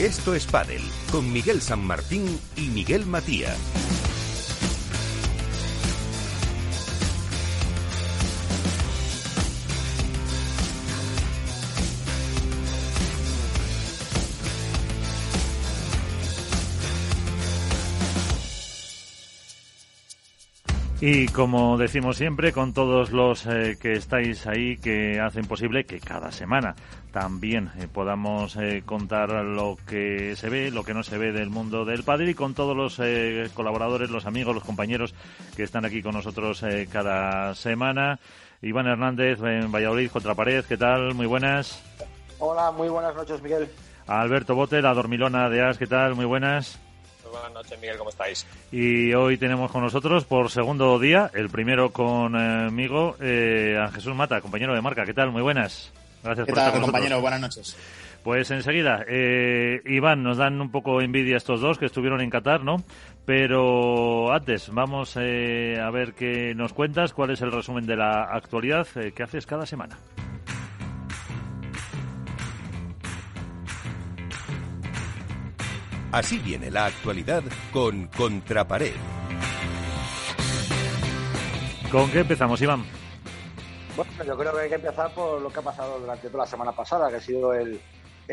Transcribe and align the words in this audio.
Esto 0.00 0.32
es 0.32 0.46
Padel 0.46 0.82
con 1.10 1.32
Miguel 1.32 1.60
San 1.60 1.84
Martín 1.84 2.38
y 2.54 2.68
Miguel 2.68 3.04
Matías. 3.04 3.58
Y 21.00 21.26
como 21.28 21.78
decimos 21.78 22.16
siempre, 22.16 22.52
con 22.52 22.72
todos 22.72 23.12
los 23.12 23.46
eh, 23.46 23.78
que 23.80 23.92
estáis 23.92 24.46
ahí 24.48 24.76
que 24.76 25.20
hacen 25.20 25.46
posible 25.46 25.84
que 25.84 26.00
cada 26.00 26.32
semana 26.32 26.74
también 27.12 27.70
eh, 27.78 27.88
podamos 27.92 28.56
eh, 28.56 28.82
contar 28.84 29.30
lo 29.44 29.76
que 29.86 30.36
se 30.36 30.48
ve, 30.48 30.70
lo 30.70 30.84
que 30.84 30.94
no 30.94 31.02
se 31.02 31.18
ve 31.18 31.32
del 31.32 31.50
mundo 31.50 31.84
del 31.84 32.04
padre 32.04 32.30
y 32.30 32.34
con 32.34 32.54
todos 32.54 32.76
los 32.76 33.00
colaboradores, 33.54 34.10
los 34.10 34.26
amigos, 34.26 34.54
los 34.54 34.64
compañeros 34.64 35.14
que 35.56 35.62
están 35.62 35.84
aquí 35.84 36.02
con 36.02 36.14
nosotros 36.14 36.64
cada 36.90 37.54
semana. 37.54 38.18
Iván 38.62 38.86
Hernández 38.86 39.40
en 39.42 39.70
Valladolid, 39.70 40.10
Contrapared, 40.10 40.64
¿qué 40.64 40.76
tal? 40.76 41.14
Muy 41.14 41.26
buenas. 41.26 41.82
Hola, 42.38 42.70
muy 42.72 42.88
buenas 42.88 43.14
noches, 43.14 43.40
Miguel. 43.42 43.68
Alberto 44.06 44.54
Bote, 44.54 44.82
la 44.82 44.94
dormilona 44.94 45.48
de 45.48 45.62
As, 45.62 45.78
¿qué 45.78 45.86
tal? 45.86 46.14
Muy 46.14 46.24
buenas 46.24 46.80
buenas 47.30 47.52
noches, 47.52 47.78
Miguel, 47.80 47.98
¿cómo 47.98 48.10
estáis? 48.10 48.46
Y 48.72 49.12
hoy 49.14 49.38
tenemos 49.38 49.70
con 49.70 49.82
nosotros 49.82 50.24
por 50.24 50.50
segundo 50.50 50.98
día, 50.98 51.30
el 51.34 51.50
primero 51.50 51.90
conmigo, 51.92 53.16
eh, 53.20 53.78
a 53.80 53.90
Jesús 53.90 54.14
Mata, 54.14 54.40
compañero 54.40 54.74
de 54.74 54.80
marca. 54.80 55.04
¿Qué 55.04 55.14
tal? 55.14 55.30
Muy 55.30 55.42
buenas. 55.42 55.92
Gracias 56.22 56.46
por 56.46 56.58
estar 56.58 56.72
con 56.72 56.82
compañero? 56.82 57.20
Buenas 57.20 57.40
noches. 57.40 57.76
Pues 58.22 58.50
enseguida, 58.50 59.04
eh, 59.08 59.80
Iván, 59.86 60.22
nos 60.22 60.36
dan 60.36 60.60
un 60.60 60.70
poco 60.70 61.00
envidia 61.00 61.36
estos 61.36 61.60
dos 61.60 61.78
que 61.78 61.86
estuvieron 61.86 62.20
en 62.20 62.30
Qatar, 62.30 62.62
¿no? 62.62 62.84
Pero 63.24 64.32
antes, 64.32 64.70
vamos 64.72 65.16
eh, 65.18 65.78
a 65.80 65.90
ver 65.90 66.14
qué 66.14 66.54
nos 66.54 66.72
cuentas, 66.72 67.12
cuál 67.12 67.30
es 67.30 67.40
el 67.42 67.52
resumen 67.52 67.86
de 67.86 67.96
la 67.96 68.24
actualidad 68.24 68.86
eh, 68.96 69.12
que 69.12 69.22
haces 69.22 69.46
cada 69.46 69.66
semana. 69.66 69.96
Así 76.10 76.38
viene 76.38 76.70
la 76.70 76.86
actualidad 76.86 77.42
con 77.72 78.06
Contrapared. 78.08 78.94
¿Con 81.90 82.10
qué 82.10 82.20
empezamos, 82.20 82.60
Iván? 82.60 82.84
Bueno, 83.98 84.12
yo 84.22 84.38
creo 84.38 84.52
que 84.52 84.60
hay 84.60 84.68
que 84.68 84.76
empezar 84.76 85.12
por 85.12 85.40
lo 85.42 85.50
que 85.50 85.58
ha 85.58 85.62
pasado 85.62 85.98
durante 85.98 86.28
toda 86.28 86.44
la 86.44 86.48
semana 86.48 86.70
pasada, 86.70 87.10
que 87.10 87.16
ha 87.16 87.20
sido 87.20 87.52
el, 87.52 87.80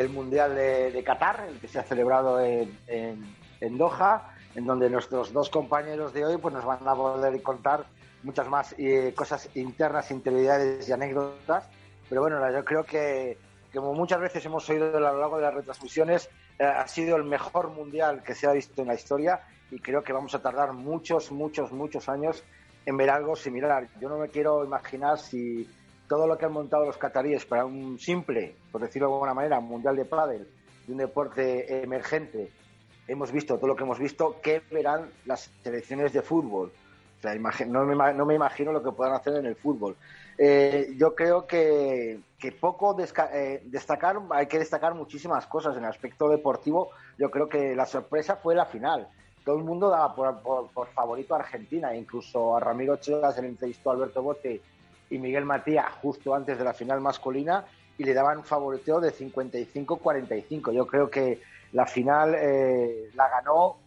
Mundial 0.09 0.53
de, 0.53 1.03
Qatar, 1.03 1.47
el 1.49 1.59
que 1.59 1.67
se 1.67 1.79
ha 1.79 1.83
celebrado 1.83 2.39
en, 2.39 2.77
en, 2.85 3.75
Doha, 3.75 4.29
en 4.53 4.67
donde 4.67 4.91
nuestros 4.91 5.33
dos 5.33 5.49
compañeros 5.49 6.13
de 6.13 6.23
hoy 6.23 6.37
pues 6.37 6.53
nos 6.53 6.63
van 6.65 6.87
a 6.87 6.93
poder 6.93 7.41
contar 7.41 7.87
muchas 8.21 8.47
más 8.47 8.75
eh, 8.77 9.11
cosas 9.15 9.49
internas, 9.55 10.11
interioridades 10.11 10.87
y 10.87 10.91
anécdotas. 10.91 11.67
Pero 12.09 12.21
bueno, 12.21 12.39
yo 12.51 12.63
creo 12.63 12.83
que, 12.83 13.39
como 13.73 13.95
muchas 13.95 14.19
veces 14.19 14.45
hemos 14.45 14.69
oído 14.69 14.95
a 14.95 14.99
lo 14.99 15.19
largo 15.19 15.37
de 15.37 15.41
las 15.41 15.53
retransmisiones, 15.55 16.29
eh, 16.59 16.63
ha 16.63 16.87
sido 16.87 17.15
el 17.15 17.23
mejor 17.23 17.69
mundial 17.69 18.21
que 18.21 18.35
se 18.35 18.45
ha 18.45 18.51
visto 18.51 18.83
en 18.83 18.89
la 18.89 18.93
historia 18.93 19.41
y 19.71 19.79
creo 19.79 20.03
que 20.03 20.13
vamos 20.13 20.35
a 20.35 20.43
tardar 20.43 20.73
muchos, 20.73 21.31
muchos, 21.31 21.71
muchos 21.71 22.07
años 22.07 22.43
en 22.85 22.97
ver 22.97 23.09
algo 23.09 23.35
similar. 23.35 23.87
Yo 23.99 24.09
no 24.09 24.17
me 24.17 24.29
quiero 24.29 24.63
imaginar 24.63 25.17
si 25.17 25.67
todo 26.07 26.27
lo 26.27 26.37
que 26.37 26.45
han 26.45 26.53
montado 26.53 26.85
los 26.85 26.97
cataríes 26.97 27.45
para 27.45 27.65
un 27.65 27.97
simple, 27.99 28.55
por 28.71 28.81
decirlo 28.81 29.07
de 29.07 29.13
alguna 29.13 29.33
manera, 29.33 29.59
mundial 29.59 29.95
de 29.95 30.05
pádel, 30.05 30.47
de 30.85 30.91
un 30.91 30.99
deporte 30.99 31.83
emergente, 31.83 32.51
hemos 33.07 33.31
visto 33.31 33.57
todo 33.57 33.67
lo 33.67 33.75
que 33.75 33.83
hemos 33.83 33.99
visto, 33.99 34.39
¿qué 34.41 34.61
verán 34.71 35.09
las 35.25 35.51
selecciones 35.63 36.13
de 36.13 36.21
fútbol? 36.21 36.71
O 37.17 37.21
sea, 37.21 37.33
no, 37.65 37.85
me, 37.85 37.95
no 38.13 38.25
me 38.25 38.35
imagino 38.35 38.71
lo 38.71 38.83
que 38.83 38.91
puedan 38.91 39.15
hacer 39.15 39.35
en 39.35 39.45
el 39.45 39.55
fútbol. 39.55 39.95
Eh, 40.37 40.93
yo 40.97 41.15
creo 41.15 41.47
que, 41.47 42.19
poco 42.59 42.95
eh, 42.99 43.61
destacar, 43.65 44.17
hay 44.31 44.47
que 44.47 44.59
destacar 44.59 44.93
muchísimas 44.93 45.47
cosas 45.47 45.75
en 45.77 45.83
el 45.83 45.89
aspecto 45.89 46.29
deportivo. 46.29 46.91
Yo 47.17 47.31
creo 47.31 47.47
que 47.47 47.75
la 47.75 47.85
sorpresa 47.85 48.35
fue 48.35 48.53
la 48.53 48.65
final. 48.65 49.07
Todo 49.45 49.57
el 49.57 49.63
mundo 49.63 49.89
daba 49.89 50.13
por, 50.15 50.87
favorito 50.89 51.35
a 51.35 51.39
Argentina, 51.39 51.95
incluso 51.95 52.57
a 52.57 52.59
Ramiro 52.59 52.93
Ochoa 52.93 53.31
se 53.31 53.45
entrevistó 53.45 53.91
a 53.91 53.93
Alberto 53.93 54.23
Bote 54.23 54.61
y 55.09 55.17
Miguel 55.19 55.45
Matías 55.45 55.85
justo 56.01 56.33
antes 56.33 56.57
de 56.57 56.63
la 56.63 56.73
final 56.73 56.99
masculina 56.99 57.63
y 57.97 58.03
le 58.03 58.13
daban 58.13 58.43
favoriteo 58.43 58.99
de 58.99 59.13
55-45. 59.13 60.73
Yo 60.73 60.87
creo 60.87 61.09
que 61.09 61.41
la 61.73 61.85
final 61.85 62.35
eh, 62.35 63.11
la 63.13 63.29
ganó, 63.29 63.77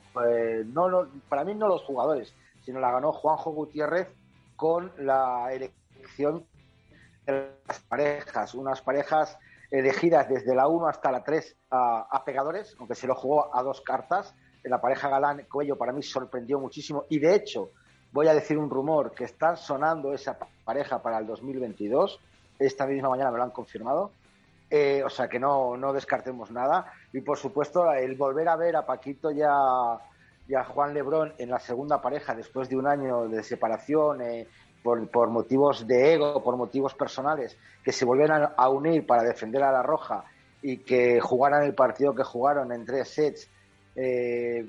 no, 0.72 1.08
para 1.28 1.44
mí 1.44 1.54
no 1.54 1.68
los 1.68 1.82
jugadores, 1.82 2.32
sino 2.64 2.80
la 2.80 2.92
ganó 2.92 3.12
Juanjo 3.12 3.50
Gutiérrez 3.50 4.08
con 4.56 4.92
la 4.98 5.52
elección 5.52 6.44
de 7.26 7.50
las 7.66 7.80
parejas, 7.80 8.54
unas 8.54 8.80
parejas 8.80 9.36
elegidas 9.70 10.28
desde 10.28 10.54
la 10.54 10.66
1 10.68 10.88
hasta 10.88 11.12
la 11.12 11.22
3 11.22 11.56
a, 11.70 12.22
pegadores, 12.24 12.74
aunque 12.78 12.94
se 12.94 13.06
lo 13.06 13.14
jugó 13.14 13.54
a 13.54 13.62
dos 13.62 13.80
cartas. 13.80 14.34
La 14.64 14.80
pareja 14.80 15.08
Galán 15.08 15.46
Cuello 15.50 15.76
para 15.76 15.92
mí 15.92 16.02
sorprendió 16.02 16.58
muchísimo 16.58 17.04
y 17.08 17.18
de 17.18 17.34
hecho 17.34 17.70
voy 18.12 18.28
a 18.28 18.34
decir 18.34 18.58
un 18.58 18.70
rumor 18.70 19.12
que 19.12 19.24
están 19.24 19.56
sonando 19.56 20.12
esa 20.12 20.38
pareja 20.64 21.00
para 21.02 21.18
el 21.18 21.26
2022. 21.26 22.20
Esta 22.58 22.86
misma 22.86 23.10
mañana 23.10 23.30
me 23.30 23.38
lo 23.38 23.44
han 23.44 23.50
confirmado. 23.50 24.10
Eh, 24.70 25.02
o 25.04 25.08
sea 25.08 25.28
que 25.28 25.38
no, 25.38 25.76
no 25.76 25.92
descartemos 25.92 26.50
nada. 26.50 26.92
Y 27.12 27.20
por 27.20 27.38
supuesto, 27.38 27.90
el 27.92 28.16
volver 28.16 28.48
a 28.48 28.56
ver 28.56 28.76
a 28.76 28.86
Paquito 28.86 29.30
y 29.30 29.40
a, 29.42 29.98
Juan 30.68 30.94
Lebrón 30.94 31.34
en 31.38 31.50
la 31.50 31.58
segunda 31.58 32.00
pareja 32.00 32.34
después 32.34 32.68
de 32.68 32.76
un 32.76 32.86
año 32.86 33.28
de 33.28 33.42
separación, 33.42 34.22
eh, 34.22 34.48
por, 34.82 35.28
motivos 35.28 35.86
de 35.86 36.14
ego, 36.14 36.42
por 36.42 36.56
motivos 36.56 36.94
personales, 36.94 37.56
que 37.84 37.92
se 37.92 38.04
volvieran 38.04 38.52
a 38.56 38.68
unir 38.70 39.06
para 39.06 39.22
defender 39.22 39.62
a 39.62 39.72
la 39.72 39.82
Roja 39.82 40.24
y 40.62 40.78
que 40.78 41.20
jugaran 41.20 41.64
el 41.64 41.74
partido 41.74 42.14
que 42.14 42.24
jugaron 42.24 42.72
en 42.72 42.84
tres 42.84 43.08
sets, 43.08 43.50
eh, 44.00 44.64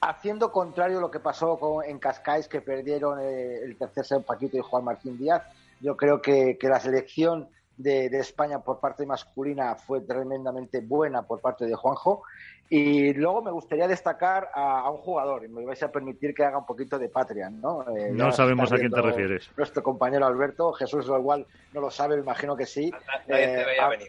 haciendo 0.00 0.50
contrario 0.50 0.98
a 0.98 1.00
lo 1.00 1.10
que 1.10 1.20
pasó 1.20 1.58
con, 1.58 1.84
en 1.84 1.98
Cascais, 1.98 2.48
que 2.48 2.60
perdieron 2.60 3.18
eh, 3.20 3.58
el 3.62 3.76
tercer 3.76 4.04
set 4.04 4.24
Paquito 4.24 4.56
y 4.56 4.60
Juan 4.60 4.84
Martín 4.84 5.18
Díaz. 5.18 5.42
Yo 5.80 5.96
creo 5.96 6.22
que, 6.22 6.56
que 6.58 6.68
la 6.68 6.80
selección 6.80 7.48
de, 7.76 8.06
España 8.06 8.60
por 8.60 8.80
parte 8.80 9.04
masculina 9.06 9.74
fue 9.74 10.00
tremendamente 10.00 10.80
buena 10.80 11.22
por 11.22 11.40
parte 11.40 11.66
de 11.66 11.74
Juanjo. 11.74 12.22
Y 12.70 13.12
luego 13.12 13.42
me 13.42 13.50
gustaría 13.50 13.86
destacar 13.86 14.48
a, 14.54 14.90
un 14.90 14.96
jugador, 14.96 15.44
y 15.44 15.48
me 15.48 15.64
vais 15.64 15.82
a 15.82 15.92
permitir 15.92 16.34
que 16.34 16.44
haga 16.44 16.58
un 16.58 16.66
poquito 16.66 16.98
de 16.98 17.10
patria, 17.10 17.50
¿no? 17.50 17.84
Eh, 17.94 18.10
no 18.10 18.32
sabemos 18.32 18.72
a 18.72 18.76
quién 18.76 18.90
te 18.90 19.02
refieres. 19.02 19.50
Nuestro 19.56 19.82
compañero 19.82 20.26
Alberto, 20.26 20.72
Jesús 20.72 21.06
igual 21.06 21.46
no 21.74 21.80
lo 21.82 21.90
sabe, 21.90 22.18
imagino 22.18 22.56
que 22.56 22.64
sí. 22.64 22.90
Eh, 23.28 23.64
a, 23.80 23.88
venir. 23.88 24.08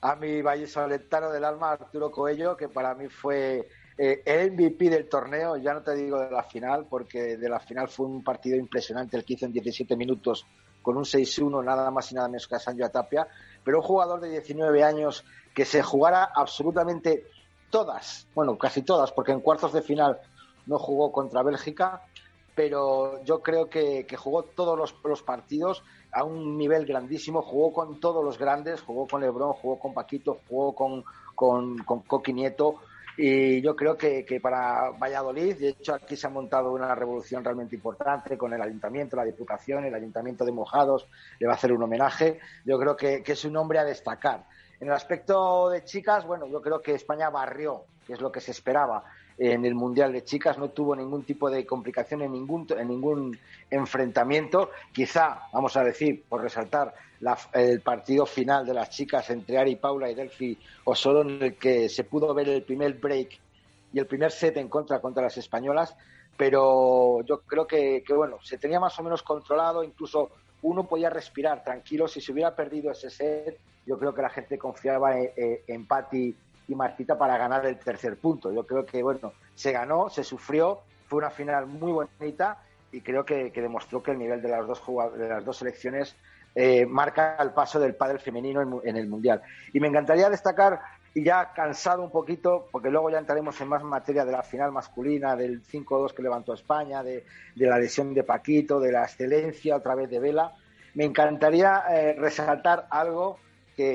a 0.00 0.16
mi 0.16 0.40
vallisoletano 0.40 1.30
del 1.30 1.44
alma, 1.44 1.72
Arturo 1.72 2.10
Coello, 2.10 2.56
que 2.56 2.68
para 2.68 2.94
mí 2.94 3.08
fue 3.08 3.68
eh, 4.02 4.22
el 4.24 4.52
MVP 4.52 4.88
del 4.88 5.10
torneo, 5.10 5.58
ya 5.58 5.74
no 5.74 5.82
te 5.82 5.94
digo 5.94 6.18
de 6.18 6.30
la 6.30 6.42
final, 6.42 6.86
porque 6.88 7.36
de 7.36 7.48
la 7.50 7.60
final 7.60 7.86
fue 7.86 8.06
un 8.06 8.24
partido 8.24 8.56
impresionante 8.56 9.14
el 9.18 9.26
que 9.26 9.34
hizo 9.34 9.44
en 9.44 9.52
17 9.52 9.94
minutos 9.94 10.46
con 10.80 10.96
un 10.96 11.04
6-1, 11.04 11.62
nada 11.62 11.90
más 11.90 12.10
y 12.10 12.14
nada 12.14 12.26
menos 12.26 12.48
que 12.48 12.54
a 12.54 12.58
Sancho 12.58 12.88
Tapia, 12.88 13.28
pero 13.62 13.80
un 13.80 13.84
jugador 13.84 14.22
de 14.22 14.30
19 14.30 14.82
años 14.82 15.22
que 15.54 15.66
se 15.66 15.82
jugara 15.82 16.24
absolutamente 16.34 17.26
todas, 17.68 18.26
bueno, 18.34 18.56
casi 18.56 18.80
todas, 18.80 19.12
porque 19.12 19.32
en 19.32 19.40
cuartos 19.40 19.74
de 19.74 19.82
final 19.82 20.18
no 20.64 20.78
jugó 20.78 21.12
contra 21.12 21.42
Bélgica, 21.42 22.00
pero 22.54 23.22
yo 23.24 23.42
creo 23.42 23.68
que, 23.68 24.06
jugó 24.16 24.44
todos 24.44 24.78
los, 25.04 25.22
partidos 25.22 25.82
a 26.10 26.24
un 26.24 26.56
nivel 26.56 26.86
grandísimo, 26.86 27.42
jugó 27.42 27.74
con 27.74 28.00
todos 28.00 28.24
los 28.24 28.38
grandes, 28.38 28.80
jugó 28.80 29.06
con 29.06 29.20
Lebron, 29.20 29.52
jugó 29.52 29.78
con 29.78 29.92
Paquito, 29.92 30.38
jugó 30.48 30.74
con, 30.74 31.04
con, 31.34 31.76
con 31.80 32.00
Coqui 32.00 32.32
Nieto, 32.32 32.76
y 33.16 33.60
yo 33.60 33.76
creo 33.76 33.96
que, 33.96 34.40
para 34.42 34.90
Valladolid, 34.90 35.56
de 35.56 35.68
hecho 35.68 35.94
aquí 35.94 36.16
se 36.16 36.26
ha 36.26 36.30
montado 36.30 36.72
una 36.72 36.94
revolución 36.94 37.44
realmente 37.44 37.74
importante 37.74 38.38
con 38.38 38.52
el 38.52 38.62
ayuntamiento, 38.62 39.16
la 39.16 39.24
diputación, 39.24 39.84
el 39.84 39.94
ayuntamiento 39.94 40.44
de 40.44 40.52
Mojados 40.52 41.08
le 41.38 41.46
va 41.46 41.54
a 41.54 41.56
hacer 41.56 41.72
un 41.72 41.82
homenaje. 41.82 42.40
Yo 42.64 42.78
creo 42.78 42.96
que, 42.96 43.22
es 43.24 43.44
un 43.44 43.56
hombre 43.56 43.78
a 43.78 43.84
destacar. 43.84 44.44
En 44.80 44.88
el 44.88 44.94
aspecto 44.94 45.68
de 45.68 45.84
chicas, 45.84 46.26
bueno, 46.26 46.46
yo 46.46 46.62
creo 46.62 46.80
que 46.80 46.94
España 46.94 47.28
barrió, 47.30 47.84
que 48.06 48.14
es 48.14 48.20
lo 48.20 48.32
que 48.32 48.40
se 48.40 48.52
esperaba 48.52 49.04
en 49.40 49.64
el 49.64 49.74
Mundial 49.74 50.12
de 50.12 50.22
Chicas, 50.22 50.58
no 50.58 50.68
tuvo 50.68 50.94
ningún 50.94 51.24
tipo 51.24 51.50
de 51.50 51.64
complicación 51.64 52.20
en 52.20 52.32
ningún, 52.32 52.66
en 52.76 52.88
ningún 52.88 53.38
enfrentamiento. 53.70 54.70
Quizá, 54.92 55.48
vamos 55.50 55.78
a 55.78 55.82
decir, 55.82 56.24
por 56.28 56.42
resaltar, 56.42 56.94
el 57.54 57.80
partido 57.80 58.26
final 58.26 58.66
de 58.66 58.74
las 58.74 58.90
chicas 58.90 59.30
entre 59.30 59.58
Ari 59.58 59.76
Paula 59.76 60.10
y 60.10 60.14
Delphi 60.14 60.58
solo 60.94 61.22
en 61.22 61.42
el 61.42 61.56
que 61.56 61.88
se 61.88 62.04
pudo 62.04 62.32
ver 62.34 62.48
el 62.48 62.62
primer 62.62 62.94
break 62.94 63.38
y 63.92 63.98
el 63.98 64.06
primer 64.06 64.30
set 64.30 64.58
en 64.58 64.68
contra 64.68 65.00
contra 65.00 65.22
las 65.22 65.36
españolas, 65.38 65.96
pero 66.36 67.22
yo 67.24 67.40
creo 67.40 67.66
que, 67.66 68.04
bueno, 68.14 68.38
se 68.42 68.58
tenía 68.58 68.78
más 68.78 68.98
o 68.98 69.02
menos 69.02 69.22
controlado, 69.22 69.82
incluso 69.82 70.30
uno 70.62 70.86
podía 70.86 71.08
respirar 71.08 71.64
tranquilo. 71.64 72.08
Si 72.08 72.20
se 72.20 72.32
hubiera 72.32 72.54
perdido 72.54 72.90
ese 72.90 73.08
set, 73.08 73.58
yo 73.86 73.98
creo 73.98 74.14
que 74.14 74.22
la 74.22 74.30
gente 74.30 74.58
confiaba 74.58 75.18
en, 75.18 75.30
en 75.66 75.86
Patti 75.86 76.34
y 76.70 77.04
para 77.04 77.36
ganar 77.36 77.66
el 77.66 77.78
tercer 77.78 78.16
punto. 78.16 78.52
Yo 78.52 78.64
creo 78.64 78.86
que, 78.86 79.02
bueno, 79.02 79.32
se 79.54 79.72
ganó, 79.72 80.08
se 80.08 80.22
sufrió, 80.22 80.80
fue 81.08 81.18
una 81.18 81.30
final 81.30 81.66
muy 81.66 81.90
bonita 81.90 82.58
y 82.92 83.00
creo 83.00 83.24
que, 83.24 83.50
demostró 83.50 84.02
que 84.02 84.12
el 84.12 84.18
nivel 84.18 84.40
de 84.40 84.48
las 84.48 84.66
dos, 84.66 84.80
de 85.16 85.28
las 85.28 85.44
dos 85.44 85.56
selecciones 85.56 86.14
eh, 86.54 86.86
marca 86.86 87.36
el 87.40 87.50
paso 87.50 87.80
del 87.80 87.96
pádel 87.96 88.20
femenino 88.20 88.80
en, 88.84 88.96
el 88.96 89.08
Mundial. 89.08 89.42
Y 89.72 89.80
me 89.80 89.88
encantaría 89.88 90.30
destacar, 90.30 90.80
y 91.12 91.24
ya 91.24 91.52
cansado 91.52 92.02
un 92.02 92.10
poquito, 92.10 92.68
porque 92.70 92.90
luego 92.90 93.10
ya 93.10 93.18
entraremos 93.18 93.60
en 93.60 93.68
más 93.68 93.82
materia 93.82 94.24
de 94.24 94.32
la 94.32 94.44
final 94.44 94.70
masculina, 94.70 95.34
del 95.34 95.64
5-2 95.64 96.14
que 96.14 96.22
levantó 96.22 96.54
España, 96.54 97.02
de, 97.02 97.24
la 97.56 97.78
lesión 97.78 98.14
de 98.14 98.22
Paquito, 98.22 98.78
de 98.78 98.92
la 98.92 99.02
excelencia 99.02 99.76
otra 99.76 99.96
vez 99.96 100.08
de 100.08 100.20
Vela, 100.20 100.52
me 100.94 101.04
encantaría 101.04 101.82
eh, 101.90 102.14
resaltar 102.16 102.86
algo 102.90 103.38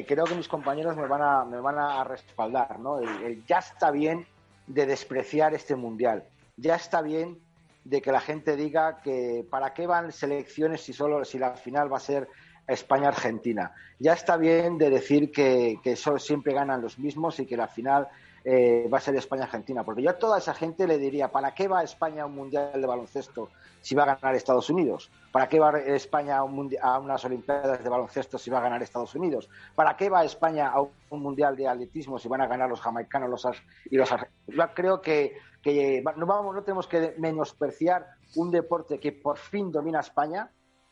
creo 0.07 0.25
que 0.25 0.35
mis 0.35 0.47
compañeros 0.47 0.95
me 0.97 1.07
van 1.07 1.21
a, 1.21 1.45
me 1.45 1.59
van 1.59 1.77
a 1.77 2.03
respaldar, 2.03 2.79
¿no? 2.79 2.99
ya 3.47 3.59
está 3.59 3.91
bien 3.91 4.25
de 4.67 4.85
despreciar 4.85 5.53
este 5.53 5.75
Mundial, 5.75 6.23
ya 6.57 6.75
está 6.75 7.01
bien 7.01 7.39
de 7.83 8.01
que 8.01 8.11
la 8.11 8.19
gente 8.19 8.55
diga 8.55 9.01
que 9.01 9.45
para 9.49 9.73
qué 9.73 9.85
van 9.85 10.11
selecciones 10.11 10.81
si 10.81 10.93
solo 10.93 11.23
si 11.23 11.37
la 11.37 11.55
final 11.55 11.91
va 11.91 11.97
a 11.97 11.99
ser 11.99 12.27
España-Argentina. 12.67 13.73
Ya 13.99 14.13
está 14.13 14.37
bien 14.37 14.77
de 14.77 14.89
decir 14.89 15.31
que, 15.31 15.77
que 15.83 15.95
solo 15.95 16.17
siempre 16.17 16.53
ganan 16.53 16.81
los 16.81 16.97
mismos 16.97 17.39
y 17.39 17.45
que 17.45 17.55
la 17.55 17.67
final 17.67 18.07
eh, 18.47 18.87
va 18.93 18.99
a 18.99 19.01
ser 19.01 19.15
España-Argentina. 19.15 19.83
Porque 19.83 20.03
yo 20.03 20.11
a 20.11 20.19
toda 20.19 20.37
esa 20.37 20.53
gente 20.53 20.85
le 20.85 20.99
diría, 20.99 21.31
¿para 21.31 21.55
qué 21.55 21.67
va 21.67 21.81
España 21.81 22.23
a 22.23 22.25
un 22.27 22.35
mundial 22.35 22.79
de 22.79 22.85
baloncesto 22.85 23.49
si 23.81 23.95
va 23.95 24.03
a 24.03 24.15
ganar 24.15 24.35
Estados 24.35 24.69
Unidos? 24.69 25.09
¿Para 25.31 25.49
qué 25.49 25.59
va 25.59 25.71
España 25.79 26.37
a, 26.37 26.43
unas 26.43 27.25
Olimpiadas 27.25 27.83
de 27.83 27.89
baloncesto 27.89 28.37
si 28.37 28.51
va 28.51 28.59
a 28.59 28.61
ganar 28.61 28.83
Estados 28.83 29.15
Unidos? 29.15 29.49
¿Para 29.73 29.97
qué 29.97 30.09
va 30.09 30.23
España 30.23 30.67
a 30.67 30.79
un 30.81 31.21
mundial 31.23 31.55
de 31.55 31.67
atletismo 31.67 32.19
si 32.19 32.27
van 32.27 32.41
a 32.41 32.47
ganar 32.47 32.69
los 32.69 32.81
jamaicanos 32.81 33.29
los, 33.31 33.47
y 33.89 33.97
los 33.97 34.09
Yo 34.47 34.73
creo 34.75 35.01
que, 35.01 35.37
que 35.63 36.03
no, 36.15 36.27
vamos, 36.27 36.53
no 36.53 36.61
tenemos 36.61 36.87
que 36.87 37.15
menospreciar 37.17 38.05
un 38.35 38.51
deporte 38.51 38.99
que 38.99 39.11
por 39.11 39.37
fin 39.37 39.71
domina 39.71 40.01
España 40.01 40.51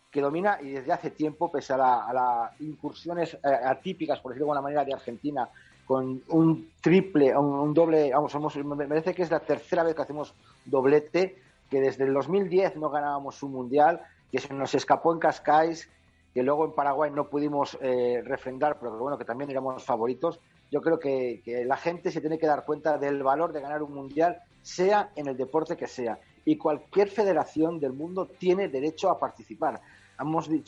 que 0.09 0.21
domina 0.21 0.59
y 0.61 0.69
desde 0.69 0.93
hace 0.93 1.09
tiempo, 1.09 1.51
pese 1.51 1.73
a, 1.73 1.77
las 1.77 2.61
incursiones 2.61 3.33
eh, 3.33 3.39
atípicas, 3.43 4.19
por 4.19 4.31
decirlo 4.31 4.45
de 4.45 4.51
alguna 4.51 4.61
manera, 4.61 4.85
de 4.85 4.93
Argentina, 4.93 5.49
con 5.93 6.23
un 6.29 6.71
triple, 6.81 7.37
un, 7.37 7.71
doble, 7.71 8.11
vamos, 8.11 8.55
me 8.65 8.87
parece 8.87 9.13
que 9.13 9.21
es 9.21 9.29
la 9.29 9.41
tercera 9.41 9.83
vez 9.83 9.93
que 9.93 10.01
hacemos 10.01 10.33
doblete, 10.65 11.37
que 11.69 11.79
desde 11.79 12.05
el 12.05 12.13
2010 12.15 12.77
no 12.77 12.89
ganábamos 12.89 13.43
un 13.43 13.51
mundial, 13.51 14.01
que 14.31 14.39
se 14.39 14.51
nos 14.55 14.73
escapó 14.73 15.13
en 15.13 15.19
Cascais, 15.19 15.87
que 16.33 16.41
luego 16.41 16.65
en 16.65 16.71
Paraguay 16.71 17.11
no 17.11 17.29
pudimos 17.29 17.77
eh, 17.79 18.23
refrendar, 18.25 18.79
pero 18.79 18.93
que 18.93 18.97
bueno, 18.97 19.19
que 19.19 19.23
también 19.23 19.51
éramos 19.51 19.83
favoritos. 19.83 20.39
Yo 20.71 20.81
creo 20.81 20.97
que, 20.97 21.43
que 21.45 21.63
la 21.63 21.77
gente 21.77 22.09
se 22.09 22.21
tiene 22.21 22.39
que 22.39 22.47
dar 22.47 22.65
cuenta 22.65 22.97
del 22.97 23.21
valor 23.21 23.53
de 23.53 23.61
ganar 23.61 23.83
un 23.83 23.93
mundial, 23.93 24.41
sea 24.63 25.11
en 25.15 25.27
el 25.27 25.37
deporte 25.37 25.77
que 25.77 25.85
sea. 25.85 26.17
Y 26.43 26.57
cualquier 26.57 27.09
federación 27.09 27.79
del 27.79 27.93
mundo 27.93 28.25
tiene 28.25 28.67
derecho 28.67 29.11
a 29.11 29.19
participar 29.19 29.79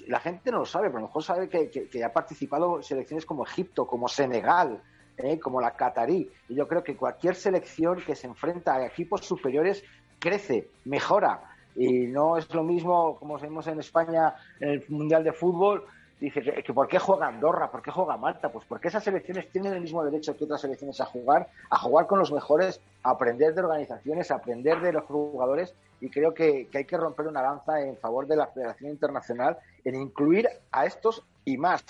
la 0.07 0.19
gente 0.19 0.51
no 0.51 0.59
lo 0.59 0.65
sabe, 0.65 0.87
pero 0.87 0.99
a 0.99 1.01
lo 1.01 1.07
mejor 1.07 1.23
sabe 1.23 1.49
que, 1.49 2.03
ha 2.03 2.11
participado 2.11 2.81
selecciones 2.81 3.25
como 3.25 3.43
Egipto, 3.43 3.85
como 3.85 4.07
Senegal, 4.07 4.81
¿eh? 5.17 5.39
como 5.39 5.61
la 5.61 5.71
Qatarí. 5.71 6.29
Y 6.49 6.55
yo 6.55 6.67
creo 6.67 6.83
que 6.83 6.95
cualquier 6.95 7.35
selección 7.35 8.01
que 8.05 8.15
se 8.15 8.27
enfrenta 8.27 8.75
a 8.75 8.85
equipos 8.85 9.25
superiores 9.25 9.83
crece, 10.19 10.69
mejora. 10.85 11.41
Y 11.75 12.07
no 12.07 12.37
es 12.37 12.53
lo 12.53 12.63
mismo, 12.63 13.17
como 13.17 13.37
vemos 13.37 13.67
en 13.67 13.79
España, 13.79 14.35
en 14.59 14.69
el 14.69 14.85
Mundial 14.87 15.23
de 15.23 15.33
Fútbol, 15.33 15.85
dice 16.19 16.41
que, 16.41 16.73
por 16.73 16.87
qué 16.87 16.99
juega 16.99 17.27
Andorra, 17.27 17.69
por 17.69 17.81
qué 17.81 17.91
juega 17.91 18.15
Malta, 18.17 18.49
pues 18.49 18.65
porque 18.67 18.87
esas 18.87 19.03
selecciones 19.03 19.49
tienen 19.51 19.73
el 19.73 19.81
mismo 19.81 20.03
derecho 20.03 20.35
que 20.37 20.45
otras 20.45 20.61
selecciones 20.61 20.99
a 21.01 21.05
jugar, 21.05 21.49
a 21.69 21.77
jugar 21.77 22.07
con 22.07 22.19
los 22.19 22.31
mejores, 22.31 22.79
a 23.03 23.11
aprender 23.11 23.53
de 23.53 23.61
organizaciones, 23.61 24.31
a 24.31 24.35
aprender 24.35 24.79
de 24.79 24.93
los 24.93 25.03
jugadores 25.03 25.75
y 26.01 26.09
creo 26.09 26.33
que, 26.33 26.69
hay 26.73 26.85
que 26.85 26.97
romper 26.97 27.27
una 27.27 27.41
lanza 27.41 27.81
en 27.81 27.97
favor 27.97 28.27
de 28.27 28.35
la 28.35 28.47
Federación 28.47 28.91
Internacional 28.91 29.57
en 29.83 29.95
incluir 29.95 30.47
a 30.71 30.85
estos 30.85 31.23
y 31.43 31.57
más 31.57 31.83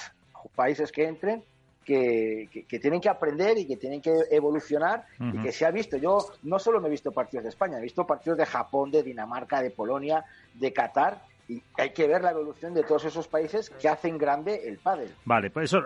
países 0.56 0.92
que 0.92 1.07
entren 1.07 1.44
que, 1.85 2.65
tienen 2.81 2.99
que 2.99 3.09
aprender 3.09 3.57
y 3.57 3.65
que 3.65 3.77
tienen 3.77 4.01
que 4.01 4.13
evolucionar 4.31 5.05
y 5.19 5.37
que 5.41 5.51
se 5.51 5.65
ha 5.65 5.71
visto. 5.71 5.97
Yo 5.97 6.17
no 6.43 6.59
solo 6.59 6.81
me 6.81 6.87
he 6.87 6.91
visto 6.91 7.11
partidos 7.11 7.43
de 7.43 7.49
España, 7.49 7.77
he 7.77 7.81
visto 7.81 8.05
partidos 8.05 8.37
de 8.37 8.45
Japón, 8.45 8.91
de 8.91 9.03
Dinamarca, 9.03 9.61
de 9.61 9.71
Polonia, 9.71 10.25
de 10.53 10.73
Qatar 10.73 11.21
y 11.47 11.61
hay 11.77 11.91
que 11.91 12.07
ver 12.07 12.23
la 12.23 12.31
evolución 12.31 12.73
de 12.73 12.83
todos 12.83 13.05
esos 13.05 13.27
países 13.27 13.69
que 13.69 13.87
hacen 13.87 14.17
grande 14.17 14.67
el 14.67 14.79
pádel. 14.79 15.13
Vale, 15.25 15.51
pues 15.51 15.71
eso, 15.71 15.83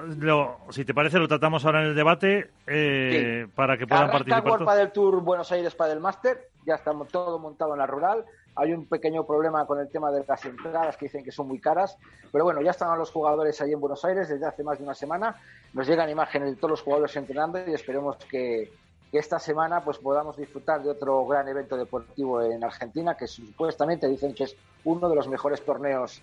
si 0.69 0.85
te 0.85 0.93
parece, 0.93 1.19
lo 1.19 1.27
tratamos 1.27 1.65
ahora 1.65 1.81
en 1.81 1.87
el 1.87 1.95
debate 1.95 2.51
eh, 2.65 3.45
para 3.55 3.77
que 3.77 3.85
puedan 3.85 4.09
participar. 4.09 4.45
World 4.45 4.65
Padel 4.65 4.91
Tour 4.91 5.21
Buenos 5.21 5.51
Aires 5.51 5.75
Padel 5.75 5.99
Master, 5.99 6.49
ya 6.65 6.75
estamos 6.75 7.09
todo 7.09 7.39
montado 7.39 7.73
en 7.73 7.79
la 7.79 7.87
rural. 7.87 8.23
Hay 8.55 8.73
un 8.73 8.85
pequeño 8.85 9.25
problema 9.25 9.65
con 9.65 9.79
el 9.79 9.89
tema 9.89 10.11
de 10.11 10.23
las 10.27 10.43
entradas 10.45 10.97
que 10.97 11.05
dicen 11.05 11.23
que 11.23 11.31
son 11.31 11.47
muy 11.47 11.59
caras, 11.59 11.97
pero 12.31 12.43
bueno, 12.43 12.61
ya 12.61 12.71
están 12.71 12.97
los 12.97 13.11
jugadores 13.11 13.59
ahí 13.61 13.71
en 13.71 13.79
Buenos 13.79 14.03
Aires 14.03 14.27
desde 14.27 14.45
hace 14.45 14.63
más 14.63 14.77
de 14.77 14.83
una 14.83 14.93
semana. 14.93 15.35
Nos 15.73 15.87
llegan 15.87 16.09
imágenes 16.09 16.49
de 16.49 16.55
todos 16.55 16.71
los 16.71 16.81
jugadores 16.81 17.15
entrenando 17.15 17.59
y 17.65 17.73
esperemos 17.73 18.17
que, 18.29 18.71
esta 19.11 19.39
semana 19.39 19.81
pues 19.81 19.97
podamos 19.97 20.37
disfrutar 20.37 20.83
de 20.83 20.91
otro 20.91 21.25
gran 21.25 21.47
evento 21.47 21.75
deportivo 21.75 22.43
en 22.43 22.63
Argentina 22.63 23.15
que 23.15 23.25
supuestamente 23.25 24.07
dicen 24.07 24.35
que 24.35 24.43
es 24.43 24.55
uno 24.83 25.09
de 25.09 25.15
los 25.15 25.27
mejores 25.27 25.65
torneos 25.65 26.21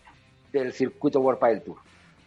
del 0.52 0.72
circuito 0.72 1.20
World 1.20 1.40
Padel 1.40 1.62
Tour. 1.62 1.78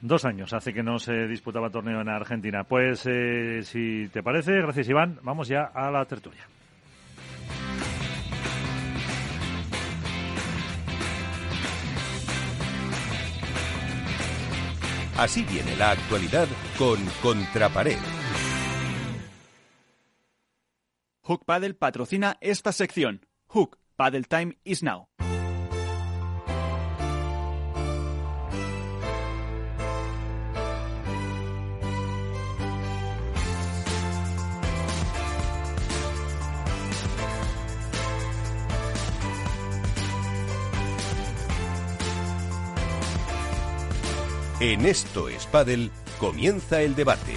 Dos 0.02 0.26
años 0.26 0.54
hace 0.54 0.74
que 0.74 0.84
no 0.84 1.00
se 1.00 1.28
disputaba 1.28 1.70
torneo 1.70 2.02
en 2.02 2.10
Argentina. 2.10 2.64
Pues 2.64 3.06
eh, 3.06 3.62
si 3.64 4.10
te 4.10 4.22
parece, 4.22 4.52
gracias 4.54 4.90
Iván, 4.90 5.20
vamos 5.24 5.48
ya 5.48 5.72
a 5.74 5.90
la 5.92 6.04
tertulia. 6.06 6.46
Así 15.20 15.44
viene 15.44 15.76
la 15.76 15.92
actualidad 15.92 16.48
con 16.78 16.98
Contrapared. 17.22 18.00
Hook 21.24 21.44
Paddle 21.44 21.74
patrocina 21.74 22.38
esta 22.40 22.72
sección. 22.72 23.26
Hook 23.50 23.78
Paddle 23.98 24.24
Time 24.24 24.58
is 24.64 24.82
now. 24.82 25.10
En 44.62 44.86
esto 44.86 45.30
es 45.30 45.46
Paddle 45.48 45.90
comienza 46.20 46.82
el 46.82 46.94
debate. 46.94 47.32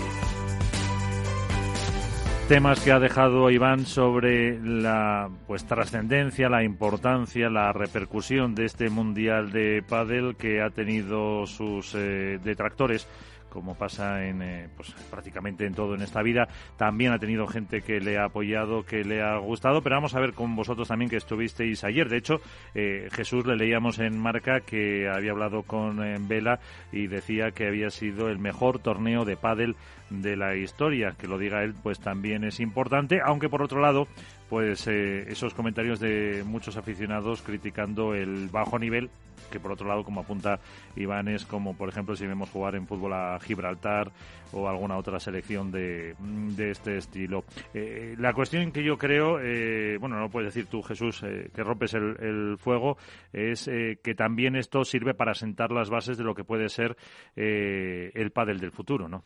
Temas 2.48 2.80
que 2.80 2.90
ha 2.90 2.98
dejado 2.98 3.48
Iván 3.48 3.86
sobre 3.86 4.58
la 4.60 5.30
pues 5.46 5.64
trascendencia, 5.64 6.48
la 6.48 6.64
importancia, 6.64 7.48
la 7.48 7.72
repercusión 7.72 8.56
de 8.56 8.64
este 8.64 8.90
mundial 8.90 9.52
de 9.52 9.84
pádel 9.88 10.34
que 10.34 10.62
ha 10.62 10.70
tenido 10.70 11.46
sus 11.46 11.94
eh, 11.94 12.40
detractores 12.42 13.06
como 13.52 13.74
pasa 13.74 14.24
en 14.26 14.42
eh, 14.42 14.68
pues 14.76 14.92
prácticamente 15.10 15.66
en 15.66 15.74
todo 15.74 15.94
en 15.94 16.02
esta 16.02 16.22
vida. 16.22 16.48
También 16.76 17.12
ha 17.12 17.18
tenido 17.18 17.46
gente 17.46 17.82
que 17.82 18.00
le 18.00 18.18
ha 18.18 18.24
apoyado, 18.24 18.84
que 18.84 19.04
le 19.04 19.22
ha 19.22 19.36
gustado, 19.38 19.82
pero 19.82 19.96
vamos 19.96 20.14
a 20.14 20.20
ver 20.20 20.32
con 20.32 20.56
vosotros 20.56 20.88
también 20.88 21.10
que 21.10 21.16
estuvisteis 21.16 21.84
ayer. 21.84 22.08
De 22.08 22.16
hecho, 22.16 22.40
eh, 22.74 23.08
Jesús 23.12 23.46
le 23.46 23.56
leíamos 23.56 23.98
en 23.98 24.18
Marca 24.18 24.60
que 24.60 25.08
había 25.08 25.32
hablado 25.32 25.62
con 25.62 25.98
Vela 26.26 26.60
y 26.92 27.06
decía 27.06 27.50
que 27.50 27.66
había 27.66 27.90
sido 27.90 28.28
el 28.28 28.38
mejor 28.38 28.78
torneo 28.78 29.24
de 29.24 29.36
pádel 29.36 29.76
de 30.20 30.36
la 30.36 30.56
historia. 30.56 31.14
Que 31.18 31.26
lo 31.26 31.38
diga 31.38 31.62
él, 31.62 31.74
pues 31.82 32.00
también 32.00 32.44
es 32.44 32.60
importante, 32.60 33.20
aunque 33.24 33.48
por 33.48 33.62
otro 33.62 33.80
lado, 33.80 34.06
pues 34.48 34.86
eh, 34.86 35.24
esos 35.28 35.54
comentarios 35.54 35.98
de 35.98 36.44
muchos 36.44 36.76
aficionados 36.76 37.40
criticando 37.40 38.14
el 38.14 38.48
bajo 38.48 38.78
nivel, 38.78 39.08
que 39.50 39.58
por 39.58 39.72
otro 39.72 39.88
lado, 39.88 40.04
como 40.04 40.20
apunta 40.20 40.60
Iván, 40.94 41.28
es 41.28 41.46
como 41.46 41.74
por 41.74 41.88
ejemplo 41.88 42.14
si 42.14 42.26
vemos 42.26 42.50
jugar 42.50 42.74
en 42.74 42.86
fútbol 42.86 43.14
a 43.14 43.38
Gibraltar 43.40 44.12
o 44.52 44.68
alguna 44.68 44.98
otra 44.98 45.18
selección 45.18 45.70
de, 45.70 46.14
de 46.18 46.70
este 46.70 46.98
estilo. 46.98 47.44
Eh, 47.72 48.14
la 48.18 48.34
cuestión 48.34 48.72
que 48.72 48.84
yo 48.84 48.98
creo, 48.98 49.40
eh, 49.40 49.96
bueno, 49.98 50.18
no 50.18 50.28
puedes 50.28 50.54
decir 50.54 50.68
tú, 50.68 50.82
Jesús, 50.82 51.20
que 51.20 51.64
rompes 51.64 51.94
el, 51.94 52.16
el 52.20 52.58
fuego, 52.58 52.98
es 53.32 53.64
que 53.64 54.14
también 54.14 54.56
esto 54.56 54.84
sirve 54.84 55.14
para 55.14 55.32
sentar 55.32 55.70
las 55.70 55.88
bases 55.88 56.18
de 56.18 56.24
lo 56.24 56.34
que 56.34 56.44
puede 56.44 56.68
ser 56.68 56.96
el 57.34 58.30
pádel 58.32 58.60
del 58.60 58.72
futuro, 58.72 59.08
¿no? 59.08 59.24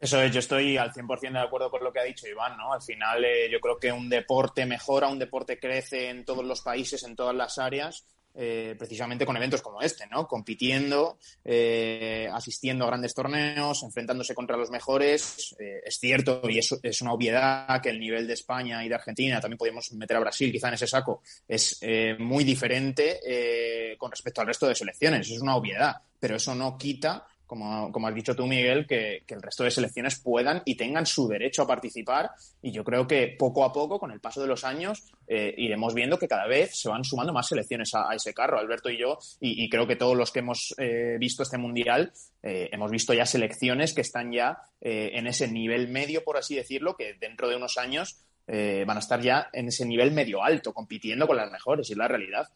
Eso 0.00 0.22
es, 0.22 0.32
yo 0.32 0.38
estoy 0.38 0.78
al 0.78 0.92
100% 0.92 1.32
de 1.32 1.38
acuerdo 1.38 1.70
con 1.70 1.84
lo 1.84 1.92
que 1.92 2.00
ha 2.00 2.04
dicho 2.04 2.26
Iván, 2.26 2.56
¿no? 2.56 2.72
Al 2.72 2.82
final 2.82 3.24
eh, 3.24 3.50
yo 3.50 3.60
creo 3.60 3.78
que 3.78 3.92
un 3.92 4.08
deporte 4.08 4.64
mejora, 4.64 5.08
un 5.08 5.18
deporte 5.18 5.58
crece 5.58 6.08
en 6.08 6.24
todos 6.24 6.44
los 6.44 6.62
países, 6.62 7.02
en 7.04 7.14
todas 7.14 7.34
las 7.34 7.58
áreas 7.58 8.06
eh, 8.32 8.76
precisamente 8.78 9.26
con 9.26 9.36
eventos 9.36 9.60
como 9.60 9.82
este, 9.82 10.06
¿no? 10.06 10.28
Compitiendo, 10.28 11.18
eh, 11.44 12.28
asistiendo 12.32 12.84
a 12.84 12.86
grandes 12.86 13.12
torneos, 13.12 13.82
enfrentándose 13.82 14.36
contra 14.36 14.56
los 14.56 14.70
mejores. 14.70 15.56
Eh, 15.58 15.82
es 15.84 15.98
cierto, 15.98 16.40
y 16.48 16.58
es, 16.58 16.78
es, 16.80 17.02
una 17.02 17.12
obviedad, 17.12 17.82
que 17.82 17.90
el 17.90 17.98
nivel 17.98 18.28
de 18.28 18.34
España 18.34 18.84
y 18.84 18.88
de 18.88 18.94
Argentina, 18.94 19.40
también 19.40 19.58
podemos 19.58 19.90
meter 19.92 20.16
a 20.16 20.20
Brasil 20.20 20.52
quizá 20.52 20.68
en 20.68 20.74
ese 20.74 20.86
saco, 20.86 21.22
es 21.48 21.80
muy 22.18 22.44
diferente 22.44 23.96
con 23.98 24.10
respecto 24.10 24.40
al 24.40 24.46
resto 24.46 24.68
de 24.68 24.74
selecciones. 24.74 25.28
Es 25.28 25.40
una 25.40 25.56
obviedad, 25.56 25.96
pero 26.18 26.36
eso 26.36 26.54
no 26.54 26.78
quita 26.78 27.26
como, 27.50 27.90
como 27.90 28.06
has 28.06 28.14
dicho 28.14 28.36
tú, 28.36 28.46
Miguel, 28.46 28.86
que, 28.86 29.24
que, 29.26 29.34
el 29.34 29.42
resto 29.42 29.64
de 29.64 29.72
selecciones 29.72 30.20
puedan 30.20 30.62
y 30.64 30.76
tengan 30.76 31.04
su 31.04 31.26
derecho 31.26 31.62
a 31.62 31.66
participar. 31.66 32.30
Y 32.62 32.70
yo 32.70 32.84
creo 32.84 33.08
que 33.08 33.34
poco 33.36 33.64
a 33.64 33.72
poco, 33.72 33.98
con 33.98 34.12
el 34.12 34.20
paso 34.20 34.40
de 34.40 34.46
los 34.46 34.62
años, 34.62 35.02
eh, 35.26 35.52
iremos 35.58 35.92
viendo 35.92 36.16
que 36.16 36.28
cada 36.28 36.46
vez 36.46 36.78
se 36.78 36.88
van 36.88 37.02
sumando 37.02 37.32
más 37.32 37.48
selecciones 37.48 37.90
a, 37.94 38.14
ese 38.14 38.32
carro, 38.32 38.60
Alberto 38.60 38.88
y 38.88 38.98
yo. 38.98 39.18
Y, 39.40 39.68
creo 39.68 39.88
que 39.88 39.96
todos 39.96 40.16
los 40.16 40.30
que 40.30 40.38
hemos 40.38 40.76
eh, 40.78 41.16
visto 41.18 41.42
este 41.42 41.58
Mundial, 41.58 42.12
eh, 42.40 42.68
hemos 42.70 42.88
visto 42.88 43.14
ya 43.14 43.26
selecciones 43.26 43.94
que 43.94 44.02
están 44.02 44.30
ya 44.30 44.58
eh, 44.80 45.10
en 45.14 45.26
ese 45.26 45.48
nivel 45.48 45.88
medio, 45.88 46.22
por 46.22 46.36
así 46.36 46.54
decirlo, 46.54 46.94
que 46.94 47.14
dentro 47.14 47.48
de 47.48 47.56
unos 47.56 47.78
años 47.78 48.20
van 48.46 48.96
a 48.96 48.98
estar 48.98 49.20
ya 49.20 49.48
en 49.52 49.68
ese 49.68 49.86
nivel 49.86 50.10
medio 50.10 50.42
alto, 50.42 50.72
compitiendo 50.72 51.28
con 51.28 51.36
las 51.36 51.52
mejores, 51.52 51.88
y 51.88 51.92
es 51.92 51.98
la 51.98 52.08
realidad. 52.08 52.48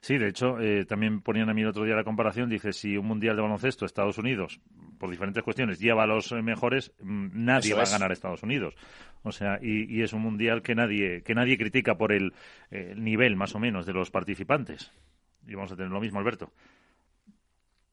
Sí, 0.00 0.18
de 0.18 0.28
hecho, 0.28 0.58
eh, 0.60 0.84
también 0.84 1.20
ponían 1.20 1.48
a 1.48 1.54
mí 1.54 1.62
el 1.62 1.68
otro 1.68 1.84
día 1.84 1.94
la 1.94 2.04
comparación, 2.04 2.48
dice, 2.48 2.72
si 2.72 2.96
un 2.96 3.06
mundial 3.06 3.36
de 3.36 3.42
baloncesto 3.42 3.84
Estados 3.84 4.18
Unidos, 4.18 4.60
por 4.98 5.10
diferentes 5.10 5.42
cuestiones, 5.42 5.78
lleva 5.78 6.04
a 6.04 6.06
los 6.06 6.32
mejores, 6.32 6.92
mm, 7.00 7.44
nadie 7.44 7.70
Eso 7.70 7.76
va 7.76 7.82
es. 7.84 7.90
a 7.90 7.92
ganar 7.92 8.10
a 8.10 8.14
Estados 8.14 8.42
Unidos. 8.42 8.74
O 9.22 9.32
sea, 9.32 9.58
y, 9.60 9.92
y, 9.94 10.02
es 10.02 10.12
un 10.12 10.22
mundial 10.22 10.62
que 10.62 10.74
nadie, 10.74 11.22
que 11.22 11.34
nadie 11.34 11.56
critica 11.58 11.96
por 11.96 12.12
el, 12.12 12.32
eh, 12.70 12.94
nivel, 12.96 13.36
más 13.36 13.54
o 13.54 13.58
menos, 13.58 13.86
de 13.86 13.92
los 13.92 14.10
participantes. 14.10 14.92
Y 15.46 15.54
vamos 15.54 15.72
a 15.72 15.76
tener 15.76 15.90
lo 15.90 16.00
mismo, 16.00 16.18
Alberto. 16.18 16.52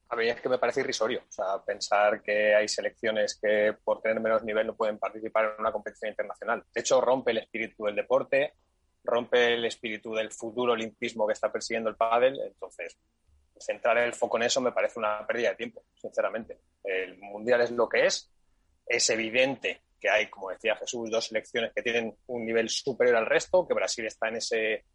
A 0.09 0.15
mí 0.15 0.27
es 0.27 0.39
que 0.39 0.49
me 0.49 0.59
parece 0.59 0.81
irrisorio. 0.81 1.21
O 1.27 1.31
sea, 1.31 1.63
pensar 1.65 2.21
que 2.21 2.53
hay 2.53 2.67
selecciones 2.67 3.39
que 3.41 3.75
por 3.83 4.01
tener 4.01 4.19
menos 4.19 4.43
nivel 4.43 4.67
no 4.67 4.75
pueden 4.75 4.99
participar 4.99 5.45
en 5.45 5.61
una 5.61 5.71
competición 5.71 6.09
internacional. 6.09 6.63
De 6.73 6.81
hecho, 6.81 7.01
rompe 7.01 7.31
el 7.31 7.39
espíritu 7.39 7.85
del 7.85 7.95
deporte, 7.95 8.53
rompe 9.05 9.53
el 9.53 9.65
espíritu 9.65 10.13
del 10.13 10.31
futuro 10.31 10.73
olimpismo 10.73 11.27
que 11.27 11.33
está 11.33 11.51
persiguiendo 11.51 11.89
el 11.89 11.95
pádel, 11.95 12.39
entonces 12.41 12.97
centrar 13.57 13.97
el 13.97 14.13
foco 14.13 14.37
en 14.37 14.43
eso 14.43 14.59
me 14.61 14.71
parece 14.71 14.99
una 14.99 15.25
pérdida 15.25 15.49
de 15.49 15.55
tiempo, 15.55 15.83
sinceramente. 15.95 16.59
El 16.83 17.17
mundial 17.17 17.61
es 17.61 17.71
lo 17.71 17.87
que 17.87 18.05
es, 18.05 18.31
es 18.85 19.09
evidente 19.09 19.81
que 19.99 20.09
hay, 20.09 20.27
como 20.27 20.49
decía 20.49 20.75
Jesús, 20.75 21.09
dos 21.09 21.27
selecciones 21.27 21.71
que 21.73 21.81
tienen 21.81 22.15
un 22.27 22.45
nivel 22.45 22.69
superior 22.69 23.15
al 23.15 23.25
resto, 23.25 23.67
que 23.67 23.73
Brasil 23.73 24.05
está 24.05 24.27
en 24.27 24.37
ese 24.37 24.85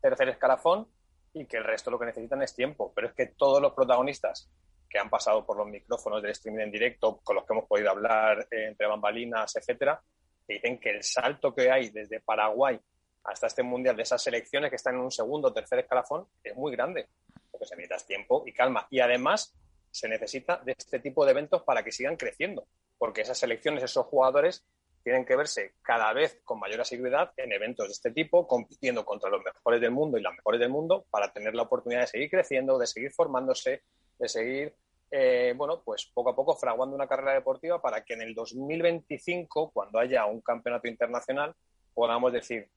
tercer 0.00 0.28
escalafón 0.30 0.88
y 1.32 1.46
que 1.46 1.58
el 1.58 1.64
resto 1.64 1.90
lo 1.90 1.98
que 1.98 2.06
necesitan 2.06 2.42
es 2.42 2.54
tiempo, 2.54 2.92
pero 2.94 3.08
es 3.08 3.14
que 3.14 3.26
todos 3.26 3.60
los 3.60 3.74
protagonistas 3.74 4.50
que 4.88 4.98
han 4.98 5.10
pasado 5.10 5.44
por 5.44 5.56
los 5.58 5.66
micrófonos 5.66 6.22
del 6.22 6.30
streaming 6.32 6.64
en 6.64 6.72
directo, 6.72 7.20
con 7.22 7.36
los 7.36 7.44
que 7.44 7.52
hemos 7.52 7.66
podido 7.66 7.90
hablar 7.90 8.46
eh, 8.50 8.68
entre 8.68 8.86
bambalinas, 8.86 9.54
etcétera, 9.56 10.00
dicen 10.48 10.78
que 10.78 10.90
el 10.90 11.02
salto 11.02 11.54
que 11.54 11.70
hay 11.70 11.90
desde 11.90 12.20
Paraguay 12.20 12.78
hasta 13.26 13.48
este 13.48 13.62
mundial 13.62 13.96
de 13.96 14.02
esas 14.02 14.22
selecciones 14.22 14.70
que 14.70 14.76
están 14.76 14.94
en 14.94 15.00
un 15.00 15.10
segundo 15.10 15.48
o 15.48 15.52
tercer 15.52 15.80
escalafón 15.80 16.26
es 16.42 16.54
muy 16.56 16.72
grande, 16.72 17.08
porque 17.50 17.66
se 17.66 17.76
necesita 17.76 18.06
tiempo 18.06 18.44
y 18.46 18.52
calma. 18.52 18.86
Y 18.90 19.00
además 19.00 19.54
se 19.90 20.08
necesita 20.08 20.58
de 20.58 20.74
este 20.76 21.00
tipo 21.00 21.24
de 21.24 21.32
eventos 21.32 21.62
para 21.62 21.82
que 21.82 21.92
sigan 21.92 22.16
creciendo, 22.16 22.66
porque 22.98 23.22
esas 23.22 23.38
selecciones, 23.38 23.82
esos 23.82 24.06
jugadores 24.06 24.64
tienen 25.02 25.24
que 25.24 25.36
verse 25.36 25.74
cada 25.82 26.12
vez 26.12 26.40
con 26.44 26.58
mayor 26.58 26.80
asiduidad 26.80 27.32
en 27.36 27.52
eventos 27.52 27.86
de 27.86 27.92
este 27.92 28.10
tipo, 28.10 28.46
compitiendo 28.46 29.04
contra 29.04 29.30
los 29.30 29.40
mejores 29.44 29.80
del 29.80 29.92
mundo 29.92 30.18
y 30.18 30.22
las 30.22 30.34
mejores 30.34 30.60
del 30.60 30.70
mundo 30.70 31.06
para 31.10 31.32
tener 31.32 31.54
la 31.54 31.62
oportunidad 31.62 32.00
de 32.00 32.06
seguir 32.08 32.30
creciendo, 32.30 32.76
de 32.76 32.88
seguir 32.88 33.12
formándose, 33.12 33.82
de 34.18 34.28
seguir, 34.28 34.74
eh, 35.10 35.54
bueno, 35.56 35.80
pues 35.84 36.10
poco 36.12 36.30
a 36.30 36.36
poco 36.36 36.56
fraguando 36.56 36.96
una 36.96 37.06
carrera 37.06 37.34
deportiva 37.34 37.80
para 37.80 38.04
que 38.04 38.14
en 38.14 38.22
el 38.22 38.34
2025, 38.34 39.70
cuando 39.70 40.00
haya 40.00 40.26
un 40.26 40.40
campeonato 40.40 40.88
internacional, 40.88 41.54
podamos 41.94 42.32
decir, 42.32 42.68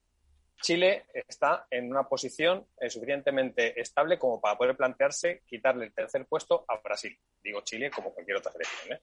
Chile 0.61 1.05
está 1.13 1.67
en 1.69 1.89
una 1.89 2.03
posición 2.03 2.67
eh, 2.77 2.89
suficientemente 2.89 3.79
estable 3.79 4.19
como 4.19 4.41
para 4.41 4.57
poder 4.57 4.75
plantearse 4.75 5.41
quitarle 5.45 5.85
el 5.85 5.93
tercer 5.93 6.25
puesto 6.27 6.65
a 6.67 6.77
Brasil. 6.83 7.17
Digo 7.41 7.61
Chile 7.61 7.89
como 7.89 8.13
cualquier 8.13 8.37
otra 8.37 8.51
selección, 8.51 8.97
¿eh? 8.97 9.01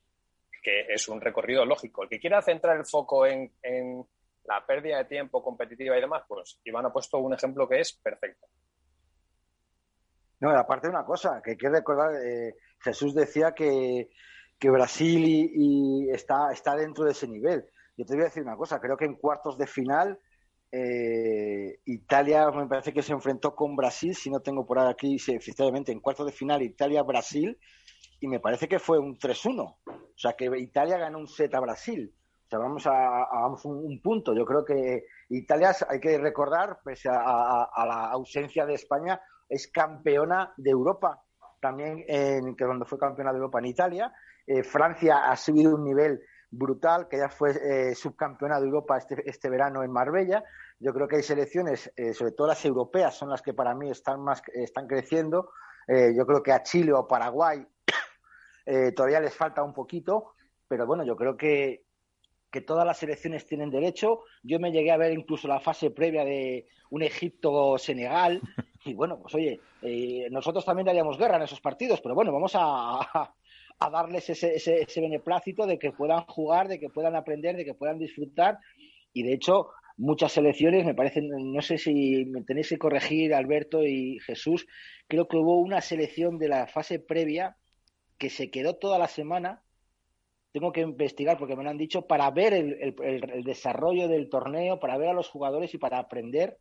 que 0.62 0.86
es 0.88 1.08
un 1.08 1.20
recorrido 1.20 1.64
lógico. 1.64 2.02
El 2.02 2.08
que 2.08 2.20
quiera 2.20 2.42
centrar 2.42 2.76
el 2.76 2.84
foco 2.84 3.26
en, 3.26 3.50
la 4.44 4.64
pérdida 4.64 4.98
de 4.98 5.06
tiempo 5.06 5.42
competitiva 5.42 5.96
y 5.96 6.00
demás, 6.00 6.22
pues 6.28 6.60
Iván 6.64 6.86
ha 6.86 6.92
puesto 6.92 7.18
un 7.18 7.34
ejemplo 7.34 7.68
que 7.68 7.80
es 7.80 7.94
perfecto. 7.94 8.46
No, 10.38 10.50
aparte 10.50 10.86
de 10.86 10.92
una 10.92 11.04
cosa, 11.04 11.40
que 11.42 11.52
hay 11.52 11.56
que 11.56 11.68
recordar, 11.68 12.14
eh, 12.22 12.54
Jesús 12.78 13.14
decía 13.14 13.52
que, 13.52 14.08
Brasil 14.60 15.24
y 15.26 16.10
está, 16.10 16.52
está 16.52 16.76
dentro 16.76 17.04
de 17.04 17.12
ese 17.12 17.26
nivel. 17.26 17.64
Yo 17.96 18.04
te 18.04 18.14
voy 18.14 18.22
a 18.22 18.26
decir 18.26 18.42
una 18.42 18.56
cosa, 18.56 18.78
creo 18.80 18.96
que 18.96 19.06
en 19.06 19.14
cuartos 19.14 19.56
de 19.58 19.66
final 19.66 20.18
eh, 20.78 21.80
Italia 21.86 22.50
me 22.50 22.66
parece 22.66 22.92
que 22.92 23.02
se 23.02 23.12
enfrentó 23.12 23.54
con 23.54 23.76
Brasil, 23.76 24.14
si 24.14 24.30
no 24.30 24.40
tengo 24.40 24.66
por 24.66 24.78
aquí, 24.78 25.18
sí, 25.18 25.32
efectivamente, 25.32 25.92
en 25.92 26.00
cuarto 26.00 26.24
de 26.24 26.32
final 26.32 26.62
Italia-Brasil, 26.62 27.58
y 28.20 28.28
me 28.28 28.40
parece 28.40 28.68
que 28.68 28.78
fue 28.78 28.98
un 28.98 29.18
3-1. 29.18 29.60
O 29.60 29.78
sea, 30.14 30.34
que 30.34 30.46
Italia 30.58 30.98
ganó 30.98 31.18
un 31.18 31.28
set 31.28 31.54
a 31.54 31.60
Brasil. 31.60 32.14
O 32.46 32.48
sea, 32.48 32.58
vamos 32.58 32.86
a, 32.86 33.46
un, 33.64 33.84
un, 33.84 34.00
punto. 34.02 34.34
Yo 34.34 34.44
creo 34.44 34.64
que 34.64 35.04
Italia, 35.30 35.74
hay 35.88 36.00
que 36.00 36.18
recordar, 36.18 36.78
pese 36.84 37.08
a 37.10 37.84
la 37.86 38.10
ausencia 38.10 38.66
de 38.66 38.74
España, 38.74 39.20
es 39.48 39.68
campeona 39.68 40.52
de 40.56 40.70
Europa. 40.70 41.22
También, 41.60 42.04
en, 42.06 42.54
que 42.54 42.64
cuando 42.64 42.84
fue 42.84 42.98
campeona 42.98 43.32
de 43.32 43.38
Europa 43.38 43.58
en 43.58 43.66
Italia. 43.66 44.12
Eh, 44.46 44.62
Francia 44.62 45.30
ha 45.30 45.36
subido 45.36 45.74
un 45.74 45.84
nivel 45.84 46.20
brutal, 46.50 47.08
que 47.08 47.18
ya 47.18 47.28
fue 47.28 47.50
eh, 47.50 47.94
subcampeona 47.94 48.60
de 48.60 48.66
Europa 48.66 48.96
este, 48.98 49.28
este, 49.28 49.50
verano 49.50 49.82
en 49.82 49.90
Marbella. 49.90 50.44
Yo 50.78 50.92
creo 50.92 51.08
que 51.08 51.16
hay 51.16 51.22
selecciones, 51.22 51.92
eh, 51.96 52.12
sobre 52.14 52.32
todo 52.32 52.46
las 52.46 52.64
europeas, 52.64 53.14
son 53.14 53.30
las 53.30 53.42
que 53.42 53.54
para 53.54 53.74
mí 53.74 53.90
están 53.90 54.22
más 54.22 54.42
están 54.54 54.86
creciendo. 54.86 55.50
Eh, 55.86 56.14
yo 56.16 56.26
creo 56.26 56.42
que 56.42 56.52
a 56.52 56.62
Chile 56.62 56.92
o 56.92 57.06
Paraguay 57.06 57.64
eh, 58.66 58.92
todavía 58.92 59.20
les 59.20 59.34
falta 59.34 59.62
un 59.62 59.72
poquito, 59.72 60.32
pero 60.66 60.86
bueno, 60.86 61.04
yo 61.04 61.16
creo 61.16 61.36
que, 61.36 61.84
que 62.50 62.60
todas 62.60 62.84
las 62.84 62.98
selecciones 62.98 63.46
tienen 63.46 63.70
derecho. 63.70 64.22
Yo 64.42 64.58
me 64.58 64.72
llegué 64.72 64.90
a 64.90 64.96
ver 64.96 65.12
incluso 65.12 65.46
la 65.46 65.60
fase 65.60 65.90
previa 65.90 66.24
de 66.24 66.68
un 66.90 67.02
Egipto-Senegal. 67.02 68.40
Y 68.86 68.94
bueno, 68.94 69.18
pues 69.18 69.34
oye, 69.34 69.60
eh, 69.82 70.28
nosotros 70.30 70.64
también 70.64 70.86
daríamos 70.86 71.18
guerra 71.18 71.38
en 71.38 71.42
esos 71.42 71.60
partidos, 71.60 72.00
pero 72.00 72.14
bueno, 72.14 72.30
vamos 72.30 72.52
a, 72.54 73.34
a, 73.78 73.90
darles 73.90 74.30
ese, 74.30 74.54
ese, 74.54 74.82
ese, 74.82 75.00
beneplácito 75.00 75.66
de 75.66 75.78
que 75.78 75.92
puedan 75.92 76.24
jugar, 76.26 76.68
de 76.68 76.78
que 76.78 76.88
puedan 76.88 77.16
aprender, 77.16 77.56
de 77.56 77.64
que 77.64 77.74
puedan 77.74 77.98
disfrutar. 77.98 78.58
Y 79.12 79.22
de 79.22 79.34
hecho, 79.34 79.68
muchas 79.96 80.32
selecciones, 80.32 80.84
me 80.84 80.94
parecen, 80.94 81.28
no 81.30 81.62
sé 81.62 81.78
si 81.78 82.24
me 82.26 82.42
tenéis 82.42 82.68
que 82.68 82.78
corregir, 82.78 83.34
Alberto 83.34 83.84
y 83.84 84.18
Jesús, 84.20 84.66
creo 85.08 85.28
que 85.28 85.36
hubo 85.36 85.58
una 85.60 85.80
selección 85.80 86.38
de 86.38 86.48
la 86.48 86.66
fase 86.66 86.98
previa 86.98 87.56
que 88.18 88.30
se 88.30 88.50
quedó 88.50 88.76
toda 88.76 88.98
la 88.98 89.08
semana. 89.08 89.62
Tengo 90.52 90.72
que 90.72 90.80
investigar 90.80 91.36
porque 91.36 91.56
me 91.56 91.64
lo 91.64 91.70
han 91.70 91.78
dicho 91.78 92.06
para 92.06 92.30
ver 92.30 92.54
el, 92.54 92.74
el, 92.80 93.30
el 93.30 93.44
desarrollo 93.44 94.08
del 94.08 94.30
torneo, 94.30 94.80
para 94.80 94.96
ver 94.96 95.10
a 95.10 95.14
los 95.14 95.28
jugadores 95.28 95.74
y 95.74 95.78
para 95.78 95.98
aprender 95.98 96.58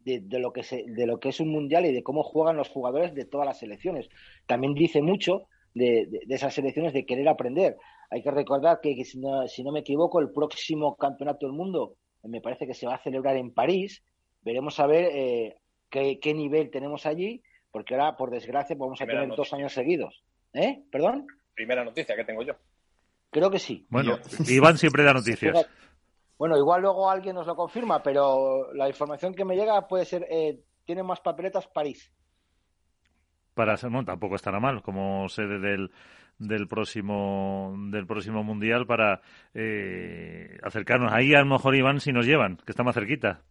de, 0.00 0.20
de, 0.20 0.38
lo 0.38 0.52
que 0.52 0.62
se, 0.62 0.84
de 0.86 1.06
lo 1.06 1.18
que 1.18 1.30
es 1.30 1.40
un 1.40 1.48
mundial 1.48 1.86
y 1.86 1.92
de 1.92 2.02
cómo 2.02 2.22
juegan 2.22 2.56
los 2.56 2.68
jugadores 2.68 3.14
de 3.14 3.24
todas 3.24 3.46
las 3.46 3.58
selecciones. 3.58 4.08
También 4.46 4.74
dice 4.74 5.02
mucho 5.02 5.48
de, 5.74 6.06
de, 6.06 6.20
de, 6.26 6.34
esas 6.34 6.54
selecciones 6.54 6.92
de 6.92 7.06
querer 7.06 7.28
aprender. 7.28 7.76
Hay 8.10 8.22
que 8.22 8.30
recordar 8.30 8.80
que, 8.80 8.94
que 8.94 9.04
si, 9.04 9.18
no, 9.18 9.46
si, 9.48 9.62
no, 9.62 9.72
me 9.72 9.80
equivoco, 9.80 10.20
el 10.20 10.30
próximo 10.30 10.96
campeonato 10.96 11.46
del 11.46 11.54
mundo 11.54 11.96
me 12.24 12.40
parece 12.40 12.66
que 12.66 12.74
se 12.74 12.86
va 12.86 12.94
a 12.94 13.02
celebrar 13.02 13.36
en 13.36 13.52
París. 13.52 14.02
Veremos 14.42 14.78
a 14.80 14.86
ver 14.86 15.10
eh, 15.12 15.56
qué, 15.90 16.18
qué, 16.20 16.34
nivel 16.34 16.70
tenemos 16.70 17.06
allí, 17.06 17.42
porque 17.70 17.94
ahora, 17.94 18.16
por 18.16 18.30
desgracia, 18.30 18.76
vamos 18.78 18.98
Primera 18.98 19.20
a 19.20 19.22
tener 19.22 19.28
noticia. 19.28 19.50
dos 19.50 19.60
años 19.60 19.72
seguidos. 19.72 20.22
¿Eh? 20.52 20.82
¿Perdón? 20.90 21.26
Primera 21.54 21.84
noticia 21.84 22.16
que 22.16 22.24
tengo 22.24 22.42
yo. 22.42 22.54
Creo 23.30 23.50
que 23.50 23.58
sí. 23.58 23.86
Bueno, 23.90 24.18
Iván 24.48 24.78
siempre 24.78 25.04
da 25.04 25.12
noticias. 25.12 25.68
Bueno, 26.38 26.56
igual 26.56 26.82
luego 26.82 27.10
alguien 27.10 27.34
nos 27.34 27.46
lo 27.46 27.56
confirma, 27.56 28.02
pero 28.02 28.72
la 28.72 28.88
información 28.88 29.34
que 29.34 29.44
me 29.44 29.56
llega 29.56 29.86
puede 29.88 30.04
ser, 30.04 30.26
eh, 30.30 30.60
tiene 30.84 31.02
más 31.02 31.20
papeletas 31.20 31.66
París 31.66 32.12
para 33.58 33.76
tampoco 33.76 34.36
estará 34.36 34.60
mal 34.60 34.82
como 34.82 35.28
sede 35.28 35.58
del, 35.58 35.90
del 36.38 36.68
próximo 36.68 37.74
del 37.90 38.06
próximo 38.06 38.44
mundial 38.44 38.86
para 38.86 39.20
eh, 39.52 40.56
acercarnos 40.62 41.12
ahí 41.12 41.34
a 41.34 41.40
lo 41.40 41.46
mejor 41.46 41.74
Iván 41.74 41.98
si 41.98 42.12
nos 42.12 42.24
llevan 42.24 42.58
que 42.58 42.70
está 42.70 42.84
más 42.84 42.94
cerquita. 42.94 43.42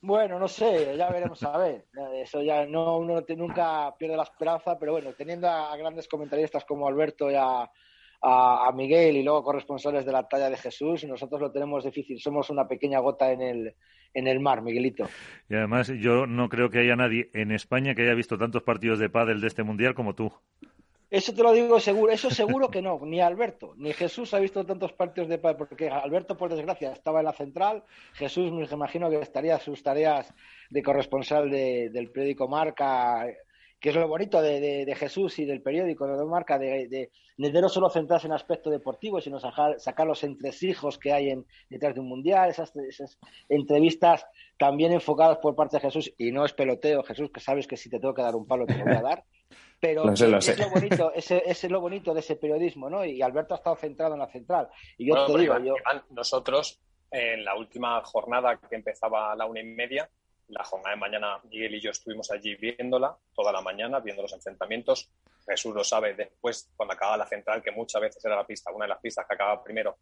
Bueno 0.00 0.40
no 0.40 0.48
sé 0.48 0.96
ya 0.96 1.08
veremos 1.08 1.40
a 1.44 1.56
ver. 1.56 1.84
Eso 2.20 2.42
ya 2.42 2.66
no 2.66 2.98
uno 2.98 3.22
nunca 3.36 3.94
pierde 3.96 4.16
la 4.16 4.24
esperanza 4.24 4.76
pero 4.76 4.90
bueno 4.90 5.12
teniendo 5.12 5.48
a, 5.48 5.76
grandes 5.76 6.08
comentaristas 6.08 6.64
como 6.64 6.88
Alberto 6.88 7.30
y 7.30 7.36
a, 8.22 8.68
a, 8.68 8.72
Miguel 8.72 9.16
y 9.16 9.22
luego 9.22 9.42
corresponsales 9.42 10.06
de 10.06 10.12
la 10.12 10.28
talla 10.28 10.48
de 10.48 10.56
Jesús 10.56 11.04
nosotros 11.04 11.40
lo 11.40 11.50
tenemos 11.50 11.84
difícil 11.84 12.20
somos 12.20 12.50
una 12.50 12.68
pequeña 12.68 13.00
gota 13.00 13.32
en 13.32 13.42
el 13.42 13.74
en 14.14 14.26
el 14.26 14.40
mar, 14.40 14.62
Miguelito. 14.62 15.08
Y 15.48 15.54
además 15.54 15.88
yo 15.88 16.26
no 16.26 16.48
creo 16.48 16.70
que 16.70 16.80
haya 16.80 16.96
nadie 16.96 17.30
en 17.34 17.52
España 17.52 17.94
que 17.94 18.02
haya 18.02 18.14
visto 18.14 18.38
tantos 18.38 18.62
partidos 18.62 18.98
de 18.98 19.08
pádel 19.08 19.40
de 19.40 19.48
este 19.48 19.62
mundial 19.62 19.94
como 19.94 20.14
tú. 20.14 20.32
Eso 21.10 21.34
te 21.34 21.42
lo 21.42 21.52
digo 21.52 21.78
seguro, 21.78 22.10
eso 22.10 22.30
seguro 22.30 22.70
que 22.70 22.80
no, 22.80 22.98
ni 23.04 23.20
Alberto, 23.20 23.74
ni 23.76 23.92
Jesús 23.92 24.32
ha 24.32 24.38
visto 24.38 24.64
tantos 24.64 24.94
partidos 24.94 25.28
de 25.28 25.36
pádel, 25.36 25.58
porque 25.58 25.90
Alberto, 25.90 26.38
por 26.38 26.48
desgracia, 26.48 26.90
estaba 26.90 27.18
en 27.18 27.26
la 27.26 27.34
central, 27.34 27.84
Jesús 28.14 28.50
me 28.50 28.64
imagino 28.64 29.10
que 29.10 29.20
estaría 29.20 29.58
sus 29.58 29.82
tareas 29.82 30.32
de 30.70 30.82
corresponsal 30.82 31.50
del 31.50 32.10
periódico 32.10 32.48
Marca, 32.48 33.26
que 33.82 33.88
es 33.88 33.96
lo 33.96 34.06
bonito 34.06 34.40
de, 34.40 34.94
Jesús 34.96 35.40
y 35.40 35.44
del 35.44 35.60
periódico 35.60 36.06
de 36.06 36.24
Marca, 36.24 36.56
de, 36.56 36.86
de, 37.36 37.60
no 37.60 37.68
solo 37.68 37.90
centrarse 37.90 38.28
en 38.28 38.32
aspecto 38.32 38.70
deportivo, 38.70 39.20
sino 39.20 39.40
sacar, 39.40 39.80
sacar 39.80 40.06
los 40.06 40.22
entresijos 40.22 40.98
que 40.98 41.12
hay 41.12 41.30
en, 41.30 41.44
detrás 41.68 41.92
de 41.92 42.00
un 42.00 42.08
mundial, 42.08 42.48
esas, 42.48 42.72
entrevistas 43.48 44.24
también 44.56 44.92
enfocadas 44.92 45.38
por 45.38 45.56
parte 45.56 45.78
de 45.78 45.80
Jesús, 45.80 46.14
y 46.16 46.30
no 46.30 46.44
es 46.44 46.52
peloteo, 46.52 47.02
Jesús, 47.02 47.32
que 47.32 47.40
sabes 47.40 47.66
que 47.66 47.76
si 47.76 47.90
te 47.90 47.98
tengo 47.98 48.14
que 48.14 48.22
dar 48.22 48.36
un 48.36 48.46
palo 48.46 48.66
te 48.66 48.78
lo 48.78 48.84
voy 48.84 48.94
a 48.94 49.02
dar. 49.02 49.24
Pero 49.80 50.12
Es, 50.12 50.20
lo 50.20 50.70
bonito, 50.70 51.12
ese, 51.12 51.42
es 51.44 51.64
lo 51.64 51.80
bonito 51.80 52.14
de 52.14 52.20
ese 52.20 52.36
periodismo, 52.36 52.88
¿no? 52.88 53.04
Y 53.04 53.20
Alberto 53.20 53.54
ha 53.54 53.56
estado 53.56 53.74
centrado 53.74 54.14
en 54.14 54.20
la 54.20 54.28
central. 54.28 54.68
Y 54.96 55.08
yo 55.08 55.26
te 55.26 55.36
digo, 55.36 55.58
yo... 55.58 55.74
nosotros, 56.10 56.80
en 57.10 57.44
la 57.44 57.56
última 57.56 58.00
jornada 58.04 58.60
que 58.60 58.76
empezaba 58.76 59.32
a 59.32 59.34
la 59.34 59.44
una 59.44 59.60
y 59.60 59.64
media, 59.64 60.08
la 60.52 60.64
jornada 60.64 60.94
de 60.94 61.00
mañana, 61.00 61.40
Miguel 61.44 61.74
y 61.74 61.80
yo 61.80 61.90
estuvimos 61.90 62.30
allí 62.30 62.54
viéndola 62.56 63.16
toda 63.34 63.52
la 63.52 63.60
mañana, 63.60 64.00
viendo 64.00 64.22
los 64.22 64.32
enfrentamientos. 64.32 65.10
Jesús 65.46 65.74
lo 65.74 65.82
sabe 65.82 66.14
después, 66.14 66.70
cuando 66.76 66.94
acaba 66.94 67.16
la 67.16 67.26
central, 67.26 67.62
que 67.62 67.70
muchas 67.70 68.00
veces 68.00 68.24
era 68.24 68.36
la 68.36 68.46
pista, 68.46 68.70
una 68.70 68.84
de 68.84 68.90
las 68.90 69.00
pistas 69.00 69.26
que 69.26 69.34
acaba 69.34 69.62
primero. 69.62 69.96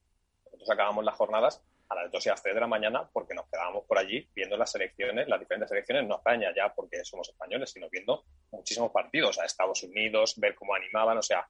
Nosotros 0.45 0.71
acabamos 0.71 1.04
las 1.04 1.14
jornadas 1.14 1.62
a 1.88 1.95
las 1.95 2.11
2 2.11 2.26
y 2.26 2.28
a 2.28 2.33
las 2.33 2.42
3 2.42 2.54
de 2.54 2.61
la 2.61 2.66
mañana 2.66 3.09
porque 3.12 3.35
nos 3.35 3.49
quedábamos 3.49 3.85
por 3.85 3.99
allí 3.99 4.28
viendo 4.35 4.57
las 4.57 4.71
selecciones, 4.71 5.28
las 5.28 5.40
diferentes 5.40 5.69
selecciones, 5.69 6.07
no 6.07 6.16
España 6.16 6.52
ya 6.54 6.73
porque 6.75 7.04
somos 7.04 7.28
españoles, 7.28 7.71
sino 7.71 7.88
viendo 7.88 8.25
muchísimos 8.50 8.90
partidos 8.92 9.38
a 9.38 9.45
Estados 9.45 9.83
Unidos, 9.83 10.35
ver 10.37 10.54
cómo 10.54 10.75
animaban, 10.75 11.19
o 11.19 11.23
sea, 11.23 11.49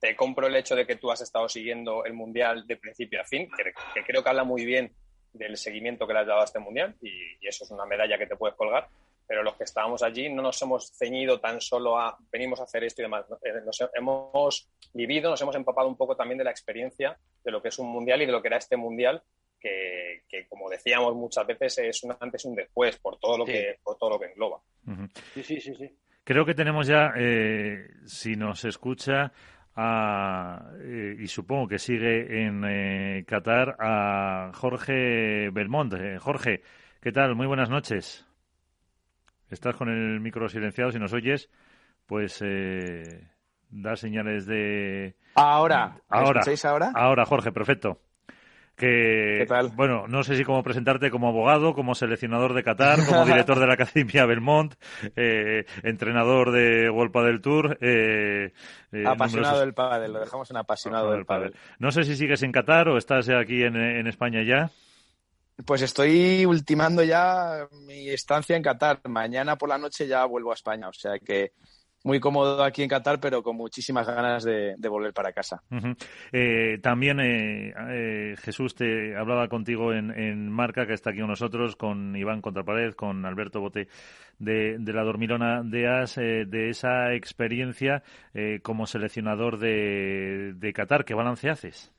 te 0.00 0.16
compro 0.16 0.46
el 0.46 0.56
hecho 0.56 0.76
de 0.76 0.86
que 0.86 0.96
tú 0.96 1.10
has 1.10 1.20
estado 1.20 1.48
siguiendo 1.48 2.04
el 2.04 2.12
Mundial 2.12 2.66
de 2.66 2.76
principio 2.76 3.20
a 3.20 3.24
fin, 3.24 3.48
que, 3.50 4.02
creo 4.04 4.22
que 4.22 4.28
habla 4.28 4.44
muy 4.44 4.64
bien 4.64 4.94
del 5.32 5.56
seguimiento 5.56 6.06
que 6.06 6.12
le 6.12 6.20
has 6.20 6.26
dado 6.26 6.40
a 6.40 6.44
este 6.44 6.58
Mundial 6.58 6.94
y, 7.02 7.46
eso 7.46 7.64
es 7.64 7.70
una 7.70 7.86
medalla 7.86 8.18
que 8.18 8.26
te 8.26 8.36
puedes 8.36 8.56
colgar, 8.56 8.88
pero 9.26 9.42
los 9.42 9.54
que 9.54 9.64
estábamos 9.64 10.02
allí 10.02 10.28
no 10.28 10.42
nos 10.42 10.60
hemos 10.60 10.92
ceñido 10.92 11.40
tan 11.40 11.60
solo 11.60 11.98
a 11.98 12.18
venimos 12.30 12.60
a 12.60 12.64
hacer 12.64 12.84
esto 12.84 13.00
y 13.00 13.04
demás. 13.04 13.24
Eh, 13.42 13.52
nos 13.64 13.82
hemos 13.94 14.68
vivido, 14.92 15.30
nos 15.30 15.40
hemos 15.40 15.56
empapado 15.56 15.88
un 15.88 15.96
poco 15.96 16.14
también 16.14 16.36
de 16.36 16.44
la 16.44 16.50
experiencia 16.50 17.16
de 17.42 17.50
lo 17.50 17.62
que 17.62 17.68
es 17.68 17.78
un 17.78 17.88
mundial 17.88 18.20
y 18.20 18.26
de 18.26 18.32
lo 18.32 18.42
que 18.42 18.48
era 18.48 18.58
este 18.58 18.76
mundial 18.76 19.22
que, 19.60 20.46
como 20.48 20.68
decíamos 20.68 21.14
muchas 21.14 21.46
veces, 21.46 21.78
es 21.78 22.04
un 22.04 22.14
antes 22.18 22.44
y 22.44 22.48
un 22.48 22.54
después 22.54 22.96
por 22.98 23.18
todo 23.18 23.38
lo, 23.38 23.44
que, 23.44 23.78
por 23.82 23.96
todo 23.96 24.10
lo 24.10 24.18
que 24.18 24.26
engloba. 24.26 24.60
Sí, 25.34 25.42
sí, 25.42 25.60
sí, 25.60 25.74
sí. 25.74 25.90
Creo 26.24 26.44
que 26.44 26.54
tenemos 26.54 26.86
ya, 26.86 27.12
eh, 27.16 27.88
si 28.04 28.36
nos 28.36 28.64
escucha, 28.64 29.32
eh, 29.78 31.16
y 31.18 31.26
supongo 31.28 31.68
que 31.68 31.78
sigue 31.78 32.44
en 32.44 32.64
eh, 32.64 33.24
Qatar, 33.26 33.76
a 33.78 34.50
Jorge 34.54 35.50
Belmont. 35.50 35.94
Jorge, 36.18 36.62
¿qué 37.00 37.12
tal? 37.12 37.34
Muy 37.34 37.46
buenas 37.46 37.70
noches. 37.70 38.26
Estás 39.50 39.76
con 39.76 39.88
el 39.88 40.20
micro 40.20 40.48
silenciado, 40.48 40.90
si 40.90 40.98
nos 40.98 41.12
oyes, 41.12 41.48
pues 42.06 42.42
da 43.70 43.96
señales 43.96 44.46
de... 44.46 45.16
Ahora, 45.34 45.96
ahora, 46.08 46.42
ahora? 46.64 46.92
Ahora, 46.94 47.24
Jorge, 47.24 47.52
perfecto 47.52 48.00
que 48.78 49.44
bueno, 49.74 50.06
no 50.06 50.22
sé 50.22 50.36
si 50.36 50.44
cómo 50.44 50.62
presentarte 50.62 51.10
como 51.10 51.28
abogado, 51.28 51.74
como 51.74 51.96
seleccionador 51.96 52.54
de 52.54 52.62
Qatar, 52.62 53.04
como 53.04 53.24
director 53.26 53.58
de 53.58 53.66
la 53.66 53.74
Academia 53.74 54.24
Belmont, 54.24 54.74
eh, 55.16 55.66
entrenador 55.82 56.52
de 56.52 56.88
World 56.88 57.12
del 57.26 57.40
Tour. 57.40 57.78
Eh, 57.80 58.52
eh, 58.92 59.04
apasionado 59.04 59.60
del 59.60 59.74
pádel, 59.74 60.12
lo 60.12 60.20
dejamos 60.20 60.48
en 60.50 60.58
apasionado 60.58 61.10
del 61.10 61.26
pádel. 61.26 61.54
No 61.80 61.90
sé 61.90 62.04
si 62.04 62.14
sigues 62.16 62.42
en 62.44 62.52
Qatar 62.52 62.88
o 62.88 62.96
estás 62.96 63.28
aquí 63.28 63.64
en, 63.64 63.74
en 63.76 64.06
España 64.06 64.42
ya. 64.42 64.70
Pues 65.66 65.82
estoy 65.82 66.46
ultimando 66.46 67.02
ya 67.02 67.66
mi 67.84 68.08
estancia 68.10 68.56
en 68.56 68.62
Qatar. 68.62 69.00
Mañana 69.08 69.58
por 69.58 69.68
la 69.68 69.78
noche 69.78 70.06
ya 70.06 70.24
vuelvo 70.24 70.52
a 70.52 70.54
España, 70.54 70.88
o 70.88 70.92
sea 70.92 71.18
que 71.18 71.52
muy 72.04 72.20
cómodo 72.20 72.62
aquí 72.62 72.82
en 72.82 72.88
Qatar, 72.88 73.18
pero 73.20 73.42
con 73.42 73.56
muchísimas 73.56 74.06
ganas 74.06 74.44
de, 74.44 74.76
volver 74.88 75.12
para 75.12 75.32
casa. 75.32 75.62
Eh, 76.32 76.78
también 76.82 77.20
eh, 77.20 77.74
eh, 77.90 78.36
Jesús 78.38 78.74
te 78.74 79.16
hablaba 79.16 79.48
contigo 79.48 79.92
en, 79.92 80.48
Marca, 80.50 80.86
que 80.86 80.94
está 80.94 81.10
aquí 81.10 81.20
con 81.20 81.28
nosotros, 81.28 81.76
con 81.76 82.16
Iván 82.16 82.40
Contrapared, 82.40 82.94
con 82.94 83.24
Alberto 83.26 83.60
Bote 83.60 83.88
de, 84.38 84.78
la 84.78 85.02
Dormilona 85.02 85.62
de 85.62 85.88
As, 85.88 86.14
de 86.16 86.70
esa 86.70 87.14
experiencia 87.14 88.02
como 88.62 88.86
seleccionador 88.86 89.58
de, 89.58 90.52
de 90.54 90.72
Qatar. 90.72 91.04
¿Qué 91.04 91.14
balance 91.14 91.50
haces? 91.50 91.92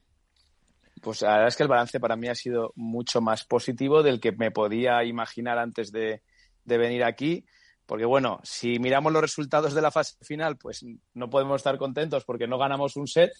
Pues 1.01 1.21
la 1.21 1.31
verdad 1.31 1.47
es 1.47 1.55
que 1.55 1.63
el 1.63 1.69
balance 1.69 1.99
para 1.99 2.15
mí 2.15 2.27
ha 2.27 2.35
sido 2.35 2.73
mucho 2.75 3.21
más 3.21 3.45
positivo 3.45 4.03
del 4.03 4.19
que 4.19 4.31
me 4.31 4.51
podía 4.51 5.03
imaginar 5.03 5.57
antes 5.57 5.91
de 5.91 6.21
venir 6.65 7.03
aquí. 7.03 7.45
Porque 7.89 8.05
bueno, 8.05 8.39
si 8.43 8.77
miramos 8.77 9.11
los 9.11 9.23
resultados 9.23 9.73
de 9.73 9.81
la 9.81 9.89
fase 9.89 10.15
final, 10.21 10.57
pues 10.57 10.85
no 11.15 11.27
podemos 11.31 11.55
estar 11.55 11.75
contentos 11.79 12.23
porque 12.23 12.47
no 12.47 12.59
ganamos 12.59 12.95
un 12.95 13.07
set, 13.07 13.31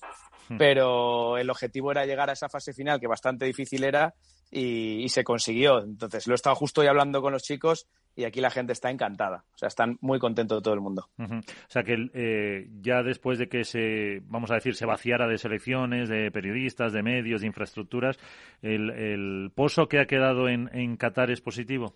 hmm. 0.50 0.58
pero 0.58 1.38
el 1.38 1.52
objetivo 1.52 1.92
era 1.92 2.08
llegar 2.08 2.32
a 2.32 2.34
esa 2.34 2.50
fase 2.50 2.74
final, 2.74 3.00
que 3.00 3.06
bastante 3.06 3.46
difícil 3.46 3.84
era, 3.84 4.16
y, 4.50 5.08
se 5.10 5.24
consiguió. 5.24 5.84
Entonces, 5.84 6.26
lo 6.26 6.34
he 6.34 6.36
estado 6.36 6.56
justo 6.56 6.82
hoy 6.82 6.88
hablando 6.88 7.22
con 7.22 7.32
los 7.32 7.44
chicos 7.44 7.88
y 8.16 8.24
aquí 8.24 8.42
la 8.42 8.50
gente 8.50 8.74
está 8.74 8.90
encantada. 8.90 9.46
O 9.54 9.58
sea, 9.60 9.68
están 9.68 10.00
muy 10.02 10.18
contentos 10.18 10.64
todo 10.64 10.74
el 10.74 10.82
mundo. 10.82 11.12
O 11.20 11.44
sea, 11.68 11.84
que 11.84 12.10
eh, 12.16 12.70
ya 12.82 13.04
después 13.04 13.38
de 13.38 13.50
que 13.50 13.64
se, 13.66 14.24
vamos 14.24 14.50
a 14.50 14.56
decir, 14.56 14.74
se 14.74 14.88
vaciara 14.88 15.28
de 15.28 15.38
selecciones, 15.38 16.10
de 16.10 16.32
periodistas, 16.32 16.92
de 16.92 17.04
medios, 17.04 17.42
de 17.42 17.48
infraestructuras, 17.48 18.18
el, 18.64 19.52
pozo 19.54 19.88
que 19.88 20.00
ha 20.00 20.08
quedado 20.08 20.50
en, 20.50 20.72
en 20.74 20.98
Qatar 20.98 21.30
es 21.30 21.40
positivo. 21.40 21.94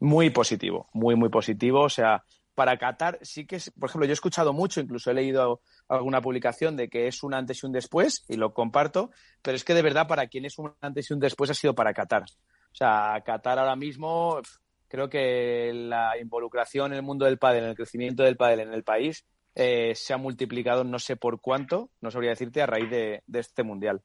Muy 0.00 0.30
positivo, 0.30 0.88
muy, 0.92 1.14
muy 1.14 1.28
positivo. 1.28 1.82
O 1.82 1.88
sea, 1.88 2.24
para 2.54 2.76
Qatar 2.78 3.18
sí 3.22 3.46
que 3.46 3.56
es, 3.56 3.70
por 3.70 3.88
ejemplo, 3.88 4.06
yo 4.06 4.12
he 4.12 4.14
escuchado 4.14 4.52
mucho, 4.52 4.80
incluso 4.80 5.10
he 5.10 5.14
leído 5.14 5.60
alguna 5.88 6.20
publicación 6.20 6.76
de 6.76 6.88
que 6.88 7.06
es 7.06 7.22
un 7.22 7.34
antes 7.34 7.62
y 7.62 7.66
un 7.66 7.72
después, 7.72 8.24
y 8.28 8.36
lo 8.36 8.52
comparto, 8.52 9.10
pero 9.42 9.56
es 9.56 9.64
que 9.64 9.74
de 9.74 9.82
verdad 9.82 10.08
para 10.08 10.26
quien 10.26 10.44
es 10.44 10.58
un 10.58 10.74
antes 10.80 11.10
y 11.10 11.14
un 11.14 11.20
después 11.20 11.50
ha 11.50 11.54
sido 11.54 11.74
para 11.74 11.94
Qatar. 11.94 12.22
O 12.22 12.74
sea, 12.74 13.22
Qatar 13.24 13.58
ahora 13.58 13.76
mismo 13.76 14.40
creo 14.88 15.08
que 15.08 15.72
la 15.72 16.18
involucración 16.18 16.92
en 16.92 16.98
el 16.98 17.02
mundo 17.02 17.24
del 17.24 17.38
pádel, 17.38 17.64
en 17.64 17.70
el 17.70 17.76
crecimiento 17.76 18.22
del 18.22 18.36
pádel 18.36 18.60
en 18.60 18.74
el 18.74 18.84
país, 18.84 19.24
eh, 19.54 19.94
se 19.96 20.14
ha 20.14 20.16
multiplicado 20.16 20.84
no 20.84 20.98
sé 20.98 21.16
por 21.16 21.40
cuánto, 21.40 21.90
no 22.00 22.10
sabría 22.10 22.30
decirte, 22.30 22.62
a 22.62 22.66
raíz 22.66 22.88
de, 22.88 23.22
este 23.32 23.64
Mundial. 23.64 24.02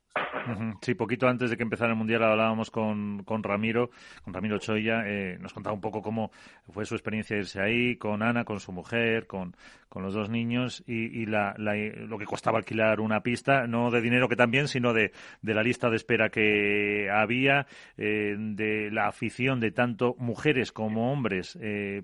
Sí, 0.82 0.96
poquito 0.96 1.28
antes 1.28 1.50
de 1.50 1.58
que 1.58 1.64
empezara 1.64 1.92
el 1.92 1.98
Mundial 1.98 2.24
hablábamos 2.24 2.72
con, 2.72 3.24
con 3.24 3.44
Ramiro, 3.44 3.90
con 4.24 4.34
Ramiro 4.34 4.58
Choya, 4.58 5.04
eh, 5.06 5.38
nos 5.40 5.54
contaba 5.54 5.74
un 5.74 5.82
poco 5.82 6.02
cómo 6.02 6.32
fue 6.72 6.86
su 6.86 6.96
experiencia 6.96 7.38
irse 7.38 7.62
ahí, 7.62 7.96
con 7.98 8.24
Ana, 8.24 8.44
con 8.44 8.60
su 8.60 8.72
mujer, 8.72 9.28
con, 9.28 9.56
con 9.90 10.04
los 10.04 10.14
dos 10.14 10.30
niños 10.30 10.84
y, 10.88 11.26
la, 11.26 11.56
lo 11.58 12.18
que 12.18 12.26
costaba 12.26 12.58
alquilar 12.58 13.00
una 13.00 13.22
pista, 13.22 13.68
no 13.68 13.92
de 13.92 14.02
dinero 14.02 14.28
que 14.28 14.36
también, 14.36 14.68
sino 14.68 14.94
de, 14.94 15.12
de 15.42 15.54
la 15.54 15.64
lista 15.64 15.90
de 15.90 15.96
espera 15.96 16.30
que 16.30 17.10
había, 17.12 17.68
eh, 17.98 18.36
de 18.38 18.90
la 18.92 19.08
afición 19.08 19.60
de 19.60 19.72
tanto 19.72 20.16
mujeres 20.18 20.72
como 20.72 21.12
hombres 21.12 21.58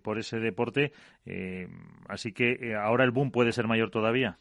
por 0.03 0.19
ese 0.19 0.39
deporte. 0.39 0.91
así 2.07 2.33
que 2.33 2.75
ahora 2.75 3.03
el 3.03 3.11
boom 3.11 3.30
puede 3.31 3.51
ser 3.51 3.67
mayor 3.67 3.89
todavía. 3.89 4.37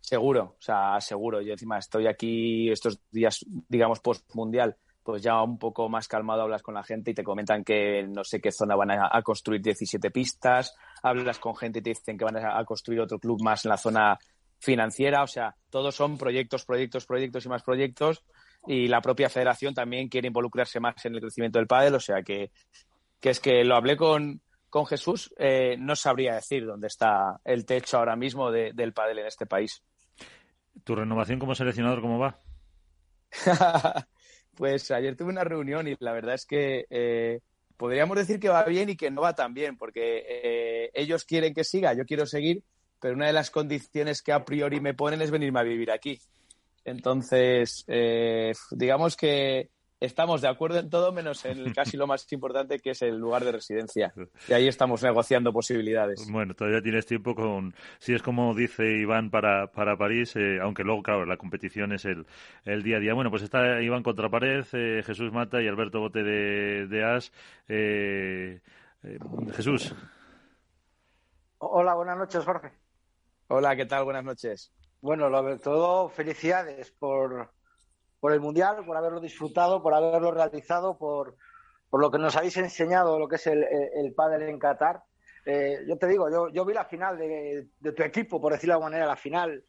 Seguro, 0.00 0.56
o 0.58 0.62
sea, 0.62 1.00
seguro. 1.00 1.40
Yo 1.40 1.52
encima 1.52 1.78
estoy 1.78 2.06
aquí 2.06 2.70
estos 2.70 3.00
días, 3.10 3.44
digamos, 3.68 4.00
post-mundial, 4.00 4.76
pues 5.02 5.22
ya 5.22 5.42
un 5.42 5.58
poco 5.58 5.88
más 5.88 6.08
calmado 6.08 6.42
hablas 6.42 6.62
con 6.62 6.74
la 6.74 6.82
gente 6.82 7.10
y 7.10 7.14
te 7.14 7.24
comentan 7.24 7.64
que 7.64 8.06
no 8.08 8.24
sé 8.24 8.40
qué 8.40 8.52
zona 8.52 8.76
van 8.76 8.90
a, 8.90 9.22
construir 9.22 9.62
17 9.62 10.10
pistas, 10.10 10.74
hablas 11.02 11.38
con 11.38 11.54
gente 11.56 11.78
y 11.78 11.82
te 11.82 11.90
dicen 11.90 12.18
que 12.18 12.24
van 12.24 12.36
a, 12.36 12.64
construir 12.64 13.00
otro 13.00 13.18
club 13.18 13.42
más 13.42 13.64
en 13.64 13.70
la 13.70 13.76
zona 13.76 14.18
financiera, 14.58 15.22
o 15.22 15.26
sea, 15.26 15.54
todos 15.68 15.94
son 15.94 16.16
proyectos, 16.16 16.64
proyectos, 16.64 17.04
proyectos 17.06 17.44
y 17.44 17.48
más 17.50 17.62
proyectos 17.62 18.24
y 18.66 18.88
la 18.88 19.02
propia 19.02 19.28
federación 19.28 19.74
también 19.74 20.08
quiere 20.08 20.28
involucrarse 20.28 20.80
más 20.80 21.04
en 21.04 21.14
el 21.14 21.20
crecimiento 21.20 21.58
del 21.58 21.66
pádel, 21.66 21.94
o 21.94 22.00
sea 22.00 22.22
que, 22.22 22.50
que 23.20 23.30
es 23.30 23.40
que 23.40 23.62
lo 23.62 23.76
hablé 23.76 23.96
con, 23.98 24.40
con 24.74 24.86
Jesús, 24.86 25.32
eh, 25.38 25.76
no 25.78 25.94
sabría 25.94 26.34
decir 26.34 26.66
dónde 26.66 26.88
está 26.88 27.40
el 27.44 27.64
techo 27.64 27.96
ahora 27.96 28.16
mismo 28.16 28.50
del 28.50 28.92
pádel 28.92 29.20
en 29.20 29.26
este 29.26 29.46
país. 29.46 29.84
¿Tu 30.82 30.96
renovación 30.96 31.38
como 31.38 31.54
seleccionador 31.54 32.00
cómo 32.00 32.18
va? 32.18 32.40
pues 34.56 34.90
ayer 34.90 35.14
tuve 35.14 35.28
una 35.28 35.44
reunión 35.44 35.86
y 35.86 35.94
la 36.00 36.10
verdad 36.10 36.34
es 36.34 36.44
que 36.44 36.86
eh, 36.90 37.38
podríamos 37.76 38.16
decir 38.16 38.40
que 38.40 38.48
va 38.48 38.64
bien 38.64 38.90
y 38.90 38.96
que 38.96 39.12
no 39.12 39.20
va 39.20 39.36
tan 39.36 39.54
bien, 39.54 39.78
porque 39.78 40.24
eh, 40.28 40.90
ellos 40.92 41.24
quieren 41.24 41.54
que 41.54 41.62
siga, 41.62 41.94
yo 41.94 42.04
quiero 42.04 42.26
seguir, 42.26 42.64
pero 42.98 43.14
una 43.14 43.28
de 43.28 43.32
las 43.32 43.52
condiciones 43.52 44.22
que 44.22 44.32
a 44.32 44.44
priori 44.44 44.80
me 44.80 44.94
ponen 44.94 45.22
es 45.22 45.30
venirme 45.30 45.60
a 45.60 45.62
vivir 45.62 45.92
aquí. 45.92 46.18
Entonces, 46.84 47.84
digamos 48.72 49.16
que 49.16 49.70
estamos 50.04 50.40
de 50.40 50.48
acuerdo 50.48 50.78
en 50.78 50.90
todo 50.90 51.12
menos 51.12 51.44
en 51.44 51.72
casi 51.74 51.96
lo 51.96 52.06
más 52.06 52.30
importante 52.32 52.78
que 52.78 52.90
es 52.90 53.02
el 53.02 53.18
lugar 53.18 53.44
de 53.44 53.52
residencia. 53.52 54.12
Y 54.48 54.52
ahí 54.52 54.68
estamos 54.68 55.02
negociando 55.02 55.52
posibilidades. 55.52 56.28
Bueno, 56.30 56.54
todavía 56.54 56.82
tienes 56.82 57.06
tiempo 57.06 57.34
con, 57.34 57.74
si 57.98 58.14
es 58.14 58.22
como 58.22 58.54
dice 58.54 58.84
Iván 58.84 59.30
para, 59.30 59.68
para 59.68 59.96
París, 59.96 60.34
eh, 60.36 60.58
aunque 60.60 60.82
luego, 60.82 61.02
claro, 61.02 61.24
la 61.24 61.36
competición 61.36 61.92
es 61.92 62.04
el, 62.04 62.26
el 62.64 62.82
día 62.82 62.98
a 62.98 63.00
día. 63.00 63.14
Bueno, 63.14 63.30
pues 63.30 63.42
está 63.42 63.80
Iván 63.80 64.02
Contrapared, 64.02 64.66
eh, 64.72 65.02
Jesús 65.04 65.32
Mata 65.32 65.62
y 65.62 65.68
Alberto 65.68 66.00
Bote 66.00 66.22
de, 66.22 66.86
de 66.86 67.04
As. 67.04 67.32
Eh, 67.68 68.60
eh, 69.02 69.18
Jesús. 69.54 69.94
Hola, 71.58 71.94
buenas 71.94 72.18
noches, 72.18 72.44
Jorge. 72.44 72.72
Hola, 73.48 73.76
¿qué 73.76 73.86
tal? 73.86 74.04
Buenas 74.04 74.24
noches. 74.24 74.72
Bueno, 75.00 75.28
lo, 75.28 75.58
todo 75.58 76.08
felicidades 76.08 76.90
por, 76.92 77.50
por 78.24 78.32
el 78.32 78.40
Mundial, 78.40 78.86
por 78.86 78.96
haberlo 78.96 79.20
disfrutado, 79.20 79.82
por 79.82 79.92
haberlo 79.92 80.30
realizado, 80.30 80.96
por, 80.96 81.36
por 81.90 82.00
lo 82.00 82.10
que 82.10 82.16
nos 82.16 82.34
habéis 82.34 82.56
enseñado, 82.56 83.18
lo 83.18 83.28
que 83.28 83.36
es 83.36 83.46
el, 83.46 83.62
el, 83.62 84.14
pádel 84.14 84.48
en 84.48 84.58
Qatar. 84.58 85.02
Eh, 85.44 85.84
yo 85.86 85.98
te 85.98 86.06
digo, 86.06 86.30
yo, 86.30 86.48
yo 86.48 86.64
vi 86.64 86.72
la 86.72 86.86
final 86.86 87.18
de, 87.18 87.68
de, 87.78 87.92
tu 87.92 88.02
equipo, 88.02 88.40
por 88.40 88.54
decirlo 88.54 88.70
de 88.70 88.74
alguna 88.76 88.92
manera, 88.92 89.06
la 89.06 89.16
final, 89.16 89.62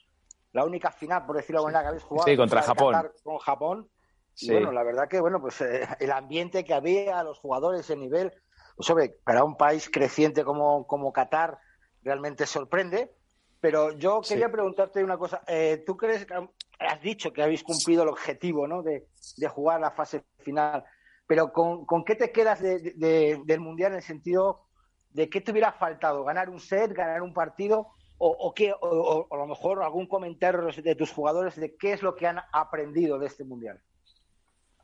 la 0.53 0.63
única 0.63 0.89
final, 0.89 1.25
por 1.25 1.35
decirlo 1.35 1.59
de 1.59 1.65
alguna 1.65 1.79
manera, 1.79 1.83
que 1.83 1.87
habéis 1.89 2.03
jugado. 2.03 2.27
Sí, 2.29 2.37
contra 2.37 2.61
Japón. 2.61 2.93
Qatar, 2.93 3.11
con 3.25 3.37
Japón. 3.39 3.89
Sí. 4.33 4.47
Y 4.47 4.51
bueno, 4.53 4.71
la 4.71 4.83
verdad 4.83 5.09
que, 5.09 5.19
bueno, 5.19 5.41
pues 5.41 5.59
eh, 5.59 5.85
el 5.99 6.11
ambiente 6.13 6.63
que 6.63 6.73
había, 6.73 7.23
los 7.23 7.39
jugadores, 7.39 7.89
el 7.89 7.99
nivel, 7.99 8.31
pues 8.77 8.89
hombre, 8.89 9.17
para 9.25 9.43
un 9.43 9.57
país 9.57 9.89
creciente 9.91 10.45
como, 10.45 10.87
como 10.87 11.11
Qatar, 11.11 11.57
realmente 12.03 12.45
sorprende. 12.45 13.13
Pero 13.59 13.91
yo 13.91 14.21
quería 14.21 14.45
sí. 14.45 14.51
preguntarte 14.53 15.03
una 15.03 15.17
cosa. 15.17 15.41
Eh, 15.45 15.83
¿Tú 15.85 15.97
crees 15.97 16.25
que 16.25 16.35
has 16.79 17.01
dicho 17.01 17.31
que 17.31 17.43
habéis 17.43 17.63
cumplido 17.63 18.03
el 18.03 18.09
objetivo 18.09 18.67
¿no? 18.67 18.83
de, 18.83 19.05
jugar 19.47 19.79
la 19.79 19.91
fase 19.91 20.23
final? 20.39 20.83
Pero 21.27 21.51
¿con, 21.51 22.03
qué 22.03 22.15
te 22.15 22.31
quedas 22.31 22.61
de, 22.61 22.93
de, 22.95 23.41
del 23.45 23.59
Mundial 23.59 23.93
en 23.93 23.97
el 23.97 24.03
sentido 24.03 24.67
de 25.11 25.29
qué 25.29 25.41
te 25.41 25.51
hubiera 25.51 25.71
faltado? 25.71 26.23
¿Ganar 26.23 26.49
un 26.49 26.59
set, 26.59 26.93
ganar 26.93 27.21
un 27.21 27.33
partido? 27.33 27.87
¿O, 28.17 28.53
qué, 28.53 28.73
o, 28.79 29.27
a 29.29 29.37
lo 29.37 29.45
mejor 29.45 29.83
algún 29.83 30.07
comentario 30.07 30.61
de 30.67 30.95
tus 30.95 31.11
jugadores 31.11 31.57
de 31.57 31.75
qué 31.75 31.91
es 31.91 32.01
lo 32.01 32.15
que 32.15 32.27
han 32.27 32.39
aprendido 32.53 33.19
de 33.19 33.27
este 33.27 33.43
Mundial? 33.43 33.81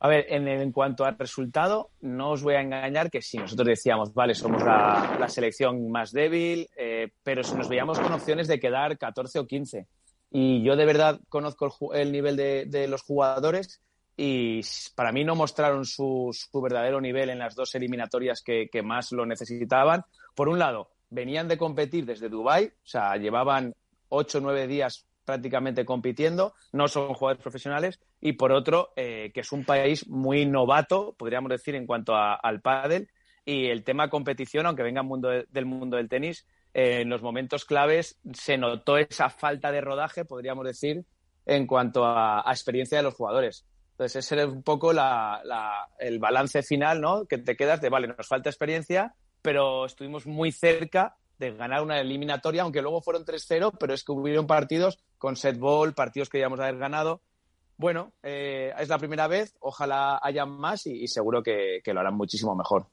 A 0.00 0.08
ver, 0.08 0.26
en, 0.28 0.48
en, 0.48 0.72
cuanto 0.72 1.04
al 1.04 1.16
resultado, 1.16 1.90
no 2.00 2.32
os 2.32 2.42
voy 2.42 2.56
a 2.56 2.60
engañar 2.60 3.08
que 3.08 3.22
si 3.22 3.38
nosotros 3.38 3.68
decíamos, 3.68 4.12
vale, 4.12 4.34
somos 4.34 4.62
la, 4.64 5.16
la 5.18 5.28
selección 5.28 5.90
más 5.92 6.10
débil, 6.10 6.68
eh, 6.76 7.12
pero 7.22 7.44
si 7.44 7.54
nos 7.54 7.68
veíamos 7.68 8.00
con 8.00 8.12
opciones 8.12 8.48
de 8.48 8.58
quedar 8.58 8.98
14 8.98 9.38
o 9.38 9.46
15. 9.46 9.86
Y 10.34 10.62
yo 10.62 10.76
de 10.76 10.86
verdad 10.86 11.20
conozco 11.28 11.92
el, 11.92 12.00
el 12.00 12.12
nivel 12.12 12.36
de, 12.36 12.88
los 12.88 13.02
jugadores 13.02 13.82
y 14.16 14.62
para 14.94 15.12
mí 15.12 15.24
no 15.24 15.34
mostraron 15.34 15.84
su, 15.84 16.34
verdadero 16.54 17.02
nivel 17.02 17.28
en 17.28 17.38
las 17.38 17.54
dos 17.54 17.74
eliminatorias 17.74 18.42
que, 18.42 18.82
más 18.82 19.12
lo 19.12 19.26
necesitaban. 19.26 20.04
Por 20.34 20.48
un 20.48 20.58
lado, 20.58 20.88
venían 21.10 21.48
de 21.48 21.58
competir 21.58 22.06
desde 22.06 22.30
Dubái, 22.30 22.64
o 22.64 22.86
sea, 22.86 23.14
llevaban 23.16 23.74
8 24.08 24.38
o 24.38 24.40
9 24.40 24.66
días 24.66 25.06
prácticamente 25.26 25.84
compitiendo, 25.84 26.54
no 26.72 26.88
son 26.88 27.12
jugadores 27.12 27.42
profesionales, 27.42 28.00
y 28.18 28.32
por 28.32 28.52
otro, 28.52 28.92
eh, 28.96 29.30
que 29.34 29.40
es 29.40 29.52
un 29.52 29.66
país 29.66 30.08
muy 30.08 30.46
novato, 30.46 31.14
podríamos 31.18 31.50
decir, 31.50 31.74
en 31.74 31.86
cuanto 31.86 32.14
al 32.16 32.62
pádel, 32.62 33.10
y 33.44 33.66
el 33.66 33.84
tema 33.84 34.08
competición, 34.08 34.64
aunque 34.64 34.82
venga 34.82 35.02
del 35.50 35.66
mundo 35.66 35.96
del 35.98 36.08
tenis, 36.08 36.46
en 36.74 37.08
los 37.08 37.22
momentos 37.22 37.64
claves 37.64 38.18
se 38.32 38.56
notó 38.56 38.96
esa 38.96 39.28
falta 39.28 39.70
de 39.70 39.80
rodaje, 39.80 40.24
podríamos 40.24 40.64
decir, 40.64 41.04
en 41.46 41.66
cuanto 41.66 42.04
a, 42.04 42.44
experiencia 42.48 42.98
de 42.98 43.04
los 43.04 43.14
jugadores. 43.14 43.66
Entonces, 43.92 44.24
ese 44.24 44.40
es 44.40 44.48
un 44.48 44.62
poco 44.62 44.92
la, 44.92 45.42
el 45.98 46.18
balance 46.18 46.62
final, 46.62 47.00
¿no? 47.00 47.26
Que 47.26 47.38
te 47.38 47.56
quedas 47.56 47.80
de, 47.80 47.90
vale, 47.90 48.08
nos 48.08 48.26
falta 48.26 48.48
experiencia, 48.48 49.14
pero 49.42 49.84
estuvimos 49.84 50.26
muy 50.26 50.50
cerca 50.50 51.16
de 51.38 51.52
ganar 51.52 51.82
una 51.82 52.00
eliminatoria, 52.00 52.62
aunque 52.62 52.82
luego 52.82 53.02
fueron 53.02 53.24
3-0, 53.24 53.76
pero 53.78 53.94
es 53.94 54.04
que 54.04 54.12
hubieron 54.12 54.46
partidos 54.46 54.98
con 55.18 55.36
set 55.36 55.58
ball, 55.58 55.92
partidos 55.92 56.28
que 56.28 56.38
íbamos 56.38 56.60
a 56.60 56.64
haber 56.64 56.78
ganado. 56.78 57.20
Bueno, 57.76 58.12
eh, 58.22 58.72
es 58.78 58.88
la 58.88 58.98
primera 58.98 59.26
vez, 59.26 59.54
ojalá 59.60 60.20
haya 60.22 60.46
más 60.46 60.86
y, 60.86 61.06
seguro 61.08 61.42
que, 61.42 61.82
lo 61.84 62.00
harán 62.00 62.14
muchísimo 62.14 62.54
mejor. 62.54 62.86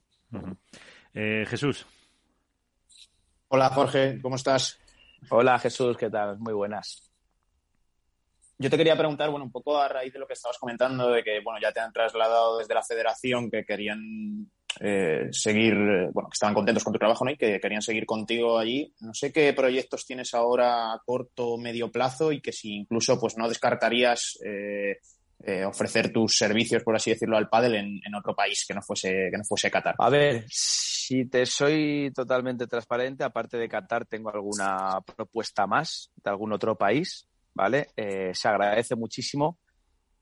Eh, 1.14 1.46
Jesús. 1.48 1.86
Hola 3.52 3.70
Jorge, 3.70 4.20
¿cómo 4.22 4.36
estás? 4.36 4.80
Hola 5.32 5.58
Jesús, 5.58 5.98
¿qué 5.98 6.08
tal? 6.08 6.38
Muy 6.38 6.54
buenas. 6.54 7.02
Yo 8.60 8.70
te 8.70 8.78
quería 8.78 8.96
preguntar, 8.96 9.32
bueno, 9.32 9.46
un 9.46 9.52
poco 9.52 9.76
a 9.80 9.88
raíz 9.88 10.14
de 10.14 10.20
lo 10.20 10.28
que 10.28 10.34
estabas 10.34 10.60
comentando, 10.60 11.10
de 11.10 11.24
que, 11.24 11.40
bueno, 11.44 11.60
ya 11.60 11.72
te 11.72 11.80
han 11.80 11.92
trasladado 11.92 12.60
desde 12.60 12.76
la 12.76 12.84
federación 12.84 13.50
que 13.50 13.66
querían 13.66 14.52
eh, 14.80 15.30
seguir, 15.32 15.74
bueno, 16.14 16.30
que 16.30 16.36
estaban 16.36 16.54
contentos 16.54 16.84
con 16.84 16.94
tu 16.94 17.00
trabajo 17.00 17.26
¿no? 17.26 17.32
y 17.32 17.38
que 17.38 17.60
querían 17.60 17.82
seguir 17.82 18.06
contigo 18.06 18.60
allí. 18.60 18.94
No 19.00 19.16
sé 19.16 19.34
qué 19.34 19.52
proyectos 19.54 20.06
tienes 20.06 20.36
ahora 20.36 20.94
a 20.94 21.02
corto 21.04 21.54
o 21.54 21.58
medio 21.58 21.92
plazo 21.92 22.32
y 22.32 22.42
que 22.42 22.52
si 22.52 22.76
incluso 22.76 23.20
pues 23.20 23.36
no 23.36 23.50
descartarías 23.50 24.38
eh, 24.46 25.00
eh, 25.42 25.64
ofrecer 25.64 26.12
tus 26.12 26.38
servicios, 26.38 26.84
por 26.84 26.96
así 26.96 27.12
decirlo, 27.12 27.38
al 27.38 27.48
pádel 27.48 27.76
en, 27.76 28.16
otro 28.16 28.36
país 28.36 28.66
que 28.68 28.74
no 28.74 28.82
fuese 28.82 29.30
que 29.32 29.38
no 29.38 29.44
fuese 29.46 29.72
Qatar. 29.72 29.96
A 29.98 30.10
ver, 30.10 30.44
si 30.50 31.26
te 31.26 31.46
soy 31.46 32.12
totalmente 32.14 32.68
transparente, 32.68 33.24
aparte 33.24 33.58
de 33.58 33.70
Qatar, 33.70 34.06
tengo 34.06 34.30
alguna 34.30 35.00
propuesta 35.16 35.66
más 35.66 36.12
de 36.16 36.30
algún 36.30 36.52
otro 36.52 36.78
país, 36.78 37.26
¿vale? 37.54 37.88
Eh, 37.96 38.32
se 38.34 38.48
agradece 38.50 38.96
muchísimo 38.96 39.58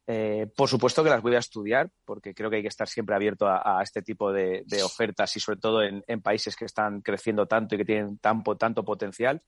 eh, 0.10 0.48
por 0.56 0.70
supuesto 0.70 1.04
que 1.04 1.10
las 1.10 1.22
voy 1.22 1.36
a 1.36 1.40
estudiar, 1.40 1.90
porque 2.06 2.34
creo 2.34 2.50
que 2.50 2.58
hay 2.58 2.62
que 2.62 2.70
estar 2.70 2.88
siempre 2.88 3.14
abierto 3.14 3.46
a, 3.46 3.82
este 3.84 4.02
tipo 4.02 4.32
de, 4.32 4.64
ofertas 4.82 5.36
y 5.36 5.42
sobre 5.42 5.60
todo 5.60 5.84
en, 5.84 6.22
países 6.22 6.56
que 6.56 6.64
están 6.64 7.02
creciendo 7.02 7.46
tanto 7.46 7.76
y 7.76 7.80
que 7.80 7.86
tienen 7.86 8.18
tan, 8.20 8.42
tanto 8.58 8.86
potencial. 8.86 9.42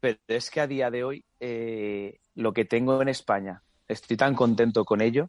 Pero 0.00 0.18
es 0.26 0.50
que 0.50 0.60
a 0.60 0.66
día 0.66 0.90
de 0.90 1.04
hoy 1.04 1.24
lo 2.34 2.52
que 2.52 2.64
tengo 2.64 3.00
en 3.00 3.08
España, 3.08 3.62
estoy 3.88 4.16
tan 4.16 4.34
contento 4.34 4.84
con 4.84 5.00
ello, 5.00 5.28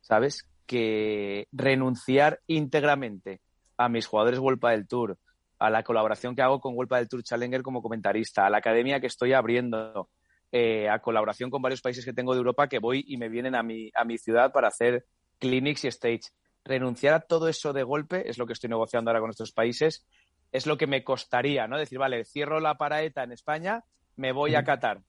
¿sabes? 0.00 0.46
Que 0.66 1.48
renunciar 1.52 2.40
íntegramente 2.46 3.40
a 3.76 3.88
mis 3.88 4.06
jugadores 4.06 4.40
Vuelpa 4.40 4.70
del 4.70 4.86
Tour, 4.86 5.18
a 5.58 5.70
la 5.70 5.82
colaboración 5.82 6.34
que 6.34 6.42
hago 6.42 6.60
con 6.60 6.74
Vuelpa 6.74 6.98
del 6.98 7.08
Tour 7.08 7.22
Challenger 7.22 7.62
como 7.62 7.82
comentarista, 7.82 8.46
a 8.46 8.50
la 8.50 8.58
academia 8.58 9.00
que 9.00 9.06
estoy 9.06 9.32
abriendo, 9.32 10.08
eh, 10.52 10.88
a 10.88 11.00
colaboración 11.00 11.50
con 11.50 11.62
varios 11.62 11.80
países 11.80 12.04
que 12.04 12.12
tengo 12.12 12.32
de 12.32 12.38
Europa 12.38 12.68
que 12.68 12.78
voy 12.78 13.04
y 13.06 13.16
me 13.16 13.28
vienen 13.28 13.54
a 13.54 13.62
mi, 13.62 13.90
a 13.94 14.04
mi 14.04 14.18
ciudad 14.18 14.52
para 14.52 14.68
hacer 14.68 15.04
clinics 15.38 15.84
y 15.84 15.88
stage. 15.88 16.30
Renunciar 16.64 17.14
a 17.14 17.20
todo 17.20 17.48
eso 17.48 17.72
de 17.72 17.82
golpe 17.82 18.28
es 18.28 18.38
lo 18.38 18.46
que 18.46 18.54
estoy 18.54 18.70
negociando 18.70 19.10
ahora 19.10 19.20
con 19.20 19.30
estos 19.30 19.52
países. 19.52 20.06
Es 20.52 20.66
lo 20.66 20.78
que 20.78 20.86
me 20.86 21.02
costaría, 21.02 21.66
¿no? 21.66 21.76
Decir, 21.76 21.98
vale, 21.98 22.24
cierro 22.24 22.60
la 22.60 22.76
paraeta 22.76 23.24
en 23.24 23.32
España, 23.32 23.84
me 24.16 24.32
voy 24.32 24.54
a 24.54 24.62
Qatar. 24.62 25.02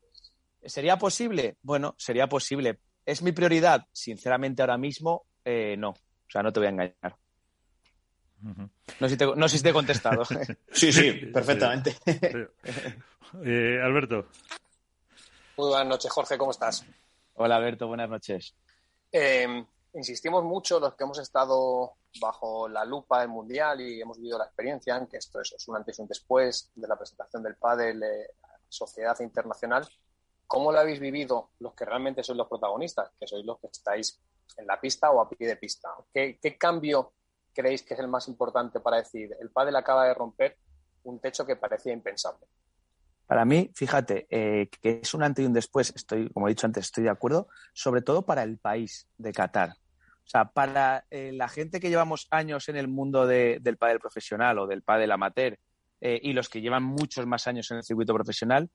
¿Sería 0.65 0.97
posible? 0.97 1.57
Bueno, 1.61 1.95
sería 1.97 2.27
posible. 2.27 2.79
¿Es 3.05 3.21
mi 3.21 3.31
prioridad? 3.31 3.85
Sinceramente, 3.91 4.61
ahora 4.61 4.77
mismo, 4.77 5.25
eh, 5.43 5.75
no. 5.77 5.89
O 5.89 6.29
sea, 6.29 6.41
no 6.41 6.51
te 6.51 6.59
voy 6.59 6.67
a 6.67 6.71
engañar. 6.71 7.17
No 8.41 9.07
sé, 9.07 9.09
si 9.09 9.17
te, 9.17 9.25
no 9.35 9.47
sé 9.47 9.57
si 9.57 9.63
te 9.63 9.69
he 9.69 9.73
contestado. 9.73 10.23
sí, 10.71 10.91
sí, 10.91 11.11
perfectamente. 11.33 11.91
Sí. 12.05 12.19
Eh, 13.43 13.79
Alberto. 13.81 14.27
Muy 15.57 15.69
buenas 15.69 15.87
noches, 15.87 16.11
Jorge, 16.11 16.37
¿cómo 16.37 16.51
estás? 16.51 16.85
Hola, 17.35 17.55
Alberto, 17.55 17.87
buenas 17.87 18.09
noches. 18.09 18.55
Eh, 19.11 19.65
insistimos 19.93 20.43
mucho 20.43 20.79
los 20.79 20.95
que 20.95 21.03
hemos 21.03 21.19
estado 21.19 21.95
bajo 22.19 22.67
la 22.67 22.85
lupa 22.85 23.21
del 23.21 23.29
Mundial 23.29 23.81
y 23.81 24.01
hemos 24.01 24.17
vivido 24.17 24.37
la 24.37 24.45
experiencia 24.45 24.97
en 24.97 25.07
que 25.07 25.17
esto 25.17 25.41
es, 25.41 25.53
un 25.67 25.77
antes 25.77 25.97
y 25.97 26.01
un 26.01 26.07
después 26.07 26.71
de 26.75 26.87
la 26.87 26.97
presentación 26.97 27.43
del 27.43 27.55
pádel 27.55 28.03
eh, 28.03 28.27
a 28.43 28.47
la 28.47 28.59
sociedad 28.69 29.19
internacional. 29.21 29.87
¿Cómo 30.47 30.71
lo 30.71 30.79
habéis 30.79 30.99
vivido 30.99 31.51
los 31.59 31.73
que 31.73 31.85
realmente 31.85 32.23
sois 32.23 32.37
los 32.37 32.47
protagonistas, 32.47 33.11
que 33.19 33.27
sois 33.27 33.45
los 33.45 33.59
que 33.59 33.67
estáis 33.67 34.21
en 34.57 34.67
la 34.67 34.79
pista 34.79 35.11
o 35.11 35.19
a 35.19 35.29
pie 35.29 35.47
de 35.47 35.55
pista? 35.55 35.89
¿Qué, 36.13 36.57
cambio 36.57 37.13
creéis 37.53 37.83
que 37.83 37.93
es 37.93 37.99
el 37.99 38.07
más 38.07 38.27
importante 38.27 38.79
para 38.79 38.97
decir 38.97 39.35
el 39.39 39.49
pádel 39.49 39.75
acaba 39.75 40.05
de 40.05 40.13
romper 40.13 40.57
un 41.03 41.19
techo 41.19 41.45
que 41.45 41.55
parecía 41.55 41.93
impensable? 41.93 42.45
Para 43.25 43.43
mí, 43.43 43.71
fíjate, 43.73 44.27
eh, 44.29 44.69
que 44.69 44.99
es 45.01 45.13
un 45.15 45.23
antes 45.23 45.43
y 45.43 45.47
un 45.47 45.53
después, 45.53 45.91
estoy, 45.95 46.29
como 46.29 46.47
he 46.47 46.51
dicho 46.51 46.67
antes, 46.67 46.85
estoy 46.85 47.05
de 47.05 47.09
acuerdo, 47.09 47.47
sobre 47.73 48.03
todo 48.03 48.23
para 48.23 48.43
el 48.43 48.59
país 48.59 49.07
de 49.17 49.31
Qatar. 49.31 49.71
O 50.25 50.27
sea, 50.27 50.45
para 50.45 51.05
eh, 51.09 51.31
la 51.33 51.47
gente 51.47 51.79
que 51.79 51.89
llevamos 51.89 52.27
años 52.31 52.69
en 52.69 52.77
el 52.77 52.87
mundo 52.87 53.25
de, 53.27 53.59
del 53.61 53.77
pádel 53.77 53.99
profesional 53.99 54.57
o 54.59 54.67
del 54.67 54.83
pádel 54.83 55.11
amateur 55.11 55.57
eh, 56.01 56.19
y 56.21 56.33
los 56.33 56.49
que 56.49 56.61
llevan 56.61 56.83
muchos 56.83 57.25
más 57.27 57.47
años 57.47 57.69
en 57.71 57.77
el 57.77 57.83
circuito 57.83 58.13
profesional, 58.13 58.69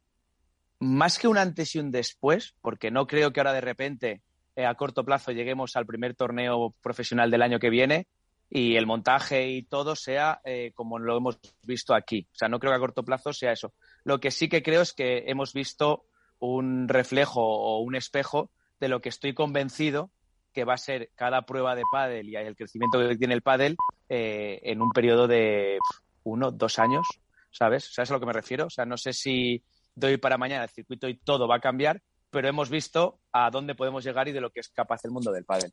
más 0.80 1.18
que 1.18 1.28
un 1.28 1.38
antes 1.38 1.74
y 1.74 1.78
un 1.78 1.90
después, 1.90 2.54
porque 2.60 2.90
no 2.90 3.06
creo 3.06 3.32
que 3.32 3.40
ahora 3.40 3.52
de 3.52 3.60
repente 3.60 4.22
eh, 4.56 4.66
a 4.66 4.74
corto 4.74 5.04
plazo 5.04 5.30
lleguemos 5.30 5.76
al 5.76 5.86
primer 5.86 6.14
torneo 6.14 6.74
profesional 6.82 7.30
del 7.30 7.42
año 7.42 7.58
que 7.58 7.70
viene 7.70 8.08
y 8.48 8.76
el 8.76 8.86
montaje 8.86 9.48
y 9.48 9.62
todo 9.62 9.94
sea 9.94 10.40
eh, 10.44 10.72
como 10.74 10.98
lo 10.98 11.18
hemos 11.18 11.38
visto 11.62 11.94
aquí. 11.94 12.26
O 12.32 12.36
sea, 12.36 12.48
no 12.48 12.58
creo 12.58 12.72
que 12.72 12.76
a 12.76 12.80
corto 12.80 13.04
plazo 13.04 13.32
sea 13.32 13.52
eso. 13.52 13.74
Lo 14.04 14.18
que 14.18 14.30
sí 14.30 14.48
que 14.48 14.62
creo 14.62 14.80
es 14.80 14.92
que 14.92 15.24
hemos 15.26 15.52
visto 15.52 16.06
un 16.40 16.88
reflejo 16.88 17.42
o 17.42 17.80
un 17.80 17.94
espejo 17.94 18.50
de 18.80 18.88
lo 18.88 19.00
que 19.00 19.10
estoy 19.10 19.34
convencido 19.34 20.10
que 20.52 20.64
va 20.64 20.74
a 20.74 20.78
ser 20.78 21.10
cada 21.14 21.42
prueba 21.42 21.76
de 21.76 21.82
pádel 21.92 22.28
y 22.28 22.36
el 22.36 22.56
crecimiento 22.56 22.98
que 22.98 23.16
tiene 23.16 23.34
el 23.34 23.42
pádel 23.42 23.76
eh, 24.08 24.58
en 24.64 24.82
un 24.82 24.90
periodo 24.90 25.28
de 25.28 25.78
uno, 26.24 26.50
dos 26.50 26.78
años, 26.78 27.06
¿sabes? 27.52 27.92
¿Sabes 27.92 28.10
a 28.10 28.14
lo 28.14 28.20
que 28.20 28.26
me 28.26 28.32
refiero? 28.32 28.66
O 28.66 28.70
sea, 28.70 28.84
no 28.84 28.96
sé 28.96 29.12
si 29.12 29.62
doy 29.94 30.16
para 30.16 30.38
mañana 30.38 30.64
el 30.64 30.70
circuito 30.70 31.09
y 31.09 31.16
todo 31.16 31.48
va 31.48 31.57
a 31.57 31.61
cambiar, 31.61 32.03
pero 32.31 32.48
hemos 32.48 32.70
visto 32.70 33.20
a 33.33 33.50
dónde 33.50 33.74
podemos 33.74 34.05
llegar 34.05 34.29
y 34.29 34.33
de 34.33 34.40
lo 34.40 34.50
que 34.50 34.61
es 34.61 34.68
capaz 34.68 35.05
el 35.05 35.11
mundo 35.11 35.33
del 35.33 35.44
pádel. 35.44 35.72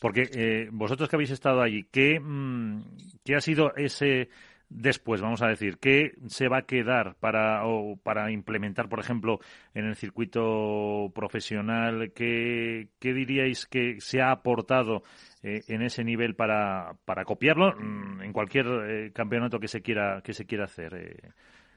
Porque 0.00 0.28
eh, 0.32 0.68
vosotros 0.72 1.08
que 1.08 1.16
habéis 1.16 1.30
estado 1.30 1.62
allí, 1.62 1.88
¿qué, 1.90 2.18
mm, 2.20 2.82
¿qué 3.24 3.36
ha 3.36 3.40
sido 3.40 3.74
ese 3.76 4.28
después, 4.68 5.20
vamos 5.20 5.42
a 5.42 5.48
decir? 5.48 5.78
¿Qué 5.78 6.12
se 6.26 6.48
va 6.48 6.58
a 6.58 6.66
quedar 6.66 7.14
para, 7.20 7.66
o 7.66 7.96
para 7.96 8.30
implementar, 8.32 8.88
por 8.88 8.98
ejemplo, 8.98 9.38
en 9.74 9.86
el 9.86 9.96
circuito 9.96 11.12
profesional? 11.14 12.12
¿Qué, 12.14 12.88
qué 12.98 13.12
diríais 13.12 13.66
que 13.66 14.00
se 14.00 14.20
ha 14.20 14.32
aportado 14.32 15.02
eh, 15.42 15.62
en 15.68 15.82
ese 15.82 16.02
nivel 16.02 16.34
para, 16.34 16.96
para 17.04 17.24
copiarlo 17.24 17.74
mm, 17.78 18.22
en 18.22 18.32
cualquier 18.32 18.66
eh, 18.66 19.12
campeonato 19.12 19.60
que 19.60 19.68
se 19.68 19.82
quiera, 19.82 20.20
que 20.22 20.32
se 20.32 20.46
quiera 20.46 20.64
hacer? 20.64 21.34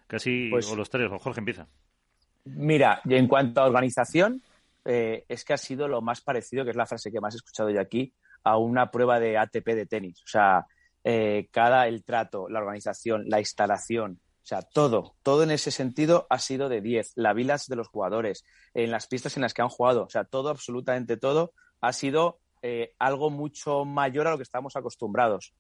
Casi, 0.09 0.49
pues 0.49 0.69
o 0.69 0.75
los 0.75 0.89
tres, 0.89 1.09
o 1.11 1.19
Jorge 1.19 1.39
empieza. 1.39 1.67
Mira, 2.43 3.01
en 3.05 3.27
cuanto 3.27 3.61
a 3.61 3.67
organización, 3.67 4.41
eh, 4.83 5.23
es 5.29 5.45
que 5.45 5.53
ha 5.53 5.57
sido 5.57 5.87
lo 5.87 6.01
más 6.01 6.21
parecido, 6.21 6.63
que 6.63 6.71
es 6.71 6.75
la 6.75 6.87
frase 6.87 7.11
que 7.11 7.21
más 7.21 7.35
he 7.35 7.37
escuchado 7.37 7.69
yo 7.69 7.79
aquí, 7.79 8.11
a 8.43 8.57
una 8.57 8.89
prueba 8.89 9.19
de 9.19 9.37
ATP 9.37 9.67
de 9.67 9.85
tenis. 9.85 10.21
O 10.23 10.27
sea, 10.27 10.65
eh, 11.03 11.47
cada 11.51 11.87
el 11.87 12.03
trato, 12.03 12.49
la 12.49 12.59
organización, 12.59 13.25
la 13.27 13.39
instalación, 13.39 14.19
o 14.41 14.47
sea, 14.49 14.63
todo, 14.63 15.15
todo 15.21 15.43
en 15.43 15.51
ese 15.51 15.69
sentido 15.69 16.25
ha 16.29 16.39
sido 16.39 16.69
de 16.69 16.81
10. 16.81 17.11
La 17.15 17.33
vilas 17.33 17.67
de 17.67 17.75
los 17.75 17.87
jugadores, 17.87 18.43
en 18.73 18.89
las 18.89 19.05
pistas 19.05 19.35
en 19.37 19.43
las 19.43 19.53
que 19.53 19.61
han 19.61 19.69
jugado, 19.69 20.05
o 20.05 20.09
sea, 20.09 20.23
todo, 20.23 20.49
absolutamente 20.49 21.17
todo, 21.17 21.53
ha 21.81 21.93
sido 21.93 22.39
eh, 22.63 22.93
algo 22.97 23.29
mucho 23.29 23.85
mayor 23.85 24.25
a 24.25 24.31
lo 24.31 24.37
que 24.37 24.43
estamos 24.43 24.75
acostumbrados. 24.75 25.53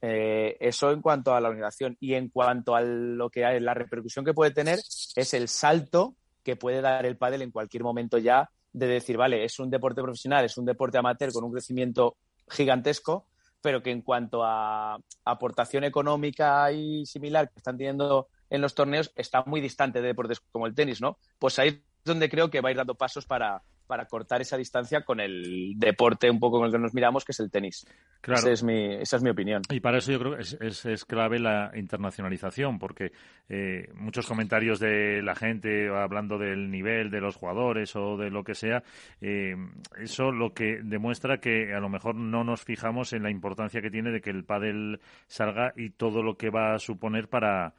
Eso 0.00 0.92
en 0.92 1.02
cuanto 1.02 1.34
a 1.34 1.40
la 1.40 1.48
organización 1.48 1.96
y 2.00 2.14
en 2.14 2.28
cuanto 2.28 2.74
a 2.74 2.80
lo 2.80 3.30
que 3.30 3.44
hay, 3.44 3.60
la 3.60 3.74
repercusión 3.74 4.24
que 4.24 4.34
puede 4.34 4.50
tener 4.50 4.78
es 4.78 5.34
el 5.34 5.48
salto 5.48 6.14
que 6.42 6.56
puede 6.56 6.80
dar 6.80 7.04
el 7.06 7.16
pádel 7.16 7.42
en 7.42 7.50
cualquier 7.50 7.82
momento 7.82 8.18
ya 8.18 8.48
de 8.72 8.86
decir, 8.86 9.16
vale, 9.16 9.44
es 9.44 9.58
un 9.58 9.70
deporte 9.70 10.02
profesional, 10.02 10.44
es 10.44 10.56
un 10.58 10.66
deporte 10.66 10.98
amateur 10.98 11.32
con 11.32 11.44
un 11.44 11.52
crecimiento 11.52 12.16
gigantesco, 12.48 13.26
pero 13.60 13.82
que 13.82 13.90
en 13.90 14.02
cuanto 14.02 14.44
a 14.44 14.98
aportación 15.24 15.82
económica 15.84 16.70
y 16.70 17.04
similar 17.06 17.48
que 17.50 17.58
están 17.58 17.76
teniendo 17.76 18.28
en 18.50 18.60
los 18.60 18.74
torneos 18.74 19.10
está 19.16 19.42
muy 19.44 19.60
distante 19.60 20.00
de 20.00 20.08
deportes 20.08 20.40
como 20.52 20.66
el 20.66 20.74
tenis, 20.74 21.00
¿no? 21.00 21.18
Pues 21.38 21.58
ahí 21.58 21.68
es 21.68 21.80
donde 22.04 22.28
creo 22.28 22.50
que 22.50 22.60
va 22.60 22.68
a 22.68 22.72
ir 22.72 22.76
dando 22.76 22.94
pasos 22.94 23.26
para, 23.26 23.62
para 23.86 24.06
cortar 24.06 24.40
esa 24.40 24.56
distancia 24.56 25.02
con 25.02 25.20
el 25.20 25.74
deporte 25.76 26.30
un 26.30 26.38
poco 26.38 26.58
con 26.58 26.66
el 26.66 26.72
que 26.72 26.78
nos 26.78 26.94
miramos, 26.94 27.24
que 27.24 27.32
es 27.32 27.40
el 27.40 27.50
tenis. 27.50 27.86
Claro. 28.20 28.50
es 28.50 28.62
mi, 28.62 28.94
esa 28.94 29.16
es 29.16 29.22
mi 29.22 29.30
opinión. 29.30 29.62
Y 29.70 29.80
para 29.80 29.98
eso 29.98 30.12
yo 30.12 30.18
creo 30.18 30.36
que 30.36 30.42
es, 30.42 30.84
es, 30.84 31.04
clave 31.04 31.38
la 31.38 31.70
internacionalización, 31.76 32.78
porque 32.78 33.12
eh, 33.48 33.88
muchos 33.94 34.26
comentarios 34.26 34.80
de 34.80 35.22
la 35.22 35.36
gente 35.36 35.88
hablando 35.88 36.36
del 36.36 36.70
nivel 36.70 37.10
de 37.10 37.20
los 37.20 37.36
jugadores 37.36 37.94
o 37.94 38.16
de 38.16 38.30
lo 38.30 38.42
que 38.42 38.54
sea, 38.54 38.82
eh, 39.20 39.54
eso 39.98 40.32
lo 40.32 40.52
que 40.52 40.80
demuestra 40.82 41.38
que 41.38 41.72
a 41.72 41.80
lo 41.80 41.88
mejor 41.88 42.16
no 42.16 42.42
nos 42.42 42.62
fijamos 42.62 43.12
en 43.12 43.22
la 43.22 43.30
importancia 43.30 43.80
que 43.80 43.90
tiene 43.90 44.10
de 44.10 44.20
que 44.20 44.30
el 44.30 44.44
pádel 44.44 45.00
salga 45.28 45.72
y 45.76 45.90
todo 45.90 46.22
lo 46.22 46.36
que 46.36 46.50
va 46.50 46.74
a 46.74 46.78
suponer 46.78 47.28
para 47.28 47.74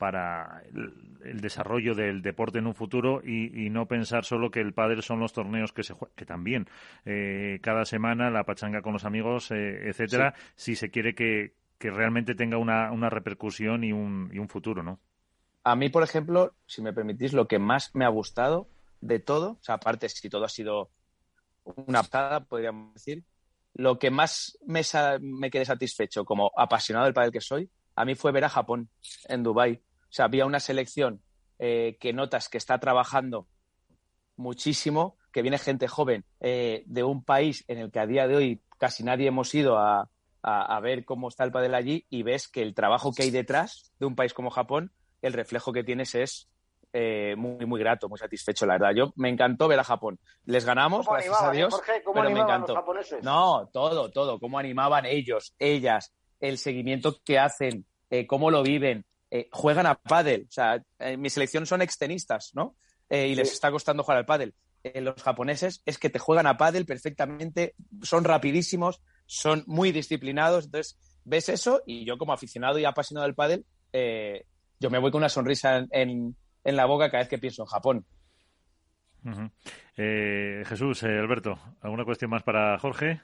para 0.00 0.62
el, 1.22 1.40
desarrollo 1.42 1.94
del 1.94 2.22
deporte 2.22 2.58
en 2.58 2.66
un 2.66 2.74
futuro 2.74 3.20
y, 3.22 3.68
no 3.68 3.86
pensar 3.86 4.24
solo 4.24 4.50
que 4.50 4.60
el 4.60 4.72
pádel 4.72 5.02
son 5.02 5.20
los 5.20 5.34
torneos 5.34 5.74
que 5.74 5.82
se 5.82 5.92
juegan, 5.92 6.16
que 6.16 6.24
también 6.24 6.66
eh, 7.04 7.60
cada 7.62 7.84
semana 7.84 8.30
la 8.30 8.44
pachanga 8.44 8.80
con 8.80 8.94
los 8.94 9.04
amigos, 9.04 9.50
eh, 9.50 9.90
etcétera, 9.90 10.34
si 10.56 10.74
se 10.74 10.90
quiere 10.90 11.14
que, 11.14 11.52
realmente 11.78 12.34
tenga 12.34 12.56
una, 12.56 12.90
una 12.92 13.10
repercusión 13.10 13.84
y 13.84 13.92
un, 13.92 14.30
y 14.32 14.38
un 14.38 14.48
futuro, 14.48 14.82
¿no? 14.82 14.98
A 15.64 15.76
mí, 15.76 15.90
por 15.90 16.02
ejemplo, 16.02 16.54
si 16.66 16.80
me 16.80 16.94
permitís, 16.94 17.34
lo 17.34 17.46
que 17.46 17.58
más 17.58 17.94
me 17.94 18.06
ha 18.06 18.08
gustado 18.08 18.68
de 19.02 19.18
todo, 19.18 19.52
o 19.52 19.62
sea, 19.62 19.76
aparte 19.76 20.08
si 20.08 20.30
todo 20.30 20.44
ha 20.44 20.48
sido 20.48 20.90
una 21.64 22.02
pasada, 22.02 22.40
podríamos 22.40 22.94
decir, 22.94 23.24
lo 23.74 23.98
que 23.98 24.10
más 24.10 24.58
me, 24.66 24.80
me 25.20 25.50
quedé 25.50 25.66
satisfecho 25.66 26.24
como 26.24 26.50
apasionado 26.56 27.04
del 27.04 27.14
pádel 27.14 27.32
que 27.32 27.40
soy, 27.42 27.70
a 27.94 28.04
mí 28.06 28.14
fue 28.14 28.32
ver 28.32 28.44
a 28.44 28.48
Japón 28.48 28.88
en 29.28 29.42
Dubái 29.42 29.82
o 30.10 30.12
sea, 30.12 30.24
había 30.24 30.44
una 30.44 30.58
selección 30.58 31.22
eh, 31.60 31.96
que 32.00 32.12
notas 32.12 32.48
que 32.48 32.58
está 32.58 32.80
trabajando 32.80 33.46
muchísimo, 34.36 35.16
que 35.30 35.42
viene 35.42 35.56
gente 35.56 35.86
joven 35.86 36.24
eh, 36.40 36.82
de 36.86 37.04
un 37.04 37.22
país 37.22 37.64
en 37.68 37.78
el 37.78 37.92
que 37.92 38.00
a 38.00 38.06
día 38.06 38.26
de 38.26 38.34
hoy 38.34 38.62
casi 38.78 39.04
nadie 39.04 39.28
hemos 39.28 39.54
ido 39.54 39.78
a, 39.78 40.08
ver 40.82 41.04
cómo 41.04 41.28
está 41.28 41.44
el 41.44 41.52
padel 41.52 41.74
allí 41.74 42.06
y 42.08 42.22
ves 42.22 42.48
que 42.48 42.62
el 42.62 42.74
trabajo 42.74 43.12
que 43.12 43.24
hay 43.24 43.30
detrás 43.30 43.92
de 44.00 44.06
un 44.06 44.16
país 44.16 44.32
como 44.32 44.50
Japón, 44.50 44.90
el 45.20 45.34
reflejo 45.34 45.70
que 45.70 45.84
tienes 45.84 46.14
es 46.14 46.48
eh, 46.94 47.34
muy, 47.36 47.66
muy 47.66 47.78
grato, 47.78 48.08
muy 48.08 48.18
satisfecho, 48.18 48.64
la 48.64 48.78
verdad. 48.78 48.92
Yo 48.96 49.12
me 49.16 49.28
encantó 49.28 49.68
ver 49.68 49.78
a 49.78 49.84
Japón. 49.84 50.18
Les 50.46 50.64
ganamos, 50.64 51.06
gracias 51.06 51.42
a 51.42 51.50
Dios, 51.52 51.80
pero 52.14 52.30
me 52.30 52.40
encantó. 52.40 52.82
no, 53.22 53.68
todo, 53.70 54.10
todo. 54.10 54.40
Cómo 54.40 54.58
animaban 54.58 55.04
ellos, 55.04 55.54
ellas, 55.58 56.14
el 56.40 56.56
seguimiento 56.56 57.16
que 57.22 57.38
hacen, 57.38 57.84
cómo 58.26 58.50
lo 58.50 58.62
viven, 58.62 59.04
eh, 59.30 59.48
juegan 59.52 59.86
a 59.86 59.94
pádel. 59.94 60.46
O 60.48 60.52
sea, 60.52 60.82
en 60.98 61.20
mi 61.20 61.30
selección 61.30 61.66
son 61.66 61.82
extenistas, 61.82 62.50
¿no? 62.54 62.76
Eh, 63.08 63.28
y 63.28 63.34
les 63.34 63.52
está 63.52 63.70
costando 63.70 64.02
jugar 64.02 64.18
al 64.18 64.26
pádel. 64.26 64.54
Eh, 64.82 65.00
los 65.00 65.22
japoneses 65.22 65.82
es 65.86 65.98
que 65.98 66.10
te 66.10 66.18
juegan 66.18 66.46
a 66.46 66.56
pádel 66.56 66.86
perfectamente, 66.86 67.74
son 68.02 68.24
rapidísimos, 68.24 69.00
son 69.26 69.62
muy 69.66 69.92
disciplinados. 69.92 70.64
Entonces, 70.66 70.98
ves 71.24 71.48
eso 71.48 71.82
y 71.86 72.04
yo 72.04 72.18
como 72.18 72.32
aficionado 72.32 72.78
y 72.78 72.84
apasionado 72.84 73.26
del 73.26 73.34
pádel, 73.34 73.64
yo 74.80 74.90
me 74.90 74.98
voy 74.98 75.10
con 75.10 75.18
una 75.18 75.28
sonrisa 75.28 75.86
en, 75.90 76.36
en, 76.64 76.76
la 76.76 76.86
boca 76.86 77.10
cada 77.10 77.22
vez 77.22 77.28
que 77.28 77.38
pienso 77.38 77.62
en 77.62 77.66
Japón. 77.66 78.06
Jesús, 79.96 81.02
Alberto, 81.02 81.58
¿alguna 81.82 82.04
cuestión 82.04 82.30
más 82.30 82.42
para 82.42 82.78
Jorge? 82.78 83.20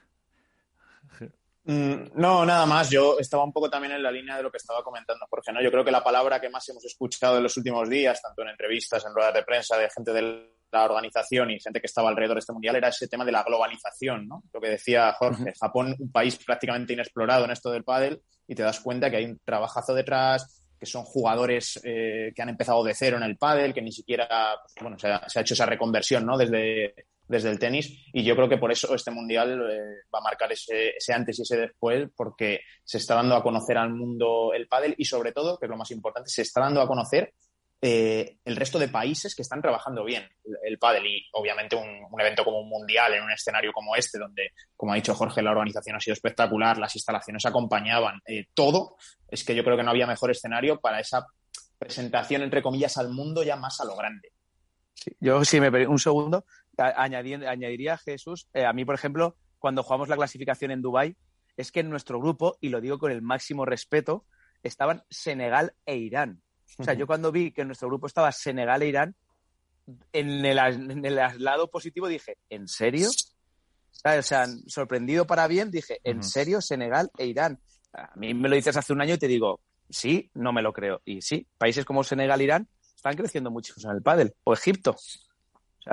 Mm, 1.67 2.11
no, 2.15 2.45
nada 2.45 2.65
más. 2.65 2.89
Yo 2.89 3.19
estaba 3.19 3.43
un 3.43 3.51
poco 3.51 3.69
también 3.69 3.93
en 3.93 4.01
la 4.01 4.11
línea 4.11 4.37
de 4.37 4.43
lo 4.43 4.49
que 4.49 4.57
estaba 4.57 4.81
comentando 4.83 5.25
Jorge. 5.29 5.51
¿no? 5.51 5.61
Yo 5.61 5.69
creo 5.69 5.83
que 5.83 5.91
la 5.91 6.03
palabra 6.03 6.39
que 6.39 6.49
más 6.49 6.67
hemos 6.69 6.85
escuchado 6.85 7.37
en 7.37 7.43
los 7.43 7.57
últimos 7.57 7.89
días, 7.89 8.21
tanto 8.21 8.41
en 8.41 8.49
entrevistas, 8.49 9.05
en 9.05 9.13
ruedas 9.13 9.33
de 9.33 9.43
prensa, 9.43 9.77
de 9.77 9.89
gente 9.89 10.13
de 10.13 10.49
la 10.71 10.85
organización 10.85 11.51
y 11.51 11.59
gente 11.59 11.81
que 11.81 11.87
estaba 11.87 12.07
alrededor 12.07 12.35
de 12.35 12.39
este 12.39 12.53
mundial, 12.53 12.77
era 12.77 12.87
ese 12.87 13.09
tema 13.09 13.25
de 13.25 13.33
la 13.33 13.43
globalización. 13.43 14.29
¿no? 14.29 14.43
Lo 14.53 14.61
que 14.61 14.69
decía 14.69 15.11
Jorge. 15.13 15.53
Japón, 15.59 15.93
un 15.99 16.11
país 16.11 16.37
prácticamente 16.37 16.93
inexplorado 16.93 17.43
en 17.43 17.51
esto 17.51 17.69
del 17.69 17.83
pádel, 17.83 18.21
y 18.47 18.55
te 18.55 18.63
das 18.63 18.79
cuenta 18.79 19.11
que 19.11 19.17
hay 19.17 19.25
un 19.25 19.39
trabajazo 19.43 19.93
detrás, 19.93 20.63
que 20.79 20.85
son 20.85 21.03
jugadores 21.03 21.81
eh, 21.83 22.31
que 22.33 22.41
han 22.41 22.49
empezado 22.49 22.81
de 22.81 22.93
cero 22.93 23.17
en 23.17 23.23
el 23.23 23.37
pádel, 23.37 23.73
que 23.73 23.81
ni 23.81 23.91
siquiera, 23.91 24.55
pues, 24.63 24.73
bueno, 24.79 24.97
se 24.97 25.09
ha, 25.09 25.27
se 25.27 25.39
ha, 25.39 25.41
hecho 25.41 25.53
esa 25.53 25.65
reconversión, 25.65 26.25
¿no? 26.25 26.37
Desde 26.37 26.93
desde 27.27 27.49
el 27.49 27.59
tenis 27.59 28.05
y 28.13 28.23
yo 28.23 28.35
creo 28.35 28.47
que 28.47 28.57
por 28.57 28.71
eso 28.71 28.93
este 28.95 29.11
mundial 29.11 29.61
eh, 29.69 30.07
va 30.13 30.19
a 30.19 30.23
marcar 30.23 30.51
ese, 30.51 30.89
ese, 30.97 31.13
antes 31.13 31.37
y 31.39 31.41
ese 31.41 31.57
después 31.57 32.09
porque 32.15 32.61
se 32.83 32.97
está 32.97 33.15
dando 33.15 33.35
a 33.35 33.43
conocer 33.43 33.77
al 33.77 33.93
mundo 33.93 34.53
el 34.53 34.67
pádel 34.67 34.95
y 34.97 35.05
sobre 35.05 35.31
todo, 35.31 35.57
que 35.57 35.65
es 35.65 35.69
lo 35.69 35.77
más 35.77 35.91
importante, 35.91 36.29
se 36.29 36.41
está 36.41 36.61
dando 36.61 36.81
a 36.81 36.87
conocer 36.87 37.33
eh, 37.79 38.37
el 38.43 38.55
resto 38.55 38.79
de 38.79 38.87
países 38.87 39.35
que 39.35 39.43
están 39.43 39.61
trabajando 39.61 40.03
bien 40.03 40.27
el, 40.63 40.79
pádel 40.79 41.05
y 41.05 41.27
obviamente 41.33 41.75
un, 41.75 42.19
evento 42.19 42.43
como 42.43 42.61
un 42.61 42.69
mundial 42.69 43.13
en 43.13 43.23
un 43.23 43.31
escenario 43.31 43.71
como 43.71 43.95
este 43.95 44.17
donde, 44.17 44.49
como 44.75 44.93
ha 44.93 44.95
dicho 44.95 45.13
Jorge, 45.13 45.43
la 45.43 45.51
organización 45.51 45.95
ha 45.95 45.99
sido 45.99 46.13
espectacular, 46.13 46.79
las 46.79 46.95
instalaciones 46.95 47.45
acompañaban, 47.45 48.19
eh, 48.25 48.47
todo, 48.55 48.95
es 49.27 49.43
que 49.43 49.53
yo 49.53 49.63
creo 49.63 49.77
que 49.77 49.83
no 49.83 49.91
había 49.91 50.07
mejor 50.07 50.31
escenario 50.31 50.79
para 50.79 50.99
esa 50.99 51.27
presentación, 51.77 52.41
entre 52.41 52.63
comillas, 52.63 52.97
al 52.97 53.09
mundo 53.09 53.43
ya 53.43 53.55
más 53.55 53.79
a 53.79 53.85
lo 53.85 53.95
grande. 53.95 54.31
yo, 55.19 55.45
si 55.45 55.61
me 55.61 55.85
un 55.85 55.99
segundo, 55.99 56.45
añadiría 56.77 57.97
Jesús, 57.97 58.47
eh, 58.53 58.65
a 58.65 58.73
mí, 58.73 58.85
por 58.85 58.95
ejemplo, 58.95 59.35
cuando 59.59 59.83
jugamos 59.83 60.09
la 60.09 60.15
clasificación 60.15 60.71
en 60.71 60.81
Dubái, 60.81 61.15
es 61.55 61.71
que 61.71 61.79
en 61.79 61.89
nuestro 61.89 62.19
grupo, 62.19 62.57
y 62.61 62.69
lo 62.69 62.81
digo 62.81 62.99
con 62.99 63.11
el 63.11 63.21
máximo 63.21 63.65
respeto, 63.65 64.25
estaban 64.63 65.03
Senegal 65.09 65.73
e 65.85 65.97
Irán. 65.97 66.41
O 66.77 66.83
sea, 66.83 66.93
yo 66.93 67.07
cuando 67.07 67.31
vi 67.31 67.51
que 67.51 67.61
en 67.61 67.67
nuestro 67.67 67.87
grupo 67.87 68.07
estaba 68.07 68.31
Senegal 68.31 68.83
e 68.83 68.87
Irán, 68.87 69.15
en 70.13 70.45
el, 70.45 70.57
en 70.59 71.05
el 71.05 71.15
lado 71.43 71.69
positivo 71.69 72.07
dije, 72.07 72.37
¿en 72.49 72.67
serio? 72.67 73.09
O 73.09 74.21
sea, 74.21 74.45
sorprendido 74.67 75.25
para 75.25 75.47
bien, 75.47 75.71
dije, 75.71 75.99
¿en 76.03 76.23
serio 76.23 76.61
Senegal 76.61 77.09
e 77.17 77.25
Irán? 77.25 77.59
A 77.93 78.15
mí 78.15 78.33
me 78.33 78.49
lo 78.49 78.55
dices 78.55 78.77
hace 78.77 78.93
un 78.93 79.01
año 79.01 79.15
y 79.15 79.17
te 79.17 79.27
digo, 79.27 79.61
sí, 79.89 80.29
no 80.35 80.53
me 80.53 80.61
lo 80.61 80.73
creo. 80.73 81.01
Y 81.05 81.21
sí, 81.21 81.47
países 81.57 81.85
como 81.85 82.03
Senegal 82.03 82.41
e 82.41 82.43
Irán 82.43 82.67
están 82.95 83.15
creciendo 83.15 83.49
mucho 83.49 83.73
en 83.83 83.89
el 83.91 84.03
pádel. 84.03 84.35
O 84.43 84.53
Egipto 84.53 84.95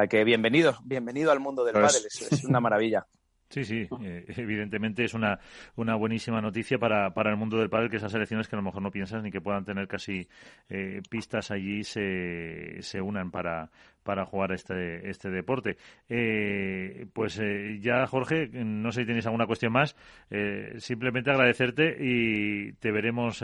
que 0.09 0.25
bienvenido, 0.25 0.77
bienvenido 0.85 1.31
al 1.33 1.41
mundo 1.41 1.65
del 1.65 1.75
pues 1.75 1.93
pádel, 1.93 2.07
es, 2.07 2.45
una 2.45 2.61
maravilla. 2.61 3.07
Sí, 3.51 3.65
sí, 3.65 3.87
eh, 4.03 4.25
evidentemente 4.37 5.05
es 5.05 5.15
una, 5.15 5.39
una 5.77 5.95
buenísima 5.95 6.41
noticia 6.41 6.77
para, 6.77 7.15
para 7.15 7.31
el 7.31 7.37
mundo 7.37 7.57
del 7.57 7.71
pádel 7.71 7.89
que 7.89 7.99
esas 7.99 8.11
selecciones 8.11 8.49
que 8.49 8.57
a 8.57 8.59
lo 8.59 8.65
mejor 8.65 8.83
no 8.83 8.91
piensas 8.91 9.23
ni 9.23 9.31
que 9.31 9.41
puedan 9.41 9.65
tener 9.65 9.87
casi 9.87 10.27
eh, 10.69 11.01
pistas 11.09 11.53
allí 11.53 11.85
se, 11.85 12.79
se 12.81 13.01
unan 13.01 13.31
para, 13.31 13.71
para 14.05 14.27
jugar 14.27 14.53
este, 14.53 15.09
este 15.09 15.31
deporte. 15.31 15.77
Eh, 16.09 17.07
pues 17.13 17.41
eh, 17.41 17.79
ya, 17.81 18.07
Jorge, 18.07 18.49
no 18.53 18.93
sé 18.93 19.01
si 19.01 19.07
tenéis 19.07 19.27
alguna 19.27 19.47
cuestión 19.47 19.73
más. 19.73 19.97
Eh, 20.31 20.75
simplemente 20.79 21.31
agradecerte 21.31 21.97
y 21.99 22.75
te 22.75 22.93
veremos 22.93 23.43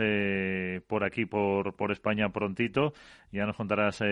por 0.86 1.04
aquí, 1.04 1.24
por, 1.24 1.74
por 1.74 1.90
España 1.90 2.28
prontito. 2.28 2.92
Ya 3.32 3.46
nos 3.46 3.56
contarás 3.56 4.02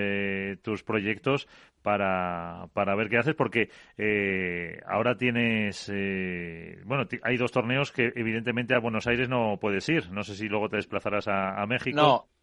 tus 0.63 0.83
proyectos 0.83 1.49
para, 1.83 2.69
para 2.73 2.95
ver 2.95 3.09
qué 3.09 3.19
haces, 3.19 3.35
porque 3.35 3.69
ahora 4.87 5.17
tienes. 5.17 5.93
bueno, 6.85 7.05
hay 7.23 7.37
dos 7.37 7.53
torneos 7.53 7.93
que 7.93 8.13
evidentemente 8.15 8.75
a 8.75 8.81
Buenos 8.81 9.07
Aires 9.07 9.29
no 9.29 9.59
puedes 9.61 9.89
ir. 9.89 10.11
No 10.11 10.23
sé 10.23 10.35
si 10.35 10.49
luego 10.49 10.69
te 10.69 10.77
desplazarás 10.77 11.29
a, 11.29 11.61
a 11.61 11.67
México. 11.67 11.97
No, 11.97 12.38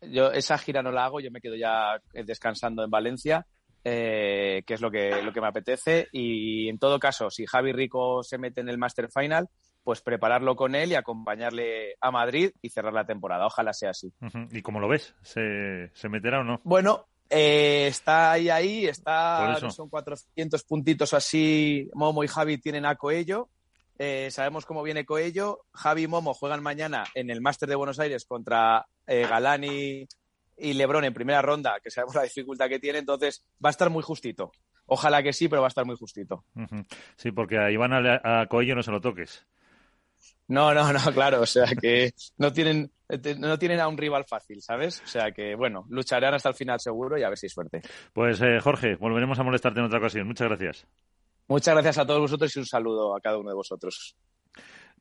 yo 0.00 0.32
esa 0.32 0.58
gira 0.58 0.82
no 0.82 0.92
la 0.92 1.04
hago, 1.04 1.20
yo 1.20 1.30
me 1.30 1.40
quedo 1.40 1.54
ya 1.54 2.00
descansando 2.12 2.84
en 2.84 2.90
Valencia, 2.90 3.46
eh, 3.84 4.62
que 4.66 4.74
es 4.74 4.80
lo 4.80 4.90
que, 4.90 5.22
lo 5.22 5.32
que 5.32 5.40
me 5.40 5.48
apetece. 5.48 6.08
Y 6.12 6.68
en 6.68 6.78
todo 6.78 6.98
caso, 6.98 7.30
si 7.30 7.46
Javi 7.46 7.72
Rico 7.72 8.22
se 8.22 8.38
mete 8.38 8.60
en 8.60 8.68
el 8.68 8.78
Master 8.78 9.08
Final, 9.10 9.48
pues 9.84 10.00
prepararlo 10.00 10.56
con 10.56 10.74
él 10.74 10.90
y 10.90 10.94
acompañarle 10.96 11.94
a 12.00 12.10
Madrid 12.10 12.50
y 12.60 12.70
cerrar 12.70 12.92
la 12.92 13.06
temporada. 13.06 13.46
Ojalá 13.46 13.72
sea 13.72 13.90
así. 13.90 14.12
¿Y 14.50 14.60
cómo 14.62 14.80
lo 14.80 14.88
ves? 14.88 15.14
¿Se, 15.22 15.90
se 15.94 16.08
meterá 16.08 16.40
o 16.40 16.44
no? 16.44 16.60
Bueno, 16.64 17.06
eh, 17.30 17.86
está 17.88 18.32
ahí, 18.32 18.48
ahí, 18.48 18.86
está, 18.86 19.58
son 19.70 19.88
400 19.88 20.62
puntitos 20.64 21.14
así. 21.14 21.88
Momo 21.94 22.24
y 22.24 22.28
Javi 22.28 22.58
tienen 22.58 22.86
a 22.86 22.96
Coello. 22.96 23.48
Eh, 23.98 24.28
sabemos 24.30 24.66
cómo 24.66 24.82
viene 24.82 25.06
Coello. 25.06 25.64
Javi 25.72 26.04
y 26.04 26.06
Momo 26.06 26.34
juegan 26.34 26.62
mañana 26.62 27.04
en 27.14 27.30
el 27.30 27.40
Máster 27.40 27.68
de 27.68 27.76
Buenos 27.76 27.98
Aires 27.98 28.24
contra 28.26 28.86
eh, 29.06 29.26
Galani 29.28 30.06
y 30.58 30.72
Lebron 30.72 31.04
en 31.04 31.14
primera 31.14 31.42
ronda, 31.42 31.80
que 31.82 31.90
sabemos 31.90 32.14
la 32.14 32.22
dificultad 32.22 32.68
que 32.68 32.78
tiene, 32.78 32.98
entonces 32.98 33.44
va 33.62 33.68
a 33.68 33.70
estar 33.70 33.90
muy 33.90 34.02
justito. 34.02 34.52
Ojalá 34.86 35.22
que 35.22 35.32
sí, 35.32 35.48
pero 35.48 35.62
va 35.62 35.68
a 35.68 35.68
estar 35.68 35.84
muy 35.84 35.96
justito. 35.96 36.44
Sí, 37.16 37.32
porque 37.32 37.58
a 37.58 37.70
Iván 37.70 37.92
a, 37.92 38.46
Coello 38.48 38.74
no 38.74 38.82
se 38.82 38.92
lo 38.92 39.00
toques. 39.00 39.46
No, 40.48 40.72
no, 40.72 40.92
no, 40.92 41.00
claro, 41.12 41.40
o 41.40 41.46
sea 41.46 41.66
que 41.66 42.12
no 42.38 42.52
tienen, 42.52 42.92
no 43.38 43.58
tienen 43.58 43.80
a 43.80 43.88
un 43.88 43.98
rival 43.98 44.24
fácil, 44.24 44.62
¿sabes? 44.62 45.02
O 45.04 45.08
sea 45.08 45.32
que, 45.32 45.56
bueno, 45.56 45.86
lucharán 45.88 46.34
hasta 46.34 46.50
el 46.50 46.54
final 46.54 46.78
seguro 46.78 47.18
y 47.18 47.24
a 47.24 47.28
ver 47.28 47.36
si 47.36 47.46
hay 47.46 47.50
suerte. 47.50 47.82
Pues 48.12 48.40
eh, 48.40 48.60
Jorge, 48.60 48.94
volveremos 48.94 49.38
a 49.40 49.42
molestarte 49.42 49.80
en 49.80 49.86
otra 49.86 49.98
ocasión. 49.98 50.26
Muchas 50.26 50.48
gracias. 50.48 50.86
Muchas 51.48 51.74
gracias 51.74 51.98
a 51.98 52.06
todos 52.06 52.20
vosotros 52.20 52.56
y 52.56 52.58
un 52.58 52.66
saludo 52.66 53.16
a 53.16 53.20
cada 53.20 53.38
uno 53.38 53.50
de 53.50 53.56
vosotros. 53.56 54.16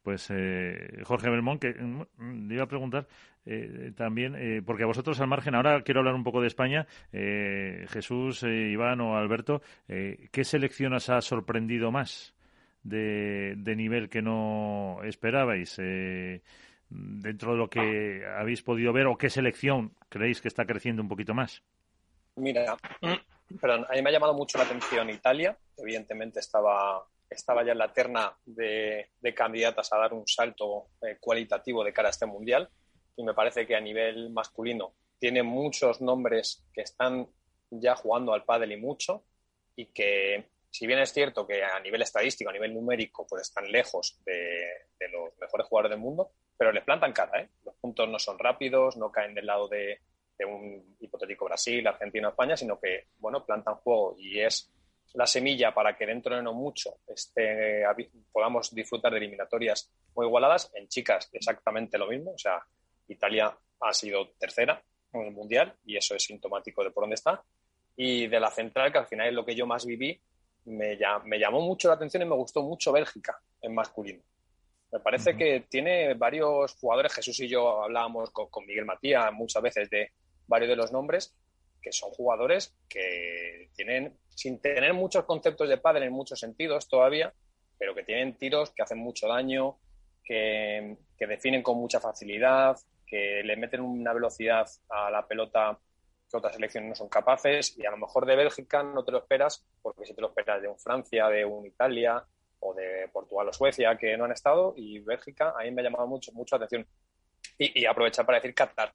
Pues 0.04 0.28
eh, 0.30 1.02
Jorge 1.04 1.32
Belmont, 1.32 1.60
que 1.60 1.74
mm, 1.74 2.52
iba 2.52 2.64
a 2.64 2.68
preguntar 2.68 3.08
eh, 3.44 3.92
también, 3.98 4.36
eh, 4.36 4.62
porque 4.64 4.84
a 4.84 4.86
vosotros 4.86 5.20
al 5.20 5.28
margen, 5.28 5.56
ahora 5.56 5.82
quiero 5.82 6.02
hablar 6.02 6.14
un 6.14 6.24
poco 6.24 6.42
de 6.42 6.48
España, 6.48 6.86
Jesús, 7.12 8.44
Iván 8.44 9.02
o 9.02 9.18
Alberto, 9.18 9.64
¿qué 9.88 10.44
selección 10.44 10.94
os 10.94 11.10
ha 11.10 11.22
sorprendido 11.22 11.92
más 11.92 12.36
de, 12.84 13.56
de 13.58 13.76
nivel 13.76 14.10
que 14.10 14.22
no 14.22 15.00
esperabais? 15.04 15.80
dentro 16.88 17.54
de 17.54 17.58
lo 17.58 17.68
que 17.68 18.24
habéis 18.38 18.62
podido 18.62 18.94
ver, 18.94 19.08
o 19.08 19.18
qué 19.18 19.32
selección 19.32 19.94
creéis 20.08 20.40
que 20.40 20.48
está 20.48 20.66
creciendo 20.66 21.02
un 21.02 21.10
poquito 21.10 21.34
más? 21.34 21.64
Mira, 22.36 22.78
perdón, 23.60 23.86
a 23.90 23.94
mí 23.94 24.02
me 24.02 24.10
ha 24.10 24.14
llamado 24.14 24.34
mucho 24.34 24.58
la 24.58 24.66
atención 24.66 25.10
Italia, 25.10 25.58
evidentemente 25.78 26.40
estaba 26.40 27.06
estaba 27.30 27.64
ya 27.64 27.74
en 27.74 27.78
la 27.78 27.94
terna 27.94 28.36
de, 28.46 29.10
candidatas 29.36 29.92
a 29.92 29.98
dar 29.98 30.14
un 30.14 30.28
salto 30.28 30.90
eh, 31.02 31.18
cualitativo 31.20 31.84
de 31.84 31.94
cara 31.94 32.10
a 32.10 32.12
este 32.12 32.26
mundial. 32.26 32.70
Y 33.16 33.24
me 33.24 33.34
parece 33.34 33.66
que 33.66 33.76
a 33.76 33.82
nivel 33.82 34.30
masculino 34.30 34.94
tiene 35.20 35.44
muchos 35.44 36.02
nombres 36.02 36.66
que 36.74 36.82
están 36.82 37.28
ya 37.70 37.96
jugando 37.96 38.34
al 38.34 38.44
pádel 38.44 38.74
y 38.74 38.78
mucho. 38.78 39.24
Y 39.76 39.88
que 39.88 40.50
si 40.70 40.88
bien 40.88 41.00
es 41.00 41.14
cierto 41.14 41.48
que 41.48 41.64
a 41.64 41.80
nivel 41.80 42.02
estadístico, 42.02 42.50
a 42.50 42.54
nivel 42.54 42.74
numérico, 42.74 43.26
pues 43.28 43.44
están 43.44 43.72
lejos 43.72 44.20
de, 44.26 45.08
los 45.12 45.38
mejores 45.40 45.68
jugadores 45.68 45.92
del 45.92 46.00
mundo, 46.00 46.32
pero 46.58 46.72
les 46.72 46.84
plantan 46.84 47.14
cara, 47.14 47.42
¿eh? 47.42 47.50
Los 47.64 47.76
puntos 47.76 48.10
no 48.10 48.20
son 48.20 48.40
rápidos, 48.40 48.98
no 48.98 49.12
caen 49.12 49.34
del 49.34 49.46
lado 49.46 49.68
de, 49.68 50.00
de 50.38 50.45
un 50.45 50.98
hipotético 51.00 51.45
Brasil, 51.45 51.86
Argentina, 51.88 52.30
España, 52.30 52.58
sino 52.58 52.80
que, 52.80 53.08
bueno, 53.17 53.45
plantan 53.45 53.76
juego 53.76 54.15
y 54.17 54.39
es 54.39 54.71
la 55.13 55.26
semilla 55.26 55.74
para 55.74 55.95
que 55.95 56.06
dentro 56.06 56.36
de 56.36 56.41
no 56.41 56.54
mucho 56.54 56.98
este, 57.08 57.84
podamos 58.32 58.74
disfrutar 58.74 59.12
de 59.12 59.17
eliminatorias 59.19 59.89
muy 60.13 60.26
igualadas. 60.26 60.71
En 60.76 60.88
chicas, 60.88 61.30
exactamente 61.32 61.98
lo 61.98 62.08
mismo. 62.08 62.32
O 62.32 62.38
sea, 62.38 62.62
Italia 63.08 63.56
ha 63.80 63.93
sido 63.93 64.30
tercera 64.38 64.82
en 65.13 65.21
el 65.21 65.32
Mundial 65.32 65.74
y 65.86 65.98
eso 65.98 66.15
es 66.15 66.24
sintomático 66.24 66.84
de 66.84 66.91
por 66.91 67.04
dónde 67.04 67.15
está. 67.15 67.41
Y 67.95 68.28
de 68.28 68.39
la 68.39 68.52
central, 68.52 68.91
que 68.91 68.98
al 68.98 69.08
final 69.08 69.30
es 69.30 69.34
lo 69.34 69.45
que 69.45 69.56
yo 69.56 69.65
más 69.65 69.86
viví, 69.86 70.19
me, 70.65 70.98
me 71.26 71.39
llamó 71.39 71.62
mucho 71.62 71.88
la 71.88 71.93
atención 71.93 72.24
y 72.24 72.26
me 72.26 72.36
gustó 72.36 72.62
mucho 72.62 72.91
Bélgica 72.91 73.39
en 73.62 73.74
masculino. 73.74 74.21
Me 74.91 75.00
parece 75.00 75.36
que 75.36 75.65
tiene 75.69 76.13
varios 76.13 76.76
jugadores, 76.76 77.13
Jesús 77.13 77.39
y 77.41 77.48
yo 77.48 77.84
hablábamos 77.84 78.32
con, 78.32 78.48
con 78.50 78.65
Miguel 78.65 78.86
Matías 78.86 79.32
muchas 79.34 79.62
veces 79.62 79.89
de 79.89 80.12
varios 80.48 80.70
de 80.70 80.76
los 80.76 80.92
nombres, 80.92 81.36
que 81.82 81.92
son 81.92 82.10
jugadores 82.12 82.76
que 82.90 83.70
tienen, 83.76 84.18
sin 84.30 84.60
tener 84.60 84.94
muchos 84.94 85.26
conceptos 85.26 85.70
de 85.70 85.78
padre 85.78 86.06
en 86.06 86.14
muchos 86.14 86.40
sentidos 86.40 86.88
todavía, 86.88 87.34
pero 87.78 87.94
que 87.94 88.04
tienen 88.04 88.38
tiros 88.38 88.72
que 88.72 88.84
hacen 88.84 88.98
mucho 88.98 89.28
daño, 89.28 89.78
que, 90.24 90.98
definen 91.20 91.62
con 91.62 91.78
mucha 91.78 92.00
facilidad, 92.00 92.78
que 93.06 93.42
le 93.44 93.56
meten 93.56 93.82
una 93.82 94.14
velocidad 94.14 94.68
a 94.90 95.12
la 95.12 95.28
pelota 95.28 95.78
que 96.30 96.38
otras 96.38 96.56
selecciones 96.56 96.90
no 96.90 96.96
son 96.96 97.08
capaces 97.08 97.78
y 97.78 97.86
a 97.86 97.92
lo 97.92 97.98
mejor 97.98 98.26
de 98.26 98.36
Bélgica 98.36 98.82
no 98.82 99.04
te 99.04 99.12
lo 99.12 99.20
esperas 99.20 99.64
porque 99.82 100.06
si 100.06 100.16
te 100.16 100.22
lo 100.22 100.30
esperas 100.30 100.62
de 100.62 100.68
un 100.68 100.80
Francia, 100.80 101.28
de 101.30 101.46
un 101.46 101.68
Italia 101.68 102.24
o 102.60 102.74
de 102.74 103.08
Portugal 103.14 103.50
o 103.50 103.54
Suecia 103.54 103.96
que 103.96 104.18
no 104.18 104.26
han 104.26 104.32
estado 104.32 104.74
y 104.76 105.00
Bélgica 105.00 105.54
a 105.58 105.64
mí 105.64 105.72
me 105.72 105.82
ha 105.82 105.86
llamado 105.86 106.08
mucho, 106.08 106.32
mucho 106.34 106.58
la 106.58 106.66
atención. 106.66 106.88
Y, 107.60 107.82
y 107.82 107.86
aprovechar 107.86 108.26
para 108.26 108.40
decir 108.40 108.56
Qatar, 108.56 108.92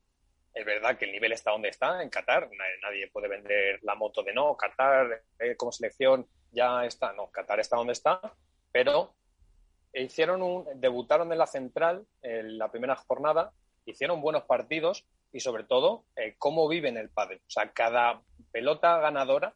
es 0.54 0.64
verdad 0.64 0.96
que 0.98 1.04
el 1.04 1.12
nivel 1.12 1.32
está 1.32 1.52
donde 1.52 1.68
está, 1.68 2.02
en 2.02 2.10
Qatar. 2.10 2.50
Nadie 2.82 3.08
puede 3.08 3.28
vender 3.28 3.78
la 3.82 3.94
moto 3.94 4.22
de 4.22 4.32
no, 4.32 4.56
Qatar 4.56 5.22
eh, 5.38 5.56
como 5.56 5.72
selección 5.72 6.26
ya 6.52 6.84
está. 6.84 7.12
No, 7.12 7.30
Qatar 7.30 7.60
está 7.60 7.76
donde 7.76 7.92
está, 7.92 8.20
pero 8.72 9.14
hicieron 9.92 10.42
un, 10.42 10.66
debutaron 10.80 11.32
en 11.32 11.38
la 11.38 11.46
central 11.46 12.06
en 12.22 12.58
la 12.58 12.70
primera 12.70 12.96
jornada, 12.96 13.52
hicieron 13.84 14.20
buenos 14.20 14.44
partidos 14.44 15.04
y 15.32 15.40
sobre 15.40 15.64
todo 15.64 16.04
eh, 16.16 16.34
cómo 16.38 16.68
viven 16.68 16.96
el 16.96 17.10
pádel. 17.10 17.38
O 17.38 17.50
sea, 17.50 17.70
cada 17.72 18.22
pelota 18.50 18.98
ganadora 18.98 19.54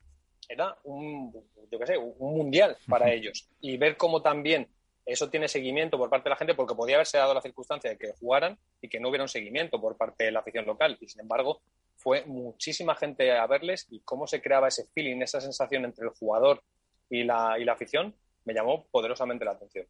era 0.49 0.77
un, 0.85 1.33
yo 1.71 1.79
qué 1.79 1.87
sé, 1.87 1.99
un 1.99 2.37
mundial 2.37 2.77
para 2.89 3.13
ellos. 3.13 3.49
Y 3.61 3.77
ver 3.77 3.97
cómo 3.97 4.23
también 4.23 4.69
eso 5.07 5.29
tiene 5.29 5.49
seguimiento 5.49 5.99
por 5.99 6.09
parte 6.09 6.25
de 6.25 6.31
la 6.31 6.37
gente 6.37 6.55
porque 6.55 6.75
podía 6.75 6.97
haberse 6.97 7.19
dado 7.19 7.35
la 7.35 7.43
circunstancia 7.43 7.91
de 7.91 7.99
que 7.99 8.13
jugaran 8.19 8.59
y 8.81 8.89
que 8.89 9.01
no 9.01 9.09
hubiera 9.09 9.25
un 9.25 9.29
seguimiento 9.29 9.81
por 9.81 9.97
parte 9.97 10.25
de 10.25 10.33
la 10.33 10.41
afición 10.41 10.65
local. 10.65 10.97
Y 11.01 11.09
sin 11.09 11.21
embargo, 11.21 11.61
fue 11.97 12.25
muchísima 12.25 12.95
gente 12.95 13.33
a 13.33 13.47
verles 13.47 13.87
y 13.91 14.01
cómo 14.01 14.27
se 14.27 14.41
creaba 14.41 14.69
ese 14.69 14.87
feeling, 14.95 15.21
esa 15.21 15.41
sensación 15.41 15.85
entre 15.85 16.05
el 16.05 16.11
jugador 16.11 16.63
y 17.11 17.25
la, 17.25 17.59
y 17.59 17.65
la 17.65 17.73
afición, 17.73 18.15
me 18.45 18.55
llamó 18.55 18.87
poderosamente 18.91 19.45
la 19.45 19.53
atención. 19.53 19.87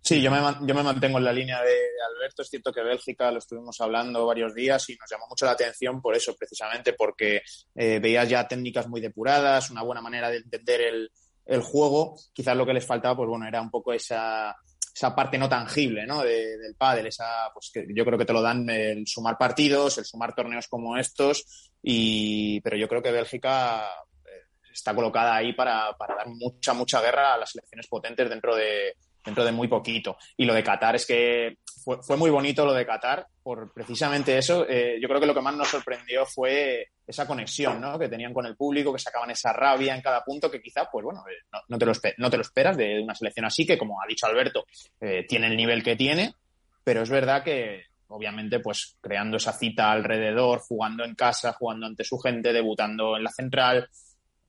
Sí, 0.00 0.22
yo 0.22 0.30
me, 0.30 0.38
yo 0.64 0.72
me 0.72 0.84
mantengo 0.84 1.18
en 1.18 1.24
la 1.24 1.32
línea 1.32 1.60
de, 1.60 1.76
Alberto. 2.14 2.42
Es 2.42 2.48
cierto 2.48 2.72
que 2.72 2.80
Bélgica 2.80 3.32
lo 3.32 3.38
estuvimos 3.38 3.80
hablando 3.80 4.24
varios 4.24 4.54
días 4.54 4.88
y 4.88 4.94
nos 4.94 5.10
llamó 5.10 5.26
mucho 5.28 5.46
la 5.46 5.52
atención 5.52 6.00
por 6.00 6.14
eso, 6.14 6.36
precisamente 6.36 6.92
porque 6.92 7.42
eh, 7.74 7.98
veías 7.98 8.28
ya 8.28 8.46
técnicas 8.46 8.86
muy 8.86 9.00
depuradas, 9.00 9.68
una 9.70 9.82
buena 9.82 10.00
manera 10.00 10.30
de 10.30 10.36
entender 10.36 10.80
el, 10.82 11.10
el 11.46 11.62
juego, 11.62 12.16
quizás 12.32 12.56
lo 12.56 12.66
que 12.66 12.74
les 12.74 12.84
faltaba, 12.84 13.16
pues 13.16 13.28
bueno, 13.28 13.46
era 13.46 13.60
un 13.60 13.70
poco 13.70 13.92
esa, 13.92 14.56
esa 14.94 15.14
parte 15.14 15.38
no 15.38 15.48
tangible, 15.48 16.06
¿no? 16.06 16.22
del 16.22 16.74
pádel, 16.76 17.06
esa, 17.06 17.50
pues 17.52 17.70
que 17.72 17.86
yo 17.94 18.04
creo 18.04 18.18
que 18.18 18.24
te 18.24 18.32
lo 18.32 18.42
dan 18.42 18.68
el 18.68 19.06
sumar 19.06 19.38
partidos, 19.38 19.98
el 19.98 20.04
sumar 20.04 20.34
torneos 20.34 20.68
como 20.68 20.96
estos, 20.96 21.70
y, 21.82 22.60
pero 22.62 22.76
yo 22.76 22.88
creo 22.88 23.02
que 23.02 23.12
Bélgica 23.12 23.86
eh, 24.24 24.46
está 24.72 24.94
colocada 24.94 25.36
ahí 25.36 25.52
para, 25.52 25.92
para 25.96 26.16
dar 26.16 26.28
mucha, 26.28 26.72
mucha 26.72 27.00
guerra 27.00 27.34
a 27.34 27.38
las 27.38 27.50
selecciones 27.50 27.86
potentes 27.86 28.28
dentro 28.28 28.56
de, 28.56 28.96
dentro 29.24 29.44
de 29.44 29.52
muy 29.52 29.68
poquito. 29.68 30.16
Y 30.36 30.46
lo 30.46 30.54
de 30.54 30.64
Qatar 30.64 30.96
es 30.96 31.04
que 31.04 31.58
fue, 31.86 32.02
fue 32.02 32.16
muy 32.16 32.30
bonito 32.30 32.66
lo 32.66 32.74
de 32.74 32.84
Qatar, 32.84 33.28
por 33.44 33.72
precisamente 33.72 34.36
eso. 34.36 34.66
Eh, 34.68 34.98
yo 35.00 35.06
creo 35.06 35.20
que 35.20 35.26
lo 35.26 35.34
que 35.34 35.40
más 35.40 35.54
nos 35.54 35.68
sorprendió 35.68 36.26
fue 36.26 36.88
esa 37.06 37.28
conexión 37.28 37.80
¿no? 37.80 37.96
que 37.96 38.08
tenían 38.08 38.34
con 38.34 38.44
el 38.44 38.56
público, 38.56 38.92
que 38.92 38.98
sacaban 38.98 39.30
esa 39.30 39.52
rabia 39.52 39.94
en 39.94 40.02
cada 40.02 40.24
punto, 40.24 40.50
que 40.50 40.60
quizá, 40.60 40.88
pues 40.90 41.04
bueno, 41.04 41.22
eh, 41.30 41.60
no, 41.68 41.78
te, 41.78 41.86
lo 41.86 41.92
no 42.18 42.28
te 42.28 42.36
lo 42.38 42.42
esperas 42.42 42.76
de 42.76 43.00
una 43.00 43.14
selección 43.14 43.46
así, 43.46 43.64
que 43.64 43.78
como 43.78 44.02
ha 44.02 44.06
dicho 44.08 44.26
Alberto, 44.26 44.66
eh, 45.00 45.24
tiene 45.28 45.46
el 45.46 45.56
nivel 45.56 45.84
que 45.84 45.94
tiene, 45.94 46.34
pero 46.82 47.02
es 47.02 47.08
verdad 47.08 47.44
que 47.44 47.84
obviamente 48.08 48.58
pues 48.58 48.96
creando 49.00 49.36
esa 49.36 49.52
cita 49.52 49.92
alrededor, 49.92 50.58
jugando 50.58 51.04
en 51.04 51.14
casa, 51.14 51.52
jugando 51.52 51.86
ante 51.86 52.02
su 52.02 52.18
gente, 52.18 52.52
debutando 52.52 53.16
en 53.16 53.22
la 53.22 53.30
central, 53.30 53.88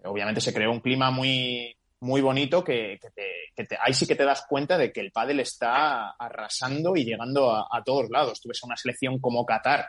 obviamente 0.03 0.41
se 0.41 0.55
creó 0.55 0.71
un 0.71 0.79
clima 0.79 1.11
muy, 1.11 1.76
muy 1.99 2.21
bonito 2.21 2.63
que, 2.63 2.99
te, 3.15 3.77
ahí 3.83 3.93
sí 3.93 4.05
que 4.05 4.15
te 4.15 4.25
das 4.25 4.45
cuenta 4.47 4.77
de 4.77 4.91
que 4.91 5.01
el 5.01 5.11
pádel 5.11 5.39
está 5.39 6.11
arrasando 6.11 6.95
y 6.95 7.03
llegando 7.03 7.51
a, 7.51 7.83
todos 7.83 8.09
lados. 8.09 8.39
Tú 8.41 8.49
ves 8.49 8.59
a 8.63 8.67
una 8.67 8.77
selección 8.77 9.19
como 9.19 9.45
Qatar, 9.45 9.87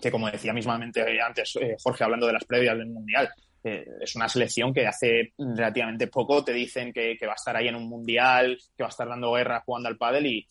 que 0.00 0.10
como 0.10 0.30
decía 0.30 0.52
mismamente 0.52 1.20
antes 1.20 1.56
eh, 1.60 1.76
Jorge 1.82 2.04
hablando 2.04 2.26
de 2.26 2.32
las 2.32 2.44
previas 2.44 2.76
del 2.76 2.88
Mundial, 2.88 3.28
eh, 3.64 3.84
es 4.00 4.14
una 4.14 4.28
selección 4.28 4.72
que 4.72 4.86
hace 4.86 5.32
relativamente 5.36 6.06
poco 6.06 6.44
te 6.44 6.52
dicen 6.52 6.92
que, 6.92 7.18
va 7.26 7.32
a 7.32 7.34
estar 7.34 7.56
ahí 7.56 7.68
en 7.68 7.74
un 7.74 7.88
Mundial, 7.88 8.56
que 8.76 8.82
va 8.82 8.88
a 8.88 8.90
estar 8.90 9.08
dando 9.08 9.32
guerra 9.32 9.62
jugando 9.64 9.88
al 9.88 9.96
pádel 9.96 10.26
y, 10.26 10.46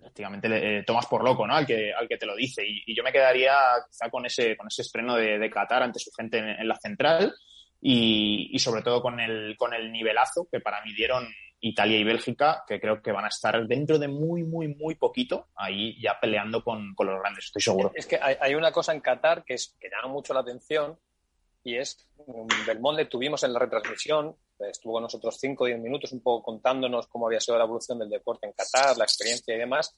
prácticamente 0.00 0.48
le, 0.48 0.82
tomas 0.82 1.06
por 1.06 1.22
loco 1.22 1.46
¿no? 1.46 1.54
al, 1.54 1.64
que, 1.64 1.92
al 1.92 2.08
que 2.08 2.16
te 2.16 2.26
lo 2.26 2.34
dice. 2.34 2.64
Y, 2.66 2.94
yo 2.94 3.02
me 3.04 3.12
quedaría 3.12 3.54
quizá 3.88 4.10
con 4.10 4.26
ese, 4.26 4.56
con 4.56 4.66
ese 4.66 4.82
estreno 4.82 5.14
de, 5.14 5.50
Qatar 5.50 5.82
ante 5.82 6.00
su 6.00 6.10
gente 6.12 6.38
en, 6.38 6.68
la 6.68 6.76
central 6.76 7.32
y, 7.80 8.58
sobre 8.58 8.82
todo 8.82 9.00
con 9.00 9.20
el, 9.20 9.56
con 9.56 9.72
el 9.72 9.90
nivelazo 9.90 10.46
que 10.50 10.60
para 10.60 10.82
mí 10.84 10.92
dieron 10.92 11.28
Italia 11.60 11.98
y 11.98 12.04
Bélgica, 12.04 12.64
que 12.66 12.80
creo 12.80 13.02
que 13.02 13.12
van 13.12 13.24
a 13.24 13.28
estar 13.28 13.66
dentro 13.66 13.98
de 13.98 14.08
muy, 14.08 14.42
muy, 14.42 14.68
muy 14.68 14.94
poquito 14.94 15.48
ahí 15.54 16.00
ya 16.00 16.18
peleando 16.20 16.62
con, 16.62 16.94
con 16.94 17.06
los 17.06 17.20
grandes, 17.20 17.46
estoy 17.46 17.62
seguro. 17.62 17.92
Es 17.94 18.06
que 18.06 18.18
hay, 18.20 18.54
una 18.54 18.72
cosa 18.72 18.92
en 18.92 19.00
Qatar 19.00 19.44
que, 19.44 19.54
es, 19.54 19.76
que 19.78 19.88
llama 19.88 20.12
mucho 20.12 20.34
la 20.34 20.40
atención 20.40 20.98
y 21.62 21.76
es 21.76 22.06
Belmonte 22.66 23.04
tuvimos 23.06 23.42
en 23.44 23.52
la 23.52 23.58
retransmisión, 23.58 24.34
estuvo 24.58 24.94
con 24.94 25.02
nosotros 25.02 25.36
5 25.38 25.64
o 25.64 25.66
10 25.66 25.80
minutos 25.80 26.12
un 26.12 26.22
poco 26.22 26.42
contándonos 26.44 27.06
cómo 27.08 27.26
había 27.26 27.40
sido 27.40 27.58
la 27.58 27.64
evolución 27.64 27.98
del 27.98 28.08
deporte 28.08 28.46
en 28.46 28.52
Qatar, 28.52 28.96
la 28.96 29.04
experiencia 29.04 29.54
y 29.54 29.58
demás, 29.58 29.94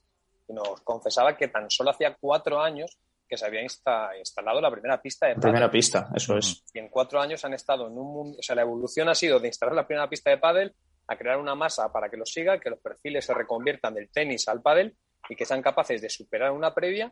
y 0.48 0.52
nos 0.52 0.80
confesaba 0.82 1.36
que 1.36 1.48
tan 1.48 1.70
solo 1.70 1.90
hacía 1.90 2.16
cuatro 2.20 2.60
años 2.60 2.98
que 3.32 3.38
se 3.38 3.46
había 3.46 3.62
instalado 3.62 4.60
la 4.60 4.70
primera 4.70 5.00
pista 5.00 5.26
de 5.26 5.36
pádel. 5.36 5.52
Primera 5.52 5.70
pista, 5.70 6.10
eso 6.14 6.36
es. 6.36 6.62
Y 6.74 6.78
en 6.78 6.90
cuatro 6.90 7.18
años 7.18 7.42
han 7.46 7.54
estado 7.54 7.86
en 7.86 7.96
un 7.96 8.12
mundo, 8.12 8.36
o 8.38 8.42
sea, 8.42 8.54
la 8.54 8.60
evolución 8.60 9.08
ha 9.08 9.14
sido 9.14 9.40
de 9.40 9.48
instalar 9.48 9.74
la 9.74 9.86
primera 9.86 10.06
pista 10.06 10.28
de 10.28 10.36
pádel 10.36 10.74
a 11.06 11.16
crear 11.16 11.38
una 11.38 11.54
masa 11.54 11.90
para 11.90 12.10
que 12.10 12.18
lo 12.18 12.26
siga, 12.26 12.60
que 12.60 12.68
los 12.68 12.78
perfiles 12.78 13.24
se 13.24 13.32
reconviertan 13.32 13.94
del 13.94 14.10
tenis 14.10 14.46
al 14.48 14.60
pádel 14.60 14.94
y 15.30 15.34
que 15.34 15.46
sean 15.46 15.62
capaces 15.62 16.02
de 16.02 16.10
superar 16.10 16.52
una 16.52 16.74
previa, 16.74 17.10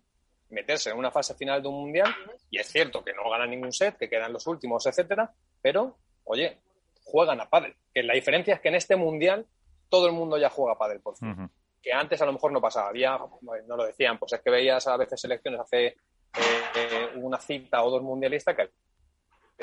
meterse 0.50 0.90
en 0.90 0.98
una 0.98 1.10
fase 1.10 1.34
final 1.36 1.62
de 1.62 1.68
un 1.68 1.80
mundial. 1.80 2.14
Y 2.50 2.58
es 2.58 2.66
cierto 2.66 3.02
que 3.02 3.14
no 3.14 3.30
ganan 3.30 3.48
ningún 3.48 3.72
set, 3.72 3.96
que 3.96 4.10
quedan 4.10 4.34
los 4.34 4.46
últimos, 4.46 4.84
etcétera, 4.84 5.32
pero, 5.62 5.96
oye, 6.24 6.58
juegan 7.02 7.40
a 7.40 7.48
pádel. 7.48 7.74
Que 7.94 8.02
la 8.02 8.12
diferencia 8.12 8.52
es 8.52 8.60
que 8.60 8.68
en 8.68 8.74
este 8.74 8.94
mundial 8.94 9.46
todo 9.88 10.06
el 10.06 10.12
mundo 10.12 10.36
ya 10.36 10.50
juega 10.50 10.74
a 10.74 10.78
pádel 10.78 11.00
por 11.00 11.16
fin. 11.16 11.50
Que 11.80 11.94
antes 11.94 12.20
a 12.20 12.26
lo 12.26 12.34
mejor 12.34 12.52
no 12.52 12.60
pasaba. 12.60 12.90
Había, 12.90 13.18
no 13.40 13.74
lo 13.74 13.86
decían, 13.86 14.18
pues 14.18 14.34
es 14.34 14.42
que 14.42 14.50
veías 14.50 14.86
a 14.86 14.98
veces 14.98 15.18
selecciones 15.18 15.60
hace 15.60 15.96
eh, 16.34 17.10
una 17.16 17.38
cita 17.38 17.82
o 17.82 17.90
dos 17.90 18.02
mundialistas 18.02 18.56
que 18.56 18.70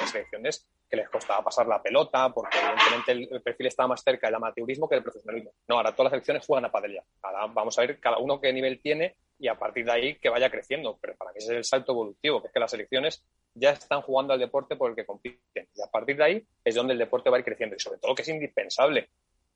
selecciones 0.06 0.68
que 0.90 0.96
les 0.96 1.10
costaba 1.10 1.44
pasar 1.44 1.68
la 1.68 1.82
pelota, 1.82 2.32
porque 2.34 2.58
evidentemente 2.58 3.36
el, 3.36 3.42
perfil 3.42 3.68
estaba 3.68 3.90
más 3.90 4.02
cerca 4.02 4.28
del 4.28 4.36
amateurismo 4.36 4.88
que 4.88 4.96
del 4.96 5.04
profesionalismo. 5.04 5.52
No, 5.68 5.76
ahora 5.76 5.92
todas 5.92 6.06
las 6.06 6.12
selecciones 6.12 6.46
juegan 6.46 6.66
a 6.66 6.72
padel 6.72 6.94
ya. 6.94 7.04
Ahora 7.22 7.48
vamos 7.48 7.78
a 7.78 7.82
ver 7.82 8.00
cada 8.00 8.18
uno 8.20 8.40
qué 8.40 8.54
nivel 8.54 8.80
tiene 8.82 9.18
y 9.38 9.50
a 9.50 9.56
partir 9.56 9.86
de 9.86 9.92
ahí 9.92 10.16
que 10.16 10.30
vaya 10.30 10.50
creciendo. 10.50 10.98
Pero 11.02 11.16
para 11.18 11.32
mí 11.32 11.40
es 11.40 11.50
el 11.50 11.64
salto 11.66 11.92
evolutivo, 11.92 12.42
que 12.42 12.48
es 12.48 12.54
que 12.54 12.60
las 12.60 12.72
selecciones 12.72 13.26
ya 13.54 13.72
están 13.72 14.02
jugando 14.02 14.34
al 14.34 14.40
deporte 14.40 14.78
por 14.78 14.90
el 14.90 14.96
que 14.96 15.06
compiten. 15.06 15.68
Y 15.76 15.82
a 15.82 15.88
partir 15.92 16.16
de 16.16 16.24
ahí 16.24 16.48
es 16.64 16.76
donde 16.76 16.94
el 16.94 17.00
deporte 17.00 17.30
va 17.30 17.36
a 17.36 17.40
ir 17.40 17.46
creciendo. 17.46 17.76
Y 17.76 17.80
sobre 17.80 18.00
todo 18.00 18.16
que 18.16 18.22
es 18.22 18.30
indispensable 18.30 19.10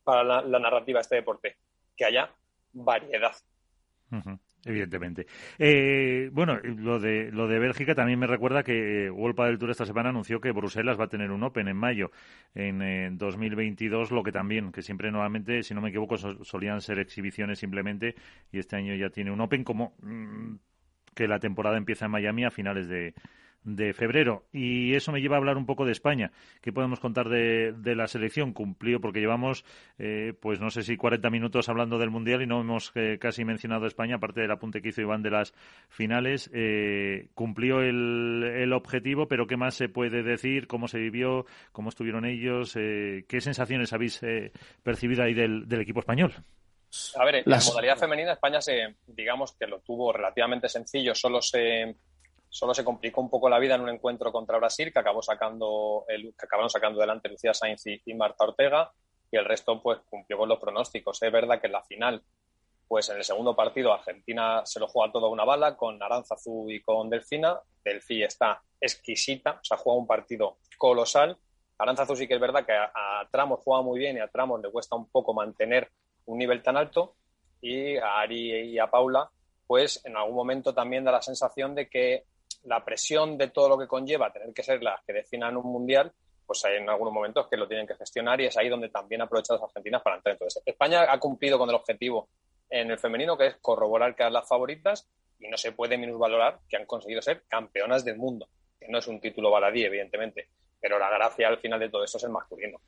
para 0.03 0.23
la, 0.23 0.59
narrativa 0.59 0.99
de 0.99 1.03
este 1.03 1.15
deporte, 1.15 1.55
que 1.95 2.05
haya 2.05 2.29
variedad 2.73 3.35
evidentemente. 4.65 5.27
Eh, 5.57 6.29
bueno, 6.31 6.57
lo 6.63 6.99
de, 6.99 7.31
lo 7.31 7.47
de 7.47 7.59
Bélgica 7.59 7.95
también 7.95 8.19
me 8.19 8.27
recuerda 8.27 8.63
que 8.63 9.09
World 9.09 9.39
del 9.41 9.57
Tour 9.57 9.71
esta 9.71 9.85
semana 9.85 10.09
anunció 10.09 10.39
que 10.39 10.51
Bruselas 10.51 10.99
va 10.99 11.05
a 11.05 11.09
tener 11.09 11.31
un 11.31 11.43
Open 11.43 11.67
en 11.67 11.77
mayo 11.77 12.11
en 12.53 13.17
2022, 13.17 14.11
lo 14.11 14.23
que 14.23 14.31
también, 14.31 14.71
que 14.71 14.81
siempre 14.81 15.11
normalmente, 15.11 15.63
si 15.63 15.73
no 15.73 15.81
me 15.81 15.89
equivoco, 15.89 16.17
solían 16.17 16.81
ser 16.81 16.99
exhibiciones 16.99 17.59
simplemente 17.59 18.15
y 18.51 18.59
este 18.59 18.75
año 18.75 18.95
ya 18.95 19.09
tiene 19.09 19.31
un 19.31 19.41
Open 19.41 19.63
como 19.63 19.93
mm, 20.01 20.55
que 21.15 21.27
la 21.27 21.39
temporada 21.39 21.77
empieza 21.77 22.05
en 22.05 22.11
Miami 22.11 22.45
a 22.45 22.51
finales 22.51 22.87
de, 22.87 23.13
de 23.63 23.93
febrero. 23.93 24.45
Y 24.51 24.95
eso 24.95 25.11
me 25.11 25.21
lleva 25.21 25.35
a 25.35 25.39
hablar 25.39 25.57
un 25.57 25.65
poco 25.65 25.85
de 25.85 25.91
España. 25.91 26.31
¿Qué 26.61 26.73
podemos 26.73 26.99
contar 26.99 27.29
de, 27.29 27.73
la 27.95 28.07
selección? 28.07 28.53
Cumplió, 28.53 28.99
porque 28.99 29.19
llevamos, 29.19 29.65
eh, 29.99 30.33
pues 30.39 30.59
no 30.59 30.69
sé 30.69 30.83
si 30.83 30.97
40 30.97 31.29
minutos 31.29 31.69
hablando 31.69 31.99
del 31.99 32.09
Mundial 32.09 32.41
y 32.41 32.47
no 32.47 32.61
hemos 32.61 32.91
eh, 32.95 33.17
casi 33.19 33.45
mencionado 33.45 33.85
España, 33.85 34.15
aparte 34.15 34.41
del 34.41 34.51
apunte 34.51 34.81
que 34.81 34.89
hizo 34.89 35.01
Iván 35.01 35.21
de 35.21 35.31
las 35.31 35.53
finales. 35.89 36.49
Eh, 36.53 37.29
cumplió 37.33 37.81
el, 37.81 38.43
el, 38.43 38.73
objetivo, 38.73 39.27
pero 39.27 39.47
¿qué 39.47 39.57
más 39.57 39.75
se 39.75 39.89
puede 39.89 40.23
decir? 40.23 40.67
¿Cómo 40.67 40.87
se 40.87 40.99
vivió? 40.99 41.45
¿Cómo 41.71 41.89
estuvieron 41.89 42.25
ellos? 42.25 42.73
¿Qué 42.73 43.41
sensaciones 43.41 43.93
habéis 43.93 44.21
percibido 44.83 45.23
ahí 45.23 45.33
del, 45.33 45.67
del 45.67 45.81
equipo 45.81 45.99
español? 45.99 46.33
A 47.15 47.25
ver, 47.25 47.35
en 47.35 47.43
la 47.45 47.59
modalidad 47.65 47.97
femenina 47.97 48.33
España 48.33 48.59
se, 48.59 48.95
digamos 49.07 49.53
que 49.53 49.65
lo 49.65 49.79
tuvo 49.79 50.11
relativamente 50.11 50.67
sencillo, 50.67 51.15
solo 51.15 51.41
se 51.41 51.95
Solo 52.53 52.73
se 52.73 52.83
complicó 52.83 53.21
un 53.21 53.29
poco 53.29 53.47
la 53.47 53.59
vida 53.59 53.75
en 53.75 53.81
un 53.81 53.87
encuentro 53.87 54.29
contra 54.29 54.57
Brasil 54.57 54.91
que 54.91 54.99
acabó 54.99 55.21
sacando 55.21 56.03
el, 56.09 56.35
que 56.37 56.45
acabaron 56.45 56.69
sacando 56.69 56.99
delante 56.99 57.29
Lucía 57.29 57.53
Sainz 57.53 57.85
y, 57.85 58.13
Marta 58.13 58.43
Ortega 58.43 58.91
y 59.31 59.37
el 59.37 59.45
resto 59.45 59.81
pues 59.81 59.99
cumplió 60.09 60.37
con 60.37 60.49
los 60.49 60.59
pronósticos. 60.59 61.23
Es 61.23 61.31
verdad 61.31 61.61
que 61.61 61.67
en 61.67 61.73
la 61.73 61.81
final, 61.81 62.21
pues 62.89 63.07
en 63.07 63.15
el 63.15 63.23
segundo 63.23 63.55
partido 63.55 63.93
Argentina 63.93 64.65
se 64.65 64.81
lo 64.81 64.89
juega 64.89 65.13
todo 65.13 65.27
a 65.27 65.29
una 65.29 65.45
bala 65.45 65.77
con 65.77 66.03
Aranzazú 66.03 66.69
y 66.69 66.81
con 66.81 67.09
Delfina. 67.09 67.57
Delfi 67.85 68.21
está 68.21 68.61
exquisita, 68.81 69.51
o 69.51 69.63
sea, 69.63 69.77
juega 69.77 69.99
un 69.99 70.05
partido 70.07 70.57
colosal. 70.77 71.37
Aranzazú 71.77 72.17
sí 72.17 72.27
que 72.27 72.33
es 72.33 72.41
verdad 72.41 72.65
que 72.65 72.73
a, 72.73 72.91
a 72.93 73.29
tramos 73.31 73.61
juega 73.63 73.81
muy 73.81 73.97
bien 73.97 74.17
y 74.17 74.19
a 74.19 74.27
tramos 74.27 74.61
le 74.61 74.69
cuesta 74.69 74.97
un 74.97 75.09
poco 75.09 75.33
mantener 75.33 75.89
un 76.25 76.37
nivel 76.37 76.61
tan 76.61 76.75
alto 76.75 77.15
y 77.61 77.95
a 77.95 78.19
Ari 78.19 78.71
y 78.71 78.77
a 78.77 78.91
Paula 78.91 79.31
pues 79.71 80.01
en 80.03 80.17
algún 80.17 80.35
momento 80.35 80.73
también 80.73 81.05
da 81.05 81.13
la 81.13 81.21
sensación 81.21 81.73
de 81.73 81.87
que 81.87 82.25
la 82.63 82.83
presión 82.83 83.37
de 83.37 83.49
todo 83.49 83.69
lo 83.69 83.77
que 83.77 83.87
conlleva 83.87 84.31
tener 84.31 84.53
que 84.53 84.63
ser 84.63 84.81
las 84.83 85.03
que 85.03 85.13
definan 85.13 85.57
un 85.57 85.71
mundial, 85.71 86.11
pues 86.45 86.63
hay 86.65 86.77
en 86.77 86.89
algunos 86.89 87.13
momentos 87.13 87.47
que 87.47 87.57
lo 87.57 87.67
tienen 87.67 87.87
que 87.87 87.95
gestionar 87.95 88.39
y 88.41 88.45
es 88.45 88.57
ahí 88.57 88.69
donde 88.69 88.89
también 88.89 89.21
aprovechan 89.21 89.55
las 89.55 89.63
argentinas 89.63 90.01
para 90.01 90.17
entrar. 90.17 90.33
Entonces, 90.33 90.61
España 90.65 91.11
ha 91.11 91.19
cumplido 91.19 91.57
con 91.57 91.69
el 91.69 91.75
objetivo 91.75 92.29
en 92.69 92.91
el 92.91 92.99
femenino, 92.99 93.37
que 93.37 93.47
es 93.47 93.55
corroborar 93.57 94.15
que 94.15 94.23
eran 94.23 94.33
las 94.33 94.47
favoritas 94.47 95.07
y 95.39 95.47
no 95.47 95.57
se 95.57 95.71
puede 95.71 95.97
minusvalorar 95.97 96.59
que 96.69 96.77
han 96.77 96.85
conseguido 96.85 97.21
ser 97.21 97.43
campeonas 97.47 98.05
del 98.05 98.17
mundo, 98.17 98.47
que 98.79 98.87
no 98.87 98.99
es 98.99 99.07
un 99.07 99.19
título 99.19 99.49
baladí, 99.49 99.83
evidentemente, 99.83 100.49
pero 100.79 100.99
la 100.99 101.09
gracia 101.09 101.47
al 101.47 101.59
final 101.59 101.79
de 101.79 101.89
todo 101.89 102.03
esto 102.03 102.17
es 102.17 102.23
el 102.23 102.31
masculino. 102.31 102.79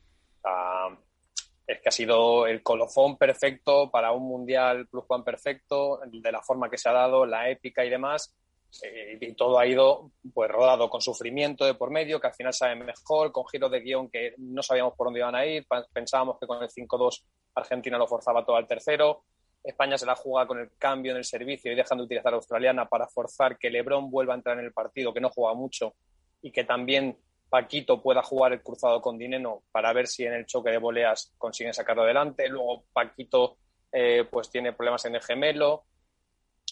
es 1.66 1.80
que 1.80 1.88
ha 1.88 1.92
sido 1.92 2.46
el 2.46 2.62
colofón 2.62 3.16
perfecto 3.16 3.90
para 3.90 4.12
un 4.12 4.28
mundial 4.28 4.86
plus 4.88 5.04
one 5.08 5.24
perfecto, 5.24 6.00
de 6.06 6.32
la 6.32 6.42
forma 6.42 6.68
que 6.68 6.78
se 6.78 6.88
ha 6.88 6.92
dado, 6.92 7.24
la 7.24 7.48
épica 7.48 7.84
y 7.84 7.90
demás, 7.90 8.34
eh, 8.82 9.18
y 9.20 9.32
todo 9.34 9.58
ha 9.58 9.66
ido 9.66 10.10
pues 10.32 10.50
rodado 10.50 10.90
con 10.90 11.00
sufrimiento 11.00 11.64
de 11.64 11.74
por 11.74 11.90
medio, 11.90 12.20
que 12.20 12.26
al 12.26 12.34
final 12.34 12.52
sabe 12.52 12.76
mejor, 12.76 13.32
con 13.32 13.46
giros 13.46 13.70
de 13.70 13.80
guion 13.80 14.10
que 14.10 14.34
no 14.38 14.62
sabíamos 14.62 14.94
por 14.94 15.06
dónde 15.06 15.20
iban 15.20 15.34
a 15.34 15.46
ir, 15.46 15.66
pensábamos 15.92 16.38
que 16.38 16.46
con 16.46 16.62
el 16.62 16.68
5-2 16.68 17.22
Argentina 17.54 17.98
lo 17.98 18.06
forzaba 18.06 18.44
todo 18.44 18.56
al 18.56 18.66
tercero, 18.66 19.22
España 19.62 19.96
se 19.96 20.06
la 20.06 20.14
juega 20.14 20.46
con 20.46 20.58
el 20.58 20.70
cambio 20.76 21.12
en 21.12 21.18
el 21.18 21.24
servicio 21.24 21.72
y 21.72 21.74
dejando 21.74 22.02
de 22.02 22.06
utilizar 22.06 22.32
a 22.32 22.36
australiana 22.36 22.86
para 22.86 23.08
forzar 23.08 23.56
que 23.56 23.70
Lebron 23.70 24.10
vuelva 24.10 24.34
a 24.34 24.36
entrar 24.36 24.58
en 24.58 24.66
el 24.66 24.72
partido, 24.72 25.14
que 25.14 25.20
no 25.20 25.30
juega 25.30 25.54
mucho, 25.54 25.94
y 26.42 26.50
que 26.50 26.64
también 26.64 27.16
Paquito 27.48 28.02
pueda 28.02 28.22
jugar 28.22 28.52
el 28.52 28.62
cruzado 28.62 29.00
con 29.00 29.16
Dineno 29.16 29.62
para 29.72 29.92
ver 29.92 30.06
si 30.06 30.26
en 30.26 30.34
el 30.34 30.44
choque 30.44 30.70
de 30.70 30.78
voleas 30.78 31.32
consiguen 31.38 31.72
sacarlo 31.72 32.02
adelante. 32.02 32.48
Luego 32.48 32.84
Paquito 32.92 33.56
eh, 33.90 34.26
pues 34.30 34.50
tiene 34.50 34.72
problemas 34.72 35.04
en 35.06 35.14
el 35.14 35.22
gemelo 35.22 35.84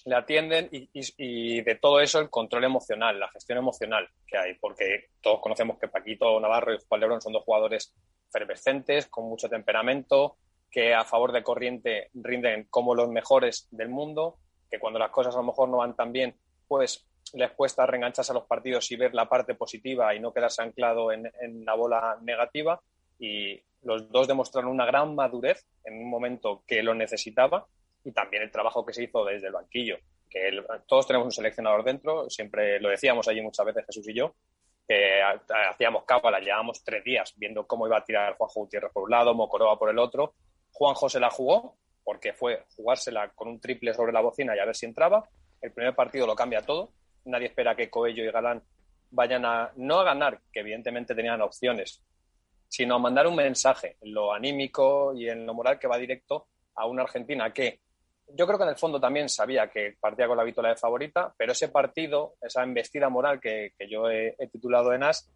le 0.04 0.16
atienden 0.16 0.68
y, 0.70 1.60
de 1.62 1.74
todo 1.76 2.00
eso 2.00 2.18
el 2.18 2.30
control 2.30 2.64
emocional, 2.64 3.18
la 3.18 3.28
gestión 3.30 3.58
emocional 3.58 4.08
que 4.26 4.36
hay, 4.36 4.54
porque 4.54 5.10
todos 5.20 5.40
conocemos 5.40 5.78
que 5.78 5.88
Paquito 5.88 6.38
Navarro 6.40 6.74
y 6.74 6.78
Juan 6.88 7.00
Lebrón 7.00 7.20
son 7.20 7.32
dos 7.32 7.44
jugadores 7.44 7.94
efervescentes, 8.28 9.06
con 9.06 9.24
mucho 9.28 9.48
temperamento, 9.48 10.36
que 10.70 10.94
a 10.94 11.04
favor 11.04 11.32
de 11.32 11.42
corriente 11.42 12.10
rinden 12.14 12.66
como 12.70 12.94
los 12.94 13.08
mejores 13.08 13.68
del 13.70 13.88
mundo, 13.88 14.38
que 14.70 14.80
cuando 14.80 14.98
las 14.98 15.10
cosas 15.10 15.34
a 15.34 15.38
lo 15.38 15.44
mejor 15.44 15.68
no 15.68 15.78
van 15.78 15.94
tan 15.94 16.12
bien, 16.12 16.34
pues 16.66 17.06
les 17.34 17.52
cuesta 17.52 17.86
reengancharse 17.86 18.32
a 18.32 18.34
los 18.34 18.46
partidos 18.46 18.90
y 18.90 18.96
ver 18.96 19.14
la 19.14 19.28
parte 19.28 19.54
positiva 19.54 20.14
y 20.14 20.20
no 20.20 20.32
quedarse 20.32 20.62
anclado 20.62 21.12
en, 21.12 21.30
en 21.40 21.64
la 21.64 21.74
bola 21.74 22.18
negativa. 22.22 22.80
Y 23.18 23.62
los 23.82 24.10
dos 24.10 24.26
demostraron 24.26 24.70
una 24.70 24.86
gran 24.86 25.14
madurez 25.14 25.64
en 25.84 25.94
un 25.98 26.10
momento 26.10 26.64
que 26.66 26.82
lo 26.82 26.94
necesitaba 26.94 27.66
y 28.04 28.12
también 28.12 28.42
el 28.42 28.50
trabajo 28.50 28.84
que 28.84 28.92
se 28.92 29.04
hizo 29.04 29.24
desde 29.24 29.46
el 29.46 29.52
banquillo. 29.52 29.98
Que 30.28 30.62
todos 30.86 31.06
tenemos 31.06 31.26
un 31.26 31.32
seleccionador 31.32 31.84
dentro, 31.84 32.28
siempre 32.30 32.80
lo 32.80 32.88
decíamos 32.88 33.28
allí 33.28 33.40
muchas 33.40 33.66
veces 33.66 33.84
Jesús 33.86 34.08
y 34.08 34.14
yo, 34.14 34.34
que 34.86 35.20
hacíamos 35.70 36.04
cábala, 36.04 36.40
llevábamos 36.40 36.82
tres 36.82 37.04
días 37.04 37.32
viendo 37.36 37.66
cómo 37.66 37.86
iba 37.86 37.98
a 37.98 38.04
tirar 38.04 38.36
Juanjo 38.36 38.60
Gutiérrez 38.60 38.92
por 38.92 39.04
un 39.04 39.10
lado, 39.10 39.34
Mocoroa 39.34 39.78
por 39.78 39.90
el 39.90 39.98
otro. 39.98 40.34
Juanjo 40.72 41.08
se 41.08 41.20
la 41.20 41.30
jugó 41.30 41.76
porque 42.04 42.32
fue 42.32 42.64
jugársela 42.76 43.28
con 43.30 43.48
un 43.48 43.60
triple 43.60 43.94
sobre 43.94 44.12
la 44.12 44.20
bocina 44.20 44.56
y 44.56 44.58
a 44.58 44.64
ver 44.64 44.74
si 44.74 44.86
entraba. 44.86 45.28
El 45.60 45.72
primer 45.72 45.94
partido 45.94 46.26
lo 46.26 46.34
cambia 46.34 46.62
todo. 46.62 46.92
Nadie 47.24 47.46
espera 47.46 47.76
que 47.76 47.88
Coello 47.88 48.24
y 48.24 48.30
Galán 48.30 48.62
vayan 49.10 49.44
a, 49.44 49.70
no 49.76 50.00
a 50.00 50.04
ganar, 50.04 50.40
que 50.52 50.60
evidentemente 50.60 51.14
tenían 51.14 51.40
opciones, 51.42 52.02
sino 52.68 52.96
a 52.96 52.98
mandar 52.98 53.26
un 53.26 53.36
mensaje 53.36 53.96
en 54.00 54.14
lo 54.14 54.32
anímico 54.32 55.14
y 55.14 55.28
en 55.28 55.46
lo 55.46 55.54
moral 55.54 55.78
que 55.78 55.86
va 55.86 55.98
directo 55.98 56.48
a 56.74 56.86
una 56.86 57.02
Argentina 57.02 57.52
que 57.52 57.80
yo 58.28 58.46
creo 58.46 58.58
que 58.58 58.64
en 58.64 58.70
el 58.70 58.76
fondo 58.76 59.00
también 59.00 59.28
sabía 59.28 59.68
que 59.68 59.96
partía 60.00 60.26
con 60.26 60.36
la 60.36 60.44
vítola 60.44 60.70
de 60.70 60.76
favorita, 60.76 61.32
pero 61.36 61.52
ese 61.52 61.68
partido, 61.68 62.34
esa 62.40 62.62
embestida 62.62 63.08
moral 63.08 63.40
que, 63.40 63.72
yo 63.88 64.10
he, 64.10 64.34
titulado 64.50 64.92
en 64.92 65.02
As, 65.02 65.30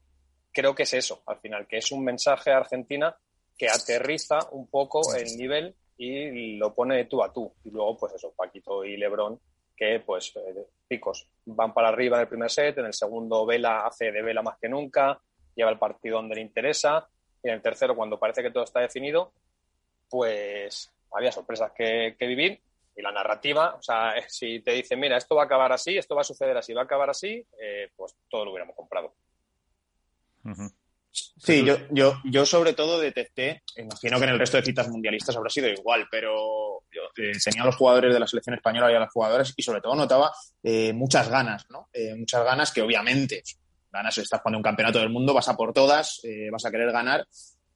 creo 0.52 0.74
que 0.74 0.84
es 0.84 0.94
eso, 0.94 1.22
al 1.26 1.38
final, 1.38 1.66
que 1.66 1.78
es 1.78 1.92
un 1.92 2.04
mensaje 2.04 2.50
a 2.50 2.58
Argentina 2.58 3.14
que 3.56 3.68
aterriza 3.68 4.38
un 4.52 4.68
poco 4.68 5.14
el 5.14 5.36
nivel 5.36 5.74
y 5.98 6.56
lo 6.56 6.74
pone 6.74 6.96
de 6.96 7.04
tú 7.06 7.22
a 7.22 7.32
tú. 7.32 7.52
Y 7.64 7.70
luego, 7.70 7.96
pues 7.96 8.14
eso, 8.14 8.32
Paquito 8.36 8.84
y 8.84 8.96
Lebrón, 8.96 9.40
que 9.76 10.00
pues 10.00 10.34
eh, 10.36 10.66
picos 10.88 11.28
van 11.44 11.72
para 11.74 11.88
arriba 11.88 12.16
en 12.16 12.22
el 12.22 12.28
primer 12.28 12.50
set, 12.50 12.78
en 12.78 12.86
el 12.86 12.94
segundo 12.94 13.44
Vela 13.46 13.86
hace 13.86 14.10
de 14.10 14.22
Vela 14.22 14.42
más 14.42 14.58
que 14.58 14.68
nunca, 14.68 15.20
lleva 15.54 15.70
el 15.70 15.78
partido 15.78 16.16
donde 16.16 16.36
le 16.36 16.40
interesa, 16.40 17.08
y 17.42 17.48
en 17.48 17.54
el 17.54 17.62
tercero, 17.62 17.94
cuando 17.94 18.18
parece 18.18 18.42
que 18.42 18.50
todo 18.50 18.64
está 18.64 18.80
definido, 18.80 19.32
pues 20.08 20.92
había 21.12 21.32
sorpresas 21.32 21.72
que, 21.72 22.16
vivir. 22.20 22.60
Y 22.96 23.02
la 23.02 23.12
narrativa, 23.12 23.74
o 23.74 23.82
sea, 23.82 24.14
si 24.28 24.60
te 24.60 24.72
dicen, 24.72 24.98
mira, 24.98 25.16
esto 25.16 25.36
va 25.36 25.42
a 25.42 25.46
acabar 25.46 25.72
así, 25.72 25.96
esto 25.96 26.14
va 26.14 26.22
a 26.22 26.24
suceder 26.24 26.56
así, 26.56 26.72
va 26.72 26.82
a 26.82 26.84
acabar 26.84 27.10
así, 27.10 27.44
eh, 27.60 27.90
pues 27.94 28.16
todo 28.28 28.44
lo 28.44 28.52
hubiéramos 28.52 28.74
comprado. 28.74 29.14
Sí, 31.10 31.64
yo, 31.64 31.76
yo, 31.90 32.20
yo 32.24 32.46
sobre 32.46 32.72
todo 32.72 33.00
detecté, 33.00 33.62
imagino 33.76 34.18
que 34.18 34.24
en 34.24 34.30
el 34.30 34.38
resto 34.38 34.58
de 34.58 34.62
citas 34.62 34.88
mundialistas 34.88 35.36
habrá 35.36 35.50
sido 35.50 35.68
igual, 35.68 36.06
pero 36.10 36.84
yo 36.92 37.02
eh, 37.16 37.32
tenía 37.42 37.62
a 37.62 37.66
los 37.66 37.76
jugadores 37.76 38.14
de 38.14 38.20
la 38.20 38.28
selección 38.28 38.54
española 38.54 38.92
y 38.92 38.94
a 38.94 39.00
las 39.00 39.12
jugadoras 39.12 39.52
y 39.56 39.62
sobre 39.62 39.80
todo 39.80 39.96
notaba 39.96 40.32
eh, 40.62 40.92
muchas 40.92 41.28
ganas, 41.28 41.66
¿no? 41.70 41.88
muchas 42.16 42.44
ganas 42.44 42.70
que 42.70 42.82
obviamente, 42.82 43.42
ganas, 43.90 44.18
estás 44.18 44.40
jugando 44.40 44.58
un 44.58 44.62
campeonato 44.62 45.00
del 45.00 45.10
mundo, 45.10 45.34
vas 45.34 45.48
a 45.48 45.56
por 45.56 45.72
todas, 45.72 46.20
vas 46.52 46.64
a 46.64 46.70
querer 46.70 46.92
ganar, 46.92 47.26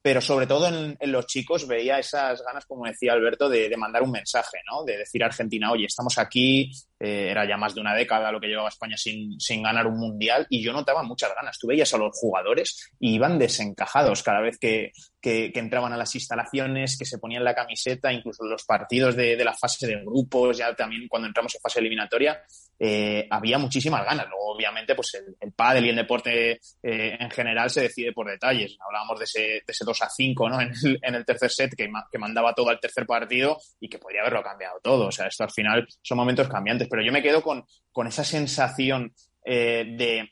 pero 0.03 0.21
sobre 0.21 0.47
todo 0.47 0.69
en, 0.69 0.97
los 1.13 1.27
chicos 1.27 1.67
veía 1.67 1.99
esas 1.99 2.43
ganas, 2.43 2.65
como 2.67 2.87
decía 2.87 3.13
Alberto, 3.13 3.49
de, 3.49 3.75
mandar 3.77 4.03
un 4.03 4.11
mensaje, 4.11 4.59
¿no? 4.71 4.85
De 4.85 4.97
decir 4.97 5.23
a 5.23 5.27
Argentina, 5.27 5.71
oye, 5.71 5.87
estamos 5.87 6.17
aquí, 6.19 6.71
eh, 7.01 7.29
era 7.31 7.49
ya 7.49 7.57
más 7.57 7.75
de 7.75 7.81
una 7.81 7.95
década 7.95 8.31
lo 8.31 8.41
que 8.41 8.47
llevaba 8.47 8.69
España 8.69 8.97
sin, 8.97 9.41
sin, 9.41 9.63
ganar 9.63 9.87
un 9.87 9.99
mundial 9.99 10.47
y 10.51 10.63
yo 10.63 10.73
notaba 10.73 11.03
muchas 11.03 11.35
ganas. 11.35 11.59
Tú 11.59 11.67
veías 11.67 11.93
a 11.95 11.99
los 11.99 12.11
jugadores 12.13 12.91
y 13.01 13.15
iban 13.15 13.39
desencajados 13.39 14.23
cada 14.23 14.41
vez 14.41 14.59
que, 14.59 14.93
que, 15.21 15.51
entraban 15.55 15.93
a 15.93 15.97
las 15.97 16.15
instalaciones, 16.15 16.99
que 16.99 17.05
se 17.05 17.19
ponían 17.19 17.45
la 17.45 17.55
camiseta, 17.55 18.13
incluso 18.13 18.45
los 18.45 18.65
partidos 18.65 19.17
de, 19.17 19.37
de 19.37 19.45
la 19.45 19.55
fase 19.55 19.87
de 19.87 20.03
grupos, 20.03 20.59
ya 20.59 20.75
también 20.75 21.09
cuando 21.09 21.29
entramos 21.29 21.55
en 21.55 21.61
fase 21.61 21.81
eliminatoria, 21.81 22.43
eh, 22.79 23.27
había 23.31 23.59
muchísimas 23.59 24.05
ganas. 24.05 24.27
Luego, 24.29 24.55
obviamente, 24.55 24.95
pues 24.95 25.15
el, 25.15 25.37
el 25.39 25.53
pádel 25.53 25.87
y 25.87 25.89
el 25.91 25.97
deporte 25.97 26.53
eh, 26.83 27.17
en 27.21 27.31
general 27.31 27.69
se 27.69 27.83
decide 27.83 28.13
por 28.13 28.29
detalles. 28.31 28.77
Hablábamos 28.85 29.19
de 29.19 29.25
ese, 29.25 29.41
de 29.41 29.65
ese 29.67 29.85
2 29.85 30.03
a 30.03 30.09
5 30.09 30.49
¿no? 30.49 30.61
en, 30.63 30.73
el, 30.85 30.99
en 31.03 31.15
el 31.15 31.25
tercer 31.25 31.51
set 31.51 31.75
que, 31.77 31.91
que, 32.11 32.19
mandaba 32.19 32.55
todo 32.55 32.71
al 32.71 32.81
tercer 32.81 33.07
partido 33.07 33.59
y 33.79 33.89
que 33.89 33.99
podría 33.99 34.23
haberlo 34.23 34.43
cambiado 34.43 34.81
todo. 34.83 35.09
O 35.09 35.13
sea, 35.13 35.27
esto 35.27 35.45
al 35.45 35.51
final 35.51 35.87
son 36.03 36.17
momentos 36.17 36.49
cambiantes. 36.49 36.89
Pero 36.91 37.03
yo 37.03 37.13
me 37.13 37.23
quedo 37.23 37.43
con, 37.43 37.65
con 37.93 38.07
esa 38.07 38.25
sensación 38.25 39.15
eh, 39.45 39.85
de, 39.97 40.29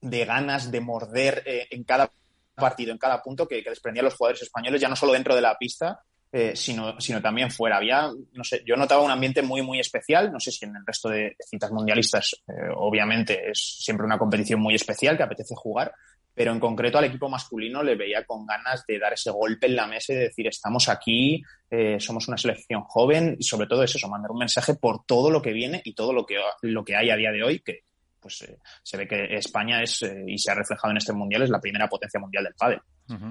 de, 0.00 0.24
ganas 0.24 0.70
de 0.70 0.80
morder 0.80 1.42
en 1.46 1.84
cada 1.84 2.12
partido, 2.54 2.92
en 2.92 2.98
cada 2.98 3.22
punto 3.22 3.48
que, 3.48 3.62
que 3.62 3.70
desprendían 3.70 4.04
los 4.04 4.14
jugadores 4.14 4.42
españoles, 4.42 4.80
ya 4.80 4.88
no 4.88 4.96
solo 4.96 5.12
dentro 5.12 5.34
de 5.34 5.40
la 5.40 5.56
pista, 5.56 6.02
eh, 6.34 6.56
sino, 6.56 6.98
sino 6.98 7.20
también 7.20 7.50
fuera. 7.50 7.76
Había, 7.76 8.10
no 8.32 8.42
sé, 8.42 8.62
yo 8.64 8.74
notaba 8.74 9.02
un 9.02 9.10
ambiente 9.10 9.42
muy, 9.42 9.60
muy 9.60 9.78
especial. 9.78 10.32
No 10.32 10.40
sé 10.40 10.50
si 10.50 10.64
en 10.64 10.74
el 10.74 10.86
resto 10.86 11.10
de 11.10 11.36
citas 11.46 11.70
mundialistas, 11.70 12.42
eh, 12.48 12.72
obviamente, 12.74 13.50
es 13.50 13.76
siempre 13.80 14.06
una 14.06 14.16
competición 14.16 14.58
muy 14.58 14.74
especial 14.74 15.18
que 15.18 15.24
apetece 15.24 15.54
jugar, 15.54 15.92
pero 16.34 16.52
en 16.52 16.60
concreto 16.60 16.98
al 16.98 17.04
equipo 17.04 17.28
masculino 17.28 17.82
le 17.82 17.94
veía 17.94 18.24
con 18.24 18.46
ganas 18.46 18.84
de 18.86 18.98
dar 18.98 19.12
ese 19.12 19.30
golpe 19.30 19.66
en 19.66 19.76
la 19.76 19.86
mesa 19.86 20.12
y 20.12 20.16
de 20.16 20.22
decir, 20.22 20.46
estamos 20.46 20.88
aquí, 20.88 21.42
eh, 21.70 21.98
somos 22.00 22.28
una 22.28 22.36
selección 22.36 22.82
joven 22.82 23.36
y 23.38 23.44
sobre 23.44 23.66
todo 23.66 23.82
es 23.82 23.94
eso, 23.94 24.08
mandar 24.08 24.30
un 24.30 24.38
mensaje 24.38 24.74
por 24.74 25.04
todo 25.04 25.30
lo 25.30 25.42
que 25.42 25.52
viene 25.52 25.82
y 25.84 25.94
todo 25.94 26.12
lo 26.12 26.24
que, 26.24 26.38
lo 26.62 26.84
que 26.84 26.96
hay 26.96 27.10
a 27.10 27.16
día 27.16 27.32
de 27.32 27.42
hoy, 27.42 27.60
que 27.60 27.80
pues 28.22 28.46
se 28.84 28.96
ve 28.96 29.08
que 29.08 29.36
España 29.36 29.82
es, 29.82 30.00
y 30.26 30.38
se 30.38 30.52
ha 30.52 30.54
reflejado 30.54 30.92
en 30.92 30.98
este 30.98 31.12
mundial, 31.12 31.42
es 31.42 31.50
la 31.50 31.60
primera 31.60 31.88
potencia 31.88 32.20
mundial 32.20 32.44
del 32.44 32.54
pádel. 32.54 32.80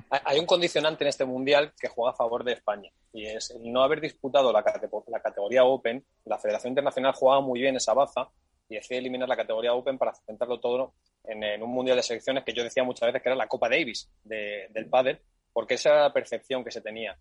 Hay 0.10 0.38
un 0.38 0.45
condicionante 0.45 1.06
en 1.06 1.08
este 1.08 1.24
mundial 1.24 1.74
que 1.80 1.88
juega 1.88 2.12
a 2.12 2.16
favor 2.16 2.43
de 2.43 2.54
España 2.54 2.91
y 3.14 3.26
es 3.26 3.52
el 3.52 3.72
no 3.72 3.84
haber 3.84 4.02
disputado 4.02 4.52
la, 4.52 4.64
categoría 4.64 5.64
Open. 5.64 6.06
La 6.26 6.38
Federación 6.38 6.72
Internacional 6.72 7.14
jugaba 7.14 7.41
muy 7.41 7.62
bien 7.62 7.78
esa 7.78 7.93
baza 7.93 8.30
y 8.72 8.76
decide 8.76 8.99
eliminar 8.99 9.28
la 9.28 9.36
categoría 9.36 9.74
Open 9.74 9.97
para 9.97 10.13
centrarlo 10.13 10.61
todo 10.61 10.93
en, 11.26 11.61
un 11.61 11.69
mundial 11.69 11.97
de 11.97 12.03
selecciones 12.03 12.45
que 12.45 12.53
yo 12.53 12.63
decía 12.63 12.86
muchas 12.86 13.07
veces 13.07 13.22
que 13.22 13.28
era 13.28 13.36
la 13.36 13.47
Copa 13.47 13.67
Davis 13.67 14.09
del 14.24 14.89
pádel, 14.89 15.19
porque 15.51 15.74
esa 15.74 15.89
era 15.89 16.01
la 16.03 16.13
percepción 16.13 16.63
que 16.63 16.72
se 16.72 16.80
tenía. 16.80 17.17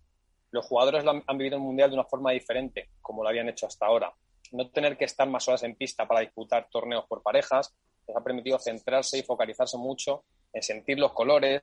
Los 0.51 0.65
jugadores 0.65 1.03
han, 1.05 1.37
vivido 1.37 1.57
el 1.57 1.61
mundial 1.61 1.89
de 1.89 1.95
una 1.95 2.05
forma 2.05 2.31
diferente, 2.31 2.91
como 3.01 3.21
lo 3.21 3.27
habían 3.27 3.49
hecho 3.49 3.67
hasta 3.67 3.85
ahora. 3.85 4.13
No 4.53 4.69
tener 4.69 4.97
que 4.97 5.03
estar 5.03 5.27
más 5.27 5.45
horas 5.49 5.63
en 5.63 5.75
pista 5.75 6.07
para 6.07 6.21
disputar 6.21 6.69
torneos 6.71 7.05
por 7.05 7.21
parejas 7.21 7.75
les 8.07 8.15
ha 8.15 8.23
permitido 8.23 8.57
centrarse 8.57 9.17
y 9.17 9.23
focalizarse 9.23 9.77
mucho 9.77 10.23
en 10.53 10.63
sentir 10.63 10.99
los 10.99 11.11
colores, 11.11 11.61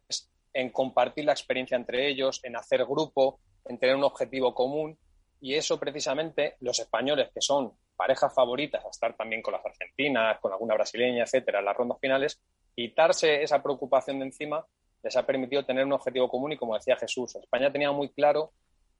en 0.52 0.70
compartir 0.70 1.24
la 1.24 1.32
experiencia 1.32 1.76
entre 1.76 2.08
ellos, 2.08 2.40
en 2.42 2.56
hacer 2.56 2.84
grupo, 2.84 3.40
en 3.64 3.78
tener 3.78 3.96
un 3.96 4.04
objetivo 4.04 4.54
común. 4.54 4.98
Y 5.40 5.54
eso 5.54 5.80
precisamente 5.80 6.56
los 6.60 6.78
españoles, 6.78 7.30
que 7.34 7.40
son 7.40 7.72
parejas 7.98 8.32
favoritas 8.32 8.84
a 8.84 8.88
estar 8.88 9.16
también 9.16 9.42
con 9.42 9.52
las 9.52 9.66
argentinas, 9.66 10.38
con 10.38 10.52
alguna 10.52 10.74
brasileña, 10.74 11.24
etcétera, 11.24 11.58
en 11.58 11.64
las 11.64 11.76
rondas 11.76 11.98
finales, 12.00 12.40
quitarse 12.74 13.42
esa 13.42 13.60
preocupación 13.60 14.20
de 14.20 14.26
encima 14.26 14.64
les 15.02 15.16
ha 15.16 15.26
permitido 15.26 15.64
tener 15.64 15.84
un 15.84 15.92
objetivo 15.92 16.28
común 16.28 16.52
y 16.52 16.56
como 16.56 16.74
decía 16.74 16.96
Jesús, 16.96 17.34
España 17.34 17.72
tenía 17.72 17.90
muy 17.90 18.08
claro 18.10 18.52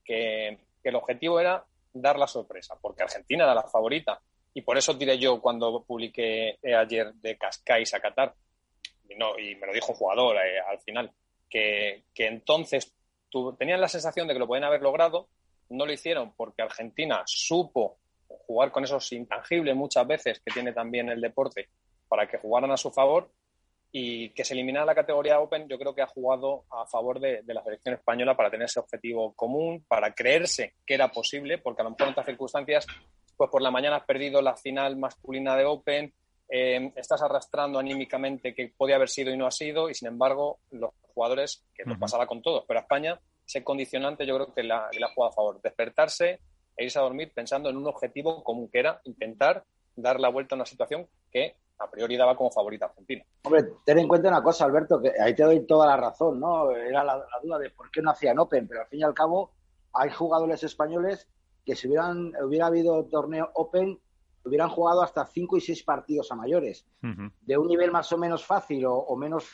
que, 0.04 0.58
el 0.82 0.94
objetivo 0.94 1.38
era 1.38 1.66
dar 1.92 2.18
la 2.18 2.26
sorpresa, 2.26 2.74
porque 2.80 3.02
Argentina 3.02 3.44
era 3.44 3.54
la 3.54 3.64
favorita. 3.64 4.18
Y 4.54 4.62
por 4.62 4.78
eso 4.78 4.94
diré 4.94 5.18
yo 5.18 5.38
cuando 5.38 5.84
publiqué 5.84 6.58
ayer 6.64 7.12
de 7.12 7.36
Cascais 7.36 7.92
a 7.92 8.00
Qatar, 8.00 8.34
y, 9.06 9.14
no, 9.16 9.38
y 9.38 9.54
me 9.56 9.66
lo 9.66 9.72
dijo 9.74 9.92
un 9.92 9.98
jugador 9.98 10.36
eh, 10.38 10.60
al 10.60 10.80
final, 10.80 11.12
que, 11.50 12.04
entonces 12.16 12.94
tenían 13.58 13.82
la 13.82 13.88
sensación 13.88 14.26
de 14.26 14.32
que 14.32 14.40
lo 14.40 14.46
pueden 14.46 14.64
haber 14.64 14.80
logrado, 14.80 15.28
no 15.68 15.84
lo 15.84 15.92
hicieron 15.92 16.32
porque 16.34 16.62
Argentina 16.62 17.22
supo 17.26 17.98
jugar 18.48 18.72
con 18.72 18.82
esos 18.82 19.12
intangibles 19.12 19.76
muchas 19.76 20.06
veces 20.06 20.40
que 20.40 20.50
tiene 20.50 20.72
también 20.72 21.10
el 21.10 21.20
deporte 21.20 21.68
para 22.08 22.26
que 22.26 22.38
jugaran 22.38 22.72
a 22.72 22.78
su 22.78 22.90
favor 22.90 23.30
y 23.92 24.30
que 24.30 24.44
se 24.44 24.54
eliminara 24.54 24.86
la 24.86 24.94
categoría 24.94 25.38
Open, 25.38 25.68
yo 25.68 25.78
creo 25.78 25.94
que 25.94 26.02
ha 26.02 26.06
jugado 26.06 26.64
a 26.70 26.86
favor 26.86 27.20
de, 27.20 27.42
de, 27.42 27.54
la 27.54 27.62
selección 27.62 27.94
española 27.94 28.36
para 28.36 28.50
tener 28.50 28.64
ese 28.64 28.80
objetivo 28.80 29.34
común, 29.34 29.84
para 29.86 30.14
creerse 30.14 30.74
que 30.86 30.94
era 30.94 31.08
posible, 31.08 31.58
porque 31.58 31.82
a 31.82 31.84
lo 31.84 31.90
mejor 31.90 32.06
en 32.06 32.12
otras 32.12 32.26
circunstancias, 32.26 32.86
pues 33.36 33.50
por 33.50 33.62
la 33.62 33.70
mañana 33.70 33.96
has 33.96 34.04
perdido 34.04 34.42
la 34.42 34.56
final 34.56 34.96
masculina 34.96 35.56
de 35.56 35.64
Open, 35.64 36.12
eh, 36.50 36.92
estás 36.96 37.20
arrastrando 37.22 37.78
anímicamente 37.78 38.54
que 38.54 38.72
podía 38.74 38.96
haber 38.96 39.10
sido 39.10 39.30
y 39.30 39.36
no 39.36 39.46
ha 39.46 39.50
sido, 39.50 39.90
y 39.90 39.94
sin 39.94 40.08
embargo, 40.08 40.60
los 40.70 40.90
jugadores, 41.14 41.64
que 41.74 41.84
nos 41.84 41.98
pasará 41.98 42.26
con 42.26 42.40
todos, 42.40 42.64
pero 42.66 42.80
a 42.80 42.82
España, 42.82 43.20
ese 43.46 43.64
condicionante 43.64 44.26
yo 44.26 44.34
creo 44.36 44.54
que 44.54 44.62
le 44.62 44.74
ha, 44.74 44.88
jugado 45.14 45.32
a 45.32 45.34
favor. 45.34 45.60
Despertarse 45.62 46.40
e 46.78 46.84
irse 46.84 46.98
a 46.98 47.02
dormir 47.02 47.32
pensando 47.34 47.68
en 47.68 47.76
un 47.76 47.86
objetivo 47.88 48.42
común, 48.44 48.68
que 48.68 48.78
era 48.78 49.00
intentar 49.04 49.64
dar 49.96 50.20
la 50.20 50.28
vuelta 50.28 50.54
a 50.54 50.56
una 50.56 50.64
situación 50.64 51.08
que 51.30 51.56
a 51.80 51.90
priori 51.90 52.16
daba 52.16 52.36
como 52.36 52.50
favorita 52.50 52.86
a 52.86 52.88
Argentina. 52.88 53.24
Hombre, 53.42 53.64
ten 53.84 53.98
en 53.98 54.08
cuenta 54.08 54.28
una 54.28 54.42
cosa, 54.42 54.64
Alberto, 54.64 55.00
que 55.00 55.12
ahí 55.20 55.34
te 55.34 55.42
doy 55.42 55.66
toda 55.66 55.86
la 55.86 55.96
razón, 55.96 56.40
¿no? 56.40 56.70
Era 56.70 57.04
la, 57.04 57.20
duda 57.42 57.58
de 57.58 57.70
por 57.70 57.90
qué 57.90 58.00
no 58.00 58.10
hacían 58.10 58.38
Open, 58.38 58.66
pero 58.66 58.82
al 58.82 58.86
fin 58.86 59.00
y 59.00 59.02
al 59.02 59.14
cabo 59.14 59.52
hay 59.92 60.10
jugadores 60.10 60.62
españoles 60.62 61.28
que 61.64 61.74
si 61.74 61.88
hubieran, 61.88 62.32
hubiera 62.42 62.66
habido 62.66 63.04
torneo 63.06 63.50
Open, 63.54 63.98
hubieran 64.44 64.70
jugado 64.70 65.02
hasta 65.02 65.26
cinco 65.26 65.56
y 65.56 65.60
seis 65.60 65.82
partidos 65.82 66.30
a 66.32 66.36
mayores, 66.36 66.86
de 67.02 67.58
un 67.58 67.68
nivel 67.68 67.90
más 67.90 68.10
o 68.12 68.18
menos 68.18 68.44
fácil 68.44 68.84
o, 68.86 69.14
menos 69.16 69.44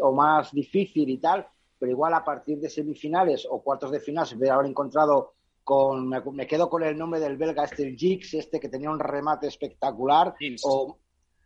o 0.00 0.12
más 0.12 0.52
difícil 0.52 1.08
y 1.08 1.18
tal, 1.18 1.46
pero 1.78 1.92
igual 1.92 2.14
a 2.14 2.24
partir 2.24 2.58
de 2.58 2.68
semifinales 2.68 3.46
o 3.48 3.62
cuartos 3.62 3.90
de 3.90 4.00
final 4.00 4.26
se 4.26 4.36
hubiera 4.36 4.54
haber 4.54 4.66
encontrado 4.66 5.34
con, 5.70 6.08
me, 6.08 6.46
quedo 6.48 6.68
con 6.68 6.82
el 6.82 6.98
nombre 6.98 7.20
del 7.20 7.36
belga 7.36 7.62
este 7.62 7.94
Gix, 7.94 8.34
este 8.34 8.58
que 8.58 8.68
tenía 8.68 8.90
un 8.90 8.98
remate 8.98 9.46
espectacular, 9.46 10.34
o, 10.64 10.98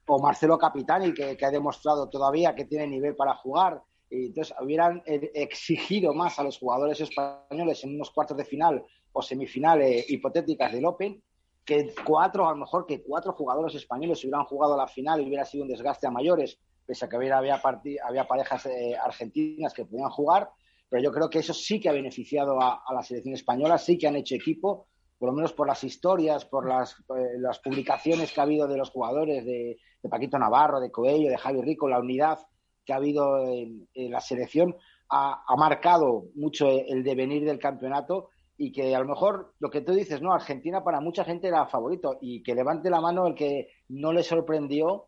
o, 0.07 0.18
Marcelo 0.18 0.57
Capitani, 0.57 1.12
que, 1.12 1.37
que, 1.37 1.45
ha 1.45 1.51
demostrado 1.51 2.09
todavía 2.09 2.55
que 2.55 2.64
tiene 2.64 2.87
nivel 2.87 3.14
para 3.16 3.35
jugar. 3.35 3.83
Y 4.09 4.29
entonces 4.29 4.57
hubieran 4.62 5.03
eh, 5.05 5.31
exigido 5.35 6.14
más 6.14 6.39
a 6.39 6.43
los 6.43 6.59
jugadores 6.59 7.03
españoles 7.03 7.85
en 7.85 7.97
unos 7.97 8.11
cuartos 8.12 8.39
de 8.39 8.47
final 8.47 8.83
o 9.12 9.20
semifinales 9.20 10.09
hipotéticas 10.09 10.72
del 10.72 10.87
Open 10.87 11.22
que 11.62 11.95
cuatro, 12.07 12.49
a 12.49 12.53
lo 12.53 12.57
mejor 12.57 12.87
que 12.87 13.03
cuatro 13.03 13.35
jugadores 13.35 13.75
españoles 13.75 14.25
hubieran 14.25 14.45
jugado 14.45 14.72
a 14.72 14.79
la 14.79 14.89
final 14.89 15.20
y 15.20 15.27
hubiera 15.27 15.45
sido 15.45 15.64
un 15.64 15.68
desgaste 15.68 16.07
a 16.07 16.11
mayores, 16.11 16.59
pese 16.87 17.05
a 17.05 17.11
que 17.11 17.16
había, 17.16 17.61
había 18.03 18.27
parejas 18.27 18.64
eh, 18.64 18.97
argentinas 18.97 19.75
que 19.75 19.85
podían 19.85 20.09
jugar, 20.09 20.51
pero 20.95 21.03
yo 21.03 21.11
creo 21.11 21.28
que 21.28 21.40
eso 21.40 21.53
sí 21.53 21.80
que 21.80 21.88
ha 21.88 21.92
beneficiado 21.92 22.61
a, 22.62 22.80
la 22.95 23.03
selección 23.03 23.34
española, 23.34 23.78
sí 23.78 23.99
que 23.99 24.07
han 24.07 24.14
hecho 24.14 24.36
equipo, 24.36 24.86
por 25.18 25.30
lo 25.30 25.34
menos 25.34 25.53
por 25.53 25.66
las 25.66 25.82
historias, 25.82 26.45
por 26.45 26.68
las, 26.68 26.92
eh, 26.92 27.36
las 27.40 27.59
publicaciones 27.59 28.32
que 28.32 28.38
ha 28.38 28.45
habido 28.45 28.68
de 28.68 28.76
los 28.76 28.90
jugadores, 28.90 29.45
de, 29.45 29.76
Paquito 30.09 30.38
Navarro, 30.38 30.78
de 30.78 30.92
Coello, 30.92 31.30
de 31.30 31.36
Javi 31.36 31.62
Rico, 31.62 31.88
la 31.88 31.99
unidad 31.99 32.38
que 32.84 32.92
ha 32.92 32.97
habido 32.99 33.45
en, 33.45 33.88
la 34.09 34.20
selección, 34.20 34.76
ha, 35.11 35.42
ha 35.45 35.57
marcado 35.57 36.26
mucho 36.36 36.68
el 36.68 37.03
devenir 37.03 37.45
del 37.45 37.59
campeonato 37.59 38.28
y 38.57 38.70
que 38.70 38.95
a 38.95 39.01
lo 39.01 39.07
mejor 39.07 39.53
lo 39.59 39.70
que 39.70 39.80
tú 39.80 39.95
dices, 39.95 40.22
no, 40.22 40.32
Argentina 40.32 40.84
para 40.84 41.01
mucha 41.01 41.24
gente 41.24 41.49
era 41.49 41.66
favorito 41.66 42.18
y 42.20 42.40
que 42.45 42.55
levante 42.55 42.88
la 42.88 43.01
mano 43.01 43.26
el 43.26 43.34
que 43.34 43.66
no 43.88 44.12
le 44.12 44.22
sorprendió 44.22 45.07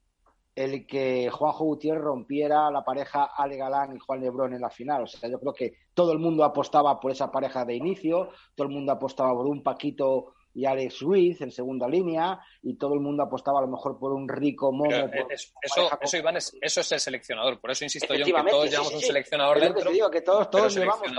el 0.57 0.87
que 0.87 1.29
Juanjo 1.31 1.65
Gutiérrez 1.65 2.03
rompiera 2.03 2.71
la 2.71 2.83
pareja 2.83 3.25
Ale 3.37 3.59
Galán 3.59 3.95
y 3.95 3.99
Juan 3.99 4.21
Lebrón 4.21 4.55
en 4.55 4.63
la 4.63 4.71
final. 4.71 5.03
O 5.03 5.07
sea, 5.07 5.29
yo 5.29 5.39
creo 5.39 5.53
que 5.53 5.75
todo 5.93 6.13
el 6.13 6.19
mundo 6.19 6.45
apostaba 6.45 6.99
por 6.99 7.13
esa 7.13 7.31
pareja 7.31 7.67
de 7.67 7.77
inicio, 7.77 8.31
todo 8.55 8.67
el 8.67 8.73
mundo 8.73 8.91
apostaba 8.93 9.35
por 9.35 9.47
un 9.47 9.63
Paquito 9.63 10.33
y 10.55 10.65
Alex 10.65 11.01
Ruiz 11.01 11.43
en 11.43 11.51
segunda 11.51 11.87
línea 11.87 12.41
y 12.63 12.79
todo 12.79 12.95
el 12.95 13.01
mundo 13.01 13.23
apostaba 13.23 13.59
a 13.59 13.63
lo 13.63 13.69
mejor 13.69 13.99
por 13.99 14.15
un 14.15 14.27
rico 14.27 14.73
mono. 14.73 15.11
eso, 15.29 15.53
eso, 16.01 16.17
Iván, 16.17 16.39
es, 16.39 16.57
eso 16.63 16.81
es 16.81 16.93
el 16.93 17.01
seleccionador. 17.01 17.61
Por 17.61 17.73
eso 17.73 17.85
insisto 17.85 18.15
yo 18.15 18.25
en 18.25 18.45
que 18.45 18.51
todos 18.51 18.71
llevamos 18.71 18.95
un 18.95 19.01
seleccionador 19.01 19.61
dentro. 19.61 19.91
digo, 19.91 20.11
que 20.11 20.23
todos, 20.23 20.49
todos 20.51 20.75
llevamos 20.75 21.13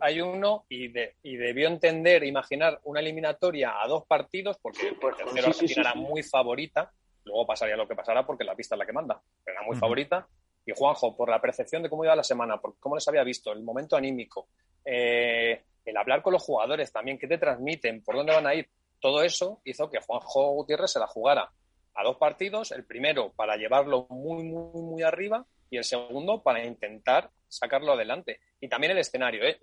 Hay 0.00 0.20
uno 0.20 0.66
y, 0.68 0.86
de, 0.86 1.16
y 1.24 1.36
debió 1.36 1.66
entender, 1.66 2.22
imaginar 2.22 2.80
una 2.84 3.00
eliminatoria 3.00 3.82
a 3.82 3.88
dos 3.88 4.04
partidos 4.06 4.56
porque 4.62 4.86
el 4.86 4.98
tercero 5.00 5.48
Argentina 5.48 5.80
era 5.80 5.94
muy 5.96 6.22
favorita. 6.22 6.92
Luego 7.24 7.46
pasaría 7.46 7.76
lo 7.76 7.88
que 7.88 7.94
pasara 7.94 8.26
porque 8.26 8.44
la 8.44 8.54
pista 8.54 8.74
es 8.74 8.78
la 8.78 8.86
que 8.86 8.92
manda. 8.92 9.20
Era 9.44 9.62
muy 9.62 9.76
favorita. 9.76 10.26
Y 10.66 10.72
Juanjo, 10.74 11.16
por 11.16 11.28
la 11.28 11.40
percepción 11.40 11.82
de 11.82 11.90
cómo 11.90 12.04
iba 12.04 12.16
la 12.16 12.24
semana, 12.24 12.58
por 12.58 12.78
cómo 12.78 12.94
les 12.94 13.06
había 13.08 13.22
visto, 13.22 13.52
el 13.52 13.62
momento 13.62 13.96
anímico, 13.96 14.48
eh, 14.84 15.62
el 15.84 15.96
hablar 15.96 16.22
con 16.22 16.32
los 16.32 16.42
jugadores 16.42 16.90
también, 16.90 17.18
qué 17.18 17.26
te 17.26 17.38
transmiten, 17.38 18.02
por 18.02 18.16
dónde 18.16 18.32
van 18.32 18.46
a 18.46 18.54
ir, 18.54 18.68
todo 19.00 19.22
eso 19.22 19.60
hizo 19.64 19.90
que 19.90 20.00
Juanjo 20.00 20.52
Gutiérrez 20.52 20.92
se 20.92 20.98
la 20.98 21.06
jugara 21.06 21.50
a 21.94 22.02
dos 22.02 22.16
partidos, 22.16 22.72
el 22.72 22.84
primero 22.84 23.32
para 23.32 23.56
llevarlo 23.56 24.06
muy, 24.08 24.42
muy, 24.44 24.80
muy 24.80 25.02
arriba 25.02 25.44
y 25.70 25.76
el 25.76 25.84
segundo 25.84 26.42
para 26.42 26.64
intentar 26.64 27.30
sacarlo 27.48 27.92
adelante. 27.92 28.40
Y 28.60 28.68
también 28.68 28.92
el 28.92 28.98
escenario. 28.98 29.44
¿eh? 29.44 29.60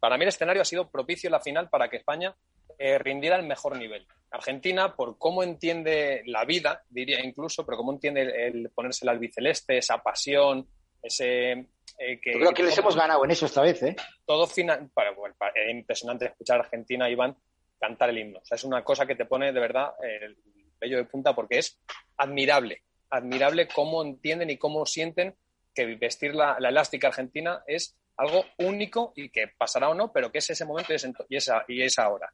Para 0.00 0.16
mí 0.16 0.22
el 0.22 0.28
escenario 0.28 0.62
ha 0.62 0.64
sido 0.64 0.88
propicio 0.88 1.28
en 1.28 1.32
la 1.32 1.40
final 1.40 1.68
para 1.68 1.88
que 1.88 1.98
España 1.98 2.34
eh, 2.78 2.98
rindiera 2.98 3.36
el 3.36 3.46
mejor 3.46 3.76
nivel. 3.76 4.06
Argentina, 4.30 4.94
por 4.94 5.18
cómo 5.18 5.42
entiende 5.42 6.22
la 6.26 6.44
vida, 6.44 6.84
diría 6.90 7.24
incluso, 7.24 7.64
pero 7.64 7.78
cómo 7.78 7.92
entiende 7.92 8.46
el, 8.46 8.70
ponerse 8.70 9.04
el 9.04 9.10
albiceleste, 9.10 9.78
esa 9.78 10.02
pasión, 10.02 10.68
ese... 11.02 11.52
Eh, 11.98 12.20
que, 12.22 12.34
Yo 12.34 12.38
creo 12.40 12.54
que 12.54 12.62
les 12.62 12.78
hemos 12.78 12.94
ganado 12.94 13.24
en 13.24 13.30
eso 13.30 13.46
esta 13.46 13.62
vez, 13.62 13.82
¿eh? 13.82 13.96
Todo 14.24 14.46
final... 14.46 14.90
Para, 14.94 15.10
es 15.54 15.70
impresionante 15.70 16.26
escuchar 16.26 16.58
a 16.58 16.64
Argentina, 16.64 17.08
Iván, 17.08 17.36
cantar 17.80 18.10
el 18.10 18.18
himno. 18.18 18.40
O 18.40 18.44
sea, 18.44 18.56
es 18.56 18.64
una 18.64 18.84
cosa 18.84 19.06
que 19.06 19.16
te 19.16 19.24
pone 19.24 19.52
de 19.52 19.60
verdad 19.60 19.92
el 20.02 20.36
vello 20.78 20.98
de 20.98 21.04
punta 21.04 21.34
porque 21.34 21.58
es 21.58 21.80
admirable, 22.16 22.82
admirable 23.10 23.68
cómo 23.68 24.02
entienden 24.02 24.50
y 24.50 24.58
cómo 24.58 24.86
sienten 24.86 25.34
que 25.74 25.96
vestir 25.96 26.34
la, 26.34 26.56
elástica 26.58 27.08
argentina 27.08 27.62
es 27.66 27.96
algo 28.16 28.44
único 28.58 29.12
y 29.14 29.30
que 29.30 29.48
pasará 29.56 29.88
o 29.88 29.94
no, 29.94 30.12
pero 30.12 30.32
que 30.32 30.38
es 30.38 30.50
ese 30.50 30.64
momento 30.64 30.92
y 30.92 30.96
es, 30.96 31.08
y 31.28 31.36
esa, 31.36 31.64
y 31.68 31.82
es 31.82 31.98
ahora. 31.98 32.32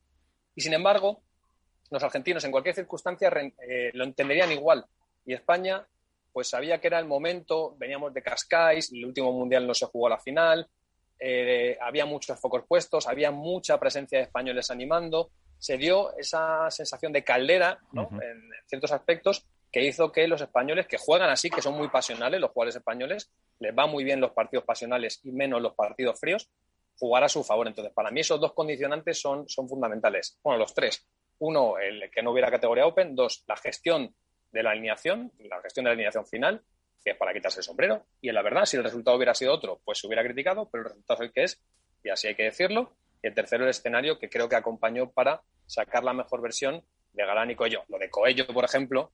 Y 0.54 0.60
sin 0.60 0.72
embargo, 0.74 1.20
los 1.90 2.02
argentinos 2.02 2.44
en 2.44 2.50
cualquier 2.50 2.74
circunstancia 2.74 3.30
eh, 3.68 3.90
lo 3.94 4.04
entenderían 4.04 4.52
igual. 4.52 4.84
Y 5.24 5.34
España, 5.34 5.86
pues 6.32 6.48
sabía 6.48 6.80
que 6.80 6.88
era 6.88 6.98
el 6.98 7.06
momento, 7.06 7.74
veníamos 7.78 8.12
de 8.14 8.22
Cascais, 8.22 8.92
el 8.92 9.04
último 9.04 9.32
mundial 9.32 9.66
no 9.66 9.74
se 9.74 9.86
jugó 9.86 10.08
a 10.08 10.10
la 10.10 10.18
final, 10.18 10.68
eh, 11.18 11.78
había 11.80 12.06
muchos 12.06 12.38
focos 12.38 12.64
puestos, 12.66 13.06
había 13.06 13.30
mucha 13.30 13.78
presencia 13.78 14.18
de 14.18 14.24
españoles 14.24 14.70
animando, 14.70 15.30
se 15.58 15.78
dio 15.78 16.16
esa 16.18 16.70
sensación 16.70 17.12
de 17.12 17.24
caldera 17.24 17.78
en 17.94 18.50
ciertos 18.66 18.92
aspectos 18.92 19.46
que 19.72 19.82
hizo 19.82 20.12
que 20.12 20.28
los 20.28 20.40
españoles 20.40 20.86
que 20.86 20.98
juegan 20.98 21.30
así, 21.30 21.50
que 21.50 21.62
son 21.62 21.76
muy 21.76 21.88
pasionales, 21.88 22.40
los 22.40 22.50
jugadores 22.50 22.76
españoles, 22.76 23.30
les 23.58 23.76
va 23.76 23.86
muy 23.86 24.04
bien 24.04 24.20
los 24.20 24.32
partidos 24.32 24.64
pasionales 24.64 25.20
y 25.24 25.32
menos 25.32 25.60
los 25.62 25.74
partidos 25.74 26.20
fríos, 26.20 26.48
jugar 26.98 27.24
a 27.24 27.28
su 27.28 27.44
favor. 27.44 27.66
Entonces, 27.66 27.92
para 27.92 28.10
mí 28.10 28.20
esos 28.20 28.40
dos 28.40 28.52
condicionantes 28.52 29.20
son, 29.20 29.48
son 29.48 29.68
fundamentales. 29.68 30.38
Bueno, 30.42 30.58
los 30.58 30.74
tres. 30.74 31.06
Uno, 31.38 31.78
el 31.78 32.10
que 32.10 32.22
no 32.22 32.32
hubiera 32.32 32.50
categoría 32.50 32.86
Open. 32.86 33.14
Dos, 33.14 33.44
la 33.46 33.56
gestión 33.56 34.14
de 34.52 34.62
la 34.62 34.70
alineación, 34.70 35.32
la 35.38 35.60
gestión 35.60 35.84
de 35.84 35.90
la 35.90 35.94
alineación 35.94 36.26
final 36.26 36.62
que 37.04 37.10
es 37.10 37.16
para 37.16 37.32
quitarse 37.34 37.60
el 37.60 37.64
sombrero. 37.64 38.06
Y 38.20 38.30
en 38.30 38.34
la 38.34 38.42
verdad, 38.42 38.64
si 38.64 38.76
el 38.76 38.82
resultado 38.82 39.16
hubiera 39.16 39.34
sido 39.34 39.52
otro, 39.52 39.80
pues 39.84 39.98
se 39.98 40.06
hubiera 40.06 40.24
criticado, 40.24 40.68
pero 40.70 40.84
el 40.84 40.88
resultado 40.90 41.22
es 41.22 41.28
el 41.28 41.32
que 41.32 41.42
es, 41.44 41.62
y 42.02 42.08
así 42.08 42.28
hay 42.28 42.34
que 42.34 42.44
decirlo. 42.44 42.96
Y 43.22 43.26
el 43.26 43.34
tercero, 43.34 43.64
el 43.64 43.70
escenario 43.70 44.18
que 44.18 44.30
creo 44.30 44.48
que 44.48 44.56
acompañó 44.56 45.10
para 45.10 45.42
sacar 45.66 46.02
la 46.02 46.14
mejor 46.14 46.40
versión 46.40 46.82
de 47.12 47.26
Galán 47.26 47.50
y 47.50 47.56
Coello. 47.56 47.84
Lo 47.88 47.98
de 47.98 48.10
Coello, 48.10 48.46
por 48.46 48.64
ejemplo, 48.64 49.12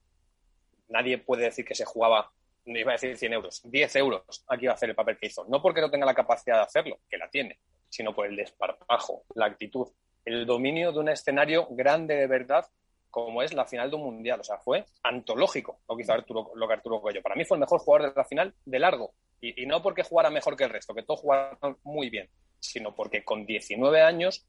nadie 0.89 1.19
puede 1.19 1.45
decir 1.45 1.65
que 1.65 1.75
se 1.75 1.85
jugaba, 1.85 2.31
no 2.65 2.79
iba 2.79 2.93
a 2.93 2.95
decir 2.95 3.17
100 3.17 3.33
euros, 3.33 3.61
10 3.65 3.97
euros 3.97 4.45
aquí 4.49 4.67
va 4.67 4.73
a 4.73 4.75
hacer 4.75 4.91
el 4.91 4.95
papel 4.95 5.19
que 5.19 5.27
hizo. 5.27 5.45
No 5.49 5.61
porque 5.61 5.81
no 5.81 5.91
tenga 5.91 6.07
la 6.07 6.15
capacidad 6.15 6.57
de 6.57 6.63
hacerlo, 6.63 7.01
que 7.09 7.19
la 7.19 7.29
tiene, 7.29 7.59
sino 7.91 8.15
por 8.15 8.27
el 8.27 8.37
desparpajo, 8.37 9.25
la 9.35 9.47
actitud, 9.47 9.89
el 10.25 10.47
dominio 10.47 10.93
de 10.93 11.01
un 11.01 11.09
escenario 11.11 11.67
grande 11.71 12.15
de 12.15 12.27
verdad 12.27 12.67
como 13.11 13.43
es 13.43 13.53
la 13.53 13.67
final 13.67 13.91
de 13.91 13.97
un 13.97 14.03
mundial. 14.03 14.41
O 14.41 14.45
sea, 14.45 14.59
fue 14.59 14.87
antológico 15.03 15.81
lo 15.89 15.97
que 15.97 16.03
hizo 16.03 16.13
Arturo, 16.13 16.53
lo 16.55 16.67
que 16.67 16.75
Arturo 16.75 17.01
Coello. 17.01 17.23
Para 17.23 17.35
mí 17.35 17.45
fue 17.45 17.57
el 17.57 17.61
mejor 17.61 17.81
jugador 17.81 18.09
de 18.09 18.15
la 18.17 18.25
final 18.25 18.55
de 18.65 18.79
largo. 18.79 19.13
Y, 19.41 19.67
no 19.67 19.83
porque 19.83 20.03
jugara 20.03 20.31
mejor 20.31 20.57
que 20.57 20.65
el 20.65 20.71
resto, 20.71 20.95
que 20.95 21.03
todos 21.03 21.21
jugaron 21.21 21.79
muy 21.83 22.11
bien, 22.11 22.29
sino 22.59 22.95
porque 22.95 23.25
con 23.25 23.47
19 23.47 24.03
años 24.03 24.47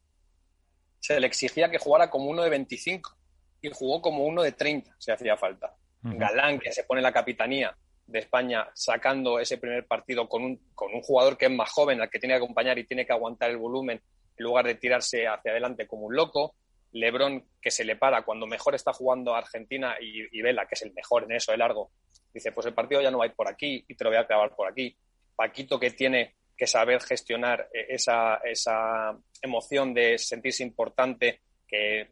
se 0.99 1.19
le 1.19 1.27
exigía 1.27 1.71
que 1.71 1.79
jugara 1.79 2.09
como 2.09 2.25
uno 2.25 2.43
de 2.43 2.49
25 2.49 3.17
y 3.61 3.69
jugó 3.71 4.01
como 4.01 4.25
uno 4.25 4.43
de 4.43 4.51
30 4.51 4.93
si 4.99 5.11
hacía 5.11 5.37
falta. 5.37 5.75
Galán, 6.03 6.59
que 6.59 6.71
se 6.71 6.83
pone 6.83 7.01
la 7.01 7.13
capitanía 7.13 7.75
de 8.11 8.19
España 8.19 8.67
sacando 8.73 9.39
ese 9.39 9.57
primer 9.57 9.85
partido 9.85 10.27
con 10.27 10.43
un, 10.43 10.71
con 10.75 10.93
un 10.93 11.01
jugador 11.01 11.37
que 11.37 11.45
es 11.45 11.51
más 11.51 11.71
joven, 11.71 12.01
al 12.01 12.09
que 12.09 12.19
tiene 12.19 12.33
que 12.33 12.43
acompañar 12.43 12.77
y 12.77 12.85
tiene 12.85 13.05
que 13.05 13.13
aguantar 13.13 13.49
el 13.49 13.57
volumen 13.57 14.01
en 14.37 14.43
lugar 14.43 14.65
de 14.65 14.75
tirarse 14.75 15.27
hacia 15.27 15.51
adelante 15.51 15.87
como 15.87 16.07
un 16.07 16.15
loco. 16.15 16.55
Lebron 16.93 17.45
que 17.61 17.71
se 17.71 17.85
le 17.85 17.95
para 17.95 18.23
cuando 18.23 18.45
mejor 18.47 18.75
está 18.75 18.91
jugando 18.91 19.33
Argentina 19.33 19.95
y, 19.99 20.41
Vela, 20.41 20.65
que 20.65 20.75
es 20.75 20.81
el 20.81 20.93
mejor 20.93 21.23
en 21.23 21.33
eso 21.33 21.51
de 21.51 21.57
largo, 21.57 21.91
dice, 22.33 22.51
pues 22.51 22.67
el 22.67 22.73
partido 22.73 23.01
ya 23.01 23.11
no 23.11 23.19
va 23.19 23.25
a 23.25 23.27
ir 23.27 23.33
por 23.33 23.47
aquí 23.47 23.83
y 23.87 23.95
te 23.95 24.03
lo 24.03 24.09
voy 24.09 24.19
a 24.19 24.27
clavar 24.27 24.53
por 24.55 24.67
aquí. 24.67 24.95
Paquito 25.35 25.79
que 25.79 25.91
tiene 25.91 26.35
que 26.57 26.67
saber 26.67 27.01
gestionar 27.01 27.69
eh, 27.73 27.87
esa, 27.89 28.35
esa 28.43 29.17
emoción 29.41 29.93
de 29.93 30.17
sentirse 30.17 30.63
importante 30.63 31.41
que 31.67 32.09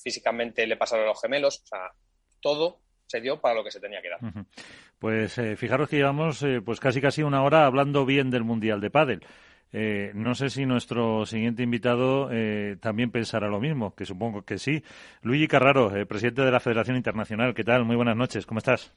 físicamente 0.00 0.66
le 0.66 0.76
pasaron 0.76 1.06
a 1.06 1.08
los 1.08 1.20
gemelos, 1.20 1.62
o 1.64 1.66
sea, 1.66 1.90
todo 2.40 2.80
se 3.06 3.20
dio 3.20 3.40
para 3.40 3.54
lo 3.54 3.64
que 3.64 3.70
se 3.70 3.80
tenía 3.80 4.02
que 4.02 4.10
dar. 4.10 4.20
Pues 4.98 5.38
eh, 5.38 5.56
fijaros 5.56 5.88
que 5.88 5.96
llevamos 5.96 6.42
eh, 6.42 6.60
pues 6.64 6.80
casi 6.80 7.00
casi 7.00 7.22
una 7.22 7.42
hora 7.42 7.66
hablando 7.66 8.04
bien 8.04 8.30
del 8.30 8.44
Mundial 8.44 8.80
de 8.80 8.90
Pádel. 8.90 9.24
Eh, 9.72 10.12
no 10.14 10.34
sé 10.34 10.50
si 10.50 10.66
nuestro 10.66 11.26
siguiente 11.26 11.62
invitado 11.62 12.30
eh, 12.32 12.76
también 12.80 13.10
pensará 13.10 13.48
lo 13.48 13.60
mismo, 13.60 13.94
que 13.94 14.06
supongo 14.06 14.42
que 14.42 14.58
sí. 14.58 14.82
Luigi 15.22 15.46
Carraro, 15.46 15.92
presidente 16.08 16.42
de 16.42 16.50
la 16.50 16.60
Federación 16.60 16.96
Internacional. 16.96 17.54
¿Qué 17.54 17.64
tal? 17.64 17.84
Muy 17.84 17.96
buenas 17.96 18.16
noches. 18.16 18.46
¿Cómo 18.46 18.58
estás? 18.58 18.94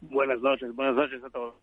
Buenas 0.00 0.40
noches, 0.40 0.74
buenas 0.74 0.96
noches 0.96 1.22
a 1.22 1.30
todos. 1.30 1.54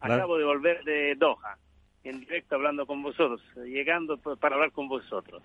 Acabo 0.00 0.36
de 0.36 0.44
volver 0.44 0.84
de 0.84 1.14
Doha 1.16 1.56
en 2.04 2.20
directo 2.20 2.54
hablando 2.54 2.86
con 2.86 3.02
vosotros, 3.02 3.42
llegando 3.56 4.16
para 4.18 4.54
hablar 4.54 4.72
con 4.72 4.88
vosotros. 4.88 5.42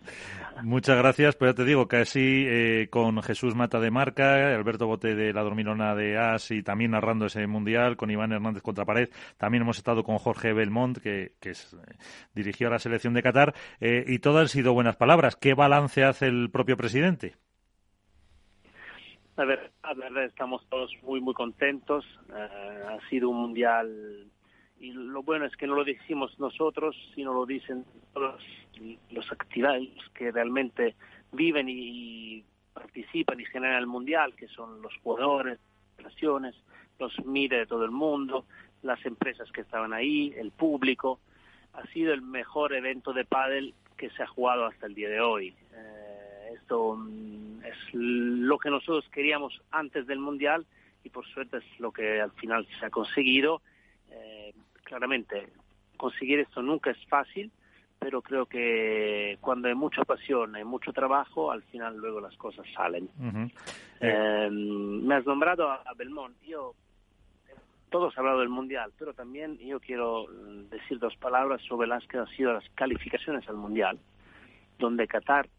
Muchas 0.63 0.97
gracias, 0.97 1.35
pero 1.35 1.51
ya 1.51 1.55
te 1.55 1.65
digo, 1.65 1.87
casi 1.87 2.45
eh, 2.47 2.87
con 2.89 3.21
Jesús 3.21 3.55
Mata 3.55 3.79
de 3.79 3.91
Marca, 3.91 4.53
Alberto 4.55 4.87
Bote 4.87 5.15
de 5.15 5.33
la 5.33 5.41
Dormilona 5.41 5.95
de 5.95 6.17
As 6.17 6.51
y 6.51 6.63
también 6.63 6.91
narrando 6.91 7.25
ese 7.25 7.45
mundial, 7.47 7.97
con 7.97 8.11
Iván 8.11 8.31
Hernández 8.31 8.61
contra 8.61 8.85
pared. 8.85 9.09
También 9.37 9.63
hemos 9.63 9.77
estado 9.77 10.03
con 10.03 10.17
Jorge 10.17 10.53
Belmont, 10.53 10.99
que, 10.99 11.33
que 11.39 11.51
es, 11.51 11.73
eh, 11.73 11.95
dirigió 12.33 12.67
a 12.67 12.71
la 12.71 12.79
selección 12.79 13.13
de 13.13 13.23
Qatar, 13.23 13.53
eh, 13.79 14.05
y 14.07 14.19
todas 14.19 14.43
han 14.43 14.49
sido 14.49 14.73
buenas 14.73 14.95
palabras. 14.95 15.35
¿Qué 15.35 15.53
balance 15.53 16.03
hace 16.03 16.27
el 16.27 16.49
propio 16.51 16.77
presidente? 16.77 17.35
A 19.35 19.45
ver, 19.45 19.71
la 19.83 19.93
verdad 19.95 20.25
estamos 20.25 20.63
todos 20.69 20.91
muy, 21.01 21.19
muy 21.19 21.33
contentos. 21.33 22.05
ha 22.29 22.99
sido 23.09 23.29
un 23.29 23.37
mundial 23.37 24.29
y 24.83 24.91
lo 24.91 25.23
bueno 25.23 25.45
es 25.45 25.55
que 25.55 25.65
no 25.65 25.75
lo 25.75 25.85
decimos 25.85 26.37
nosotros, 26.39 26.93
sino 27.15 27.33
lo 27.33 27.45
dicen 27.45 27.85
todos 28.13 28.43
los 29.11 29.31
activistas 29.31 30.09
que 30.13 30.29
realmente 30.29 30.95
viven 31.31 31.67
y 31.69 32.43
participan 32.73 33.39
y 33.39 33.45
generan 33.45 33.77
el 33.77 33.87
mundial, 33.87 34.35
que 34.35 34.49
son 34.49 34.81
los 34.81 34.93
jugadores, 34.97 35.57
las 35.97 36.07
naciones, 36.11 36.53
los 36.99 37.17
MIDE 37.25 37.59
de 37.59 37.65
todo 37.65 37.85
el 37.85 37.91
mundo, 37.91 38.45
las 38.81 39.03
empresas 39.05 39.49
que 39.53 39.61
estaban 39.61 39.93
ahí, 39.93 40.33
el 40.35 40.51
público. 40.51 41.21
Ha 41.71 41.87
sido 41.87 42.11
el 42.13 42.21
mejor 42.21 42.73
evento 42.73 43.13
de 43.13 43.23
pádel 43.23 43.73
que 43.95 44.09
se 44.09 44.23
ha 44.23 44.27
jugado 44.27 44.65
hasta 44.65 44.85
el 44.87 44.95
día 44.95 45.07
de 45.07 45.21
hoy. 45.21 45.55
Eh, 45.73 46.55
esto 46.55 46.97
mm, 46.97 47.63
es 47.63 47.93
lo 47.93 48.59
que 48.59 48.69
nosotros 48.69 49.09
queríamos 49.13 49.61
antes 49.71 50.05
del 50.07 50.19
mundial 50.19 50.65
y 51.05 51.09
por 51.09 51.25
suerte 51.25 51.59
es 51.59 51.79
lo 51.79 51.93
que 51.93 52.19
al 52.19 52.31
final 52.31 52.67
se 52.81 52.85
ha 52.87 52.89
conseguido. 52.89 53.61
Claramente 54.93 55.49
conseguir 55.97 56.41
esto 56.41 56.61
nunca 56.61 56.91
es 56.91 57.03
fácil, 57.07 57.51
pero 57.97 58.21
creo 58.21 58.45
que 58.45 59.39
cuando 59.41 59.67
hay 59.67 59.73
mucha 59.73 60.03
pasión, 60.03 60.55
hay 60.55 60.63
mucho 60.63 60.93
trabajo, 60.93 61.51
al 61.51 61.63
final 61.63 61.97
luego 61.97 62.21
las 62.21 62.37
cosas 62.37 62.63
salen. 62.75 63.09
Eh, 63.99 64.49
me 64.51 65.15
has 65.15 65.25
nombrado 65.25 65.67
a 65.67 65.81
Belmont. 65.97 66.39
Yo, 66.43 66.75
todos 67.89 68.13
han 68.15 68.19
hablado 68.19 68.41
del 68.41 68.49
Mundial, 68.49 68.93
pero 68.99 69.15
también 69.15 69.57
yo 69.57 69.79
quiero 69.79 70.27
decir 70.69 70.99
dos 70.99 71.15
palabras 71.15 71.59
sobre 71.63 71.87
las 71.87 72.05
que 72.05 72.19
han 72.19 72.27
sido 72.27 72.53
las 72.53 72.69
calificaciones 72.75 73.49
al 73.49 73.57
Mundial. 73.57 73.97
donde 74.77 75.07
Qatar, 75.07 75.49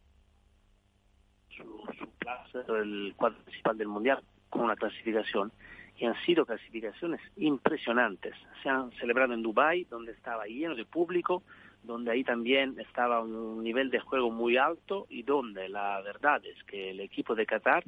su, 1.48 1.64
su 1.98 2.08
plaza, 2.20 2.60
el 2.68 3.14
cuadro 3.16 3.42
principal 3.42 3.76
del 3.78 3.88
Mundial, 3.88 4.22
con 4.48 4.62
una 4.62 4.76
clasificación, 4.76 5.50
y 5.96 6.06
han 6.06 6.14
sido 6.24 6.44
clasificaciones 6.44 7.20
impresionantes. 7.36 8.34
Se 8.62 8.68
han 8.68 8.90
celebrado 8.92 9.34
en 9.34 9.42
Dubái, 9.42 9.84
donde 9.84 10.12
estaba 10.12 10.46
lleno 10.46 10.74
de 10.74 10.84
público, 10.84 11.42
donde 11.82 12.10
ahí 12.10 12.24
también 12.24 12.78
estaba 12.80 13.20
un 13.20 13.62
nivel 13.62 13.90
de 13.90 14.00
juego 14.00 14.30
muy 14.30 14.56
alto 14.56 15.06
y 15.08 15.22
donde 15.22 15.68
la 15.68 16.00
verdad 16.02 16.42
es 16.44 16.62
que 16.64 16.90
el 16.90 17.00
equipo 17.00 17.34
de 17.34 17.46
Qatar 17.46 17.84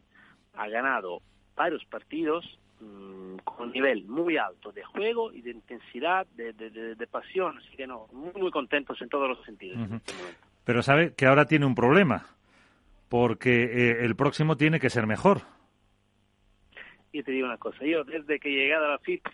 ha 0.54 0.68
ganado 0.68 1.20
varios 1.56 1.84
partidos 1.86 2.58
mmm, 2.80 3.36
con 3.42 3.68
un 3.68 3.72
nivel 3.72 4.04
muy 4.04 4.36
alto 4.36 4.70
de 4.70 4.84
juego 4.84 5.32
y 5.32 5.40
de 5.40 5.50
intensidad, 5.50 6.26
de, 6.36 6.52
de, 6.52 6.70
de, 6.70 6.94
de 6.94 7.06
pasión. 7.06 7.58
Así 7.58 7.76
que 7.76 7.86
no, 7.86 8.06
muy, 8.12 8.32
muy 8.40 8.50
contentos 8.50 9.00
en 9.00 9.08
todos 9.08 9.28
los 9.28 9.44
sentidos. 9.44 9.78
Uh 9.78 9.94
-huh. 9.94 10.00
Pero 10.64 10.82
sabe 10.82 11.14
que 11.14 11.26
ahora 11.26 11.46
tiene 11.46 11.64
un 11.64 11.74
problema, 11.74 12.26
porque 13.08 13.64
eh, 13.64 14.04
el 14.04 14.14
próximo 14.14 14.56
tiene 14.56 14.78
que 14.78 14.90
ser 14.90 15.06
mejor. 15.06 15.40
Y 17.12 17.22
te 17.22 17.32
digo 17.32 17.46
una 17.46 17.58
cosa, 17.58 17.84
yo 17.84 18.04
desde 18.04 18.38
que 18.38 18.48
he 18.48 18.64
llegado 18.64 18.86
a 18.86 18.90
la 18.90 18.98
FIP, 18.98 19.26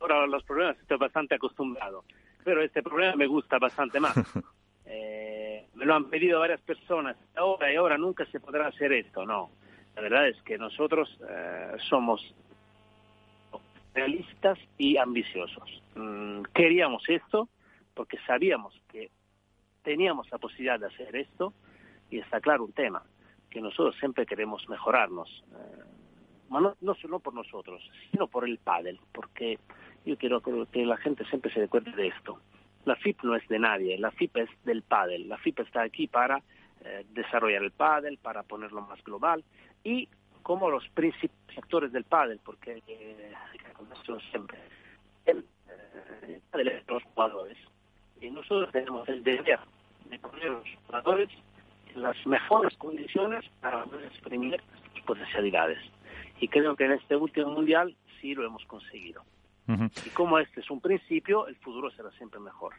ahora 0.00 0.26
los 0.26 0.42
problemas 0.44 0.78
estoy 0.78 0.98
bastante 0.98 1.34
acostumbrado, 1.34 2.04
pero 2.42 2.62
este 2.62 2.82
problema 2.82 3.14
me 3.16 3.26
gusta 3.26 3.58
bastante 3.58 4.00
más. 4.00 4.14
eh, 4.86 5.66
me 5.74 5.84
lo 5.84 5.94
han 5.94 6.10
pedido 6.10 6.40
varias 6.40 6.60
personas, 6.60 7.16
ahora 7.36 7.72
y 7.72 7.76
ahora 7.76 7.98
nunca 7.98 8.26
se 8.26 8.40
podrá 8.40 8.68
hacer 8.68 8.92
esto, 8.92 9.24
no. 9.24 9.50
La 9.94 10.02
verdad 10.02 10.28
es 10.28 10.40
que 10.42 10.58
nosotros 10.58 11.16
eh, 11.28 11.76
somos 11.88 12.34
realistas 13.94 14.58
y 14.76 14.96
ambiciosos. 14.96 15.82
Mm, 15.94 16.42
queríamos 16.52 17.08
esto 17.08 17.48
porque 17.94 18.18
sabíamos 18.26 18.74
que 18.90 19.10
teníamos 19.82 20.28
la 20.30 20.38
posibilidad 20.38 20.80
de 20.80 20.86
hacer 20.86 21.14
esto 21.14 21.54
y 22.10 22.18
está 22.18 22.40
claro 22.40 22.64
un 22.64 22.72
tema 22.72 23.04
que 23.54 23.60
nosotros 23.60 23.94
siempre 24.00 24.26
queremos 24.26 24.68
mejorarnos, 24.68 25.44
eh, 25.52 25.84
no, 26.50 26.94
solo 26.96 27.20
por 27.20 27.34
nosotros, 27.34 27.80
sino 28.10 28.26
por 28.26 28.44
el 28.44 28.58
pádel, 28.58 28.98
porque 29.12 29.60
yo 30.04 30.18
quiero 30.18 30.40
que 30.40 30.84
la 30.84 30.96
gente 30.96 31.24
siempre 31.26 31.52
se 31.52 31.60
recuerde 31.60 31.92
de 31.92 32.08
esto. 32.08 32.40
La 32.84 32.96
FIP 32.96 33.22
no 33.22 33.36
es 33.36 33.46
de 33.48 33.60
nadie, 33.60 33.96
la 33.96 34.10
FIP 34.10 34.36
es 34.38 34.50
del 34.64 34.82
pádel, 34.82 35.28
la 35.28 35.38
FIP 35.38 35.60
está 35.60 35.82
aquí 35.82 36.08
para 36.08 36.42
eh, 36.84 37.06
desarrollar 37.12 37.62
el 37.62 37.70
pádel, 37.70 38.18
para 38.18 38.42
ponerlo 38.42 38.82
más 38.82 39.02
global 39.04 39.44
y 39.84 40.08
como 40.42 40.68
los 40.68 40.86
principales 40.88 41.56
actores 41.56 41.92
del 41.92 42.04
pádel, 42.04 42.40
porque 42.44 42.82
eh, 42.88 43.32
siempre 44.30 44.58
el, 45.26 45.44
eh, 45.68 46.40
pádel 46.50 46.68
es 46.68 46.88
los 46.88 47.02
jugadores 47.04 47.56
y 48.20 48.30
nosotros 48.30 48.70
tenemos 48.72 49.08
el 49.08 49.22
deber 49.22 49.60
de 50.10 50.18
poner 50.18 50.50
los 50.50 50.68
jugadores 50.86 51.30
las 51.96 52.16
mejores 52.26 52.76
condiciones 52.76 53.44
para 53.60 53.84
poder 53.84 54.06
exprimir 54.06 54.60
sus 54.92 55.02
potencialidades. 55.02 55.78
Y 56.40 56.48
creo 56.48 56.76
que 56.76 56.84
en 56.84 56.92
este 56.92 57.16
último 57.16 57.50
mundial 57.50 57.96
sí 58.20 58.34
lo 58.34 58.46
hemos 58.46 58.64
conseguido. 58.66 59.22
Uh 59.68 59.72
-huh. 59.72 60.06
Y 60.06 60.10
como 60.10 60.38
este 60.38 60.60
es 60.60 60.70
un 60.70 60.80
principio, 60.80 61.46
el 61.46 61.56
futuro 61.56 61.90
será 61.90 62.10
siempre 62.12 62.40
mejor. 62.40 62.74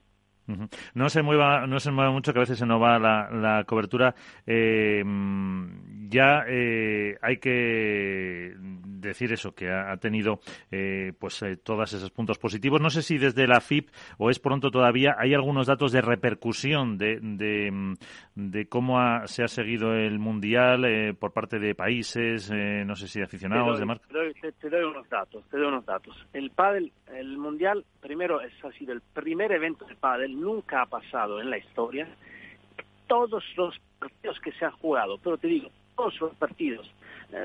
Uh 0.47 0.53
-huh. 0.53 0.69
No 0.93 1.09
se 1.09 1.21
mueva, 1.21 1.65
no 1.67 1.79
se 1.79 1.91
mueva 1.91 2.11
mucho, 2.11 2.31
que 2.31 2.39
a 2.39 2.41
veces 2.41 2.59
se 2.59 2.65
nos 2.65 2.81
va 2.81 2.99
la, 2.99 3.29
la 3.31 3.63
cobertura. 3.63 4.13
Eh, 4.45 5.03
ya 6.09 6.45
eh, 6.47 7.17
hay 7.21 7.37
que 7.37 8.53
decir 9.05 9.31
eso, 9.31 9.53
que 9.53 9.69
ha, 9.69 9.95
tenido 9.97 10.39
eh, 10.71 11.13
pues 11.19 11.41
eh, 11.43 11.57
todos 11.57 11.93
esos 11.93 12.11
puntos 12.11 12.37
positivos. 12.37 12.81
No 12.81 12.89
sé 12.89 13.01
si 13.01 13.17
desde 13.17 13.47
la 13.47 13.61
FIP 13.61 13.89
o 14.17 14.29
es 14.29 14.39
pronto 14.39 14.71
todavía 14.71 15.15
hay 15.17 15.33
algunos 15.33 15.67
datos 15.67 15.91
de 15.91 16.01
repercusión 16.01 16.97
de, 16.97 17.19
de, 17.21 17.95
de 18.35 18.67
cómo 18.67 18.99
ha, 18.99 19.27
se 19.27 19.43
ha 19.43 19.47
seguido 19.47 19.93
el 19.93 20.19
mundial 20.19 20.85
eh, 20.85 21.13
por 21.13 21.31
parte 21.31 21.59
de 21.59 21.75
países, 21.75 22.51
eh, 22.53 22.83
no 22.85 22.95
sé 22.95 23.07
si 23.07 23.19
de 23.19 23.25
aficionados, 23.25 23.79
doy, 23.79 23.87
de. 23.87 23.95
Te 24.07 24.13
doy, 24.13 24.33
te, 24.33 24.51
te 24.53 24.69
doy, 24.69 24.83
unos 24.83 25.07
datos, 25.09 25.43
te 25.49 25.57
doy 25.57 25.67
unos 25.67 25.85
datos. 25.85 26.15
El 26.33 26.51
pádel, 26.51 26.91
el 27.13 27.37
mundial, 27.37 27.85
primero 28.01 28.41
es, 28.41 28.53
ha 28.63 28.71
sido 28.73 28.93
el 28.93 29.01
primer 29.01 29.51
evento 29.51 29.85
de 29.85 29.95
pádel, 29.95 30.34
nunca 30.35 30.81
ha 30.81 30.85
pasado 30.85 31.41
en 31.41 31.49
la 31.49 31.57
historia. 31.57 32.07
Todos 33.07 33.43
los 33.57 33.79
partidos 33.99 34.39
que 34.39 34.51
se 34.53 34.65
han 34.65 34.71
jugado, 34.71 35.17
pero 35.17 35.37
te 35.37 35.47
digo, 35.47 35.69
todos 35.95 36.19
los 36.19 36.35
partidos 36.35 36.91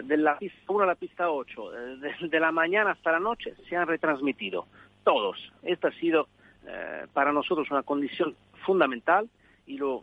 de 0.05 0.16
la 0.16 0.38
pista 0.38 0.59
1 0.68 0.82
a 0.82 0.86
la 0.86 0.95
pista 0.95 1.30
8, 1.30 1.70
de, 1.70 2.28
de, 2.28 2.41
la 2.41 2.53
mañana 2.53 2.93
hasta 2.93 3.12
la 3.12 3.20
noche, 3.20 3.55
se 3.68 3.76
han 3.76 3.86
retransmitido. 3.86 4.66
Todos. 5.05 5.53
Esta 5.62 5.88
ha 5.88 5.93
sido 5.93 6.28
eh, 6.66 7.07
para 7.12 7.32
nosotros 7.32 7.70
una 7.70 7.82
condición 7.82 8.36
fundamental 8.64 9.28
y 9.66 9.78
lo, 9.78 10.03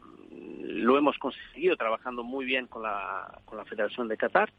lo 0.61 0.97
hemos 0.97 1.17
conseguido 1.17 1.77
trabajando 1.77 2.23
muy 2.23 2.45
bien 2.45 2.67
con 2.67 2.83
la, 2.83 3.39
con 3.45 3.57
la 3.57 3.65
Federación 3.65 4.07
de 4.07 4.17
Qatar. 4.17 4.51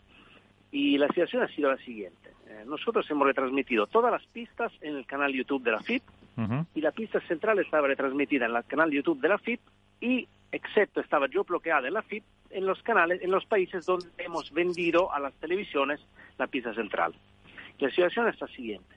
Y 0.70 0.98
la 0.98 1.08
situación 1.08 1.42
ha 1.42 1.48
sido 1.48 1.70
la 1.70 1.78
siguiente. 1.78 2.30
Eh, 2.46 2.64
nosotros 2.66 3.10
hemos 3.10 3.26
retransmitido 3.26 3.86
todas 3.86 4.12
las 4.12 4.24
pistas 4.26 4.72
en 4.80 4.96
el 4.96 5.06
canal 5.06 5.32
YouTube 5.32 5.62
de 5.62 5.72
la 5.72 5.80
FIP 5.80 6.02
y 6.74 6.80
la 6.80 6.92
pista 6.92 7.20
central 7.22 7.58
estaba 7.58 7.88
retransmitida 7.88 8.46
en 8.46 8.54
el 8.54 8.64
canal 8.64 8.90
YouTube 8.90 9.20
de 9.20 9.28
la 9.28 9.38
FIP 9.38 9.60
y 10.00 10.28
excepto 10.52 11.00
estaba 11.00 11.26
yo 11.28 11.44
bloqueada 11.44 11.88
en 11.88 11.94
la 11.94 12.02
FIP 12.02 12.22
en 12.50 12.64
los 12.64 12.82
canales, 12.82 13.20
en 13.22 13.30
los 13.30 13.44
países 13.44 13.84
donde 13.84 14.06
hemos 14.18 14.52
vendido 14.52 15.12
a 15.12 15.20
las 15.20 15.34
televisiones 15.34 16.00
la 16.38 16.46
pista 16.46 16.72
central. 16.74 17.14
La 17.78 17.90
situación 17.90 18.28
es 18.28 18.40
la 18.40 18.46
siguiente. 18.48 18.94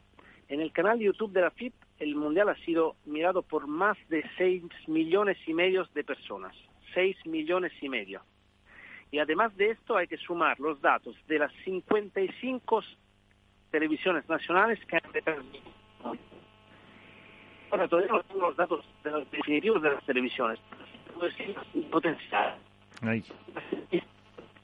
En 0.48 0.62
el 0.62 0.72
canal 0.72 1.00
YouTube 1.00 1.32
de 1.32 1.42
la 1.42 1.52
FIP, 1.52 1.74
el 2.00 2.16
Mundial 2.16 2.50
ha 2.50 2.56
sido 2.66 2.96
mirado 3.06 3.42
por 3.42 3.68
más 3.68 3.98
de 4.10 4.24
6 4.38 4.64
millones 4.88 5.38
y 5.48 5.54
medio 5.54 5.86
de 5.94 6.04
personas. 6.04 6.56
6 6.94 7.26
millones 7.26 7.72
y 7.82 7.90
medio. 7.90 8.22
Y 9.12 9.20
además 9.20 9.56
de 9.58 9.72
esto 9.72 9.98
hay 9.98 10.08
que 10.08 10.18
sumar 10.18 10.60
los 10.60 10.82
datos 10.82 11.16
de 11.28 11.40
las 11.40 11.52
55 11.66 12.84
televisiones 13.72 14.28
nacionales 14.30 14.80
que 14.86 14.96
han 14.98 15.14
retransmitido. 15.14 15.72
Ahora, 17.72 17.88
todavía 17.88 18.12
no 18.12 18.24
tengo 18.24 18.42
los 18.42 18.58
datos 18.58 18.86
de 19.04 19.12
los 19.12 19.32
definitivos 19.32 19.82
de 19.82 19.92
las 19.92 20.04
televisiones. 20.06 20.60
Decir, 21.22 21.56
potencial. 21.90 22.58
Ay. 23.02 23.24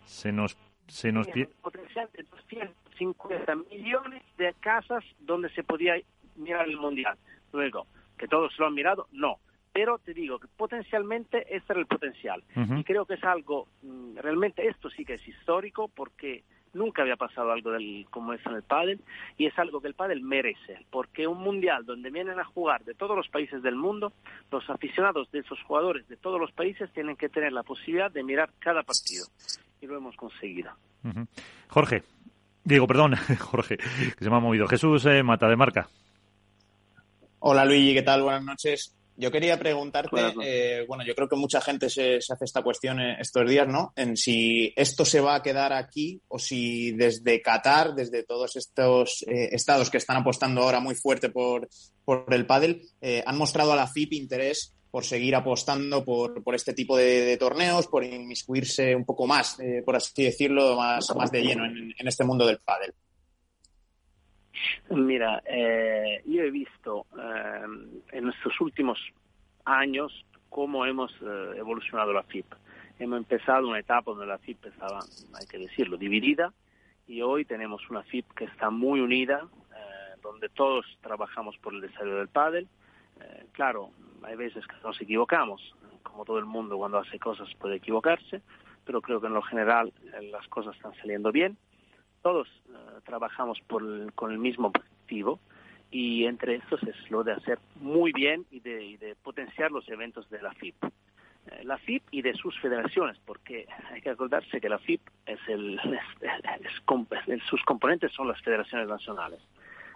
Se 0.06 0.32
nos 0.32 0.58
se 0.88 1.12
nos 1.12 1.28
pide 1.28 1.48
potencial 1.62 2.10
de 2.14 2.24
250 2.24 3.56
millones 3.56 4.24
de 4.38 4.54
casas 4.60 5.04
donde 5.20 5.50
se 5.50 5.64
podía 5.64 5.96
mirar 6.36 6.68
el 6.68 6.78
mundial. 6.78 7.18
Luego, 7.52 7.88
que 8.18 8.28
todos 8.28 8.58
lo 8.58 8.68
han 8.68 8.74
mirado, 8.74 9.08
no. 9.12 9.38
Pero 9.74 10.00
te 10.00 10.14
digo 10.14 10.40
que 10.40 10.48
potencialmente 10.48 11.56
este 11.56 11.74
era 11.74 11.80
el 11.82 11.88
potencial. 11.88 12.44
Uh 12.56 12.62
-huh. 12.62 12.80
Y 12.80 12.84
creo 12.84 13.06
que 13.06 13.16
es 13.16 13.24
algo, 13.24 13.68
mm, 13.84 14.18
realmente 14.18 14.68
esto 14.68 14.90
sí 14.90 15.06
que 15.06 15.16
es 15.16 15.28
histórico 15.28 15.88
porque 15.90 16.44
nunca 16.74 17.02
había 17.02 17.16
pasado 17.16 17.52
algo 17.52 17.72
del, 17.72 18.06
como 18.10 18.34
es 18.34 18.46
en 18.46 18.54
el 18.54 18.64
pádel 18.64 19.00
y 19.38 19.46
es 19.46 19.58
algo 19.60 19.82
que 19.82 19.88
el 19.88 19.94
pádel 19.94 20.22
merece 20.22 20.86
porque 20.90 21.28
un 21.28 21.40
mundial 21.40 21.86
donde 21.86 22.10
vienen 22.10 22.40
a 22.40 22.46
jugar 22.46 22.84
de 22.84 22.94
todos 22.94 23.16
los 23.16 23.28
países 23.30 23.64
del 23.64 23.76
mundo 23.76 24.14
los 24.52 24.70
aficionados 24.70 25.32
de 25.32 25.40
esos 25.40 25.62
jugadores 25.64 26.08
de 26.08 26.18
todos 26.18 26.40
los 26.40 26.52
países 26.52 26.92
tienen 26.94 27.16
que 27.16 27.30
tener 27.30 27.54
la 27.54 27.64
posibilidad 27.64 28.12
de 28.12 28.24
mirar 28.24 28.50
cada 28.60 28.84
partido 28.84 29.26
y 29.82 29.88
lo 29.88 29.98
hemos 29.98 30.16
conseguido 30.16 30.72
uh 31.04 31.10
-huh. 31.10 31.28
Jorge 31.70 32.04
Diego, 32.68 32.86
perdón, 32.86 33.16
Jorge, 33.40 33.78
que 33.78 34.24
se 34.26 34.30
me 34.30 34.36
ha 34.36 34.40
movido. 34.42 34.68
Jesús 34.68 35.06
eh, 35.06 35.24
Mata 35.24 35.48
de 35.48 35.56
Marca. 35.56 35.88
Hola 37.40 37.64
Luigi, 37.64 37.94
¿qué 37.94 38.02
tal? 38.02 38.24
Buenas 38.24 38.44
noches. 38.44 38.97
Yo 39.20 39.32
quería 39.32 39.58
preguntarte, 39.58 40.16
eh, 40.44 40.86
bueno, 40.88 41.04
yo 41.04 41.16
creo 41.16 41.28
que 41.28 41.36
mucha 41.36 41.60
gente 41.60 41.90
se, 41.90 42.22
se, 42.22 42.34
hace 42.34 42.46
esta 42.46 42.62
cuestión 42.62 43.00
estos 43.00 43.50
días, 43.50 43.68
¿no? 43.68 43.92
En 43.96 44.16
si 44.16 44.72
esto 44.76 45.06
se 45.06 45.20
va 45.20 45.34
a 45.34 45.42
quedar 45.42 45.74
aquí 45.74 46.22
o 46.28 46.38
si 46.38 46.92
desde 46.92 47.42
Qatar, 47.42 47.96
desde 47.96 48.22
todos 48.22 48.56
estos 48.56 49.26
eh, 49.28 49.50
estados 49.54 49.90
que 49.90 49.98
están 49.98 50.18
apostando 50.18 50.62
ahora 50.62 50.80
muy 50.80 50.94
fuerte 50.94 51.30
por, 51.30 51.68
por 52.06 52.32
el 52.32 52.46
pádel, 52.46 52.84
eh, 53.02 53.24
han 53.26 53.40
mostrado 53.40 53.74
a 53.74 53.76
la 53.76 53.88
FIP 53.88 54.14
interés 54.14 54.76
por 54.92 55.04
seguir 55.04 55.36
apostando 55.36 56.06
por, 56.06 56.44
por 56.44 56.54
este 56.54 56.74
tipo 56.74 56.96
de, 56.96 57.22
de, 57.22 57.38
torneos, 57.38 57.88
por 57.88 58.04
inmiscuirse 58.04 58.96
un 58.96 59.04
poco 59.04 59.26
más, 59.26 59.60
eh, 59.60 59.82
por 59.84 59.96
así 59.96 60.24
decirlo, 60.24 60.76
más, 60.76 61.08
más 61.16 61.32
de 61.32 61.42
lleno 61.42 61.66
en, 61.66 61.92
en 61.98 62.08
este 62.08 62.24
mundo 62.24 62.46
del 62.46 62.60
pádel. 62.60 62.94
Mira, 64.90 65.42
eh, 65.46 66.22
yo 66.26 66.44
he 66.44 66.52
visto 66.52 67.06
eh, 67.18 67.66
en 68.12 68.30
estos 68.30 68.60
últimos 68.62 69.00
años 69.66 70.26
cómo 70.50 70.86
hemos 70.86 71.12
eh, 71.22 71.54
evolucionado 71.58 72.14
la 72.14 72.24
FIP. 72.24 72.46
Hemos 73.00 73.18
empezado 73.18 73.68
una 73.68 73.80
etapa 73.80 74.12
donde 74.12 74.26
la 74.26 74.38
FIP 74.40 74.66
estaba, 74.66 75.00
hay 75.34 75.46
que 75.48 75.60
decirlo, 75.60 75.98
dividida 75.98 76.52
y 77.08 77.22
hoy 77.22 77.46
tenemos 77.46 77.90
una 77.90 78.04
FIP 78.04 78.34
que 78.34 78.46
está 78.46 78.70
muy 78.70 79.00
unida, 79.00 79.48
eh, 79.72 80.20
donde 80.22 80.50
todos 80.50 80.86
trabajamos 81.02 81.58
por 81.58 81.74
el 81.74 81.82
desarrollo 81.82 82.18
del 82.18 82.28
pádel. 82.28 82.68
Eh, 83.22 83.46
claro, 83.54 83.92
hay 84.24 84.36
veces 84.36 84.66
que 84.68 84.76
nos 84.84 85.00
equivocamos, 85.02 85.76
como 86.04 86.26
todo 86.26 86.40
el 86.40 86.46
mundo 86.46 86.78
cuando 86.78 86.98
hace 86.98 87.18
cosas 87.18 87.48
puede 87.56 87.76
equivocarse, 87.76 88.42
pero 88.86 89.02
creo 89.02 89.22
que 89.22 89.28
en 89.28 89.34
lo 89.34 89.42
general 89.42 89.94
eh, 90.14 90.30
las 90.32 90.48
cosas 90.48 90.76
están 90.76 90.94
saliendo 90.96 91.32
bien 91.32 91.58
todos 92.22 92.48
uh, 92.70 93.02
trabajamos 93.02 93.60
por 93.62 93.82
el, 93.82 94.12
con 94.14 94.32
el 94.32 94.38
mismo 94.38 94.68
objetivo 94.68 95.40
y 95.92 96.26
entre 96.26 96.56
estos 96.56 96.84
es 96.84 96.96
lo 97.10 97.24
de 97.24 97.34
hacer 97.34 97.60
muy 97.76 98.12
bien 98.12 98.46
y 98.52 98.60
de, 98.60 98.84
y 98.84 98.98
de 98.98 99.16
potenciar 99.16 99.72
los 99.72 99.88
eventos 99.90 100.30
de 100.30 100.42
la 100.42 100.54
FIP. 100.54 100.76
eh, 100.84 101.64
la 101.64 101.78
FIP 101.78 102.04
y 102.12 102.22
de 102.22 102.34
sus 102.34 102.60
federaciones, 102.60 103.18
porque 103.26 103.68
hay 103.92 104.02
que 104.02 104.10
acordarse 104.10 104.60
que 104.60 104.70
la 104.70 104.80
FIP 104.80 105.02
es 105.26 105.40
el, 105.48 105.80
sus 107.50 107.64
componentes 107.64 108.12
son 108.12 108.28
las 108.28 108.42
federaciones 108.42 108.88
nacionales. 108.88 109.40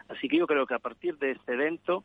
Así 0.08 0.28
que 0.28 0.38
yo 0.38 0.48
creo 0.48 0.66
que 0.66 0.74
a 0.74 0.80
partir 0.80 1.18
de 1.18 1.32
este 1.32 1.54
evento, 1.54 2.04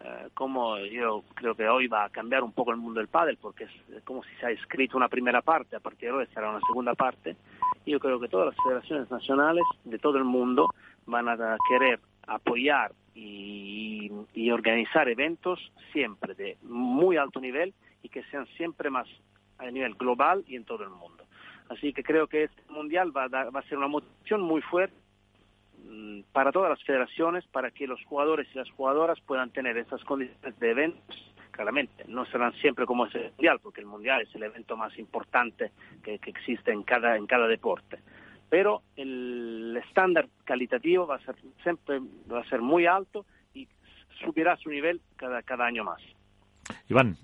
eh, 0.00 0.28
como 0.34 0.78
yo 0.78 1.24
creo 1.34 1.54
que 1.54 1.68
hoy 1.68 1.86
va 1.86 2.04
a 2.04 2.10
cambiar 2.10 2.42
un 2.42 2.52
poco 2.52 2.72
el 2.72 2.76
mundo 2.76 3.00
del 3.00 3.08
pádel, 3.08 3.36
porque 3.40 3.64
es 3.64 4.02
como 4.04 4.22
si 4.24 4.30
se 4.40 4.46
ha 4.46 4.50
escrito 4.50 4.96
una 4.96 5.08
primera 5.08 5.42
parte, 5.42 5.76
a 5.76 5.80
partir 5.80 6.10
de 6.10 6.16
hoy 6.16 6.26
será 6.34 6.50
una 6.50 6.60
segunda 6.66 6.94
parte, 6.94 7.36
yo 7.86 8.00
creo 8.00 8.20
que 8.20 8.28
todas 8.28 8.46
las 8.46 8.64
federaciones 8.64 9.10
nacionales 9.10 9.64
de 9.84 9.98
todo 9.98 10.18
el 10.18 10.24
mundo 10.24 10.68
van 11.06 11.28
a 11.28 11.56
querer 11.68 12.00
apoyar 12.26 12.92
y, 13.14 14.10
organizar 14.50 15.08
eventos 15.08 15.60
siempre 15.92 16.34
de 16.34 16.56
muy 16.62 17.16
alto 17.16 17.38
nivel 17.38 17.74
y 18.02 18.08
que 18.08 18.22
sean 18.24 18.46
siempre 18.56 18.90
más 18.90 19.06
a 19.58 19.70
nivel 19.70 19.94
global 19.94 20.42
y 20.48 20.56
en 20.56 20.64
todo 20.64 20.84
el 20.84 20.90
mundo. 20.90 21.24
Así 21.68 21.92
que 21.92 22.02
creo 22.02 22.26
que 22.26 22.44
este 22.44 22.62
mundial 22.70 23.14
va 23.14 23.24
a, 23.24 23.50
va 23.50 23.60
a 23.60 23.68
ser 23.68 23.76
una 23.78 23.88
motivación 23.88 24.40
muy 24.40 24.62
fuerte 24.62 24.96
para 26.32 26.52
todas 26.52 26.70
las 26.70 26.82
federaciones, 26.84 27.46
para 27.46 27.70
que 27.70 27.86
los 27.86 28.02
jugadores 28.04 28.48
y 28.54 28.58
las 28.58 28.70
jugadoras 28.70 29.20
puedan 29.20 29.50
tener 29.50 29.76
esas 29.76 30.02
condiciones 30.04 30.58
de 30.58 30.70
eventos. 30.70 31.34
Claramente, 31.50 32.04
no 32.06 32.24
serán 32.26 32.52
siempre 32.54 32.86
como 32.86 33.06
es 33.06 33.14
el 33.14 33.30
mundial, 33.30 33.58
porque 33.60 33.80
el 33.80 33.86
mundial 33.86 34.22
es 34.22 34.34
el 34.34 34.44
evento 34.44 34.76
más 34.76 34.96
importante 34.98 35.72
que, 36.02 36.18
que 36.18 36.30
existe 36.30 36.72
en 36.72 36.82
cada, 36.84 37.16
en 37.16 37.26
cada 37.26 37.48
deporte 37.48 37.98
pero 38.50 38.82
el 38.96 39.78
estándar 39.86 40.28
calitativo 40.44 41.06
va 41.06 41.16
a 41.16 41.20
ser 41.20 41.36
siempre 41.62 42.00
va 42.30 42.40
a 42.40 42.48
ser 42.48 42.60
muy 42.60 42.86
alto 42.86 43.26
y 43.54 43.68
subirá 44.24 44.56
su 44.56 44.70
nivel 44.70 45.00
cada, 45.16 45.42
cada 45.42 45.66
año 45.66 45.84
más. 45.84 46.00
Iván. 46.88 47.16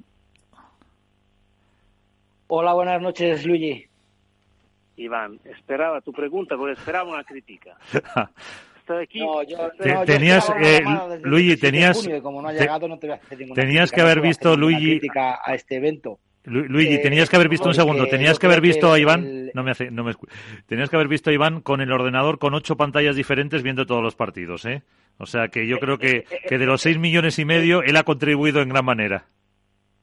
Hola, 2.46 2.74
buenas 2.74 3.00
noches, 3.00 3.46
Luigi. 3.46 3.86
Iván, 4.96 5.40
esperaba 5.44 6.00
tu 6.00 6.12
pregunta 6.12 6.56
porque 6.56 6.74
esperaba 6.74 7.10
una 7.10 7.24
crítica. 7.24 7.76
tenías, 10.06 10.52
Luigi, 11.22 11.56
tenías, 11.56 12.08
tenías 13.54 13.90
que 13.90 14.00
haber 14.00 14.20
visto, 14.20 14.56
Luigi, 14.56 15.00
a 15.16 15.54
este 15.54 15.76
evento. 15.76 16.18
Luigi, 16.44 17.00
tenías 17.00 17.30
que 17.30 17.36
haber 17.36 17.48
visto 17.48 17.68
un 17.68 17.74
segundo, 17.74 18.06
tenías 18.06 18.38
que 18.38 18.46
haber 18.46 18.60
visto 18.60 18.92
a 18.92 18.98
Iván, 18.98 19.50
no 19.54 19.62
me 19.62 19.70
hace, 19.70 19.90
no 19.90 20.04
me 20.04 20.12
tenías 20.66 20.90
que 20.90 20.96
haber 20.96 21.08
visto 21.08 21.30
a 21.30 21.32
Iván 21.32 21.62
con 21.62 21.80
el 21.80 21.90
ordenador 21.90 22.38
con 22.38 22.52
ocho 22.52 22.76
pantallas 22.76 23.16
diferentes 23.16 23.62
viendo 23.62 23.86
todos 23.86 24.02
los 24.02 24.14
partidos, 24.14 24.66
¿eh? 24.66 24.82
O 25.16 25.26
sea 25.26 25.48
que 25.48 25.66
yo 25.66 25.78
creo 25.78 25.96
que, 25.96 26.26
que 26.46 26.58
de 26.58 26.66
los 26.66 26.82
seis 26.82 26.98
millones 26.98 27.38
y 27.38 27.44
medio 27.44 27.82
él 27.82 27.96
ha 27.96 28.02
contribuido 28.02 28.60
en 28.60 28.68
gran 28.68 28.84
manera. 28.84 29.26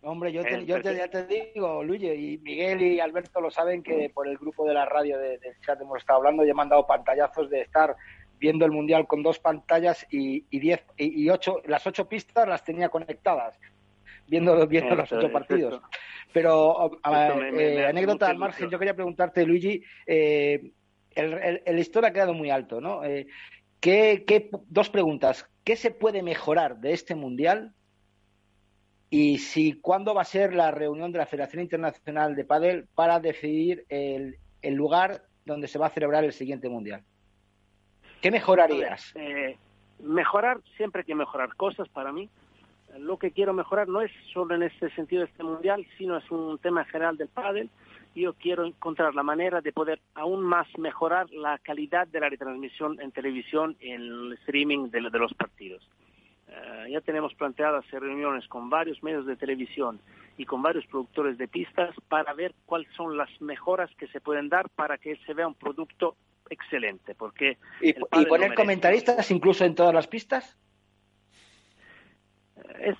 Hombre, 0.04 0.32
yo, 0.32 0.44
te, 0.44 0.66
yo 0.66 0.82
te, 0.82 0.96
ya 0.96 1.08
te 1.08 1.26
digo, 1.26 1.84
Luigi, 1.84 2.08
y 2.08 2.38
Miguel 2.40 2.82
y 2.82 3.00
Alberto 3.00 3.40
lo 3.40 3.52
saben 3.52 3.84
que 3.84 4.10
por 4.10 4.28
el 4.28 4.38
grupo 4.38 4.66
de 4.66 4.74
la 4.74 4.86
radio 4.86 5.20
del 5.20 5.40
chat 5.64 5.80
hemos 5.80 6.00
estado 6.00 6.18
hablando 6.18 6.44
y 6.44 6.50
he 6.50 6.54
mandado 6.56 6.88
pantallazos 6.88 7.50
de 7.52 7.62
estar 7.62 7.96
viendo 8.40 8.66
el 8.66 8.72
mundial 8.72 9.06
con 9.06 9.22
dos 9.22 9.38
pantallas 9.38 10.08
y, 10.10 10.46
y 10.50 10.60
diez 10.60 10.84
y, 10.98 11.30
ocho, 11.30 11.62
las 11.66 11.86
ocho 11.86 12.10
pistas 12.10 12.48
las 12.48 12.64
tenía 12.64 12.90
conectadas 12.90 13.60
viendo, 14.28 14.66
viendo 14.68 14.96
los 14.96 15.12
ocho 15.12 15.32
partidos. 15.32 15.80
Pero 16.34 17.00
eh, 17.06 17.86
anécdota 17.86 18.28
al 18.28 18.38
margen, 18.38 18.72
yo 18.72 18.80
quería 18.80 18.96
preguntarte, 18.96 19.46
Luigi, 19.46 19.84
eh, 20.08 20.72
el, 21.14 21.62
el, 21.64 21.76
listón 21.76 22.06
ha 22.06 22.12
quedado 22.12 22.34
muy 22.34 22.50
alto, 22.50 22.82
¿no? 22.82 23.04
Eh, 23.04 23.28
¿qué, 23.80 24.50
dos 24.68 24.90
preguntas. 24.90 25.48
¿Qué 25.64 25.76
se 25.76 25.92
puede 25.92 26.24
mejorar 26.24 26.78
de 26.78 26.94
este 26.94 27.14
Mundial? 27.14 27.74
Y 29.12 29.38
si 29.38 29.74
cuándo 29.74 30.16
va 30.16 30.24
a 30.24 30.26
ser 30.26 30.56
la 30.56 30.72
reunión 30.72 31.12
de 31.12 31.20
la 31.20 31.28
Federación 31.28 31.62
Internacional 31.62 32.36
de 32.36 32.46
Padel 32.46 32.88
para 32.96 33.20
decidir 33.20 33.86
el, 33.90 34.38
el 34.64 34.74
lugar 34.74 35.22
donde 35.46 35.68
se 35.68 35.78
va 35.78 35.88
a 35.88 35.92
celebrar 35.92 36.24
el 36.24 36.34
siguiente 36.34 36.70
Mundial. 36.70 37.04
¿Qué 38.22 38.32
mejorarías? 38.32 39.14
mejorar, 40.00 40.60
siempre 40.78 41.02
hay 41.02 41.06
que 41.06 41.14
mejorar 41.14 41.56
cosas 41.56 41.88
para 41.90 42.12
mí 42.12 42.28
lo 43.00 43.18
que 43.18 43.32
quiero 43.32 43.54
mejorar 43.54 43.88
no 43.88 44.02
es 44.02 44.12
solo 44.34 44.56
en 44.56 44.64
este 44.64 44.90
sentido 44.92 45.24
este 45.24 45.44
mundial, 45.44 45.86
sino 45.98 46.18
es 46.18 46.30
un 46.32 46.58
tema 46.60 46.86
general 46.86 47.18
del 47.18 47.30
pádel. 47.30 47.70
Yo 48.16 48.34
quiero 48.34 48.66
encontrar 48.66 49.16
la 49.16 49.24
manera 49.24 49.62
de 49.62 49.72
poder 49.72 50.02
aún 50.16 50.42
más 50.42 50.68
mejorar 50.78 51.30
la 51.32 51.58
calidad 51.60 52.08
de 52.08 52.20
la 52.20 52.30
retransmisión 52.30 53.00
en 53.00 53.12
televisión 53.12 53.78
en 53.80 54.02
el 54.02 54.34
streaming 54.42 54.90
de, 54.90 55.02
los 55.02 55.34
partidos. 55.34 55.88
Eh, 56.52 56.92
ya 56.92 57.02
tenemos 57.02 57.34
planteadas 57.34 57.90
reuniones 57.90 58.48
con 58.48 58.70
varios 58.70 59.02
medios 59.02 59.26
de 59.26 59.38
televisión 59.38 60.02
y 60.38 60.46
con 60.46 60.62
varios 60.62 60.86
productores 60.88 61.38
de 61.38 61.48
pistas 61.48 61.96
para 62.10 62.34
ver 62.34 62.54
cuáles 62.66 62.92
son 62.94 63.16
las 63.16 63.30
mejoras 63.42 63.90
que 63.96 64.08
se 64.08 64.20
pueden 64.20 64.50
dar 64.50 64.70
para 64.70 64.98
que 64.98 65.16
se 65.26 65.34
vea 65.34 65.48
un 65.48 65.56
producto 65.56 66.18
excelente. 66.50 67.16
Porque 67.16 67.58
¿Y, 67.80 67.94
poner 67.94 68.54
comentaristas 68.54 69.32
incluso 69.32 69.64
en 69.64 69.76
todas 69.76 69.94
las 69.94 70.08
pistas? 70.08 70.58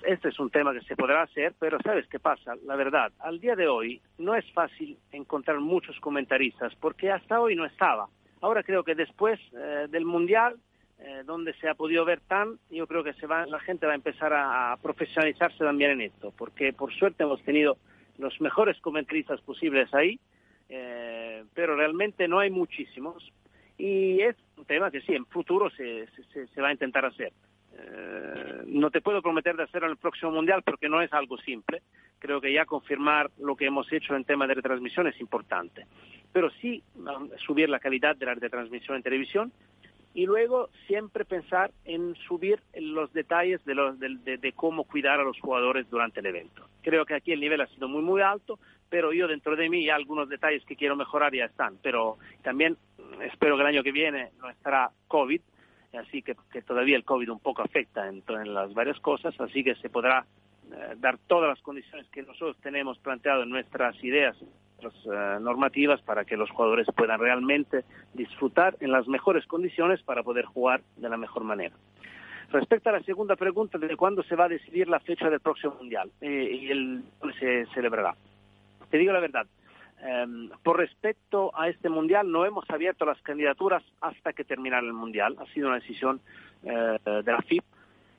este 0.06 0.28
es 0.28 0.38
un 0.38 0.50
tema 0.50 0.72
que 0.72 0.82
se 0.82 0.96
podrá 0.96 1.22
hacer, 1.22 1.54
pero 1.58 1.78
¿sabes 1.82 2.06
qué 2.08 2.18
pasa? 2.18 2.54
La 2.64 2.76
verdad, 2.76 3.12
al 3.18 3.40
día 3.40 3.56
de 3.56 3.68
hoy 3.68 4.00
no 4.18 4.34
es 4.34 4.44
fácil 4.52 4.98
encontrar 5.12 5.60
muchos 5.60 5.98
comentaristas 6.00 6.74
porque 6.76 7.10
hasta 7.10 7.40
hoy 7.40 7.56
no 7.56 7.64
estaba. 7.64 8.08
Ahora 8.40 8.62
creo 8.62 8.84
que 8.84 8.94
después 8.94 9.40
eh, 9.56 9.86
del 9.88 10.04
Mundial, 10.04 10.56
eh, 11.04 11.22
donde 11.24 11.52
se 11.54 11.68
ha 11.68 11.74
podido 11.74 12.04
ver 12.04 12.20
tan, 12.20 12.60
yo 12.70 12.86
creo 12.86 13.02
que 13.02 13.12
se 13.14 13.26
va, 13.26 13.44
la 13.46 13.58
gente 13.58 13.86
va 13.86 13.92
a 13.92 13.96
empezar 13.96 14.32
a, 14.32 14.76
profesionalizarse 14.80 15.58
también 15.58 15.90
en 15.90 16.02
esto, 16.02 16.32
porque 16.36 16.72
por 16.72 16.94
suerte 16.94 17.24
hemos 17.24 17.42
tenido 17.42 17.76
los 18.18 18.40
mejores 18.40 18.80
comentaristas 18.80 19.40
posibles 19.40 19.92
ahí, 19.94 20.20
eh, 20.68 21.42
pero 21.54 21.74
realmente 21.74 22.28
no 22.28 22.38
hay 22.38 22.50
muchísimos. 22.50 23.32
Y 23.76 24.20
es 24.20 24.36
un 24.56 24.64
tema 24.64 24.92
que 24.92 25.00
sí, 25.00 25.12
en 25.12 25.26
futuro 25.26 25.70
se, 25.70 26.06
se, 26.32 26.60
va 26.60 26.68
a 26.68 26.72
intentar 26.72 27.04
hacer. 27.04 27.32
Eh, 27.76 28.62
no 28.66 28.90
te 28.92 29.00
puedo 29.00 29.20
prometer 29.22 29.56
de 29.56 29.64
hacerlo 29.64 29.88
en 29.88 29.92
el 29.92 29.98
próximo 29.98 30.30
mundial 30.30 30.62
porque 30.62 30.88
no 30.88 31.02
es 31.02 31.12
algo 31.12 31.36
simple. 31.38 31.82
Creo 32.20 32.40
que 32.40 32.52
ya 32.52 32.64
confirmar 32.64 33.28
lo 33.40 33.56
que 33.56 33.66
hemos 33.66 33.92
hecho 33.92 34.14
en 34.14 34.24
tema 34.24 34.46
de 34.46 34.54
retransmisión 34.54 35.08
es 35.08 35.20
importante. 35.20 35.84
Pero 36.32 36.48
sí 36.60 36.80
um, 36.94 37.28
subir 37.44 37.68
la 37.68 37.80
calidad 37.80 38.14
de 38.14 38.26
la 38.26 38.34
retransmisión 38.34 38.96
en 38.96 39.02
televisión 39.02 39.52
y 40.14 40.26
luego 40.26 40.68
siempre 40.86 41.24
pensar 41.24 41.70
en 41.84 42.14
subir 42.28 42.60
los 42.74 43.12
detalles 43.12 43.64
de, 43.64 43.74
los, 43.74 43.98
de, 43.98 44.52
cómo 44.54 44.84
cuidar 44.84 45.20
a 45.20 45.24
los 45.24 45.38
jugadores 45.40 45.88
durante 45.90 46.20
el 46.20 46.26
evento. 46.26 46.66
Creo 46.82 47.06
que 47.06 47.14
aquí 47.14 47.32
el 47.32 47.40
nivel 47.40 47.60
ha 47.60 47.66
sido 47.68 47.88
muy, 47.88 48.02
muy 48.02 48.20
alto, 48.20 48.58
pero 48.90 49.12
yo 49.12 49.26
dentro 49.26 49.56
de 49.56 49.70
mí 49.70 49.88
algunos 49.88 50.28
detalles 50.28 50.64
que 50.64 50.76
quiero 50.76 50.96
mejorar 50.96 51.34
ya 51.34 51.46
están. 51.46 51.78
Pero 51.82 52.18
también 52.42 52.76
espero 53.22 53.56
que 53.56 53.62
el 53.62 53.68
año 53.68 53.82
que 53.82 53.92
viene 53.92 54.30
no 54.40 54.50
estará 54.50 54.90
COVID 55.08 55.40
así 55.98 56.22
que, 56.22 56.34
todavía 56.62 56.96
el 56.96 57.04
COVID 57.04 57.30
un 57.30 57.40
poco 57.40 57.62
afecta 57.62 58.08
en, 58.08 58.22
las 58.54 58.72
varias 58.74 58.98
cosas, 59.00 59.38
así 59.40 59.62
que 59.62 59.74
se 59.76 59.90
podrá 59.90 60.24
eh, 60.70 60.94
dar 60.96 61.18
todas 61.26 61.48
las 61.48 61.60
condiciones 61.62 62.08
que 62.08 62.22
nosotros 62.22 62.56
tenemos 62.62 62.98
planteado 62.98 63.42
en 63.42 63.50
nuestras 63.50 64.02
ideas 64.02 64.36
uh, 64.84 65.40
normativas 65.40 66.00
para 66.02 66.24
que 66.24 66.36
los 66.36 66.50
jugadores 66.50 66.86
puedan 66.96 67.20
realmente 67.20 67.84
disfrutar 68.14 68.76
en 68.80 68.92
las 68.92 69.06
mejores 69.08 69.46
condiciones 69.46 70.02
para 70.02 70.22
poder 70.22 70.44
jugar 70.44 70.82
de 70.96 71.08
la 71.08 71.16
mejor 71.16 71.44
manera. 71.44 71.74
Respecto 72.50 72.90
a 72.90 72.92
la 72.92 73.02
segunda 73.02 73.36
pregunta 73.36 73.78
de 73.78 73.96
cuándo 73.96 74.22
se 74.22 74.36
va 74.36 74.44
a 74.44 74.48
decidir 74.48 74.88
la 74.88 75.00
fecha 75.00 75.30
del 75.30 75.40
próximo 75.40 75.74
Mundial 75.78 76.10
eh, 76.20 76.58
y 76.60 76.70
el 76.70 77.02
se 77.38 77.66
celebrará. 77.74 78.14
Te 78.90 78.98
digo 78.98 79.12
la 79.12 79.20
verdad, 79.20 79.46
Em, 80.04 80.50
por 80.64 80.78
respecto 80.78 81.56
a 81.56 81.68
este 81.68 81.88
mundial, 81.88 82.30
no 82.30 82.44
hemos 82.44 82.68
abierto 82.70 83.04
las 83.04 83.22
candidaturas 83.22 83.84
hasta 84.00 84.32
que 84.32 84.42
terminara 84.42 84.84
el 84.84 84.92
mundial. 84.92 85.36
Ha 85.38 85.46
sido 85.52 85.68
una 85.68 85.78
decisión 85.78 86.20
eh, 86.64 86.98
de 87.04 87.32
la 87.32 87.40
FIP 87.42 87.62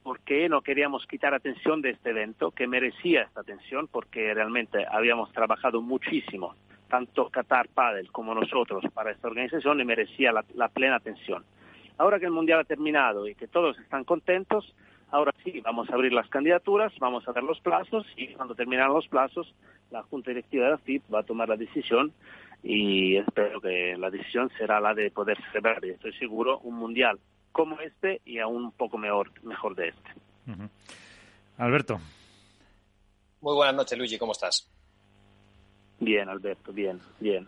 porque 0.04 0.50
no 0.50 0.62
queríamos 0.62 1.08
quitar 1.08 1.34
atención 1.34 1.82
de 1.82 1.92
este 1.92 2.10
evento, 2.10 2.52
que 2.52 2.68
merecía 2.68 3.24
esta 3.24 3.42
atención, 3.42 3.88
porque 3.88 4.34
realmente 4.34 4.86
habíamos 4.90 5.32
trabajado 5.32 5.82
muchísimo, 5.82 6.56
tanto 6.90 7.30
Qatar 7.30 7.70
Padel 7.70 8.12
como 8.12 8.36
nosotros, 8.36 8.84
para 8.94 9.12
esta 9.12 9.28
organización 9.28 9.80
y 9.80 9.86
merecía 9.86 10.32
la 10.32 10.68
plena 10.70 10.98
atención. 10.98 11.44
Ahora 11.98 12.20
que 12.20 12.26
el 12.26 12.32
mundial 12.32 12.60
ha 12.60 12.66
terminado 12.66 13.28
y 13.28 13.36
que 13.36 13.48
todos 13.48 13.80
están 13.80 14.04
contentos, 14.04 14.76
Ahora 15.14 15.32
sí, 15.44 15.62
vamos 15.62 15.88
a 15.92 15.94
abrir 15.94 16.12
las 16.12 16.28
candidaturas, 16.28 16.92
vamos 16.98 17.28
a 17.28 17.34
dar 17.34 17.44
los 17.44 17.60
plazos 17.60 18.04
y 18.18 18.30
cuando 18.30 18.56
terminan 18.56 18.92
los 18.92 19.08
plazos, 19.08 19.54
la 19.92 20.02
Junta 20.02 20.32
Directiva 20.32 20.66
de 20.66 20.72
la 20.72 20.78
FIP 20.80 21.04
va 21.14 21.20
a 21.20 21.24
tomar 21.24 21.48
la 21.48 21.56
decisión 21.56 22.12
y 22.64 23.18
espero 23.18 23.62
que 23.62 23.96
la 23.96 24.10
decisión 24.10 24.50
será 24.58 24.82
la 24.82 24.96
de 24.96 25.12
poder 25.12 25.38
celebrar, 25.52 25.86
y 25.86 25.92
estoy 25.92 26.14
seguro, 26.14 26.58
un 26.64 26.78
mundial 26.78 27.20
como 27.54 27.80
este 27.80 28.20
y 28.26 28.40
aún 28.40 28.66
un 28.66 28.72
poco 28.74 28.98
mejor, 28.98 29.32
mejor 29.44 29.76
de 29.76 29.90
este. 29.90 30.10
Alberto. 31.58 32.02
Muy 33.40 33.56
buenas 33.56 33.76
noches, 33.76 33.98
Luigi, 33.98 34.18
¿cómo 34.18 34.34
estás? 34.34 34.70
Bien, 36.00 36.28
Alberto, 36.28 36.74
bien, 36.74 37.00
bien. 37.20 37.48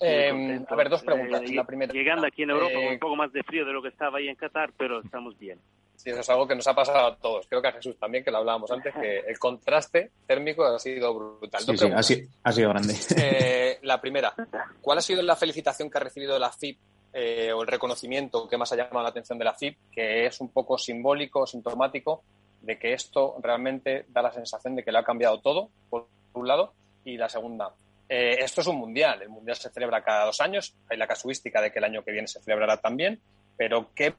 Eh, 0.00 0.64
a 0.68 0.74
ver, 0.74 0.88
dos 0.88 1.02
preguntas. 1.02 1.42
Eh, 1.42 1.54
la 1.54 1.64
primera, 1.64 1.92
llegando 1.92 2.26
aquí 2.26 2.42
en 2.42 2.50
Europa 2.50 2.74
con 2.74 2.84
un 2.84 2.92
eh, 2.94 2.98
poco 2.98 3.16
más 3.16 3.32
de 3.32 3.42
frío 3.42 3.64
de 3.64 3.72
lo 3.72 3.82
que 3.82 3.88
estaba 3.88 4.18
ahí 4.18 4.28
en 4.28 4.36
Qatar, 4.36 4.72
pero 4.76 5.00
estamos 5.00 5.38
bien. 5.38 5.60
Sí, 5.96 6.10
eso 6.10 6.20
es 6.20 6.30
algo 6.30 6.46
que 6.46 6.54
nos 6.54 6.66
ha 6.68 6.74
pasado 6.74 7.06
a 7.08 7.16
todos. 7.16 7.48
Creo 7.48 7.60
que 7.60 7.68
a 7.68 7.72
Jesús 7.72 7.98
también, 7.98 8.22
que 8.22 8.30
lo 8.30 8.38
hablábamos 8.38 8.70
antes, 8.70 8.94
que 8.94 9.18
el 9.18 9.38
contraste 9.38 10.12
térmico 10.26 10.64
ha 10.64 10.78
sido 10.78 11.12
brutal. 11.12 11.60
Sí, 11.60 11.76
sí, 11.76 11.90
ha, 11.92 12.02
sido, 12.02 12.28
ha 12.44 12.52
sido 12.52 12.68
grande. 12.70 12.94
Eh, 13.16 13.78
la 13.82 14.00
primera, 14.00 14.32
¿cuál 14.80 14.98
ha 14.98 15.02
sido 15.02 15.20
la 15.22 15.34
felicitación 15.34 15.90
que 15.90 15.98
ha 15.98 16.02
recibido 16.02 16.38
la 16.38 16.52
FIP 16.52 16.78
eh, 17.12 17.52
o 17.52 17.62
el 17.62 17.68
reconocimiento 17.68 18.48
que 18.48 18.56
más 18.56 18.72
ha 18.72 18.76
llamado 18.76 19.02
la 19.02 19.08
atención 19.10 19.38
de 19.38 19.44
la 19.44 19.54
FIP, 19.54 19.76
que 19.90 20.26
es 20.26 20.40
un 20.40 20.50
poco 20.50 20.76
simbólico, 20.78 21.46
sintomático 21.46 22.22
de 22.62 22.78
que 22.78 22.92
esto 22.92 23.36
realmente 23.42 24.04
da 24.08 24.22
la 24.22 24.32
sensación 24.32 24.74
de 24.74 24.82
que 24.82 24.92
lo 24.92 24.98
ha 24.98 25.04
cambiado 25.04 25.40
todo, 25.40 25.70
por 25.88 26.08
un 26.34 26.48
lado, 26.48 26.74
y 27.04 27.16
la 27.16 27.28
segunda, 27.28 27.72
eh, 28.08 28.38
esto 28.40 28.60
es 28.62 28.66
un 28.66 28.76
mundial, 28.76 29.22
el 29.22 29.28
mundial 29.28 29.56
se 29.56 29.70
celebra 29.70 30.02
cada 30.02 30.24
dos 30.24 30.40
años, 30.40 30.74
hay 30.88 30.96
la 30.96 31.06
casuística 31.06 31.60
de 31.60 31.70
que 31.70 31.78
el 31.78 31.84
año 31.84 32.02
que 32.02 32.12
viene 32.12 32.26
se 32.26 32.40
celebrará 32.40 32.78
también, 32.78 33.20
pero 33.56 33.90
¿qué, 33.94 34.14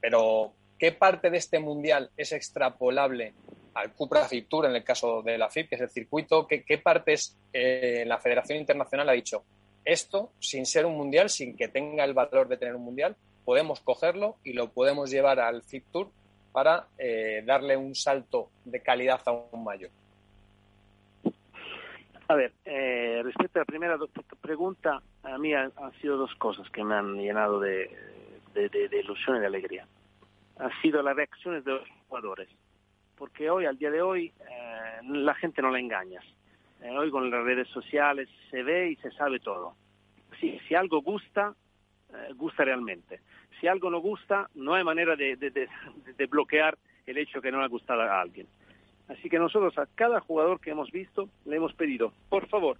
pero, 0.00 0.52
¿qué 0.78 0.92
parte 0.92 1.30
de 1.30 1.38
este 1.38 1.58
mundial 1.58 2.10
es 2.16 2.32
extrapolable 2.32 3.34
al 3.74 3.92
Cupra 3.92 4.24
FIP 4.24 4.52
en 4.64 4.76
el 4.76 4.84
caso 4.84 5.22
de 5.22 5.36
la 5.36 5.50
FIP, 5.50 5.68
que 5.68 5.74
es 5.74 5.80
el 5.82 5.90
circuito? 5.90 6.46
¿Qué, 6.46 6.64
qué 6.64 6.78
partes 6.78 7.36
eh, 7.52 8.04
la 8.06 8.18
Federación 8.18 8.58
Internacional 8.58 9.08
ha 9.08 9.12
dicho? 9.12 9.44
Esto, 9.84 10.30
sin 10.40 10.66
ser 10.66 10.86
un 10.86 10.96
mundial, 10.96 11.28
sin 11.28 11.56
que 11.56 11.68
tenga 11.68 12.04
el 12.04 12.14
valor 12.14 12.48
de 12.48 12.56
tener 12.56 12.74
un 12.74 12.84
mundial, 12.84 13.16
podemos 13.44 13.80
cogerlo 13.80 14.36
y 14.42 14.54
lo 14.54 14.70
podemos 14.70 15.10
llevar 15.10 15.40
al 15.40 15.62
FIP 15.62 15.84
Tour 15.92 16.08
para 16.52 16.86
eh, 16.98 17.42
darle 17.44 17.76
un 17.76 17.94
salto 17.94 18.48
de 18.64 18.80
calidad 18.80 19.20
aún 19.26 19.64
mayor. 19.64 19.90
A 22.28 22.34
ver, 22.34 22.52
eh, 22.64 23.20
respecto 23.22 23.58
a 23.58 23.62
la 23.62 23.66
primera 23.66 23.98
pregunta, 24.40 25.02
a 25.22 25.36
mí 25.36 25.52
han, 25.52 25.72
sido 26.00 26.16
dos 26.16 26.34
cosas 26.36 26.68
que 26.70 26.82
me 26.82 26.94
han 26.94 27.16
llenado 27.16 27.60
de, 27.60 27.90
ilusión 28.92 29.36
y 29.36 29.40
de 29.40 29.46
alegría. 29.46 29.86
Han 30.58 30.70
sido 30.80 31.02
las 31.02 31.16
reacciones 31.16 31.64
de 31.64 31.72
los 31.72 31.88
jugadores, 32.08 32.48
porque 33.16 33.50
hoy, 33.50 33.66
al 33.66 33.76
día 33.76 33.90
de 33.90 34.00
hoy, 34.00 34.32
eh, 34.48 35.00
la 35.02 35.34
gente 35.34 35.60
no 35.60 35.70
la 35.70 35.80
engañas. 35.80 36.24
Hoy 36.90 37.10
con 37.10 37.30
las 37.30 37.44
redes 37.44 37.68
sociales 37.68 38.28
se 38.50 38.62
ve 38.62 38.90
y 38.90 38.96
se 38.96 39.10
sabe 39.12 39.40
todo. 39.40 39.74
Si, 40.40 40.58
si 40.68 40.74
algo 40.74 41.00
gusta, 41.00 41.54
gusta 42.36 42.64
realmente 42.64 43.20
si 43.64 43.68
algo 43.68 43.90
no 43.90 43.98
gusta, 43.98 44.50
no 44.54 44.74
hay 44.74 44.84
manera 44.84 45.16
de, 45.16 45.68
bloquear 46.28 46.76
el 47.06 47.18
hecho 47.18 47.40
que 47.40 47.50
no 47.50 47.58
le 47.58 47.64
ha 47.64 47.68
gustado 47.68 48.02
a 48.02 48.20
alguien. 48.20 48.46
Así 49.08 49.28
que 49.28 49.38
nosotros 49.38 49.76
a 49.78 49.86
cada 49.94 50.20
jugador 50.20 50.60
que 50.60 50.70
hemos 50.70 50.90
visto 50.90 51.30
le 51.44 51.56
hemos 51.56 51.74
pedido, 51.74 52.12
por 52.28 52.46
favor, 52.48 52.78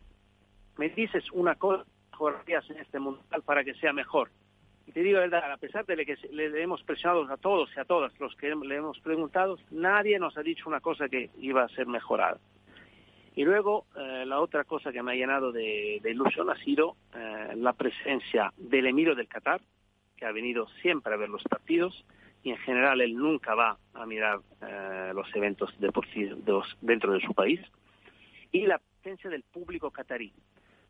me 0.76 0.88
dices 0.90 1.24
una 1.32 1.54
cosa 1.54 1.84
que 2.44 2.54
en 2.54 2.78
este 2.78 2.98
mundial 2.98 3.42
para 3.44 3.64
que 3.64 3.74
sea 3.74 3.92
mejor. 3.92 4.30
Y 4.86 4.92
te 4.92 5.00
digo 5.00 5.18
la 5.18 5.26
verdad, 5.26 5.52
a 5.52 5.56
pesar 5.56 5.86
de 5.86 6.04
que 6.04 6.16
le 6.30 6.62
hemos 6.62 6.82
presionado 6.82 7.24
a 7.32 7.36
todos 7.38 7.70
y 7.74 7.80
a 7.80 7.84
todas 7.84 8.12
los 8.20 8.36
que 8.36 8.54
le 8.54 8.76
hemos 8.76 9.00
preguntado, 9.00 9.58
nadie 9.70 10.18
nos 10.18 10.36
ha 10.36 10.42
dicho 10.42 10.68
una 10.68 10.80
cosa 10.80 11.08
que 11.08 11.30
iba 11.38 11.62
a 11.62 11.68
ser 11.68 11.86
mejorada. 11.86 12.38
Y 13.36 13.44
luego, 13.44 13.86
eh, 13.96 14.24
la 14.26 14.40
otra 14.40 14.64
cosa 14.64 14.92
que 14.92 15.02
me 15.02 15.12
ha 15.12 15.14
llenado 15.16 15.50
de, 15.50 16.00
ilusión 16.04 16.50
ha 16.50 16.56
sido 16.62 16.96
eh, 17.14 17.54
la 17.56 17.72
presencia 17.72 18.52
del 18.56 18.86
emiro 18.86 19.14
del 19.14 19.26
Qatar, 19.26 19.60
que 20.16 20.24
ha 20.24 20.32
venido 20.32 20.68
siempre 20.80 21.12
a 21.12 21.16
ver 21.16 21.28
los 21.28 21.42
partidos 21.42 22.04
y 22.44 22.50
en 22.50 22.58
general 22.58 23.00
él 23.00 23.16
nunca 23.16 23.54
va 23.54 23.78
a 23.94 24.06
mirar 24.06 24.38
eh, 24.62 25.12
los 25.14 25.26
eventos 25.34 25.74
deportivos 25.80 26.76
dentro 26.80 27.12
de 27.12 27.20
su 27.20 27.34
país. 27.34 27.60
Y 28.52 28.66
la 28.66 28.78
presencia 28.78 29.30
del 29.30 29.42
público 29.42 29.90
catarí. 29.90 30.32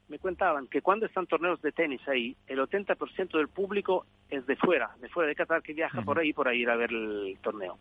Me 0.08 0.18
contaban 0.18 0.66
que 0.66 0.82
cuando 0.82 1.06
están 1.06 1.26
torneos 1.26 1.62
de 1.62 1.72
tenis 1.72 2.06
ahí, 2.06 2.36
el 2.46 2.58
80% 2.58 3.38
del 3.38 3.48
público 3.48 4.04
es 4.28 4.44
de 4.46 4.56
fuera, 4.56 4.90
de 5.00 5.08
fuera 5.08 5.28
de 5.28 5.34
Qatar, 5.34 5.62
que 5.62 5.72
viaja 5.72 6.02
por 6.02 6.18
ahí 6.18 6.34
por 6.34 6.46
ahí 6.46 6.66
a 6.66 6.76
ver 6.76 6.90
el 6.90 7.38
torneo. 7.40 7.78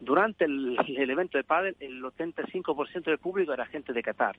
Durante 0.00 0.44
el, 0.44 0.78
evento 0.88 1.38
de 1.38 1.44
pádel, 1.44 1.76
el 1.80 2.02
85% 2.02 3.04
del 3.04 3.18
público 3.18 3.52
era 3.52 3.66
gente 3.66 3.92
de 3.92 4.02
Qatar. 4.02 4.36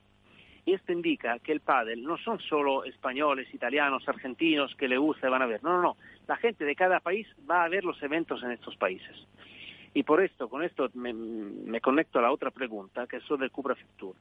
Y 0.66 0.74
esto 0.74 0.91
indica 0.91 1.39
que 1.39 1.53
el 1.53 1.62
pádel 1.62 2.03
no 2.03 2.18
son 2.18 2.39
solo 2.39 2.84
españoles, 2.84 3.53
italianos, 3.53 4.08
argentinos 4.08 4.76
que 4.76 4.88
le 4.88 4.97
gusta 4.97 5.28
y 5.28 5.32
van 5.32 5.41
a 5.41 5.45
ver. 5.45 5.64
No, 5.64 5.72
no, 5.72 5.82
no. 5.82 5.97
La 6.28 6.36
gente 6.36 6.66
de 6.66 6.76
cada 6.76 6.99
país 6.99 7.26
va 7.49 7.64
a 7.64 7.70
ver 7.70 7.86
los 7.86 8.01
eventos 8.03 8.43
en 8.43 8.51
estos 8.51 8.76
países. 8.76 9.16
Y 9.93 10.03
por 10.03 10.22
esto, 10.22 10.49
con 10.49 10.64
esto 10.64 10.89
me, 10.93 11.82
conecto 11.82 12.20
a 12.20 12.22
la 12.22 12.32
otra 12.32 12.51
pregunta, 12.51 13.08
que 13.08 13.18
es 13.18 13.24
sobre 13.24 13.45
el 13.45 13.51
Cupra 13.51 13.76
Tour. 13.95 14.16